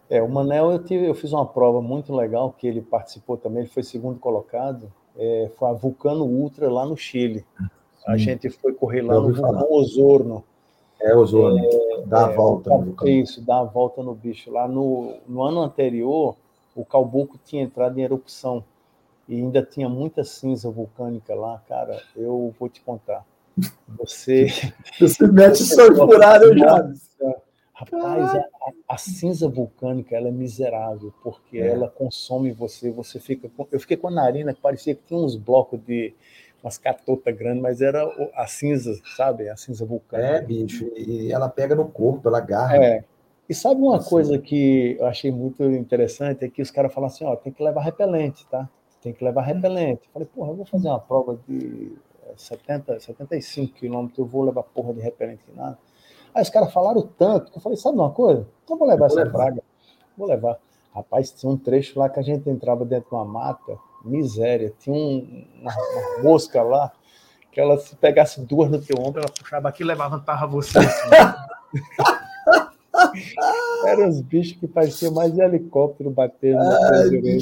É, 0.09 0.21
o 0.21 0.27
Manel, 0.27 0.71
eu, 0.71 0.83
tive, 0.83 1.05
eu 1.05 1.13
fiz 1.13 1.31
uma 1.31 1.45
prova 1.45 1.81
muito 1.81 2.15
legal, 2.15 2.51
que 2.57 2.65
ele 2.65 2.81
participou 2.81 3.37
também, 3.37 3.59
ele 3.59 3.69
foi 3.69 3.83
segundo 3.83 4.19
colocado, 4.19 4.91
é, 5.15 5.51
foi 5.57 5.69
a 5.69 5.73
Vulcano 5.73 6.25
Ultra 6.25 6.69
lá 6.69 6.85
no 6.85 6.97
Chile. 6.97 7.45
A 8.07 8.17
gente 8.17 8.49
foi 8.49 8.73
correr 8.73 9.01
lá 9.01 9.15
no 9.15 9.33
vulcão 9.33 9.71
Osorno. 9.71 10.43
É, 10.99 11.15
Osorno, 11.15 11.59
é, 11.59 12.01
dá 12.07 12.27
a 12.27 12.31
é, 12.31 12.35
volta 12.35 12.69
no 12.71 12.81
vulcão. 12.85 13.07
Isso, 13.07 13.41
dá 13.41 13.59
a 13.59 13.63
volta 13.63 14.01
no 14.01 14.15
bicho. 14.15 14.51
Lá 14.51 14.67
no, 14.67 15.13
no 15.27 15.43
ano 15.43 15.61
anterior, 15.61 16.35
o 16.75 16.83
Calbuco 16.83 17.37
tinha 17.45 17.61
entrado 17.61 17.99
em 17.99 18.01
erupção 18.01 18.63
e 19.27 19.35
ainda 19.35 19.61
tinha 19.61 19.87
muita 19.87 20.23
cinza 20.23 20.71
vulcânica 20.71 21.35
lá, 21.35 21.61
cara, 21.69 22.01
eu 22.15 22.53
vou 22.59 22.67
te 22.67 22.81
contar. 22.81 23.23
Você. 23.97 24.47
Você 24.99 25.27
mete 25.27 25.57
só 25.57 25.93
furado, 25.93 26.51
já. 26.57 26.91
Rapaz, 27.79 28.35
a, 28.35 28.45
a, 28.89 28.97
cinza 28.97 29.47
vulcânica 29.47 30.13
ela 30.13 30.27
é 30.27 30.31
miserável, 30.31 31.13
porque 31.23 31.57
é. 31.57 31.67
ela 31.67 31.87
consome 31.87 32.51
você, 32.51 32.91
você 32.91 33.21
fica. 33.21 33.47
Com, 33.55 33.65
eu 33.71 33.79
fiquei 33.79 33.95
com 33.95 34.09
a 34.09 34.11
narina 34.11 34.53
que 34.53 34.59
parecia 34.59 34.93
que 34.93 35.01
tinha 35.07 35.17
uns 35.17 35.37
blocos 35.37 35.79
de 35.87 36.13
umas 36.61 36.77
catotas 36.77 37.33
grandes, 37.37 37.61
mas 37.61 37.79
era 37.79 38.03
a 38.35 38.47
cinza, 38.47 38.93
sabe? 39.15 39.47
A 39.47 39.55
cinza 39.55 39.85
vulcânica. 39.85 40.29
É, 40.29 40.41
bicho, 40.41 40.91
e 40.93 41.31
ela 41.31 41.47
pega 41.47 41.73
no 41.73 41.87
corpo, 41.87 42.27
ela 42.27 42.39
agarra. 42.39 42.75
É. 42.75 43.03
E 43.47 43.53
sabe 43.53 43.81
uma 43.81 43.95
assim. 43.95 44.09
coisa 44.09 44.37
que 44.37 44.97
eu 44.99 45.05
achei 45.05 45.31
muito 45.31 45.63
interessante? 45.63 46.43
É 46.43 46.49
que 46.49 46.61
os 46.61 46.69
caras 46.69 46.93
falam 46.93 47.07
assim: 47.07 47.23
ó, 47.23 47.33
tem 47.37 47.53
que 47.53 47.63
levar 47.63 47.81
repelente, 47.81 48.45
tá? 48.47 48.69
Tem 49.01 49.13
que 49.13 49.23
levar 49.23 49.43
repelente. 49.43 50.01
Eu 50.07 50.11
falei, 50.11 50.27
porra, 50.27 50.51
eu 50.51 50.55
vou 50.55 50.65
fazer 50.65 50.89
uma 50.89 50.99
prova 50.99 51.39
de 51.47 51.93
70, 52.35 52.99
75 52.99 53.73
quilômetros, 53.73 54.19
eu 54.19 54.25
vou 54.25 54.43
levar 54.43 54.63
porra 54.63 54.93
de 54.93 54.99
repelente 54.99 55.41
nada. 55.55 55.77
Aí 56.33 56.41
os 56.41 56.49
caras 56.49 56.71
falaram 56.71 57.01
tanto 57.17 57.51
que 57.51 57.57
eu 57.57 57.61
falei, 57.61 57.77
sabe 57.77 57.97
uma 57.97 58.11
coisa? 58.11 58.47
Então 58.63 58.77
vou 58.77 58.87
levar 58.87 59.07
essa 59.07 59.25
praga. 59.25 59.61
Vou 60.17 60.27
levar. 60.27 60.57
Rapaz, 60.93 61.31
tinha 61.31 61.51
um 61.51 61.57
trecho 61.57 61.99
lá 61.99 62.09
que 62.09 62.19
a 62.19 62.23
gente 62.23 62.49
entrava 62.49 62.83
dentro 62.83 63.09
de 63.09 63.15
uma 63.15 63.25
mata, 63.25 63.77
miséria. 64.03 64.73
Tinha 64.79 64.95
um, 64.95 65.45
uma, 65.61 65.73
uma, 65.73 66.23
mosca 66.23 66.61
lá, 66.61 66.91
que 67.51 67.59
ela 67.59 67.77
se 67.77 67.95
pegasse 67.95 68.41
duas 68.41 68.69
no 68.69 68.81
teu 68.81 68.97
ombro, 68.99 69.21
ela 69.21 69.31
puxava 69.31 69.69
aqui 69.69 69.83
e 69.83 69.85
levantava 69.85 70.47
você. 70.47 70.79
Assim. 70.79 71.09
Eram 73.85 74.09
os 74.09 74.21
bichos 74.21 74.59
que 74.59 74.67
pareciam 74.67 75.13
mais 75.13 75.33
de 75.33 75.41
helicóptero 75.41 76.09
batendo. 76.09 76.59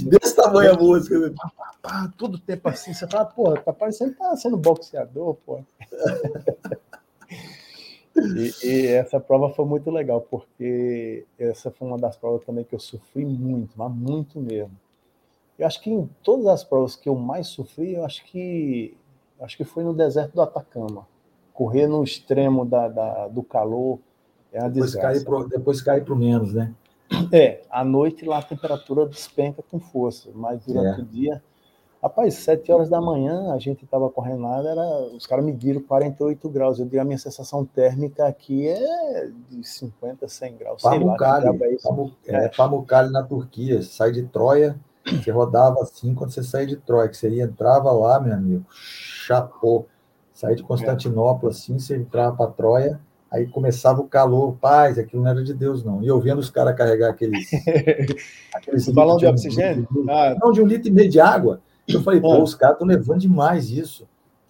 Desse 0.09 0.35
tamanho 0.35 0.73
a 0.73 0.77
música. 0.77 1.17
Né? 1.19 1.33
Todo 2.17 2.37
tempo 2.37 2.69
assim. 2.69 2.93
Você 2.93 3.07
fala, 3.07 3.25
porra, 3.25 3.61
tá 3.61 3.73
parecendo 3.73 4.13
que 4.13 4.19
tá 4.19 4.35
sendo 4.35 4.57
boxeador, 4.57 5.35
pô. 5.45 5.61
E, 8.17 8.67
e, 8.67 8.87
essa 8.87 9.19
prova 9.19 9.49
foi 9.49 9.65
muito 9.65 9.91
legal, 9.91 10.21
porque 10.21 11.25
essa 11.37 11.69
foi 11.69 11.87
uma 11.87 11.97
das 11.97 12.17
provas 12.17 12.43
também 12.43 12.63
que 12.63 12.73
eu 12.73 12.79
sofri 12.79 13.25
muito, 13.25 13.73
mas 13.75 13.91
muito 13.91 14.39
mesmo. 14.39 14.75
Eu 15.57 15.65
acho 15.65 15.81
que 15.81 15.89
em 15.89 16.09
todas 16.23 16.47
as 16.47 16.63
provas 16.63 16.95
que 16.95 17.09
eu 17.09 17.15
mais 17.15 17.47
sofri, 17.47 17.93
eu 17.93 18.05
acho 18.05 18.23
que 18.25 18.95
acho 19.39 19.55
que 19.55 19.63
foi 19.63 19.83
no 19.83 19.93
deserto 19.93 20.33
do 20.33 20.41
Atacama. 20.41 21.07
Correr 21.53 21.87
no 21.87 22.03
extremo 22.03 22.65
da, 22.65 22.87
da 22.87 23.27
do 23.27 23.43
calor 23.43 23.99
é 24.51 24.59
uma 24.59 24.69
depois 24.69 24.91
desgraça. 24.91 25.15
Cai 25.15 25.23
pro, 25.23 25.47
depois 25.47 25.81
cai 25.81 26.01
para 26.01 26.13
o 26.13 26.17
menos, 26.17 26.53
né? 26.53 26.73
É, 27.31 27.61
à 27.69 27.83
noite 27.83 28.25
lá 28.25 28.39
a 28.39 28.43
temperatura 28.43 29.05
despenca 29.05 29.63
com 29.63 29.79
força, 29.79 30.29
mas 30.35 30.65
durante 30.65 30.99
é. 30.99 31.03
o 31.03 31.05
dia 31.05 31.43
Rapaz, 32.07 32.35
sete 32.35 32.71
horas 32.71 32.87
da 32.87 33.01
manhã 33.01 33.51
a 33.51 33.59
gente 33.59 33.83
estava 33.83 34.09
correndo 34.09 34.43
lá, 34.43 34.59
era, 34.59 34.81
os 35.13 35.27
caras 35.27 35.43
mediram 35.43 35.81
48 35.81 36.49
graus. 36.49 36.79
Eu 36.79 36.85
digo, 36.85 37.01
a 37.01 37.03
minha 37.03 37.17
sensação 37.17 37.65
térmica 37.65 38.25
aqui 38.25 38.65
é 38.65 39.29
de 39.49 39.61
50, 39.67 40.25
100 40.25 40.55
graus. 40.55 40.81
Pamukkale, 40.81 41.45
Pamukkale, 41.83 42.15
é, 42.25 42.47
Pamukkale 42.47 43.11
na 43.11 43.23
Turquia, 43.23 43.81
sai 43.81 44.13
de 44.13 44.23
Troia, 44.23 44.79
Você 45.05 45.31
rodava 45.31 45.81
assim 45.81 46.15
quando 46.15 46.31
você 46.31 46.41
saía 46.41 46.65
de 46.65 46.77
Troia, 46.77 47.09
que 47.09 47.17
você 47.17 47.41
entrava 47.41 47.91
lá, 47.91 48.21
meu 48.21 48.33
amigo, 48.33 48.65
chapou. 48.71 49.85
Saía 50.33 50.55
de 50.55 50.63
Constantinopla, 50.63 51.49
assim, 51.49 51.77
você 51.77 51.97
entrava 51.97 52.37
para 52.37 52.51
Troia, 52.51 53.01
aí 53.29 53.47
começava 53.47 53.99
o 53.99 54.07
calor, 54.07 54.55
paz, 54.61 54.97
aquilo 54.97 55.23
não 55.23 55.31
era 55.31 55.43
de 55.43 55.53
Deus, 55.53 55.83
não. 55.83 56.01
E 56.01 56.07
eu 56.07 56.21
vendo 56.21 56.39
os 56.39 56.49
caras 56.49 56.73
carregar 56.73 57.09
aqueles. 57.09 57.49
aqueles 58.55 58.87
balão 58.87 59.17
de, 59.17 59.25
de 59.25 59.27
oxigênio? 59.27 59.85
Um, 59.93 60.09
ah. 60.09 60.37
Não, 60.41 60.53
de 60.53 60.61
um 60.61 60.65
litro 60.65 60.87
e 60.87 60.91
meio 60.91 61.09
de 61.09 61.19
água. 61.19 61.59
Eu 61.87 62.01
falei, 62.03 62.19
pô, 62.19 62.33
ah. 62.33 62.43
os 62.43 62.53
caras 62.53 62.75
estão 62.75 62.87
levando 62.87 63.21
demais 63.21 63.69
isso. 63.71 64.07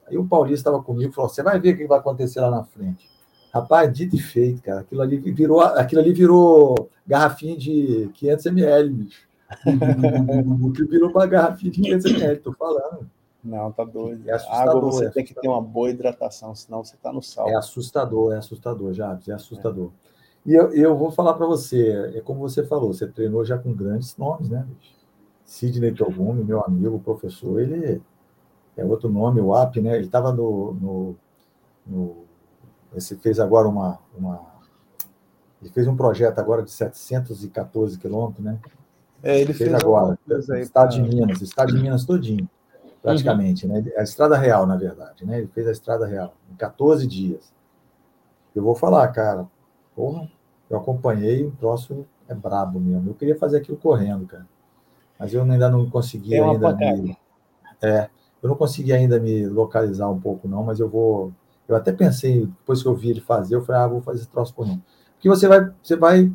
Aí 0.07 0.17
o 0.17 0.25
Paulista 0.25 0.69
estava 0.69 0.81
comigo 0.81 1.11
e 1.11 1.13
falou: 1.13 1.29
você 1.29 1.43
vai 1.43 1.59
ver 1.59 1.73
o 1.73 1.77
que 1.77 1.87
vai 1.87 1.99
acontecer 1.99 2.39
lá 2.39 2.49
na 2.49 2.63
frente. 2.63 3.09
Rapaz, 3.53 3.91
dito 3.93 4.15
e 4.15 4.19
feito, 4.19 4.61
cara. 4.61 4.81
Aquilo 4.81 5.01
ali 5.01 5.17
virou, 5.17 5.61
aquilo 5.61 6.01
ali 6.01 6.13
virou 6.13 6.89
garrafinha 7.05 7.57
de 7.57 8.09
500 8.13 8.45
ml, 8.47 8.89
bicho. 8.89 9.27
que 10.75 10.83
virou 10.83 11.09
uma 11.09 11.25
garrafinha 11.25 11.71
de 11.71 11.81
500 11.81 12.11
ml, 12.11 12.39
tô 12.39 12.53
falando. 12.53 13.09
Não, 13.43 13.71
tá 13.71 13.83
doido. 13.83 14.27
É 14.29 14.33
assustador, 14.33 14.77
água 14.77 14.91
você 14.91 15.05
é 15.05 15.09
tem 15.09 15.23
que 15.23 15.33
ter 15.33 15.47
uma 15.47 15.61
boa 15.61 15.89
hidratação, 15.89 16.53
senão 16.53 16.83
você 16.83 16.97
tá 16.97 17.13
no 17.13 17.21
sal. 17.21 17.47
É 17.49 17.55
assustador, 17.55 18.33
é 18.33 18.37
assustador, 18.37 18.93
Jabs, 18.93 19.27
é 19.27 19.33
assustador. 19.33 19.91
É. 20.45 20.49
E 20.49 20.53
eu, 20.53 20.73
eu 20.73 20.97
vou 20.97 21.11
falar 21.11 21.33
para 21.33 21.45
você, 21.45 22.11
é 22.15 22.21
como 22.21 22.39
você 22.39 22.65
falou, 22.65 22.93
você 22.93 23.07
treinou 23.07 23.43
já 23.45 23.57
com 23.57 23.73
grandes 23.73 24.15
nomes, 24.17 24.49
né, 24.49 24.65
bicho? 24.67 24.96
Sidney 25.47 25.93
Togumi, 25.93 26.43
meu 26.43 26.61
amigo, 26.61 26.99
professor, 26.99 27.61
ele 27.61 28.01
é 28.75 28.83
outro 28.83 29.09
nome, 29.09 29.39
o 29.39 29.55
AP, 29.55 29.77
né? 29.77 29.95
Ele 29.95 30.05
estava 30.05 30.33
no, 30.33 30.73
no, 30.73 31.15
no. 31.87 32.17
Esse 32.93 33.15
fez 33.15 33.39
agora 33.39 33.65
uma, 33.65 33.97
uma. 34.15 34.45
Ele 35.61 35.71
fez 35.71 35.87
um 35.87 35.95
projeto 35.95 36.37
agora 36.37 36.61
de 36.61 36.69
714 36.69 37.97
quilômetros, 37.97 38.45
né? 38.45 38.59
É, 39.23 39.39
ele 39.39 39.53
fez, 39.53 39.71
fez 39.71 39.73
agora. 39.73 40.19
Estado 40.59 40.91
de 40.91 41.01
Minas, 41.01 41.41
Estado 41.41 41.73
de 41.73 41.81
Minas 41.81 42.05
todinho, 42.05 42.47
praticamente, 43.01 43.65
uhum. 43.65 43.73
né? 43.73 43.91
A 43.97 44.03
Estrada 44.03 44.37
Real, 44.37 44.67
na 44.67 44.75
verdade, 44.75 45.25
né? 45.25 45.39
Ele 45.39 45.47
fez 45.47 45.65
a 45.65 45.71
Estrada 45.71 46.05
Real 46.05 46.35
em 46.51 46.55
14 46.55 47.07
dias. 47.07 47.53
Eu 48.53 48.63
vou 48.63 48.75
falar, 48.75 49.07
cara, 49.09 49.47
porra, 49.95 50.29
eu 50.69 50.77
acompanhei, 50.77 51.45
o 51.45 51.51
troço 51.51 52.05
é 52.27 52.35
brabo 52.35 52.81
mesmo. 52.81 53.09
Eu 53.09 53.13
queria 53.13 53.37
fazer 53.37 53.57
aquilo 53.57 53.77
correndo, 53.77 54.27
cara. 54.27 54.45
Mas 55.19 55.33
eu 55.33 55.41
ainda 55.41 55.69
não 55.69 55.89
consegui 55.89 56.39
ainda. 56.39 56.73
Me... 56.75 57.17
É, 57.81 58.09
eu 58.41 58.49
não 58.49 58.55
consegui 58.55 58.93
ainda 58.93 59.19
me 59.19 59.45
localizar 59.47 60.09
um 60.09 60.19
pouco, 60.19 60.47
não, 60.47 60.63
mas 60.63 60.79
eu 60.79 60.89
vou. 60.89 61.31
Eu 61.67 61.75
até 61.75 61.91
pensei, 61.91 62.45
depois 62.45 62.81
que 62.81 62.87
eu 62.87 62.95
vi 62.95 63.09
ele 63.09 63.19
fazer, 63.19 63.55
eu 63.55 63.63
falei, 63.63 63.81
ah, 63.81 63.87
vou 63.87 64.01
fazer 64.01 64.19
esse 64.19 64.29
troço 64.29 64.53
por 64.53 64.65
mim. 64.65 64.81
Porque 65.15 65.27
você 65.27 65.47
vai, 65.47 65.69
você 65.83 65.95
vai, 65.95 66.31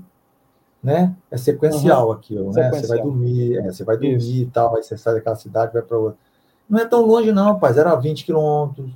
né? 0.83 1.17
É 1.31 1.37
sequencial 1.37 2.09
uhum. 2.09 2.13
aquilo, 2.13 2.53
né? 2.53 2.65
Sequencial. 2.65 2.81
Você 2.81 2.87
vai 2.89 3.03
dormir, 3.03 3.59
é, 3.59 3.63
você 3.63 3.85
vai 3.85 3.97
dormir 3.97 4.17
Isso. 4.17 4.43
e 4.43 4.47
tal, 4.47 4.77
aí 4.77 4.83
você 4.83 4.99
sai 4.99 5.15
daquela 5.15 5.37
cidade, 5.37 5.73
vai 5.73 5.83
para 5.83 5.97
outra. 5.97 6.19
Não 6.69 6.79
é 6.79 6.85
tão 6.85 7.07
longe, 7.07 7.33
não, 7.33 7.53
rapaz. 7.53 7.79
Era 7.79 7.95
20 7.95 8.25
quilômetros, 8.25 8.91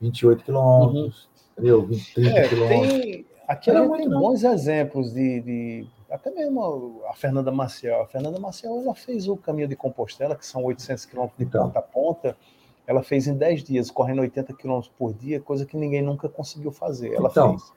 28 0.00 0.44
quilômetros, 0.44 1.24
uhum. 1.24 1.52
entendeu? 1.58 1.86
20, 1.86 2.14
30 2.14 2.30
é, 2.30 2.48
quilômetros. 2.48 2.88
Tem, 2.88 3.26
aqui 3.48 3.70
tem 3.72 4.08
bons 4.08 4.44
exemplos 4.44 5.12
de, 5.12 5.40
de, 5.40 5.86
até 6.14 6.30
mesmo 6.30 7.02
a 7.08 7.14
Fernanda 7.14 7.50
Maciel. 7.50 8.02
A 8.02 8.06
Fernanda 8.06 8.38
Maciel 8.38 8.80
ela 8.82 8.94
fez 8.94 9.28
o 9.28 9.36
caminho 9.36 9.68
de 9.68 9.76
Compostela, 9.76 10.36
que 10.36 10.46
são 10.46 10.64
800 10.64 11.04
quilômetros 11.06 11.38
de 11.38 11.44
então. 11.44 11.64
ponta 11.64 11.78
a 11.78 11.82
ponta 11.82 12.36
ela 12.86 13.02
fez 13.02 13.26
em 13.26 13.34
10 13.34 13.64
dias, 13.64 13.90
correndo 13.90 14.20
80 14.20 14.52
km 14.54 14.80
por 14.98 15.14
dia, 15.14 15.40
coisa 15.40 15.64
que 15.64 15.76
ninguém 15.76 16.02
nunca 16.02 16.28
conseguiu 16.28 16.70
fazer. 16.72 17.12
Ela 17.14 17.28
então, 17.30 17.58
fez. 17.58 17.72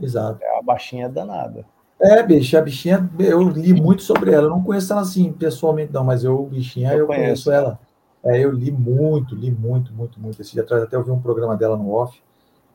Exato. 0.00 0.42
É, 0.42 0.58
a 0.58 0.62
baixinha 0.62 1.06
é 1.06 1.08
danada. 1.08 1.64
É, 2.00 2.22
bicho, 2.22 2.56
a 2.56 2.60
bichinha, 2.60 3.10
eu 3.18 3.42
li 3.42 3.72
muito 3.72 4.02
sobre 4.02 4.32
ela. 4.32 4.46
Eu 4.46 4.50
não 4.50 4.62
conheço 4.62 4.92
ela 4.92 5.02
assim 5.02 5.32
pessoalmente, 5.32 5.92
não, 5.92 6.04
mas 6.04 6.22
eu, 6.22 6.44
bichinha, 6.44 6.92
eu, 6.92 7.00
eu 7.00 7.06
conheço, 7.06 7.46
conheço 7.46 7.52
ela. 7.52 7.78
É, 8.24 8.38
eu 8.38 8.52
li 8.52 8.70
muito, 8.70 9.34
li 9.34 9.50
muito, 9.50 9.92
muito, 9.92 10.20
muito. 10.20 10.40
Esse 10.40 10.52
dia 10.52 10.62
atrás 10.62 10.82
até 10.82 10.96
eu 10.96 11.02
vi 11.02 11.10
um 11.10 11.20
programa 11.20 11.56
dela 11.56 11.76
no 11.76 11.90
off. 11.90 12.20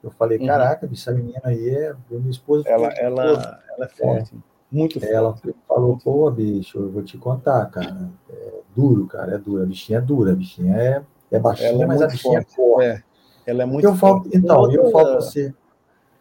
Eu 0.04 0.12
falei, 0.12 0.38
uhum. 0.38 0.48
caraca, 0.48 0.86
bicho, 0.86 1.10
essa 1.10 1.18
menina 1.18 1.42
aí 1.46 1.70
é. 1.70 1.96
Minha 2.10 2.30
esposa. 2.30 2.68
Ela, 2.68 2.88
ela, 2.94 3.62
ela 3.70 3.86
é 3.86 3.88
forte. 3.88 4.36
É. 4.36 4.53
Muito 4.74 5.00
forte. 5.00 5.14
Ela 5.14 5.38
falou, 5.68 6.00
pô, 6.04 6.32
bicho, 6.32 6.80
eu 6.80 6.92
vou 6.92 7.04
te 7.04 7.16
contar, 7.18 7.68
cara. 7.68 8.10
É 8.28 8.54
duro, 8.76 9.06
cara, 9.06 9.36
é 9.36 9.38
duro. 9.38 9.62
A 9.62 9.66
bichinha 9.68 10.00
é 10.00 10.02
dura, 10.02 10.32
a 10.32 10.36
bichinha 10.36 10.76
é 10.76 11.04
é 11.32 11.40
baixinha, 11.40 11.84
é 11.84 11.86
mas 11.86 12.02
a 12.02 12.08
bichinha 12.08 12.42
forte. 12.42 12.52
é 12.52 12.56
forte. 12.56 12.86
É. 12.86 13.04
Ela 13.46 13.64
é 13.64 13.66
muito 13.66 13.86
eu 13.86 13.96
falo, 13.96 14.24
Então, 14.34 14.62
outra, 14.62 14.76
eu 14.76 14.92
falo 14.92 15.16
você. 15.16 15.54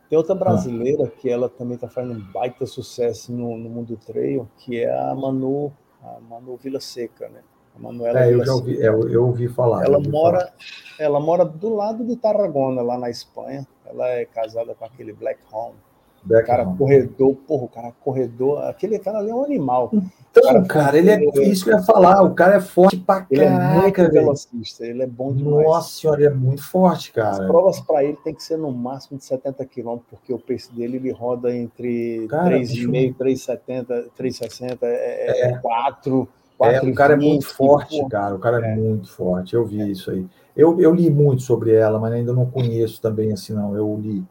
Tem 0.08 0.18
outra 0.18 0.34
brasileira 0.34 1.04
ah. 1.04 1.10
que 1.10 1.30
ela 1.30 1.48
também 1.48 1.76
está 1.76 1.88
fazendo 1.88 2.14
um 2.14 2.32
baita 2.32 2.66
sucesso 2.66 3.32
no, 3.32 3.56
no 3.56 3.70
mundo 3.70 3.96
trail, 3.96 4.46
que 4.58 4.82
é 4.82 4.90
a 4.90 5.14
Manu, 5.14 5.72
a 6.02 6.18
Manu 6.20 6.56
Vila 6.56 6.80
Seca, 6.80 7.28
né? 7.30 7.40
A 7.74 7.78
Manuela 7.78 8.24
é, 8.24 8.34
eu 8.34 8.44
já 8.44 8.52
ouvi, 8.52 8.82
é, 8.82 8.88
eu, 8.88 9.08
eu 9.08 9.26
ouvi 9.26 9.48
falar. 9.48 9.84
Ela 9.84 9.96
ouvi 9.96 10.10
mora, 10.10 10.38
falar. 10.38 10.54
ela 10.98 11.20
mora 11.20 11.44
do 11.44 11.74
lado 11.74 12.04
de 12.04 12.16
Tarragona, 12.16 12.82
lá 12.82 12.98
na 12.98 13.08
Espanha. 13.08 13.66
Ela 13.86 14.08
é 14.08 14.26
casada 14.26 14.74
com 14.74 14.84
aquele 14.84 15.12
Black 15.12 15.40
Home. 15.50 15.76
Black 16.24 16.46
cara 16.46 16.64
corredor, 16.64 17.34
porra, 17.34 17.64
o 17.64 17.68
cara 17.68 17.92
corredor, 18.00 18.64
aquele 18.64 18.98
cara 18.98 19.18
ali 19.18 19.30
é 19.30 19.34
um 19.34 19.44
animal. 19.44 19.90
Então, 20.30 20.42
cara, 20.44 20.62
cara 20.62 20.98
ele 20.98 21.10
é 21.10 21.24
isso 21.42 21.64
que 21.64 21.70
eu 21.70 21.76
ia 21.76 21.82
falar. 21.82 22.22
O 22.22 22.34
cara 22.34 22.56
é 22.56 22.60
forte 22.60 22.96
pra 22.96 23.26
ele 23.30 23.44
caraca, 23.44 24.02
é 24.02 24.04
muito 24.04 24.12
velocista, 24.14 24.86
ele 24.86 25.02
é 25.02 25.06
bom 25.06 25.32
demais. 25.32 25.66
Nossa 25.66 26.00
senhora, 26.00 26.20
ele 26.20 26.28
é 26.28 26.34
muito 26.34 26.62
forte, 26.62 27.12
cara. 27.12 27.42
As 27.42 27.46
provas 27.46 27.80
para 27.80 28.04
ele 28.04 28.16
tem 28.24 28.34
que 28.34 28.42
ser 28.42 28.56
no 28.56 28.70
máximo 28.70 29.18
de 29.18 29.24
70 29.24 29.64
km, 29.66 29.98
porque 30.08 30.32
o 30.32 30.38
pace 30.38 30.72
dele 30.72 30.96
ele 30.96 31.10
roda 31.10 31.54
entre 31.54 32.26
3,5, 32.28 33.16
3,70, 33.16 34.04
3,60, 34.18 34.78
é, 34.82 35.50
é 35.50 35.58
4. 35.58 36.28
É, 36.62 36.80
o 36.80 36.94
cara 36.94 37.16
20, 37.16 37.24
é 37.24 37.28
muito 37.28 37.48
forte, 37.48 38.00
pô. 38.00 38.08
cara. 38.08 38.34
O 38.34 38.38
cara 38.38 38.64
é, 38.64 38.70
é, 38.70 38.76
muito 38.76 39.10
forte. 39.10 39.54
Eu 39.54 39.66
vi 39.66 39.80
é. 39.80 39.88
isso 39.88 40.10
aí. 40.10 40.24
Eu, 40.56 40.80
eu 40.80 40.94
li 40.94 41.10
muito 41.10 41.42
sobre 41.42 41.74
ela, 41.74 41.98
mas 41.98 42.12
ainda 42.12 42.32
não 42.32 42.46
conheço 42.46 43.00
também 43.02 43.32
assim, 43.32 43.52
não. 43.52 43.74
Eu 43.74 43.98
li 44.00 44.24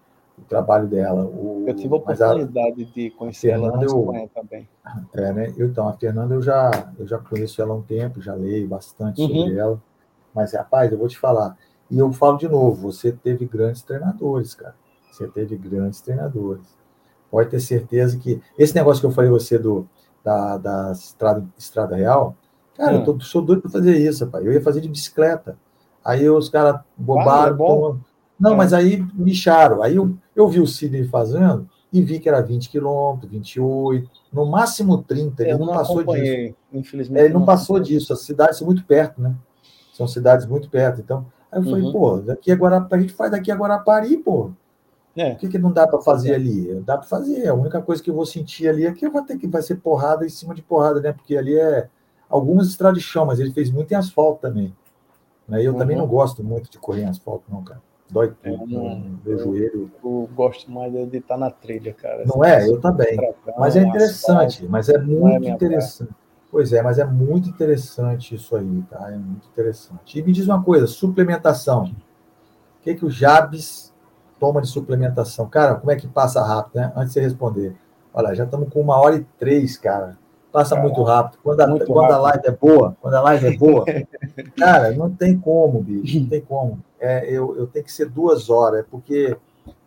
trabalho 0.52 0.86
dela. 0.86 1.24
O, 1.24 1.64
eu 1.66 1.74
tive 1.74 1.94
a 1.94 1.98
oportunidade 1.98 2.42
a, 2.42 2.94
de 2.94 3.10
conhecer 3.12 3.52
ela 3.52 3.72
na 3.72 3.86
Espanha 3.86 4.30
também. 4.36 4.68
É, 5.14 5.32
né? 5.32 5.54
Então, 5.58 5.88
a 5.88 5.94
Fernanda 5.94 6.36
eu 6.36 6.42
já, 6.42 6.70
eu 7.00 7.08
já 7.08 7.18
conheço 7.18 7.62
ela 7.62 7.74
há 7.74 7.78
um 7.78 7.82
tempo, 7.82 8.22
já 8.22 8.34
leio 8.34 8.68
bastante 8.68 9.22
uhum. 9.22 9.28
sobre 9.30 9.58
ela. 9.58 9.82
Mas, 10.36 10.54
rapaz, 10.54 10.92
eu 10.92 10.98
vou 10.98 11.08
te 11.08 11.18
falar. 11.18 11.58
E 11.90 11.98
eu 11.98 12.12
falo 12.12 12.38
de 12.38 12.50
novo, 12.50 12.92
você 12.92 13.12
teve 13.12 13.46
grandes 13.46 13.82
treinadores, 13.82 14.54
cara. 14.54 14.76
Você 15.10 15.28
teve 15.28 15.56
grandes 15.56 16.02
treinadores. 16.02 16.66
Pode 17.30 17.50
ter 17.50 17.62
certeza 17.62 18.18
que. 18.18 18.42
Esse 18.58 18.76
negócio 18.76 19.00
que 19.00 19.08
eu 19.08 19.12
falei 19.12 19.30
você 19.30 19.58
do, 19.58 19.88
da, 20.24 20.58
da 20.58 20.92
estrada, 20.92 21.46
estrada 21.58 21.96
real, 21.96 22.36
cara, 22.76 22.94
hum. 22.94 23.00
eu 23.00 23.06
tô, 23.06 23.20
sou 23.22 23.42
doido 23.42 23.62
para 23.62 23.72
fazer 23.72 23.98
isso, 23.98 24.26
rapaz. 24.26 24.46
Eu 24.46 24.52
ia 24.52 24.62
fazer 24.62 24.82
de 24.82 24.90
bicicleta. 24.90 25.58
Aí 26.04 26.30
os 26.30 26.50
caras 26.50 26.82
bobaram. 26.98 27.56
Ah, 27.56 27.96
é 28.08 28.11
não, 28.42 28.54
é. 28.54 28.56
mas 28.56 28.74
aí 28.74 29.06
lixaram. 29.16 29.84
Aí 29.84 29.96
eu, 29.96 30.18
eu 30.36 30.48
vi 30.50 30.60
o 30.60 30.66
Sidney 30.66 31.08
fazendo 31.08 31.70
e 31.94 32.02
vi 32.02 32.20
que 32.20 32.28
era 32.28 32.42
20 32.42 32.70
quilômetros, 32.70 33.32
28, 33.32 34.10
no 34.34 34.48
máximo 34.48 35.04
30. 35.04 35.44
Ele 35.44 35.52
eu 35.52 35.60
não, 35.60 35.68
não 35.68 35.74
passou 35.74 36.04
disso. 36.04 36.56
Infelizmente. 36.74 37.22
É, 37.22 37.26
ele 37.26 37.34
não, 37.34 37.42
não 37.42 37.46
passou 37.46 37.80
disso. 37.80 38.12
As 38.12 38.22
cidades 38.22 38.58
são 38.58 38.66
muito 38.66 38.84
perto, 38.84 39.22
né? 39.22 39.36
São 39.94 40.08
cidades 40.08 40.48
muito 40.48 40.70
perto. 40.70 41.02
Então, 41.02 41.28
aí 41.52 41.60
eu 41.60 41.64
falei, 41.64 41.84
uhum. 41.84 41.92
pô, 41.92 42.18
daqui 42.18 42.52
agora 42.52 42.88
a 42.90 42.98
gente 42.98 43.14
faz 43.14 43.30
daqui 43.30 43.52
a 43.52 43.56
Guarapari, 43.56 44.18
pô. 44.18 44.52
É. 45.16 45.34
O 45.34 45.36
que, 45.36 45.50
que 45.50 45.60
não 45.60 45.72
dá 45.72 45.86
para 45.86 46.02
fazer 46.02 46.32
é. 46.32 46.36
ali? 46.36 46.82
Dá 46.82 46.98
para 46.98 47.08
fazer. 47.08 47.48
A 47.48 47.54
única 47.54 47.80
coisa 47.80 48.02
que 48.02 48.10
eu 48.10 48.16
vou 48.16 48.26
sentir 48.26 48.68
ali 48.68 48.88
é 48.88 48.92
que 48.92 49.06
eu 49.06 49.12
vou 49.12 49.22
ter 49.22 49.38
que 49.38 49.48
vai 49.48 49.62
ser 49.62 49.76
porrada 49.76 50.26
em 50.26 50.30
cima 50.30 50.56
de 50.56 50.64
porrada, 50.64 51.00
né? 51.00 51.12
Porque 51.12 51.38
ali 51.38 51.56
é 51.56 51.88
algumas 52.28 52.68
estradas 52.68 52.98
de 52.98 53.04
chão, 53.04 53.26
mas 53.26 53.40
ele 53.40 53.52
fez 53.52 53.70
muito 53.70 53.92
em 53.92 53.96
asfalto 53.96 54.42
também. 54.42 54.74
Né? 55.48 55.62
Eu 55.62 55.74
uhum. 55.74 55.78
também 55.78 55.98
não 55.98 56.08
gosto 56.08 56.44
muito 56.44 56.72
de 56.72 56.80
correr 56.80 57.02
em 57.02 57.10
asfalto, 57.10 57.44
não, 57.50 57.62
cara. 57.64 57.82
Dói 58.12 58.34
é, 58.44 58.50
tudo, 58.50 58.68
não, 58.68 59.00
né? 59.00 59.12
meu 59.26 59.40
joelho. 59.40 59.90
Eu 60.04 60.30
gosto 60.36 60.70
mais 60.70 60.92
de 60.92 61.18
estar 61.18 61.38
na 61.38 61.50
trilha, 61.50 61.94
cara. 61.94 62.26
Não 62.26 62.44
é? 62.44 62.68
Eu 62.68 62.80
também. 62.80 63.18
Mas 63.58 63.78
é 63.78 63.84
interessante, 63.84 64.68
mas 64.68 64.90
é, 64.90 64.96
é 64.96 64.98
muito 64.98 65.48
é 65.48 65.50
interessante. 65.50 66.12
Pois 66.52 66.74
é, 66.74 66.82
mas 66.82 67.00
é 67.00 67.06
muito 67.06 67.48
interessante 67.48 68.36
isso 68.36 68.54
aí, 68.58 68.84
tá? 68.90 69.10
É 69.10 69.16
muito 69.16 69.48
interessante. 69.48 70.20
E 70.20 70.22
me 70.22 70.34
diz 70.34 70.46
uma 70.46 70.62
coisa, 70.62 70.86
suplementação. 70.86 71.86
O 71.86 72.84
que, 72.84 72.96
que 72.96 73.06
o 73.06 73.10
Jabes 73.10 73.94
toma 74.38 74.62
de 74.62 74.68
suplementação? 74.68 75.48
Cara, 75.48 75.76
como 75.76 75.92
é 75.92 75.96
que 75.96 76.08
passa 76.08 76.44
rápido, 76.44 76.82
né? 76.82 76.92
Antes 76.94 77.14
de 77.14 77.14
você 77.14 77.22
responder. 77.22 77.76
Olha, 78.14 78.36
já 78.36 78.44
estamos 78.44 78.68
com 78.68 78.82
uma 78.82 79.00
hora 79.00 79.16
e 79.16 79.24
três, 79.40 79.78
cara. 79.78 80.18
Passa 80.52 80.76
muito 80.76 81.02
rápido. 81.04 81.40
Quando, 81.44 81.62
a, 81.62 81.68
muito 81.68 81.86
quando 81.86 82.02
rápido. 82.02 82.16
a 82.16 82.20
live 82.20 82.48
é 82.48 82.52
boa, 82.52 82.98
quando 83.02 83.14
a 83.14 83.22
live 83.22 83.48
é 83.48 83.58
boa, 83.58 83.86
cara, 84.58 84.92
não 84.92 85.10
tem 85.10 85.38
como, 85.38 85.82
bicho, 85.82 86.20
não 86.20 86.28
tem 86.30 86.42
como 86.42 86.80
é, 87.02 87.26
eu, 87.28 87.58
eu 87.58 87.66
tenho 87.66 87.84
que 87.84 87.92
ser 87.92 88.08
duas 88.08 88.50
horas, 88.50 88.86
porque 88.90 89.36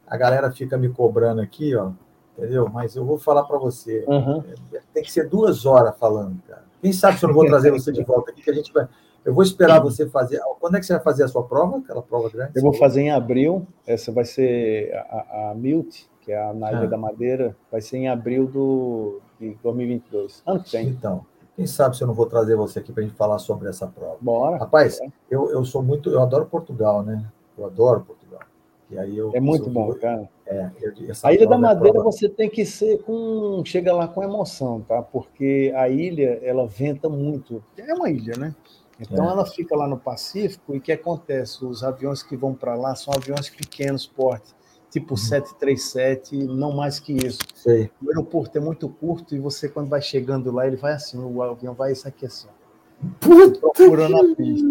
a 0.05 0.17
galera 0.17 0.51
fica 0.51 0.77
me 0.77 0.89
cobrando 0.89 1.41
aqui, 1.41 1.75
ó, 1.77 1.93
entendeu? 2.37 2.69
Mas 2.69 2.97
eu 2.97 3.05
vou 3.05 3.19
falar 3.19 3.45
para 3.45 3.57
você. 3.57 4.05
Uhum. 4.09 4.43
É, 4.73 4.81
tem 4.93 5.03
que 5.05 5.13
ser 5.13 5.29
duas 5.29 5.65
horas 5.65 5.97
falando, 5.97 6.43
cara. 6.49 6.65
Quem 6.83 6.93
sabe 6.93 7.19
se 7.19 7.25
eu 7.25 7.29
não 7.29 7.35
vou 7.35 7.47
trazer 7.47 7.71
você 7.71 7.93
de 7.93 8.03
volta 8.03 8.33
aqui, 8.33 8.43
que 8.43 8.51
a 8.51 8.55
gente 8.55 8.73
vai. 8.73 8.89
Eu 9.25 9.33
vou 9.33 9.43
esperar 9.43 9.81
você 9.81 10.07
fazer. 10.07 10.39
Quando 10.61 10.77
é 10.77 10.81
que 10.81 10.85
você 10.85 10.93
vai 10.93 11.03
fazer 11.03 11.25
a 11.25 11.29
sua 11.29 11.45
prova? 11.45 11.79
Aquela 11.79 12.03
prova 12.03 12.29
grande? 12.29 12.53
Eu 12.55 12.63
vou 12.63 12.75
fazer 12.75 13.01
em 13.01 13.11
abril. 13.11 13.67
Essa 13.87 14.13
vai 14.13 14.27
ser 14.27 14.93
a, 14.95 15.51
a 15.51 15.55
Milt, 15.55 16.03
que 16.21 16.31
é 16.31 16.39
a 16.39 16.53
na 16.53 16.71
Ilha 16.73 16.83
ah. 16.83 16.87
da 16.87 16.99
Madeira, 16.99 17.57
vai 17.73 17.81
ser 17.81 17.97
em 17.97 18.09
abril 18.09 18.47
do, 18.47 19.23
de 19.39 19.57
2022. 19.63 20.43
Ano 20.47 20.63
que 20.63 20.73
vem. 20.73 20.89
Então, 20.89 21.25
Quem 21.57 21.67
sabe 21.67 21.97
se 21.97 22.03
eu 22.03 22.09
não 22.09 22.15
vou 22.15 22.27
trazer 22.27 22.57
você 22.57 22.81
aqui 22.81 22.93
para 22.93 23.03
a 23.03 23.07
gente 23.07 23.17
falar 23.17 23.39
sobre 23.39 23.69
essa 23.69 23.87
prova. 23.87 24.17
Bora. 24.21 24.57
Rapaz, 24.59 24.99
Eu, 25.31 25.51
eu 25.51 25.65
sou 25.65 25.83
muito. 25.83 26.11
Eu 26.11 26.21
adoro 26.21 26.47
Portugal, 26.47 27.03
né? 27.03 27.25
Eu 27.57 27.67
adoro 27.67 28.01
Portugal. 28.01 28.41
E 28.91 28.99
aí 28.99 29.17
eu, 29.17 29.33
é 29.35 29.41
muito 29.41 29.69
eu, 29.69 29.73
bom, 29.73 29.95
cara. 29.95 30.29
É, 30.47 30.71
a 31.23 31.33
Ilha 31.33 31.47
da 31.49 31.55
é 31.55 31.59
Madeira 31.59 32.03
você 32.03 32.29
tem 32.29 32.51
que 32.51 32.67
ser 32.67 33.03
com. 33.03 33.63
Chega 33.65 33.95
lá 33.95 34.07
com 34.07 34.23
emoção, 34.23 34.81
tá? 34.81 35.01
Porque 35.01 35.73
a 35.75 35.89
ilha, 35.89 36.41
ela 36.43 36.67
venta 36.67 37.09
muito. 37.09 37.63
É 37.79 37.95
uma 37.95 38.11
ilha, 38.11 38.37
né? 38.37 38.55
Então 39.01 39.29
é. 39.29 39.33
ela 39.33 39.47
fica 39.47 39.75
lá 39.75 39.89
no 39.89 39.99
Pacífico 39.99 40.75
e 40.75 40.79
o 40.79 40.81
que 40.81 40.93
acontece? 40.93 41.65
Os 41.65 41.83
aviões 41.83 42.23
que 42.23 42.37
vão 42.37 42.55
para 42.55 42.75
lá 42.75 42.95
são 42.95 43.13
aviões 43.15 43.49
pequenos, 43.49 44.07
porte 44.07 44.55
tipo 44.95 45.17
737, 45.17 46.37
uhum. 46.37 46.55
não 46.55 46.73
mais 46.73 47.01
que 47.01 47.13
isso. 47.13 47.41
Sei. 47.53 47.91
O 48.01 48.09
aeroporto 48.11 48.57
é 48.57 48.61
muito 48.61 48.89
curto 48.89 49.35
e 49.35 49.41
você, 49.41 49.69
quando 49.69 49.89
vai 49.89 50.01
chegando 50.01 50.53
lá, 50.53 50.69
ele 50.69 50.77
vai 50.77 50.93
assim, 50.93 51.19
o 51.19 51.43
avião 51.43 51.75
vai 51.75 51.91
isso 51.91 52.07
aqui 52.07 52.25
assim. 52.25 52.47
Procurando 53.19 54.17
a 54.17 54.37
pista. 54.37 54.65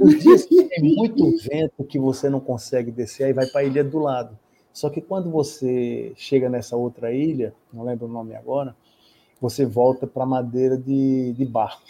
Os 0.00 0.18
dias 0.20 0.44
que 0.44 0.62
tem 0.62 0.94
muito 0.94 1.36
vento 1.38 1.82
que 1.82 1.98
você 1.98 2.30
não 2.30 2.38
consegue 2.38 2.92
descer, 2.92 3.24
aí 3.24 3.32
vai 3.32 3.46
para 3.46 3.62
a 3.62 3.64
ilha 3.64 3.82
do 3.82 3.98
lado. 3.98 4.38
Só 4.72 4.88
que 4.88 5.00
quando 5.00 5.32
você 5.32 6.12
chega 6.14 6.48
nessa 6.48 6.76
outra 6.76 7.12
ilha, 7.12 7.52
não 7.72 7.82
lembro 7.82 8.06
o 8.06 8.10
nome 8.10 8.36
agora, 8.36 8.76
você 9.40 9.66
volta 9.66 10.06
para 10.06 10.24
madeira 10.24 10.78
de, 10.78 11.32
de 11.32 11.44
barco. 11.44 11.82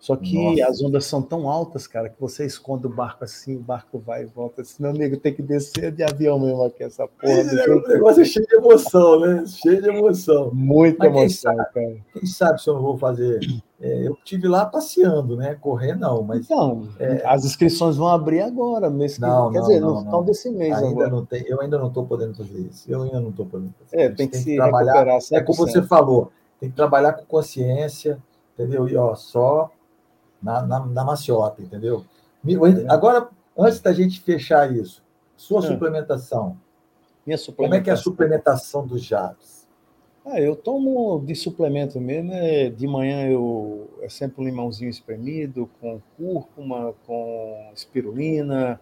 Só 0.00 0.16
que 0.16 0.42
Nossa. 0.42 0.70
as 0.70 0.82
ondas 0.82 1.04
são 1.04 1.20
tão 1.20 1.46
altas, 1.46 1.86
cara, 1.86 2.08
que 2.08 2.18
você 2.18 2.46
esconde 2.46 2.86
o 2.86 2.88
barco 2.90 3.22
assim, 3.22 3.56
o 3.56 3.60
barco 3.60 3.98
vai 3.98 4.22
e 4.22 4.26
volta. 4.26 4.62
Assim, 4.62 4.82
meu 4.82 4.92
amigo, 4.92 5.18
tem 5.18 5.34
que 5.34 5.42
descer 5.42 5.92
de 5.92 6.02
avião 6.02 6.38
mesmo 6.38 6.62
aqui, 6.62 6.82
essa 6.82 7.06
porra. 7.06 7.32
É, 7.34 7.70
o 7.70 7.86
negócio 7.86 8.22
é 8.22 8.24
cheio 8.24 8.46
de 8.46 8.56
emoção, 8.56 9.20
né? 9.20 9.44
Cheio 9.46 9.82
de 9.82 9.88
emoção. 9.90 10.50
Muita 10.54 11.10
Mas 11.10 11.14
emoção, 11.14 11.54
sabe, 11.54 11.74
cara. 11.74 11.96
Quem 12.14 12.26
sabe 12.26 12.62
se 12.62 12.70
eu 12.70 12.74
não 12.74 12.82
vou 12.82 12.96
fazer. 12.96 13.40
É, 13.78 14.06
eu 14.06 14.14
estive 14.14 14.48
lá 14.48 14.64
passeando, 14.64 15.36
né? 15.36 15.54
Correr 15.60 15.94
não, 15.94 16.22
mas. 16.22 16.46
Então, 16.46 16.88
é... 16.98 17.22
as 17.26 17.44
inscrições 17.44 17.96
vão 17.96 18.08
abrir 18.08 18.40
agora, 18.40 18.88
mês 18.88 19.16
que 19.16 19.20
não, 19.20 19.52
Quer 19.52 19.58
não, 19.58 19.66
dizer, 19.66 19.80
não, 19.80 19.94
no 19.96 20.00
final 20.00 20.24
desse 20.24 20.50
mês 20.50 20.78
ainda 20.78 20.88
agora. 20.88 21.10
Não 21.10 21.26
tem, 21.26 21.44
eu 21.46 21.60
ainda 21.60 21.78
não 21.78 21.88
estou 21.88 22.06
podendo 22.06 22.34
fazer 22.34 22.58
isso. 22.58 22.90
Eu 22.90 23.02
ainda 23.02 23.20
não 23.20 23.28
estou 23.28 23.44
podendo 23.44 23.74
fazer 23.78 23.96
É, 24.02 24.06
isso. 24.06 24.16
tem 24.16 24.26
que, 24.26 24.32
tem 24.32 24.44
que 24.44 24.50
se 24.50 24.56
trabalhar. 24.56 24.92
Recuperar 24.92 25.18
100%. 25.18 25.36
É 25.36 25.40
como 25.42 25.58
você 25.58 25.82
falou, 25.82 26.32
tem 26.58 26.70
que 26.70 26.76
trabalhar 26.76 27.12
com 27.12 27.24
consciência, 27.26 28.18
entendeu? 28.54 28.88
E 28.88 28.96
ó, 28.96 29.14
só 29.14 29.70
na, 30.42 30.62
na, 30.62 30.86
na 30.86 31.04
maciota, 31.04 31.62
entendeu? 31.62 32.04
Agora, 32.88 33.28
antes 33.56 33.80
da 33.80 33.92
gente 33.92 34.20
fechar 34.20 34.72
isso, 34.74 35.02
sua 35.36 35.60
é. 35.60 35.62
suplementação. 35.62 36.56
Minha 37.26 37.38
suplementação. 37.38 37.54
Como 37.56 37.74
é 37.74 37.80
que 37.80 37.90
é 37.90 37.92
a 37.92 37.96
suplementação 37.96 38.86
dos 38.86 39.02
Javes? 39.04 39.60
Ah, 40.24 40.40
eu 40.40 40.54
tomo 40.54 41.22
de 41.24 41.34
suplemento 41.34 41.98
mesmo, 42.00 42.32
é, 42.32 42.68
de 42.68 42.86
manhã 42.86 43.26
eu 43.26 43.88
é 44.02 44.08
sempre 44.08 44.42
um 44.42 44.44
limãozinho 44.44 44.90
espremido 44.90 45.68
com 45.80 46.00
cúrcuma, 46.16 46.94
com 47.06 47.70
espirulina, 47.74 48.78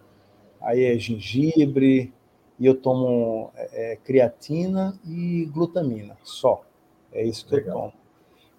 aí 0.61 0.83
é 0.83 0.99
gengibre, 0.99 2.13
e 2.59 2.65
eu 2.65 2.75
tomo 2.75 3.51
é, 3.55 3.93
é 3.93 3.95
creatina 3.95 4.99
e 5.05 5.45
glutamina, 5.45 6.17
só. 6.23 6.61
É 7.11 7.23
isso 7.23 7.47
que 7.47 7.55
Legal. 7.55 7.75
eu 7.75 7.81
tomo. 7.83 7.93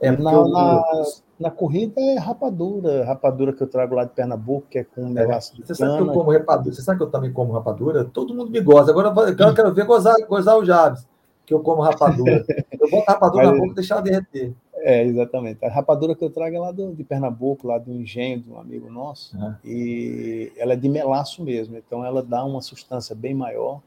É, 0.00 0.10
na, 0.10 0.48
na, 0.48 1.04
na, 1.40 1.50
corrida 1.50 2.00
é 2.00 2.18
rapadura, 2.18 3.04
rapadura 3.04 3.52
que 3.52 3.62
eu 3.62 3.66
trago 3.66 3.94
lá 3.94 4.04
de 4.04 4.10
Pernambuco, 4.10 4.66
que 4.68 4.78
é 4.78 4.84
com 4.84 5.04
um 5.04 5.10
negócio 5.10 5.56
de 5.56 5.62
Você 5.62 5.74
cana. 5.74 5.92
sabe 5.92 6.04
que 6.04 6.10
eu 6.10 6.14
como 6.14 6.30
rapadura, 6.30 6.74
você 6.74 6.82
sabe 6.82 6.98
que 6.98 7.04
eu 7.04 7.10
também 7.10 7.32
como 7.32 7.52
rapadura? 7.52 8.04
Todo 8.04 8.34
mundo 8.34 8.50
me 8.50 8.60
gosta. 8.60 8.90
Agora 8.90 9.08
eu 9.30 9.54
quero 9.54 9.74
ver 9.74 9.84
gozar, 9.84 10.14
gozar 10.28 10.56
o 10.56 10.64
Jabes, 10.64 11.06
que 11.46 11.54
eu 11.54 11.60
como 11.60 11.82
rapadura. 11.82 12.44
Eu 12.80 12.90
boto 12.90 13.04
rapadura 13.10 13.44
Mas, 13.44 13.52
na 13.52 13.58
boca 13.58 13.72
e 13.72 13.74
deixar 13.74 13.94
ela 13.96 14.02
derreter. 14.02 14.54
É, 14.74 15.04
exatamente. 15.04 15.64
A 15.64 15.68
rapadura 15.68 16.14
que 16.14 16.24
eu 16.24 16.30
trago 16.30 16.56
é 16.56 16.58
lá 16.58 16.72
do, 16.72 16.94
de 16.94 17.04
Pernambuco, 17.04 17.66
lá 17.66 17.78
do 17.78 17.92
engenho 17.92 18.40
de 18.40 18.50
um 18.50 18.58
amigo 18.58 18.90
nosso, 18.90 19.36
e 19.64 20.52
ela 20.56 20.72
é 20.72 20.76
de 20.76 20.88
melaço 20.88 21.42
mesmo, 21.42 21.76
então 21.76 22.04
ela 22.04 22.22
dá 22.22 22.44
uma 22.44 22.62
substância 22.62 23.14
bem 23.14 23.34
maior 23.34 23.80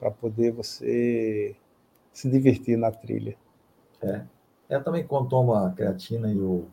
para 0.00 0.10
poder 0.10 0.52
você 0.52 1.54
se 2.12 2.28
divertir 2.28 2.76
na 2.76 2.90
trilha. 2.90 3.36
É. 4.02 4.22
Eu 4.68 4.82
também 4.82 5.06
tomo 5.06 5.54
a 5.54 5.70
creatina 5.70 6.32
e 6.32 6.38
o. 6.38 6.66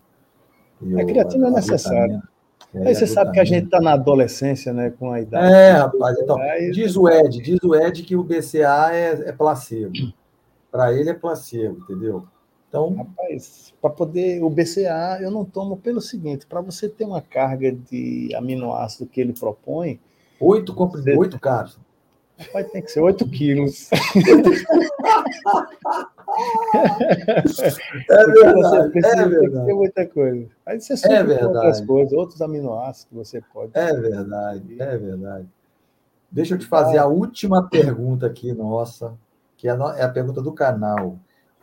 E 0.81 0.99
a 0.99 1.05
creatina 1.05 1.47
é 1.47 1.51
necessária. 1.51 2.23
É, 2.73 2.87
Aí 2.87 2.95
você 2.95 3.05
sabe 3.05 3.31
que 3.31 3.39
a 3.39 3.43
gente 3.43 3.65
está 3.65 3.81
na 3.81 3.93
adolescência, 3.93 4.71
né? 4.71 4.93
Com 4.97 5.11
a 5.11 5.19
idade. 5.19 5.53
É, 5.53 5.71
rapaz. 5.71 6.17
Então, 6.19 6.37
diz 6.71 6.95
o 6.95 7.09
Ed, 7.09 7.41
diz 7.41 7.59
o 7.63 7.75
Ed 7.75 8.03
que 8.03 8.15
o 8.15 8.23
BCA 8.23 8.93
é, 8.93 9.29
é 9.29 9.31
placebo. 9.31 9.91
Para 10.71 10.93
ele 10.93 11.09
é 11.09 11.13
placebo, 11.13 11.79
entendeu? 11.81 12.23
Então, 12.69 12.95
rapaz, 12.95 13.73
para 13.81 13.89
poder 13.89 14.41
o 14.41 14.49
BCA 14.49 15.19
eu 15.21 15.29
não 15.29 15.43
tomo 15.43 15.75
pelo 15.75 15.99
seguinte, 15.99 16.47
para 16.47 16.61
você 16.61 16.87
ter 16.87 17.03
uma 17.03 17.21
carga 17.21 17.69
de 17.69 18.33
aminoácido 18.33 19.05
que 19.05 19.19
ele 19.19 19.33
propõe, 19.33 19.99
oito 20.39 20.73
você... 20.73 21.17
oito 21.17 21.37
caras. 21.37 21.77
Rapaz, 22.47 22.71
tem 22.71 22.81
que 22.81 22.91
ser 22.91 23.01
8 23.01 23.27
quilos. 23.29 23.89
É 28.09 28.25
verdade, 28.25 28.99
é 28.99 29.27
verdade. 29.27 29.65
Tem 29.65 29.75
muita 29.75 30.07
coisa. 30.07 30.47
Aí 30.65 30.79
você 30.79 30.93
é 31.07 31.23
verdade. 31.23 31.45
outras 31.45 31.81
coisas, 31.81 32.13
outros 32.13 32.41
aminoácidos 32.41 33.05
que 33.05 33.15
você 33.15 33.41
pode. 33.53 33.71
É 33.73 33.93
verdade, 33.93 34.81
é 34.81 34.97
verdade. 34.97 35.47
Deixa 36.31 36.55
eu 36.55 36.57
te 36.57 36.65
fazer 36.65 36.97
a 36.97 37.05
última 37.05 37.67
pergunta 37.67 38.25
aqui, 38.25 38.53
nossa, 38.53 39.13
que 39.57 39.67
é 39.67 39.71
a 39.71 40.09
pergunta 40.09 40.41
do 40.41 40.53
canal. 40.53 41.19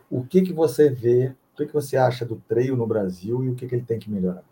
O 0.09 0.23
que, 0.23 0.41
que 0.43 0.53
você 0.53 0.89
vê, 0.89 1.33
o 1.53 1.57
que, 1.57 1.65
que 1.65 1.73
você 1.73 1.97
acha 1.97 2.23
do 2.23 2.35
treino 2.47 2.75
no 2.75 2.85
Brasil 2.85 3.43
e 3.43 3.49
o 3.49 3.55
que, 3.55 3.67
que 3.67 3.75
ele 3.75 3.85
tem 3.85 3.97
que 3.97 4.09
melhorar? 4.09 4.43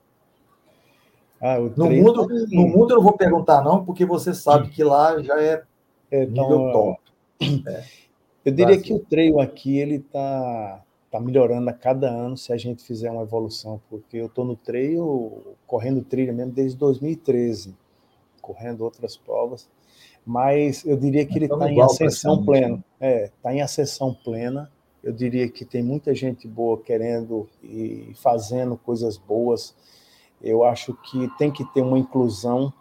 Ah, 1.39 1.59
no, 1.59 1.89
mundo, 1.89 2.27
tá 2.27 2.33
no 2.51 2.67
mundo 2.67 2.91
eu 2.91 2.95
não 2.95 3.03
vou 3.03 3.15
perguntar, 3.15 3.63
não, 3.63 3.85
porque 3.85 4.03
você 4.03 4.33
sabe 4.33 4.69
que 4.69 4.83
lá 4.83 5.21
já 5.21 5.39
é 5.39 5.63
é, 6.11 6.25
nível 6.25 6.69
então, 6.69 6.71
top. 6.71 7.01
É. 7.67 7.83
Eu 8.45 8.53
diria 8.53 8.79
que 8.79 8.93
o 8.93 8.99
treino 8.99 9.41
aqui 9.41 9.77
ele 9.77 9.95
está 9.95 10.81
tá 11.11 11.19
melhorando 11.19 11.69
a 11.69 11.73
cada 11.73 12.09
ano 12.09 12.37
se 12.37 12.53
a 12.53 12.57
gente 12.57 12.81
fizer 12.81 13.11
uma 13.11 13.23
evolução, 13.23 13.81
porque 13.89 14.15
eu 14.15 14.27
estou 14.27 14.45
no 14.45 14.55
treino, 14.55 15.43
correndo 15.65 16.01
trilha 16.01 16.31
mesmo 16.31 16.53
desde 16.53 16.77
2013, 16.77 17.75
correndo 18.41 18.85
outras 18.85 19.17
provas, 19.17 19.69
mas 20.25 20.85
eu 20.85 20.95
diria 20.95 21.25
que 21.25 21.37
ele 21.37 21.45
está 21.45 21.71
em 21.71 21.81
ascensão 21.81 22.43
plena. 22.43 22.83
É, 22.99 23.25
está 23.25 23.53
em 23.53 23.61
ascensão 23.61 24.13
plena. 24.13 24.71
Eu 25.03 25.11
diria 25.13 25.49
que 25.49 25.63
tem 25.63 25.83
muita 25.83 26.13
gente 26.15 26.47
boa 26.47 26.77
querendo 26.81 27.49
e 27.63 28.13
fazendo 28.15 28.77
coisas 28.77 29.17
boas. 29.17 29.75
Eu 30.41 30.63
acho 30.63 30.93
que 30.93 31.29
tem 31.37 31.51
que 31.51 31.65
ter 31.73 31.81
uma 31.81 31.97
inclusão 31.97 32.73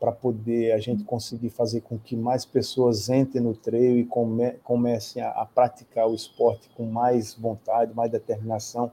para 0.00 0.10
poder 0.10 0.72
a 0.72 0.78
gente 0.78 1.04
conseguir 1.04 1.50
fazer 1.50 1.82
com 1.82 1.98
que 1.98 2.16
mais 2.16 2.46
pessoas 2.46 3.10
entrem 3.10 3.44
no 3.44 3.54
treino 3.54 3.98
e 3.98 4.04
come, 4.06 4.52
comecem 4.64 5.22
a, 5.22 5.28
a, 5.28 5.44
praticar 5.44 6.08
o 6.08 6.14
esporte 6.14 6.70
com 6.74 6.86
mais 6.86 7.34
vontade, 7.34 7.94
mais 7.94 8.10
determinação. 8.10 8.90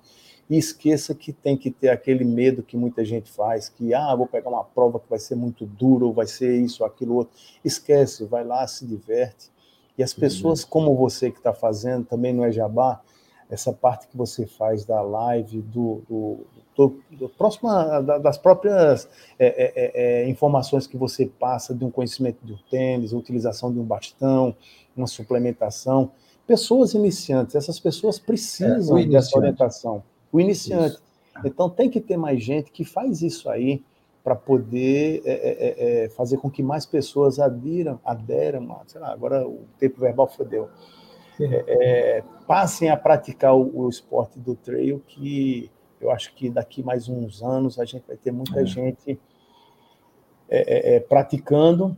E 0.49 0.57
esqueça 0.57 1.15
que 1.15 1.31
tem 1.31 1.55
que 1.55 1.71
ter 1.71 1.89
aquele 1.89 2.25
medo 2.25 2.61
que 2.61 2.75
muita 2.75 3.05
gente 3.05 3.31
faz, 3.31 3.69
que 3.69 3.93
ah, 3.93 4.13
vou 4.15 4.27
pegar 4.27 4.49
uma 4.49 4.65
prova 4.65 4.99
que 4.99 5.09
vai 5.09 5.19
ser 5.19 5.35
muito 5.35 5.65
dura, 5.65 6.05
ou 6.05 6.13
vai 6.13 6.27
ser 6.27 6.53
isso, 6.57 6.83
aquilo, 6.83 7.15
outro. 7.15 7.33
Esquece, 7.63 8.25
vai 8.25 8.43
lá, 8.43 8.67
se 8.67 8.85
diverte. 8.85 9.49
E 9.97 10.03
as 10.03 10.13
pessoas 10.13 10.63
como 10.63 10.93
você 10.93 11.31
que 11.31 11.37
está 11.37 11.53
fazendo, 11.53 12.05
também 12.05 12.33
não 12.33 12.43
é 12.43 12.51
jabá, 12.51 13.01
essa 13.49 13.71
parte 13.71 14.07
que 14.07 14.17
você 14.17 14.45
faz 14.45 14.83
da 14.83 15.01
live, 15.01 15.61
do, 15.61 16.01
do, 16.07 16.37
do, 16.75 16.99
do 17.11 17.29
próximo, 17.29 17.69
das 18.21 18.37
próprias 18.37 19.07
é, 19.39 19.47
é, 19.47 19.73
é, 19.75 20.23
é, 20.23 20.29
informações 20.29 20.85
que 20.85 20.97
você 20.97 21.25
passa 21.25 21.73
de 21.73 21.85
um 21.85 21.89
conhecimento 21.89 22.45
do 22.45 22.57
tênis, 22.69 23.13
a 23.13 23.17
utilização 23.17 23.71
de 23.71 23.79
um 23.79 23.83
bastão, 23.83 24.55
uma 24.95 25.07
suplementação. 25.07 26.11
Pessoas 26.45 26.93
iniciantes, 26.93 27.55
essas 27.55 27.79
pessoas 27.79 28.19
precisam 28.19 28.97
é, 28.97 29.05
dessa 29.05 29.37
orientação. 29.37 30.03
O 30.31 30.39
iniciante. 30.39 30.95
Isso. 30.95 31.01
Então 31.45 31.69
tem 31.69 31.89
que 31.89 32.01
ter 32.01 32.17
mais 32.17 32.43
gente 32.43 32.71
que 32.71 32.83
faz 32.83 33.21
isso 33.21 33.49
aí 33.49 33.83
para 34.23 34.35
poder 34.35 35.21
é, 35.23 36.09
fazer 36.17 36.37
com 36.37 36.51
que 36.51 36.61
mais 36.61 36.85
pessoas 36.85 37.39
adiram, 37.39 37.97
aderam, 38.03 38.81
sei 38.85 38.99
lá, 38.99 39.13
agora 39.13 39.47
o 39.47 39.61
tempo 39.79 40.01
verbal 40.01 40.27
fodeu 40.27 40.67
é, 41.39 42.17
é, 42.17 42.23
passem 42.47 42.89
a 42.89 42.97
praticar 42.97 43.55
o, 43.55 43.85
o, 43.85 43.89
esporte 43.89 44.39
do 44.39 44.55
trail, 44.55 45.01
que 45.07 45.69
eu 45.99 46.11
acho 46.11 46.33
que 46.33 46.49
daqui 46.49 46.81
mais 46.81 47.07
uns 47.07 47.43
anos 47.43 47.79
a 47.79 47.85
gente 47.85 48.05
vai 48.07 48.17
ter 48.17 48.31
muita 48.31 48.61
é. 48.61 48.65
gente 48.65 49.19
é, 50.49 50.93
é, 50.93 50.95
é, 50.95 50.99
praticando. 50.99 51.95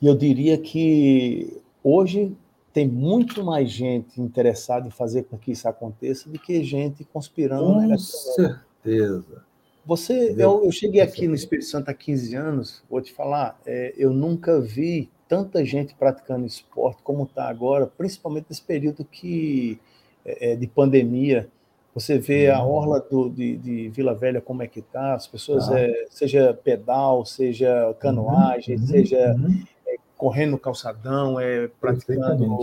E 0.00 0.06
eu 0.06 0.14
diria 0.14 0.56
que 0.56 1.62
hoje 1.82 2.36
tem 2.72 2.88
muito 2.88 3.44
mais 3.44 3.70
gente 3.70 4.20
interessada 4.20 4.86
em 4.86 4.90
fazer 4.90 5.24
com 5.24 5.38
que 5.38 5.52
isso 5.52 5.68
aconteça 5.68 6.28
do 6.28 6.38
que 6.38 6.62
gente 6.64 7.04
conspirando. 7.04 7.88
Com 7.88 7.98
certeza. 7.98 9.44
Você, 9.86 10.34
eu, 10.38 10.64
eu, 10.64 10.72
cheguei 10.72 11.02
aqui 11.02 11.28
no 11.28 11.34
Espírito 11.34 11.66
Santo 11.66 11.90
há 11.90 11.94
15 11.94 12.34
anos, 12.34 12.82
vou 12.88 13.02
te 13.02 13.12
falar, 13.12 13.60
eu 13.98 14.14
nunca 14.14 14.58
vi 14.58 15.10
tanta 15.28 15.64
gente 15.64 15.94
praticando 15.94 16.46
esporte 16.46 17.02
como 17.02 17.24
está 17.24 17.48
agora, 17.48 17.86
principalmente 17.86 18.46
nesse 18.48 18.62
período 18.62 19.04
que 19.04 19.80
é, 20.24 20.52
é, 20.52 20.56
de 20.56 20.66
pandemia, 20.66 21.48
Você 21.94 22.18
vê 22.18 22.50
a 22.50 22.60
orla 22.60 22.98
do, 22.98 23.30
de, 23.30 23.56
de, 23.56 23.88
Vila 23.90 24.14
Velha 24.14 24.40
como 24.40 24.62
é 24.62 24.66
que 24.66 24.80
está, 24.80 25.14
as 25.14 25.28
pessoas, 25.28 25.68
ah. 25.68 25.78
é, 25.78 26.06
seja 26.10 26.52
pedal, 26.64 27.24
seja 27.24 27.94
canoagem, 28.00 28.76
uhum, 28.76 28.86
seja 28.86 29.34
uhum. 29.38 29.62
É, 29.86 29.96
correndo 30.16 30.52
no 30.52 30.58
calçadão, 30.58 31.38
é, 31.38 31.68
praticando 31.80 32.58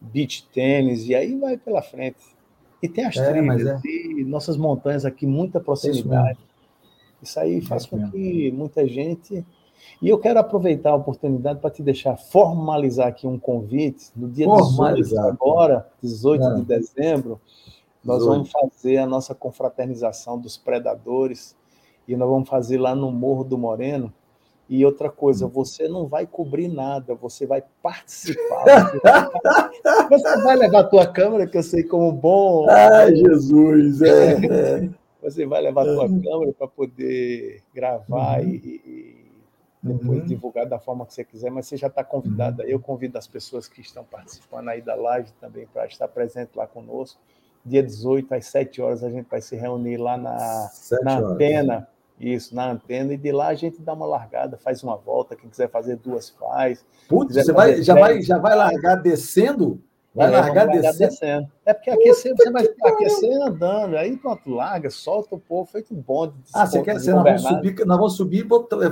beach 0.00 0.48
tênis, 0.54 1.06
e 1.06 1.14
aí 1.14 1.38
vai 1.38 1.58
pela 1.58 1.82
frente. 1.82 2.18
E 2.82 2.88
tem 2.88 3.04
as 3.04 3.16
é, 3.16 3.30
trilhas, 3.30 3.84
é. 3.84 3.88
e 3.88 4.24
nossas 4.24 4.56
montanhas 4.56 5.04
aqui, 5.04 5.26
muita 5.26 5.60
proximidade. 5.60 6.38
Isso, 7.22 7.30
Isso 7.30 7.40
aí 7.40 7.60
faz 7.60 7.84
com 7.84 8.10
que 8.10 8.50
muita 8.52 8.86
gente. 8.88 9.44
E 10.00 10.08
eu 10.08 10.18
quero 10.18 10.38
aproveitar 10.38 10.90
a 10.90 10.96
oportunidade 10.96 11.60
para 11.60 11.70
te 11.70 11.82
deixar 11.82 12.16
formalizar 12.16 13.08
aqui 13.08 13.26
um 13.26 13.38
convite. 13.38 14.10
No 14.16 14.28
dia 14.28 14.46
18 14.46 15.18
agora, 15.20 15.86
18 16.02 16.42
é. 16.42 16.54
de 16.54 16.62
dezembro, 16.62 17.40
nós 18.02 18.24
vamos 18.24 18.50
fazer 18.50 18.96
a 18.96 19.06
nossa 19.06 19.34
confraternização 19.34 20.38
dos 20.38 20.56
predadores 20.56 21.54
e 22.08 22.16
nós 22.16 22.28
vamos 22.28 22.48
fazer 22.48 22.78
lá 22.78 22.94
no 22.94 23.12
Morro 23.12 23.44
do 23.44 23.58
Moreno. 23.58 24.12
E 24.68 24.86
outra 24.86 25.10
coisa, 25.10 25.46
hum. 25.46 25.50
você 25.50 25.88
não 25.88 26.06
vai 26.06 26.26
cobrir 26.26 26.68
nada, 26.68 27.14
você 27.14 27.44
vai 27.44 27.62
participar. 27.82 28.64
você 30.08 30.42
vai 30.42 30.56
levar 30.56 30.80
a 30.80 30.84
tua 30.84 31.06
câmera, 31.06 31.46
que 31.46 31.58
eu 31.58 31.62
sei 31.62 31.82
como 31.82 32.12
bom. 32.12 32.66
Ai, 32.70 33.16
Jesus! 33.16 34.00
É, 34.00 34.32
é. 34.46 34.90
Você 35.22 35.44
vai 35.44 35.60
levar 35.60 35.82
a 35.82 35.92
tua 35.92 36.04
é. 36.04 36.08
câmera 36.08 36.52
para 36.56 36.68
poder 36.68 37.62
gravar 37.74 38.40
uhum. 38.40 38.48
e, 38.48 39.19
depois 39.82 40.20
uhum. 40.20 40.26
divulgar 40.26 40.66
da 40.66 40.78
forma 40.78 41.06
que 41.06 41.14
você 41.14 41.24
quiser, 41.24 41.50
mas 41.50 41.66
você 41.66 41.76
já 41.76 41.86
está 41.86 42.04
convidado. 42.04 42.62
Uhum. 42.62 42.68
Eu 42.68 42.78
convido 42.78 43.16
as 43.16 43.26
pessoas 43.26 43.66
que 43.66 43.80
estão 43.80 44.04
participando 44.04 44.68
aí 44.68 44.82
da 44.82 44.94
live 44.94 45.30
também 45.40 45.66
para 45.66 45.86
estar 45.86 46.08
presente 46.08 46.50
lá 46.54 46.66
conosco 46.66 47.20
dia 47.64 47.82
18, 47.82 48.34
às 48.34 48.46
7 48.46 48.80
horas, 48.80 49.04
a 49.04 49.10
gente 49.10 49.28
vai 49.28 49.40
se 49.40 49.56
reunir 49.56 49.96
lá 49.96 50.16
na, 50.16 50.70
na 51.02 51.18
antena. 51.18 51.88
Isso, 52.18 52.54
na 52.54 52.70
antena, 52.70 53.14
e 53.14 53.16
de 53.16 53.32
lá 53.32 53.46
a 53.46 53.54
gente 53.54 53.80
dá 53.80 53.94
uma 53.94 54.04
largada, 54.04 54.58
faz 54.58 54.82
uma 54.82 54.94
volta, 54.94 55.34
quem 55.34 55.48
quiser 55.48 55.70
fazer 55.70 55.96
duas 55.96 56.28
faz. 56.28 56.84
Putz, 57.08 57.34
você 57.34 57.50
vai, 57.50 57.82
já, 57.82 57.94
vai, 57.94 58.20
já 58.20 58.36
vai 58.36 58.54
largar 58.54 58.96
descendo? 58.96 59.82
Vai 60.14 60.28
largar, 60.28 60.66
descendo? 60.66 60.98
descendo? 60.98 61.48
É 61.64 61.72
porque 61.72 61.90
aquecer, 61.90 62.34
você 62.36 62.50
vai 62.50 62.66
aquecer 62.84 63.42
andando, 63.42 63.96
aí 63.96 64.16
pronto, 64.16 64.50
larga, 64.50 64.90
solta 64.90 65.36
o 65.36 65.38
povo, 65.38 65.70
feito 65.70 65.94
um 65.94 66.00
bonde. 66.00 66.34
Ah, 66.52 66.66
você 66.66 66.82
quer 66.82 66.98
ser? 66.98 67.14
Nós 67.14 67.22
vamos 67.22 67.42
subir, 67.42 67.86
nós 67.86 67.96
vamos 67.96 68.16
subir 68.16 68.48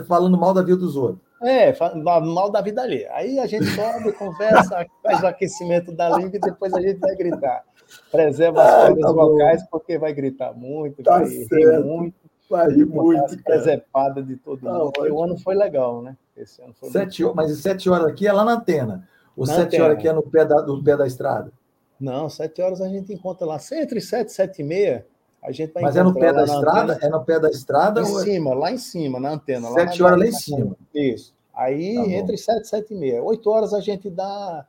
falando 0.06 0.38
mal 0.38 0.54
da 0.54 0.62
vida 0.62 0.76
dos 0.76 0.96
outros. 0.96 1.20
É, 1.42 1.72
mal 2.04 2.50
da 2.50 2.60
vida 2.60 2.82
ali. 2.82 3.04
Aí 3.08 3.38
a 3.38 3.46
gente 3.46 3.66
sobe, 3.66 4.12
conversa, 4.12 4.86
faz 5.02 5.22
o 5.22 5.26
aquecimento 5.26 5.92
da 5.92 6.08
língua 6.16 6.36
e 6.36 6.40
depois 6.40 6.72
a 6.72 6.80
gente 6.80 6.98
vai 6.98 7.14
gritar. 7.16 7.64
Preserva 8.10 8.62
as 8.62 8.86
cordas 8.86 9.04
tá 9.04 9.12
vocais, 9.12 9.62
porque 9.70 9.98
vai 9.98 10.12
gritar 10.12 10.52
muito, 10.52 11.02
tá 11.02 11.18
vai 11.18 11.26
certo. 11.26 11.54
rir 11.54 11.84
muito. 11.84 12.14
Vai 12.50 12.68
rir 12.68 12.86
muito. 12.86 13.42
Presepada 13.42 14.22
de 14.22 14.36
todo 14.36 14.60
tá 14.60 14.72
mundo. 14.72 14.92
o 15.10 15.22
ano 15.22 15.38
foi 15.38 15.54
legal, 15.54 16.00
né? 16.02 16.16
Esse 16.36 16.62
ano 16.62 16.74
foi 16.74 16.90
sete 16.90 17.24
Mas 17.34 17.58
sete 17.58 17.90
horas 17.90 18.06
aqui 18.06 18.26
é 18.26 18.32
lá 18.32 18.44
na 18.44 18.52
antena. 18.52 19.08
Ou 19.38 19.46
sete 19.46 19.80
horas 19.80 19.96
aqui 19.96 20.08
é 20.08 20.12
no 20.12 20.22
pé, 20.22 20.44
da, 20.44 20.62
no 20.62 20.82
pé 20.82 20.96
da 20.96 21.06
estrada? 21.06 21.52
Não, 22.00 22.28
sete 22.28 22.60
horas 22.60 22.80
a 22.80 22.88
gente 22.88 23.12
encontra 23.12 23.46
lá. 23.46 23.58
Entre 23.72 24.00
sete 24.00 24.28
e 24.28 24.32
sete 24.32 24.62
e 24.62 24.64
meia, 24.64 25.06
a 25.42 25.52
gente 25.52 25.72
vai 25.72 25.84
Mas 25.84 25.96
é 25.96 26.02
no 26.02 26.12
pé 26.12 26.32
da 26.32 26.44
estrada? 26.44 26.92
Antena. 26.94 27.06
É 27.06 27.08
no 27.08 27.24
pé 27.24 27.40
da 27.40 27.48
estrada? 27.48 28.00
Em 28.00 28.04
ou... 28.04 28.20
É 28.20 28.24
cima, 28.24 28.54
lá 28.54 28.72
em 28.72 28.78
cima, 28.78 29.20
na 29.20 29.30
antena. 29.30 29.70
Sete 29.70 30.02
horas 30.02 30.18
lá 30.18 30.26
em 30.26 30.32
cima. 30.32 30.76
Isso. 30.92 31.32
Aí, 31.54 31.94
tá 31.94 32.10
entre 32.10 32.36
sete 32.36 32.64
e 32.64 32.68
sete 32.68 32.94
e 32.94 32.96
meia. 32.96 33.22
Oito 33.22 33.48
horas 33.48 33.72
a 33.72 33.80
gente 33.80 34.10
dá 34.10 34.66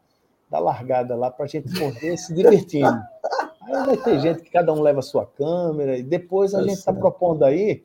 da 0.50 0.60
largada 0.60 1.16
lá 1.16 1.30
para 1.30 1.46
a 1.46 1.48
gente 1.48 1.72
poder 1.78 2.18
se 2.18 2.34
divertindo. 2.34 3.00
Aí 3.62 3.86
vai 3.86 3.98
ter 3.98 4.20
gente 4.20 4.42
que 4.42 4.50
cada 4.50 4.74
um 4.74 4.82
leva 4.82 5.00
a 5.00 5.04
sua 5.04 5.26
câmera, 5.26 5.98
e 5.98 6.04
depois 6.04 6.56
a 6.56 6.62
é 6.62 6.64
gente 6.64 6.78
está 6.78 6.92
propondo 6.92 7.46
aí 7.46 7.84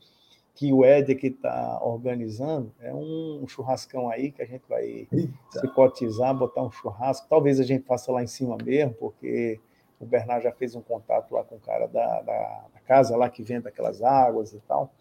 que 0.55 0.73
o 0.73 0.85
Ed 0.85 1.15
que 1.17 1.27
está 1.27 1.81
organizando 1.83 2.73
é 2.81 2.95
um 2.95 3.45
churrascão 3.47 4.09
aí 4.09 4.31
que 4.31 4.41
a 4.41 4.47
gente 4.47 4.63
vai 4.69 5.09
Eita. 5.11 5.33
se 5.51 5.69
cotizar, 5.69 6.37
botar 6.37 6.63
um 6.63 6.71
churrasco. 6.71 7.27
Talvez 7.29 7.59
a 7.59 7.65
gente 7.65 7.85
faça 7.85 8.13
lá 8.13 8.23
em 8.23 8.27
cima 8.27 8.57
mesmo, 8.63 8.95
porque 8.95 9.61
o 9.99 10.07
Bernardo 10.07 10.45
já 10.45 10.53
fez 10.53 10.75
um 10.77 10.81
contato 10.81 11.35
lá 11.35 11.43
com 11.43 11.57
o 11.57 11.61
cara 11.61 11.89
da, 11.89 12.23
da, 12.23 12.65
da 12.73 12.81
casa 12.87 13.17
lá 13.17 13.29
que 13.29 13.43
vende 13.43 13.67
aquelas 13.67 14.01
águas 14.01 14.53
e 14.53 14.61
tal, 14.61 14.93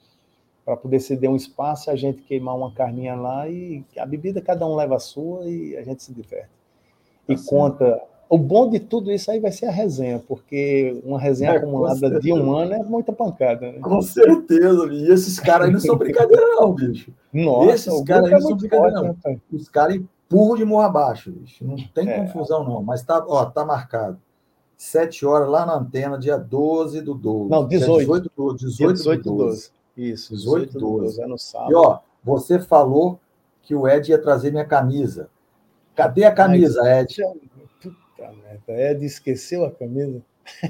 para 0.66 0.76
poder 0.76 1.00
ceder 1.00 1.30
um 1.30 1.36
espaço, 1.36 1.92
a 1.92 1.96
gente 1.96 2.24
queimar 2.24 2.56
uma 2.56 2.74
carninha 2.74 3.16
lá 3.16 3.48
e 3.48 3.86
a 3.98 4.06
bebida 4.06 4.42
cada 4.42 4.66
um 4.66 4.76
leva 4.76 4.96
a 4.96 5.00
sua 5.00 5.48
e 5.48 5.78
a 5.78 5.84
gente 5.84 6.02
se 6.02 6.14
diverte 6.14 6.64
e 7.28 7.36
tá 7.36 7.42
conta. 7.48 8.04
O 8.34 8.38
bom 8.40 8.68
de 8.68 8.80
tudo 8.80 9.12
isso 9.12 9.30
aí 9.30 9.40
vai 9.40 9.52
ser 9.52 9.68
a 9.68 9.72
resenha, 9.72 10.18
porque 10.28 11.00
uma 11.06 11.20
resenha 11.20 11.52
é, 11.52 11.58
acumulada 11.58 12.20
de 12.20 12.34
um 12.34 12.52
ano 12.58 12.74
é 12.74 12.82
muita 12.82 13.14
pancada. 13.14 13.72
Né? 13.72 13.78
Com 13.78 14.02
certeza, 14.02 14.92
e 14.92 15.12
esses 15.12 15.40
caras 15.40 15.68
aí 15.68 15.72
não 15.72 15.80
são 15.80 15.96
brincadeira, 15.96 16.44
não, 16.56 16.74
bicho. 16.74 17.14
Nossa, 17.32 17.92
esses 17.92 18.02
caras 18.02 18.26
aí 18.26 18.32
é 18.32 18.34
não 18.34 18.42
são 18.42 18.58
brincadeira, 18.58 18.92
não. 18.92 19.16
Né, 19.24 19.40
Os 19.52 19.70
caras 19.70 19.98
empurram 19.98 20.56
de 20.56 20.66
morro 20.66 20.82
abaixo, 20.82 21.32
bicho. 21.32 21.64
Não 21.64 21.76
tem 21.94 22.10
é. 22.10 22.22
confusão, 22.22 22.64
não. 22.64 22.82
Mas 22.82 23.04
tá, 23.04 23.24
ó, 23.28 23.46
tá 23.46 23.64
marcado. 23.64 24.18
Sete 24.76 25.24
horas 25.28 25.48
lá 25.48 25.64
na 25.64 25.76
antena, 25.76 26.18
dia 26.18 26.36
12 26.36 27.02
do 27.02 27.14
12. 27.14 27.52
Não, 27.52 27.68
18. 27.68 28.00
18 28.00 28.32
do 28.36 28.56
18, 28.56 28.94
18 28.96 29.24
do 29.24 29.30
12. 29.30 29.46
12. 29.46 29.72
Isso, 29.96 30.36
18 30.36 30.74
do 30.74 30.80
12. 30.80 31.04
12. 31.04 31.22
É 31.22 31.28
no 31.28 31.38
sábado. 31.38 31.72
E 31.72 31.76
ó, 31.76 32.00
você 32.24 32.58
falou 32.58 33.20
que 33.62 33.76
o 33.76 33.88
Ed 33.88 34.10
ia 34.10 34.18
trazer 34.18 34.50
minha 34.50 34.66
camisa. 34.66 35.30
Cadê 35.96 36.24
a 36.24 36.32
camisa, 36.32 36.82
Ed? 37.00 37.16
Puta 38.24 38.32
merda, 38.32 38.92
Ed 38.92 39.06
esqueceu 39.06 39.66
a 39.66 39.72
camisa. 39.72 40.22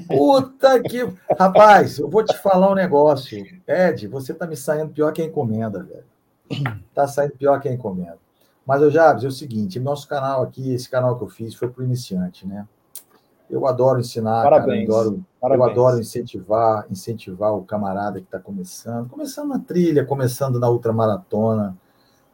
Puta 0.08 0.80
que. 0.82 1.04
Rapaz, 1.38 1.98
eu 1.98 2.08
vou 2.08 2.24
te 2.24 2.36
falar 2.38 2.70
um 2.70 2.74
negócio. 2.74 3.44
Ed, 3.66 4.06
você 4.08 4.32
tá 4.34 4.46
me 4.46 4.56
saindo 4.56 4.92
pior 4.92 5.12
que 5.12 5.22
a 5.22 5.24
encomenda, 5.24 5.82
velho. 5.82 6.74
Tá 6.94 7.06
saindo 7.06 7.36
pior 7.36 7.60
que 7.60 7.68
a 7.68 7.72
encomenda. 7.72 8.18
Mas 8.66 8.82
eu 8.82 8.90
já 8.90 9.10
avisei 9.10 9.28
o 9.28 9.32
seguinte: 9.32 9.80
nosso 9.80 10.08
canal 10.08 10.42
aqui, 10.42 10.72
esse 10.72 10.88
canal 10.88 11.16
que 11.16 11.24
eu 11.24 11.28
fiz, 11.28 11.54
foi 11.54 11.68
para 11.68 11.82
o 11.82 11.84
iniciante, 11.84 12.46
né? 12.46 12.66
Eu 13.50 13.66
adoro 13.66 14.00
ensinar, 14.00 14.42
Parabéns. 14.42 14.88
Cara, 14.88 14.98
eu, 14.98 15.00
adoro, 15.00 15.24
Parabéns. 15.40 15.66
eu 15.66 15.70
adoro 15.72 16.00
incentivar, 16.00 16.86
incentivar 16.90 17.54
o 17.54 17.62
camarada 17.62 18.18
que 18.18 18.26
está 18.26 18.38
começando, 18.38 19.08
começando 19.08 19.48
na 19.48 19.58
trilha, 19.58 20.04
começando 20.04 20.58
na 20.58 20.68
ultramaratona, 20.70 21.76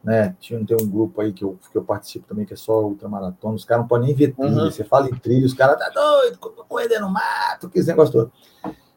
né? 0.03 0.35
Tinha, 0.39 0.63
tem 0.65 0.77
um 0.79 0.89
grupo 0.89 1.21
aí 1.21 1.31
que 1.31 1.43
eu, 1.43 1.59
que 1.71 1.77
eu 1.77 1.83
participo 1.83 2.27
também, 2.27 2.45
que 2.45 2.53
é 2.53 2.57
só 2.57 2.81
ultramaratona, 2.83 3.55
os 3.55 3.65
caras 3.65 3.83
não 3.83 3.87
podem 3.87 4.07
nem 4.07 4.15
ver 4.15 4.33
trilha. 4.33 4.63
Uhum. 4.63 4.71
Você 4.71 4.83
fala 4.83 5.07
em 5.07 5.15
trilha, 5.15 5.45
os 5.45 5.53
caras 5.53 5.77
tá 5.77 5.89
doido, 5.89 6.37
correr 6.39 6.99
no 6.99 7.09
mato, 7.09 7.69
que 7.69 7.79
esse 7.79 7.87
negócio 7.87 8.13
todo. 8.13 8.31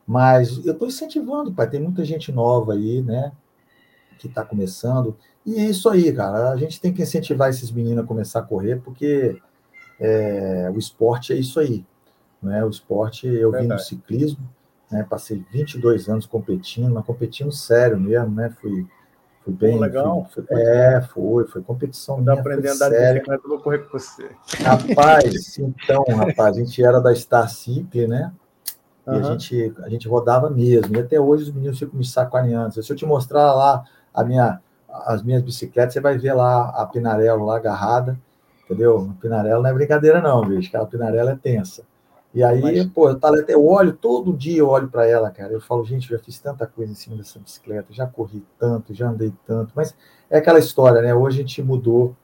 Mas 0.06 0.64
eu 0.64 0.72
estou 0.72 0.88
incentivando, 0.88 1.52
pai. 1.52 1.68
Tem 1.68 1.80
muita 1.80 2.04
gente 2.04 2.30
nova 2.30 2.74
aí, 2.74 3.02
né? 3.02 3.32
Que 4.18 4.26
está 4.26 4.44
começando. 4.44 5.16
E 5.44 5.56
é 5.56 5.64
isso 5.64 5.88
aí, 5.88 6.12
cara. 6.12 6.50
A 6.50 6.56
gente 6.56 6.80
tem 6.80 6.92
que 6.92 7.02
incentivar 7.02 7.50
esses 7.50 7.70
meninos 7.70 8.04
a 8.04 8.06
começar 8.06 8.40
a 8.40 8.42
correr, 8.42 8.80
porque 8.82 9.40
é, 9.98 10.70
o 10.74 10.78
esporte 10.78 11.32
é 11.32 11.36
isso 11.36 11.58
aí. 11.60 11.84
Né? 12.42 12.64
O 12.64 12.68
esporte, 12.68 13.26
eu 13.26 13.50
vim 13.52 13.68
do 13.68 13.78
ciclismo, 13.78 14.46
né? 14.90 15.06
passei 15.08 15.42
22 15.50 16.08
anos 16.08 16.26
competindo, 16.26 16.92
mas 16.92 17.04
competindo 17.04 17.50
sério 17.50 17.98
mesmo, 17.98 18.34
né? 18.34 18.50
Fui 18.60 18.86
foi 19.44 19.52
bem 19.52 19.78
legal. 19.78 20.26
Foi, 20.32 20.42
foi, 20.42 20.62
é, 20.62 21.00
foi, 21.02 21.46
foi 21.46 21.62
competição. 21.62 22.22
Dá 22.22 22.32
aprender 22.32 22.70
a 22.70 22.72
andar 22.72 22.88
de 22.88 22.96
bicicleta, 22.96 23.42
eu 23.44 23.50
vou 23.50 23.60
correr 23.60 23.78
com 23.80 23.98
você. 23.98 24.30
Rapaz, 24.62 25.58
então, 25.60 26.02
rapaz, 26.16 26.56
a 26.56 26.60
gente 26.60 26.82
era 26.82 26.98
da 26.98 27.14
Star 27.14 27.48
Cycle, 27.50 28.08
né? 28.08 28.32
E 29.06 29.10
uhum. 29.10 29.18
a, 29.18 29.22
gente, 29.22 29.74
a 29.84 29.88
gente 29.90 30.08
rodava 30.08 30.48
mesmo. 30.48 30.96
E 30.96 31.00
até 31.00 31.20
hoje 31.20 31.44
os 31.44 31.52
meninos 31.52 31.78
ficam 31.78 31.98
me 31.98 32.06
sacaneando. 32.06 32.82
Se 32.82 32.90
eu 32.90 32.96
te 32.96 33.04
mostrar 33.04 33.52
lá 33.52 33.84
a 34.14 34.24
minha, 34.24 34.60
as 34.88 35.22
minhas 35.22 35.42
bicicletas, 35.42 35.92
você 35.92 36.00
vai 36.00 36.16
ver 36.16 36.32
lá 36.32 36.70
a 36.70 36.86
Pinarello 36.86 37.44
lá 37.44 37.56
agarrada, 37.56 38.18
entendeu? 38.64 39.12
A 39.14 39.20
Pinarello 39.20 39.62
não 39.62 39.68
é 39.68 39.74
brincadeira, 39.74 40.22
não, 40.22 40.40
bicho. 40.40 40.68
Aquela 40.68 40.86
Pinarello 40.86 41.28
é 41.28 41.36
tensa. 41.36 41.82
E 42.34 42.42
aí, 42.42 42.60
Mas... 42.60 42.84
pô, 42.86 43.08
eu, 43.08 43.18
eu 43.46 43.64
olho 43.64 43.92
todo 43.92 44.36
dia, 44.36 44.58
eu 44.58 44.68
olho 44.68 44.88
para 44.88 45.06
ela, 45.06 45.30
cara. 45.30 45.52
Eu 45.52 45.60
falo, 45.60 45.84
gente, 45.84 46.10
eu 46.10 46.18
já 46.18 46.24
fiz 46.24 46.40
tanta 46.40 46.66
coisa 46.66 46.90
em 46.90 46.96
cima 46.96 47.16
dessa 47.16 47.38
bicicleta, 47.38 47.92
já 47.92 48.08
corri 48.08 48.44
tanto, 48.58 48.92
já 48.92 49.08
andei 49.08 49.32
tanto. 49.46 49.72
Mas 49.76 49.94
é 50.28 50.38
aquela 50.38 50.58
história, 50.58 51.00
né? 51.00 51.14
Hoje 51.14 51.38
a 51.38 51.40
gente 51.42 51.62
mudou, 51.62 52.16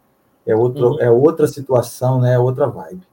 é, 0.45 0.55
outro, 0.55 0.95
uhum. 0.95 1.01
é 1.01 1.09
outra 1.09 1.47
situação, 1.47 2.21
né? 2.21 2.35
É 2.35 2.39
outra 2.41 2.67
vibe. 2.67 3.07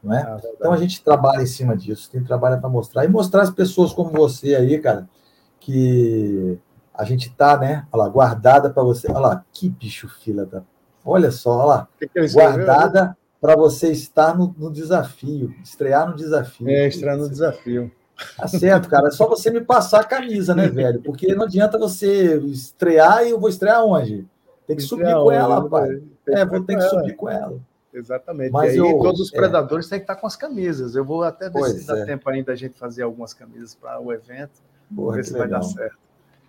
Não 0.00 0.14
é? 0.14 0.22
Ah, 0.22 0.40
então 0.56 0.72
a 0.72 0.76
gente 0.76 1.02
trabalha 1.02 1.42
em 1.42 1.46
cima 1.46 1.76
disso, 1.76 2.08
tem 2.08 2.22
trabalho 2.22 2.60
para 2.60 2.68
mostrar. 2.68 3.04
E 3.04 3.08
mostrar 3.08 3.42
as 3.42 3.50
pessoas 3.50 3.92
como 3.92 4.10
você 4.10 4.54
aí, 4.54 4.78
cara, 4.78 5.08
que 5.58 6.56
a 6.94 7.04
gente 7.04 7.34
tá, 7.34 7.58
né? 7.58 7.84
Olha 7.90 8.04
lá, 8.04 8.08
guardada 8.08 8.70
para 8.70 8.82
você. 8.84 9.10
Olha 9.10 9.18
lá, 9.18 9.44
que 9.52 9.68
bicho 9.68 10.08
fila 10.08 10.46
da. 10.46 10.62
Olha 11.04 11.32
só, 11.32 11.50
olha 11.50 11.66
lá. 11.66 11.88
Que 11.98 12.06
que 12.06 12.32
guardada 12.32 13.16
para 13.44 13.56
você 13.56 13.92
estar 13.92 14.34
no, 14.34 14.54
no, 14.56 14.70
desafio, 14.70 15.54
estrear 15.62 16.08
no 16.08 16.16
desafio. 16.16 16.66
É, 16.66 16.88
estrear 16.88 17.18
no 17.18 17.28
desafio. 17.28 17.92
Tá 18.38 18.48
certo, 18.48 18.88
cara. 18.88 19.08
É 19.08 19.10
só 19.10 19.28
você 19.28 19.50
me 19.50 19.60
passar 19.60 20.00
a 20.00 20.04
camisa, 20.04 20.54
né, 20.54 20.66
velho? 20.66 21.02
Porque 21.02 21.34
não 21.34 21.44
adianta 21.44 21.76
você 21.76 22.38
estrear 22.38 23.22
e 23.22 23.32
eu 23.32 23.38
vou 23.38 23.50
estrear 23.50 23.84
onde? 23.84 24.26
Tem 24.66 24.76
que 24.76 24.82
subir 24.82 25.12
com 25.12 25.30
ela, 25.30 25.56
rapaz. 25.56 26.00
É, 26.26 26.42
vou 26.46 26.64
ter 26.64 26.76
que 26.76 26.88
subir 26.88 27.16
com 27.16 27.28
ela. 27.28 27.60
Exatamente. 27.92 28.50
Mas 28.50 28.70
aí 28.70 28.78
eu, 28.78 28.98
todos 28.98 29.20
os 29.20 29.34
é. 29.34 29.36
predadores 29.36 29.88
é... 29.88 29.90
têm 29.90 29.98
que 29.98 30.04
estar 30.04 30.16
com 30.16 30.26
as 30.26 30.36
camisas. 30.36 30.96
Eu 30.96 31.04
vou 31.04 31.22
até 31.22 31.50
ver 31.50 31.58
pois 31.58 31.72
se 31.72 31.86
dá 31.86 31.98
é. 31.98 32.04
tempo 32.06 32.30
ainda 32.30 32.52
a 32.52 32.56
gente 32.56 32.78
fazer 32.78 33.02
algumas 33.02 33.34
camisas 33.34 33.74
para 33.74 34.00
o 34.00 34.10
evento. 34.10 34.62
Porra, 34.96 35.16
ver 35.16 35.24
se 35.26 35.34
legal. 35.34 35.50
vai 35.50 35.60
dar 35.60 35.66
certo. 35.66 35.98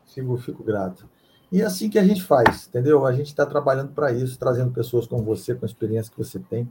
Fico, 0.06 0.38
fico 0.38 0.64
grato. 0.64 1.10
E 1.52 1.62
é 1.62 1.66
assim 1.66 1.90
que 1.90 2.00
a 2.00 2.04
gente 2.06 2.24
faz, 2.24 2.68
entendeu? 2.68 3.06
A 3.06 3.12
gente 3.12 3.28
está 3.28 3.46
trabalhando 3.46 3.92
para 3.92 4.14
isso, 4.14 4.40
trazendo 4.40 4.72
pessoas 4.72 5.06
como 5.06 5.24
você, 5.24 5.54
com 5.54 5.66
a 5.66 5.68
experiência 5.68 6.10
que 6.10 6.18
você 6.18 6.40
tem, 6.40 6.70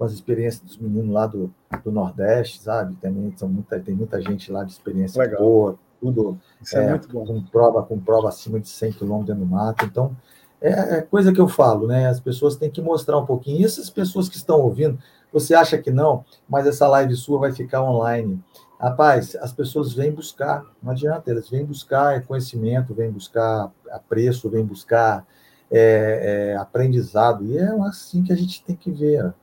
com 0.00 0.06
as 0.06 0.12
experiências 0.12 0.62
dos 0.62 0.78
meninos 0.78 1.12
lá 1.12 1.26
do, 1.26 1.52
do 1.84 1.92
Nordeste, 1.92 2.62
sabe? 2.62 2.96
Também 2.96 3.34
são 3.36 3.46
muita, 3.46 3.78
tem 3.78 3.94
muita 3.94 4.18
gente 4.18 4.50
lá 4.50 4.64
de 4.64 4.72
experiência 4.72 5.20
Legal. 5.20 5.38
boa, 5.38 5.78
tudo 6.00 6.38
Isso 6.58 6.74
é, 6.78 6.86
é 6.86 6.88
muito 6.88 7.06
bom. 7.12 7.26
com 7.26 7.42
prova, 7.42 7.82
com 7.82 8.00
prova 8.00 8.30
acima 8.30 8.58
de 8.58 8.66
100 8.66 8.92
quilômetros 8.92 9.26
dentro 9.26 9.44
do 9.44 9.54
mato. 9.54 9.84
Então, 9.84 10.16
é, 10.58 10.70
é 10.70 11.02
coisa 11.02 11.34
que 11.34 11.38
eu 11.38 11.46
falo, 11.46 11.86
né? 11.86 12.08
As 12.08 12.18
pessoas 12.18 12.56
têm 12.56 12.70
que 12.70 12.80
mostrar 12.80 13.18
um 13.18 13.26
pouquinho. 13.26 13.60
E 13.60 13.64
essas 13.66 13.90
pessoas 13.90 14.26
que 14.26 14.38
estão 14.38 14.62
ouvindo, 14.62 14.98
você 15.30 15.54
acha 15.54 15.76
que 15.76 15.90
não, 15.90 16.24
mas 16.48 16.66
essa 16.66 16.88
live 16.88 17.14
sua 17.14 17.38
vai 17.38 17.52
ficar 17.52 17.82
online. 17.82 18.42
Rapaz, 18.80 19.36
as 19.36 19.52
pessoas 19.52 19.92
vêm 19.92 20.10
buscar, 20.10 20.64
não 20.82 20.92
adianta, 20.92 21.30
elas 21.30 21.50
vêm 21.50 21.62
buscar 21.62 22.22
conhecimento, 22.22 22.94
vêm 22.94 23.10
buscar 23.10 23.70
apreço, 23.90 24.48
vêm 24.48 24.64
buscar 24.64 25.26
é, 25.70 26.52
é, 26.54 26.56
aprendizado, 26.56 27.44
e 27.44 27.58
é 27.58 27.68
assim 27.82 28.22
que 28.22 28.32
a 28.32 28.36
gente 28.36 28.64
tem 28.64 28.74
que 28.74 28.90
ver, 28.90 29.34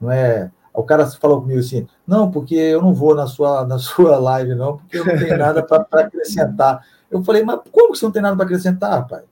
não 0.00 0.10
é? 0.10 0.50
O 0.72 0.82
cara 0.82 1.06
falou 1.06 1.40
comigo 1.40 1.60
assim, 1.60 1.86
não, 2.06 2.30
porque 2.30 2.54
eu 2.54 2.82
não 2.82 2.92
vou 2.92 3.14
na 3.14 3.26
sua, 3.26 3.64
na 3.64 3.78
sua 3.78 4.18
live, 4.18 4.54
não, 4.54 4.76
porque 4.76 4.98
eu 4.98 5.06
não 5.06 5.16
tenho 5.16 5.38
nada 5.38 5.62
para 5.62 5.86
acrescentar. 6.02 6.86
Eu 7.10 7.22
falei, 7.22 7.42
mas 7.42 7.60
como 7.72 7.92
que 7.92 7.98
você 7.98 8.04
não 8.04 8.12
tem 8.12 8.22
nada 8.22 8.36
para 8.36 8.44
acrescentar, 8.44 8.90
rapaz? 8.90 9.24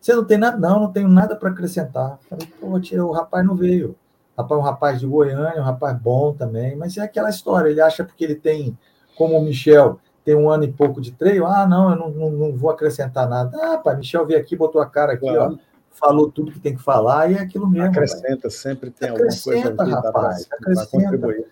Você 0.00 0.14
não 0.14 0.24
tem 0.24 0.38
nada? 0.38 0.56
Não, 0.56 0.80
não 0.80 0.92
tenho 0.92 1.08
nada 1.08 1.34
para 1.36 1.50
acrescentar. 1.50 2.18
Falei, 2.28 2.46
pô, 2.60 2.78
tia, 2.80 3.04
o 3.04 3.12
rapaz 3.12 3.46
não 3.46 3.54
veio. 3.54 3.96
Rapaz, 4.36 4.60
um 4.60 4.62
rapaz 4.62 5.00
de 5.00 5.06
Goiânia, 5.06 5.60
um 5.60 5.64
rapaz 5.64 5.98
bom 5.98 6.32
também, 6.32 6.76
mas 6.76 6.96
é 6.96 7.02
aquela 7.02 7.28
história, 7.28 7.70
ele 7.70 7.80
acha 7.80 8.04
porque 8.04 8.22
ele 8.22 8.36
tem, 8.36 8.78
como 9.16 9.36
o 9.36 9.42
Michel, 9.42 9.98
tem 10.24 10.36
um 10.36 10.48
ano 10.48 10.62
e 10.62 10.72
pouco 10.72 11.00
de 11.00 11.10
treino, 11.10 11.44
ah, 11.46 11.66
não, 11.66 11.90
eu 11.90 11.96
não, 11.96 12.10
não, 12.10 12.30
não 12.30 12.56
vou 12.56 12.70
acrescentar 12.70 13.28
nada. 13.28 13.58
Ah, 13.60 13.78
pai, 13.78 13.96
Michel 13.96 14.26
veio 14.26 14.38
aqui, 14.38 14.54
botou 14.54 14.80
a 14.80 14.86
cara 14.86 15.14
aqui, 15.14 15.26
claro. 15.26 15.54
ó, 15.54 15.58
falou 15.98 16.30
tudo 16.30 16.52
que 16.52 16.60
tem 16.60 16.74
que 16.74 16.82
falar 16.82 17.30
e 17.30 17.34
é 17.34 17.40
aquilo 17.40 17.68
mesmo. 17.68 17.88
Acrescenta, 17.88 18.48
sempre 18.50 18.90
tem 18.90 19.10
acrescenta, 19.10 19.70
alguma 19.70 19.76
coisa. 19.76 20.00
Rapaz, 20.00 20.46
pra, 20.46 20.58
acrescenta, 20.58 21.44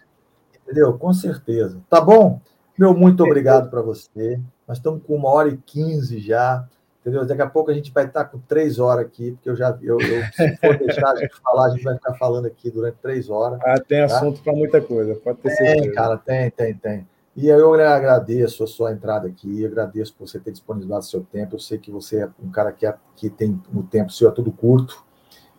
Entendeu? 0.63 0.99
Com 0.99 1.13
certeza. 1.13 1.81
Tá 1.89 2.01
bom? 2.01 2.41
Meu, 2.79 2.95
muito 2.95 3.23
obrigado 3.25 3.71
para 3.71 3.81
você. 3.81 4.41
Nós 4.67 4.79
estamos 4.79 5.03
com 5.05 5.15
uma 5.15 5.29
hora 5.29 5.49
e 5.49 5.57
quinze 5.57 6.19
já 6.19 6.67
entendeu? 7.07 7.25
Daqui 7.25 7.43
a 7.43 7.47
pouco 7.49 7.71
a 7.71 7.75
gente 7.75 7.93
vai 7.93 8.05
estar 8.05 8.25
com 8.25 8.39
três 8.41 8.81
horas 8.81 9.07
aqui, 9.07 9.31
porque 9.31 9.49
eu 9.49 9.55
já, 9.55 9.79
eu, 9.81 9.97
eu 10.01 10.25
se 10.33 10.57
for 10.57 10.77
deixar 10.77 11.13
a 11.13 11.17
gente 11.17 11.37
falar, 11.41 11.67
a 11.67 11.71
gente 11.71 11.85
vai 11.85 11.95
ficar 11.95 12.15
falando 12.15 12.47
aqui 12.47 12.69
durante 12.69 12.97
três 12.97 13.31
horas. 13.31 13.61
Ah, 13.65 13.79
tem 13.79 14.01
tá? 14.01 14.17
assunto 14.17 14.43
para 14.43 14.53
muita 14.53 14.81
coisa, 14.81 15.15
pode 15.15 15.39
ter 15.39 15.51
certeza. 15.51 15.83
Tem, 15.83 15.93
cara, 15.93 16.19
tem, 16.19 16.51
tem, 16.51 16.75
tem. 16.75 17.09
E 17.37 17.49
eu 17.49 17.75
agradeço 17.75 18.65
a 18.65 18.67
sua 18.67 18.93
entrada 18.93 19.29
aqui, 19.29 19.67
agradeço 19.67 20.15
por 20.15 20.27
você 20.27 20.41
ter 20.41 20.53
disponibilizado 20.53 21.05
seu 21.05 21.23
tempo. 21.23 21.57
Eu 21.57 21.61
sei 21.61 21.77
que 21.77 21.91
você 21.91 22.23
é 22.23 22.29
um 22.43 22.51
cara 22.51 22.73
que, 22.73 22.87
é, 22.87 22.95
que 23.15 23.29
tem 23.29 23.61
o 23.75 23.83
tempo 23.83 24.11
seu 24.11 24.31
é 24.31 24.33
tudo 24.33 24.51
curto, 24.51 25.05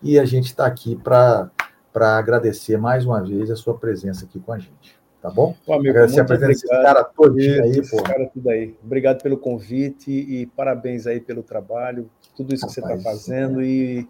e 0.02 0.18
a 0.18 0.26
gente 0.26 0.46
está 0.46 0.66
aqui 0.66 0.96
para 0.96 1.52
agradecer 1.94 2.78
mais 2.78 3.06
uma 3.06 3.22
vez 3.24 3.52
a 3.52 3.56
sua 3.56 3.78
presença 3.78 4.26
aqui 4.26 4.40
com 4.40 4.54
a 4.54 4.58
gente. 4.58 4.98
Tá 5.22 5.30
bom? 5.30 5.56
Amigo, 5.68 5.90
Agradecer 5.90 6.22
a 6.22 6.26
presença 6.26 6.48
desse 6.48 6.68
cara 6.68 7.04
todinho 7.04 7.64
aí, 7.64 7.90
pô. 7.90 8.02
cara 8.04 8.30
tudo 8.32 8.50
aí. 8.50 8.76
Obrigado 8.84 9.22
pelo 9.22 9.38
convite 9.38 10.12
e 10.12 10.46
parabéns 10.48 11.06
aí 11.06 11.20
pelo 11.20 11.44
trabalho, 11.44 12.10
tudo 12.36 12.56
isso 12.56 12.66
Rapaz, 12.66 12.76
que 12.76 12.82
você 12.82 12.98
está 12.98 13.12
fazendo 13.12 13.62
é. 13.62 13.66
e 13.66 14.08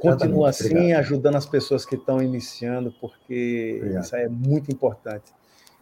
continua 0.00 0.50
assim, 0.50 0.70
obrigado. 0.70 1.00
ajudando 1.00 1.36
as 1.36 1.46
pessoas 1.46 1.86
que 1.86 1.94
estão 1.94 2.22
iniciando, 2.22 2.92
porque 3.00 3.76
obrigado. 3.78 4.04
isso 4.04 4.16
aí 4.16 4.22
é 4.24 4.28
muito 4.28 4.70
importante. 4.70 5.32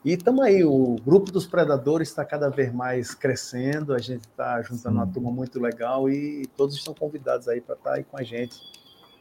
E 0.05 0.13
estamos 0.13 0.45
aí, 0.45 0.63
o 0.63 0.97
grupo 1.05 1.33
dos 1.33 1.47
predadores 1.47 2.09
está 2.09 2.25
cada 2.27 2.51
vez 2.51 2.71
mais 2.71 3.15
crescendo, 3.15 3.95
a 3.95 3.99
gente 3.99 4.21
está 4.21 4.61
juntando 4.61 4.97
Sim. 4.97 5.01
uma 5.01 5.07
turma 5.07 5.31
muito 5.31 5.59
legal 5.59 6.11
e 6.11 6.47
todos 6.57 6.77
estão 6.77 6.93
convidados 6.93 7.49
aí 7.49 7.61
para 7.61 7.75
estar 7.75 7.91
tá 7.91 7.97
aí 7.97 8.05
com 8.05 8.19
a 8.19 8.23
gente 8.23 8.55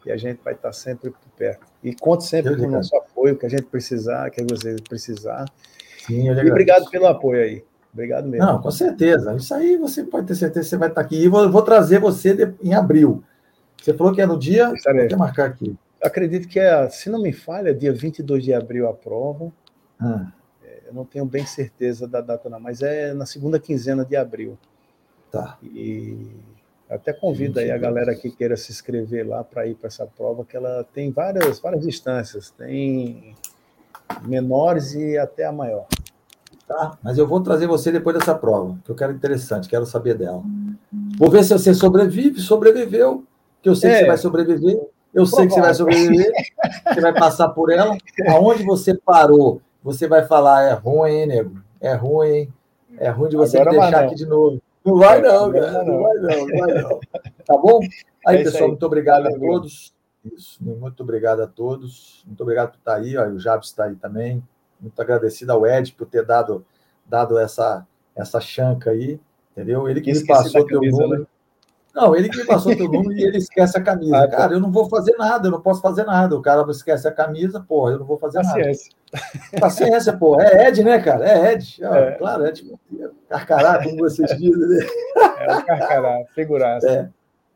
e 0.05 0.11
a 0.11 0.17
gente 0.17 0.41
vai 0.43 0.53
estar 0.53 0.73
sempre 0.73 1.09
por 1.09 1.29
perto. 1.37 1.65
E 1.81 1.95
conte 1.95 2.25
sempre 2.25 2.57
com 2.57 2.67
o 2.67 2.71
nosso 2.71 2.93
apoio, 2.97 3.37
que 3.37 3.45
a 3.45 3.49
gente 3.49 3.63
precisar, 3.63 4.29
que 4.29 4.43
você 4.43 4.75
precisar. 4.89 5.45
Sim, 6.05 6.27
eu 6.27 6.35
e 6.35 6.51
obrigado 6.51 6.89
pelo 6.89 7.07
apoio 7.07 7.41
aí. 7.41 7.63
Obrigado 7.93 8.27
mesmo. 8.27 8.45
Não, 8.45 8.61
com 8.61 8.71
certeza. 8.71 9.33
Isso 9.35 9.53
aí 9.53 9.77
você 9.77 10.03
pode 10.03 10.27
ter 10.27 10.35
certeza 10.35 10.65
que 10.65 10.69
você 10.69 10.77
vai 10.77 10.89
estar 10.89 10.99
aqui. 10.99 11.15
E 11.15 11.29
vou, 11.29 11.49
vou 11.49 11.61
trazer 11.61 11.99
você 11.99 12.53
em 12.61 12.73
abril. 12.73 13.23
Você 13.81 13.93
falou 13.93 14.13
que 14.13 14.21
é 14.21 14.25
no 14.25 14.37
dia. 14.37 14.73
Vou 15.09 15.19
marcar 15.19 15.45
aqui. 15.45 15.77
Acredito 16.01 16.49
que 16.49 16.59
é, 16.59 16.89
se 16.89 17.09
não 17.09 17.21
me 17.21 17.31
falha, 17.31 17.73
dia 17.73 17.93
22 17.93 18.43
de 18.43 18.53
abril 18.53 18.89
a 18.89 18.93
prova. 18.93 19.49
Ah. 19.97 20.33
É, 20.93 20.95
eu 20.95 20.95
não 20.95 21.05
tenho 21.05 21.25
bem 21.25 21.45
certeza 21.45 22.07
da 22.07 22.21
data, 22.21 22.49
não, 22.49 22.59
mas 22.59 22.81
é 22.81 23.13
na 23.13 23.25
segunda 23.25 23.59
quinzena 23.59 24.05
de 24.05 24.15
abril. 24.15 24.57
Tá. 25.31 25.57
E 25.63 26.27
até 26.89 27.11
convido 27.11 27.59
aí 27.59 27.71
a 27.71 27.77
galera 27.77 28.13
que 28.13 28.29
queira 28.29 28.55
se 28.55 28.71
inscrever 28.71 29.27
lá 29.27 29.43
para 29.43 29.65
ir 29.65 29.75
para 29.75 29.87
essa 29.87 30.05
prova, 30.05 30.45
que 30.45 30.55
ela 30.55 30.85
tem 30.93 31.11
várias, 31.11 31.59
várias 31.59 31.83
distâncias, 31.83 32.51
tem 32.51 33.35
menores 34.23 34.93
e 34.93 35.17
até 35.17 35.45
a 35.45 35.51
maior. 35.51 35.87
Tá, 36.67 36.97
mas 37.03 37.17
eu 37.17 37.27
vou 37.27 37.41
trazer 37.41 37.67
você 37.67 37.91
depois 37.91 38.17
dessa 38.17 38.33
prova, 38.33 38.77
que 38.85 38.91
eu 38.91 38.95
quero 38.95 39.11
interessante, 39.11 39.67
quero 39.67 39.85
saber 39.85 40.15
dela. 40.15 40.41
Vou 41.17 41.29
ver 41.29 41.43
se 41.43 41.51
você 41.51 41.73
sobrevive, 41.73 42.39
sobreviveu, 42.39 43.25
que 43.61 43.67
eu 43.67 43.75
sei 43.75 43.89
é. 43.89 43.93
que 43.93 43.99
você 43.99 44.07
vai 44.07 44.17
sobreviver, 44.17 44.79
eu 45.13 45.25
sei 45.25 45.45
que 45.47 45.53
você 45.53 45.61
vai 45.61 45.73
sobreviver, 45.73 46.31
você 46.87 47.01
vai 47.01 47.13
passar 47.13 47.49
por 47.49 47.71
ela. 47.71 47.97
Aonde 48.29 48.63
você 48.63 48.93
parou, 48.93 49.61
você 49.83 50.07
vai 50.07 50.25
falar, 50.25 50.63
é 50.63 50.73
ruim, 50.73 51.11
hein, 51.11 51.25
nego? 51.27 51.61
É 51.81 51.93
ruim, 51.93 52.29
hein? 52.29 52.53
É 52.97 53.09
ruim 53.09 53.29
de 53.29 53.35
você 53.35 53.63
deixar 53.63 54.05
aqui 54.05 54.15
de 54.15 54.25
novo. 54.25 54.61
Não 54.85 54.97
vai 54.97 55.21
não, 55.21 55.51
cara. 55.51 55.83
Não 55.83 56.01
vai 56.01 56.13
não, 56.15 56.47
não 56.47 56.57
vai 56.59 56.81
não. 56.81 56.99
Tá 57.45 57.57
bom? 57.57 57.79
Aí, 58.25 58.37
é 58.37 58.43
pessoal, 58.43 58.63
aí. 58.63 58.69
muito 58.69 58.85
obrigado 58.85 59.23
Valeu, 59.23 59.35
a 59.35 59.53
todos. 59.53 59.93
Isso, 60.23 60.63
muito 60.63 61.03
obrigado 61.03 61.41
a 61.41 61.47
todos. 61.47 62.23
Muito 62.25 62.41
obrigado 62.41 62.71
por 62.71 62.77
estar 62.77 62.95
aí. 62.95 63.17
Ó, 63.17 63.27
o 63.27 63.37
Jabs 63.37 63.67
está 63.67 63.83
aí 63.83 63.95
também. 63.95 64.41
Muito 64.79 64.97
agradecido 65.01 65.51
ao 65.51 65.65
Ed 65.67 65.91
por 65.91 66.07
ter 66.07 66.25
dado, 66.25 66.65
dado 67.05 67.37
essa, 67.37 67.85
essa 68.15 68.39
chanca 68.39 68.91
aí. 68.91 69.19
Entendeu? 69.51 69.89
Ele 69.89 69.99
que 69.99 70.13
me 70.13 70.25
passou 70.25 70.65
teu 70.65 70.79
número. 70.79 71.23
Né? 71.23 71.27
Não, 71.93 72.15
ele 72.15 72.29
que 72.29 72.37
me 72.37 72.45
passou 72.45 72.73
teu 72.73 72.87
número 72.87 73.11
e 73.11 73.23
ele 73.23 73.39
esquece 73.39 73.77
a 73.77 73.81
camisa. 73.83 74.15
Ah, 74.17 74.27
tá. 74.29 74.37
cara, 74.37 74.53
eu 74.53 74.61
não 74.61 74.71
vou 74.71 74.87
fazer 74.87 75.17
nada, 75.17 75.47
eu 75.47 75.51
não 75.51 75.59
posso 75.59 75.81
fazer 75.81 76.05
nada. 76.05 76.33
O 76.33 76.41
cara 76.41 76.65
esquece 76.71 77.05
a 77.07 77.11
camisa, 77.11 77.59
porra, 77.59 77.91
eu 77.91 77.99
não 77.99 78.05
vou 78.05 78.17
fazer 78.17 78.37
Paciência. 78.37 78.89
nada. 78.89 79.02
Paciência, 79.59 80.13
pô. 80.17 80.39
É 80.41 80.67
Ed, 80.67 80.83
né, 80.83 80.99
cara? 80.99 81.27
É 81.27 81.53
Ed. 81.53 81.83
É. 81.83 82.11
Claro, 82.11 82.47
Ed. 82.47 82.63
Carcará, 83.29 83.83
como 83.83 83.97
vocês 83.97 84.29
dizem. 84.37 84.67
Né? 84.67 84.85
É 85.39 85.57
o 85.57 85.65
carcará, 85.65 86.25
figuraça. 86.33 86.89
É. 86.89 87.09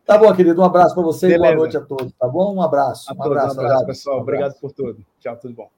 Tá 0.05 0.17
bom, 0.17 0.34
querido. 0.34 0.61
Um 0.61 0.65
abraço 0.65 0.95
para 0.95 1.03
você 1.03 1.27
Beleza. 1.27 1.43
e 1.43 1.47
boa 1.47 1.57
noite 1.57 1.77
a 1.77 1.81
todos, 1.81 2.13
tá 2.13 2.27
bom? 2.27 2.55
Um 2.55 2.61
abraço. 2.61 3.13
um 3.13 3.23
abraço, 3.23 3.57
um 3.57 3.59
abraço, 3.59 3.85
pessoal. 3.85 4.17
Um 4.17 4.21
abraço. 4.21 4.39
Obrigado 4.39 4.59
por 4.61 4.71
tudo. 4.71 5.05
Tchau, 5.19 5.35
tudo 5.38 5.53
bom. 5.53 5.76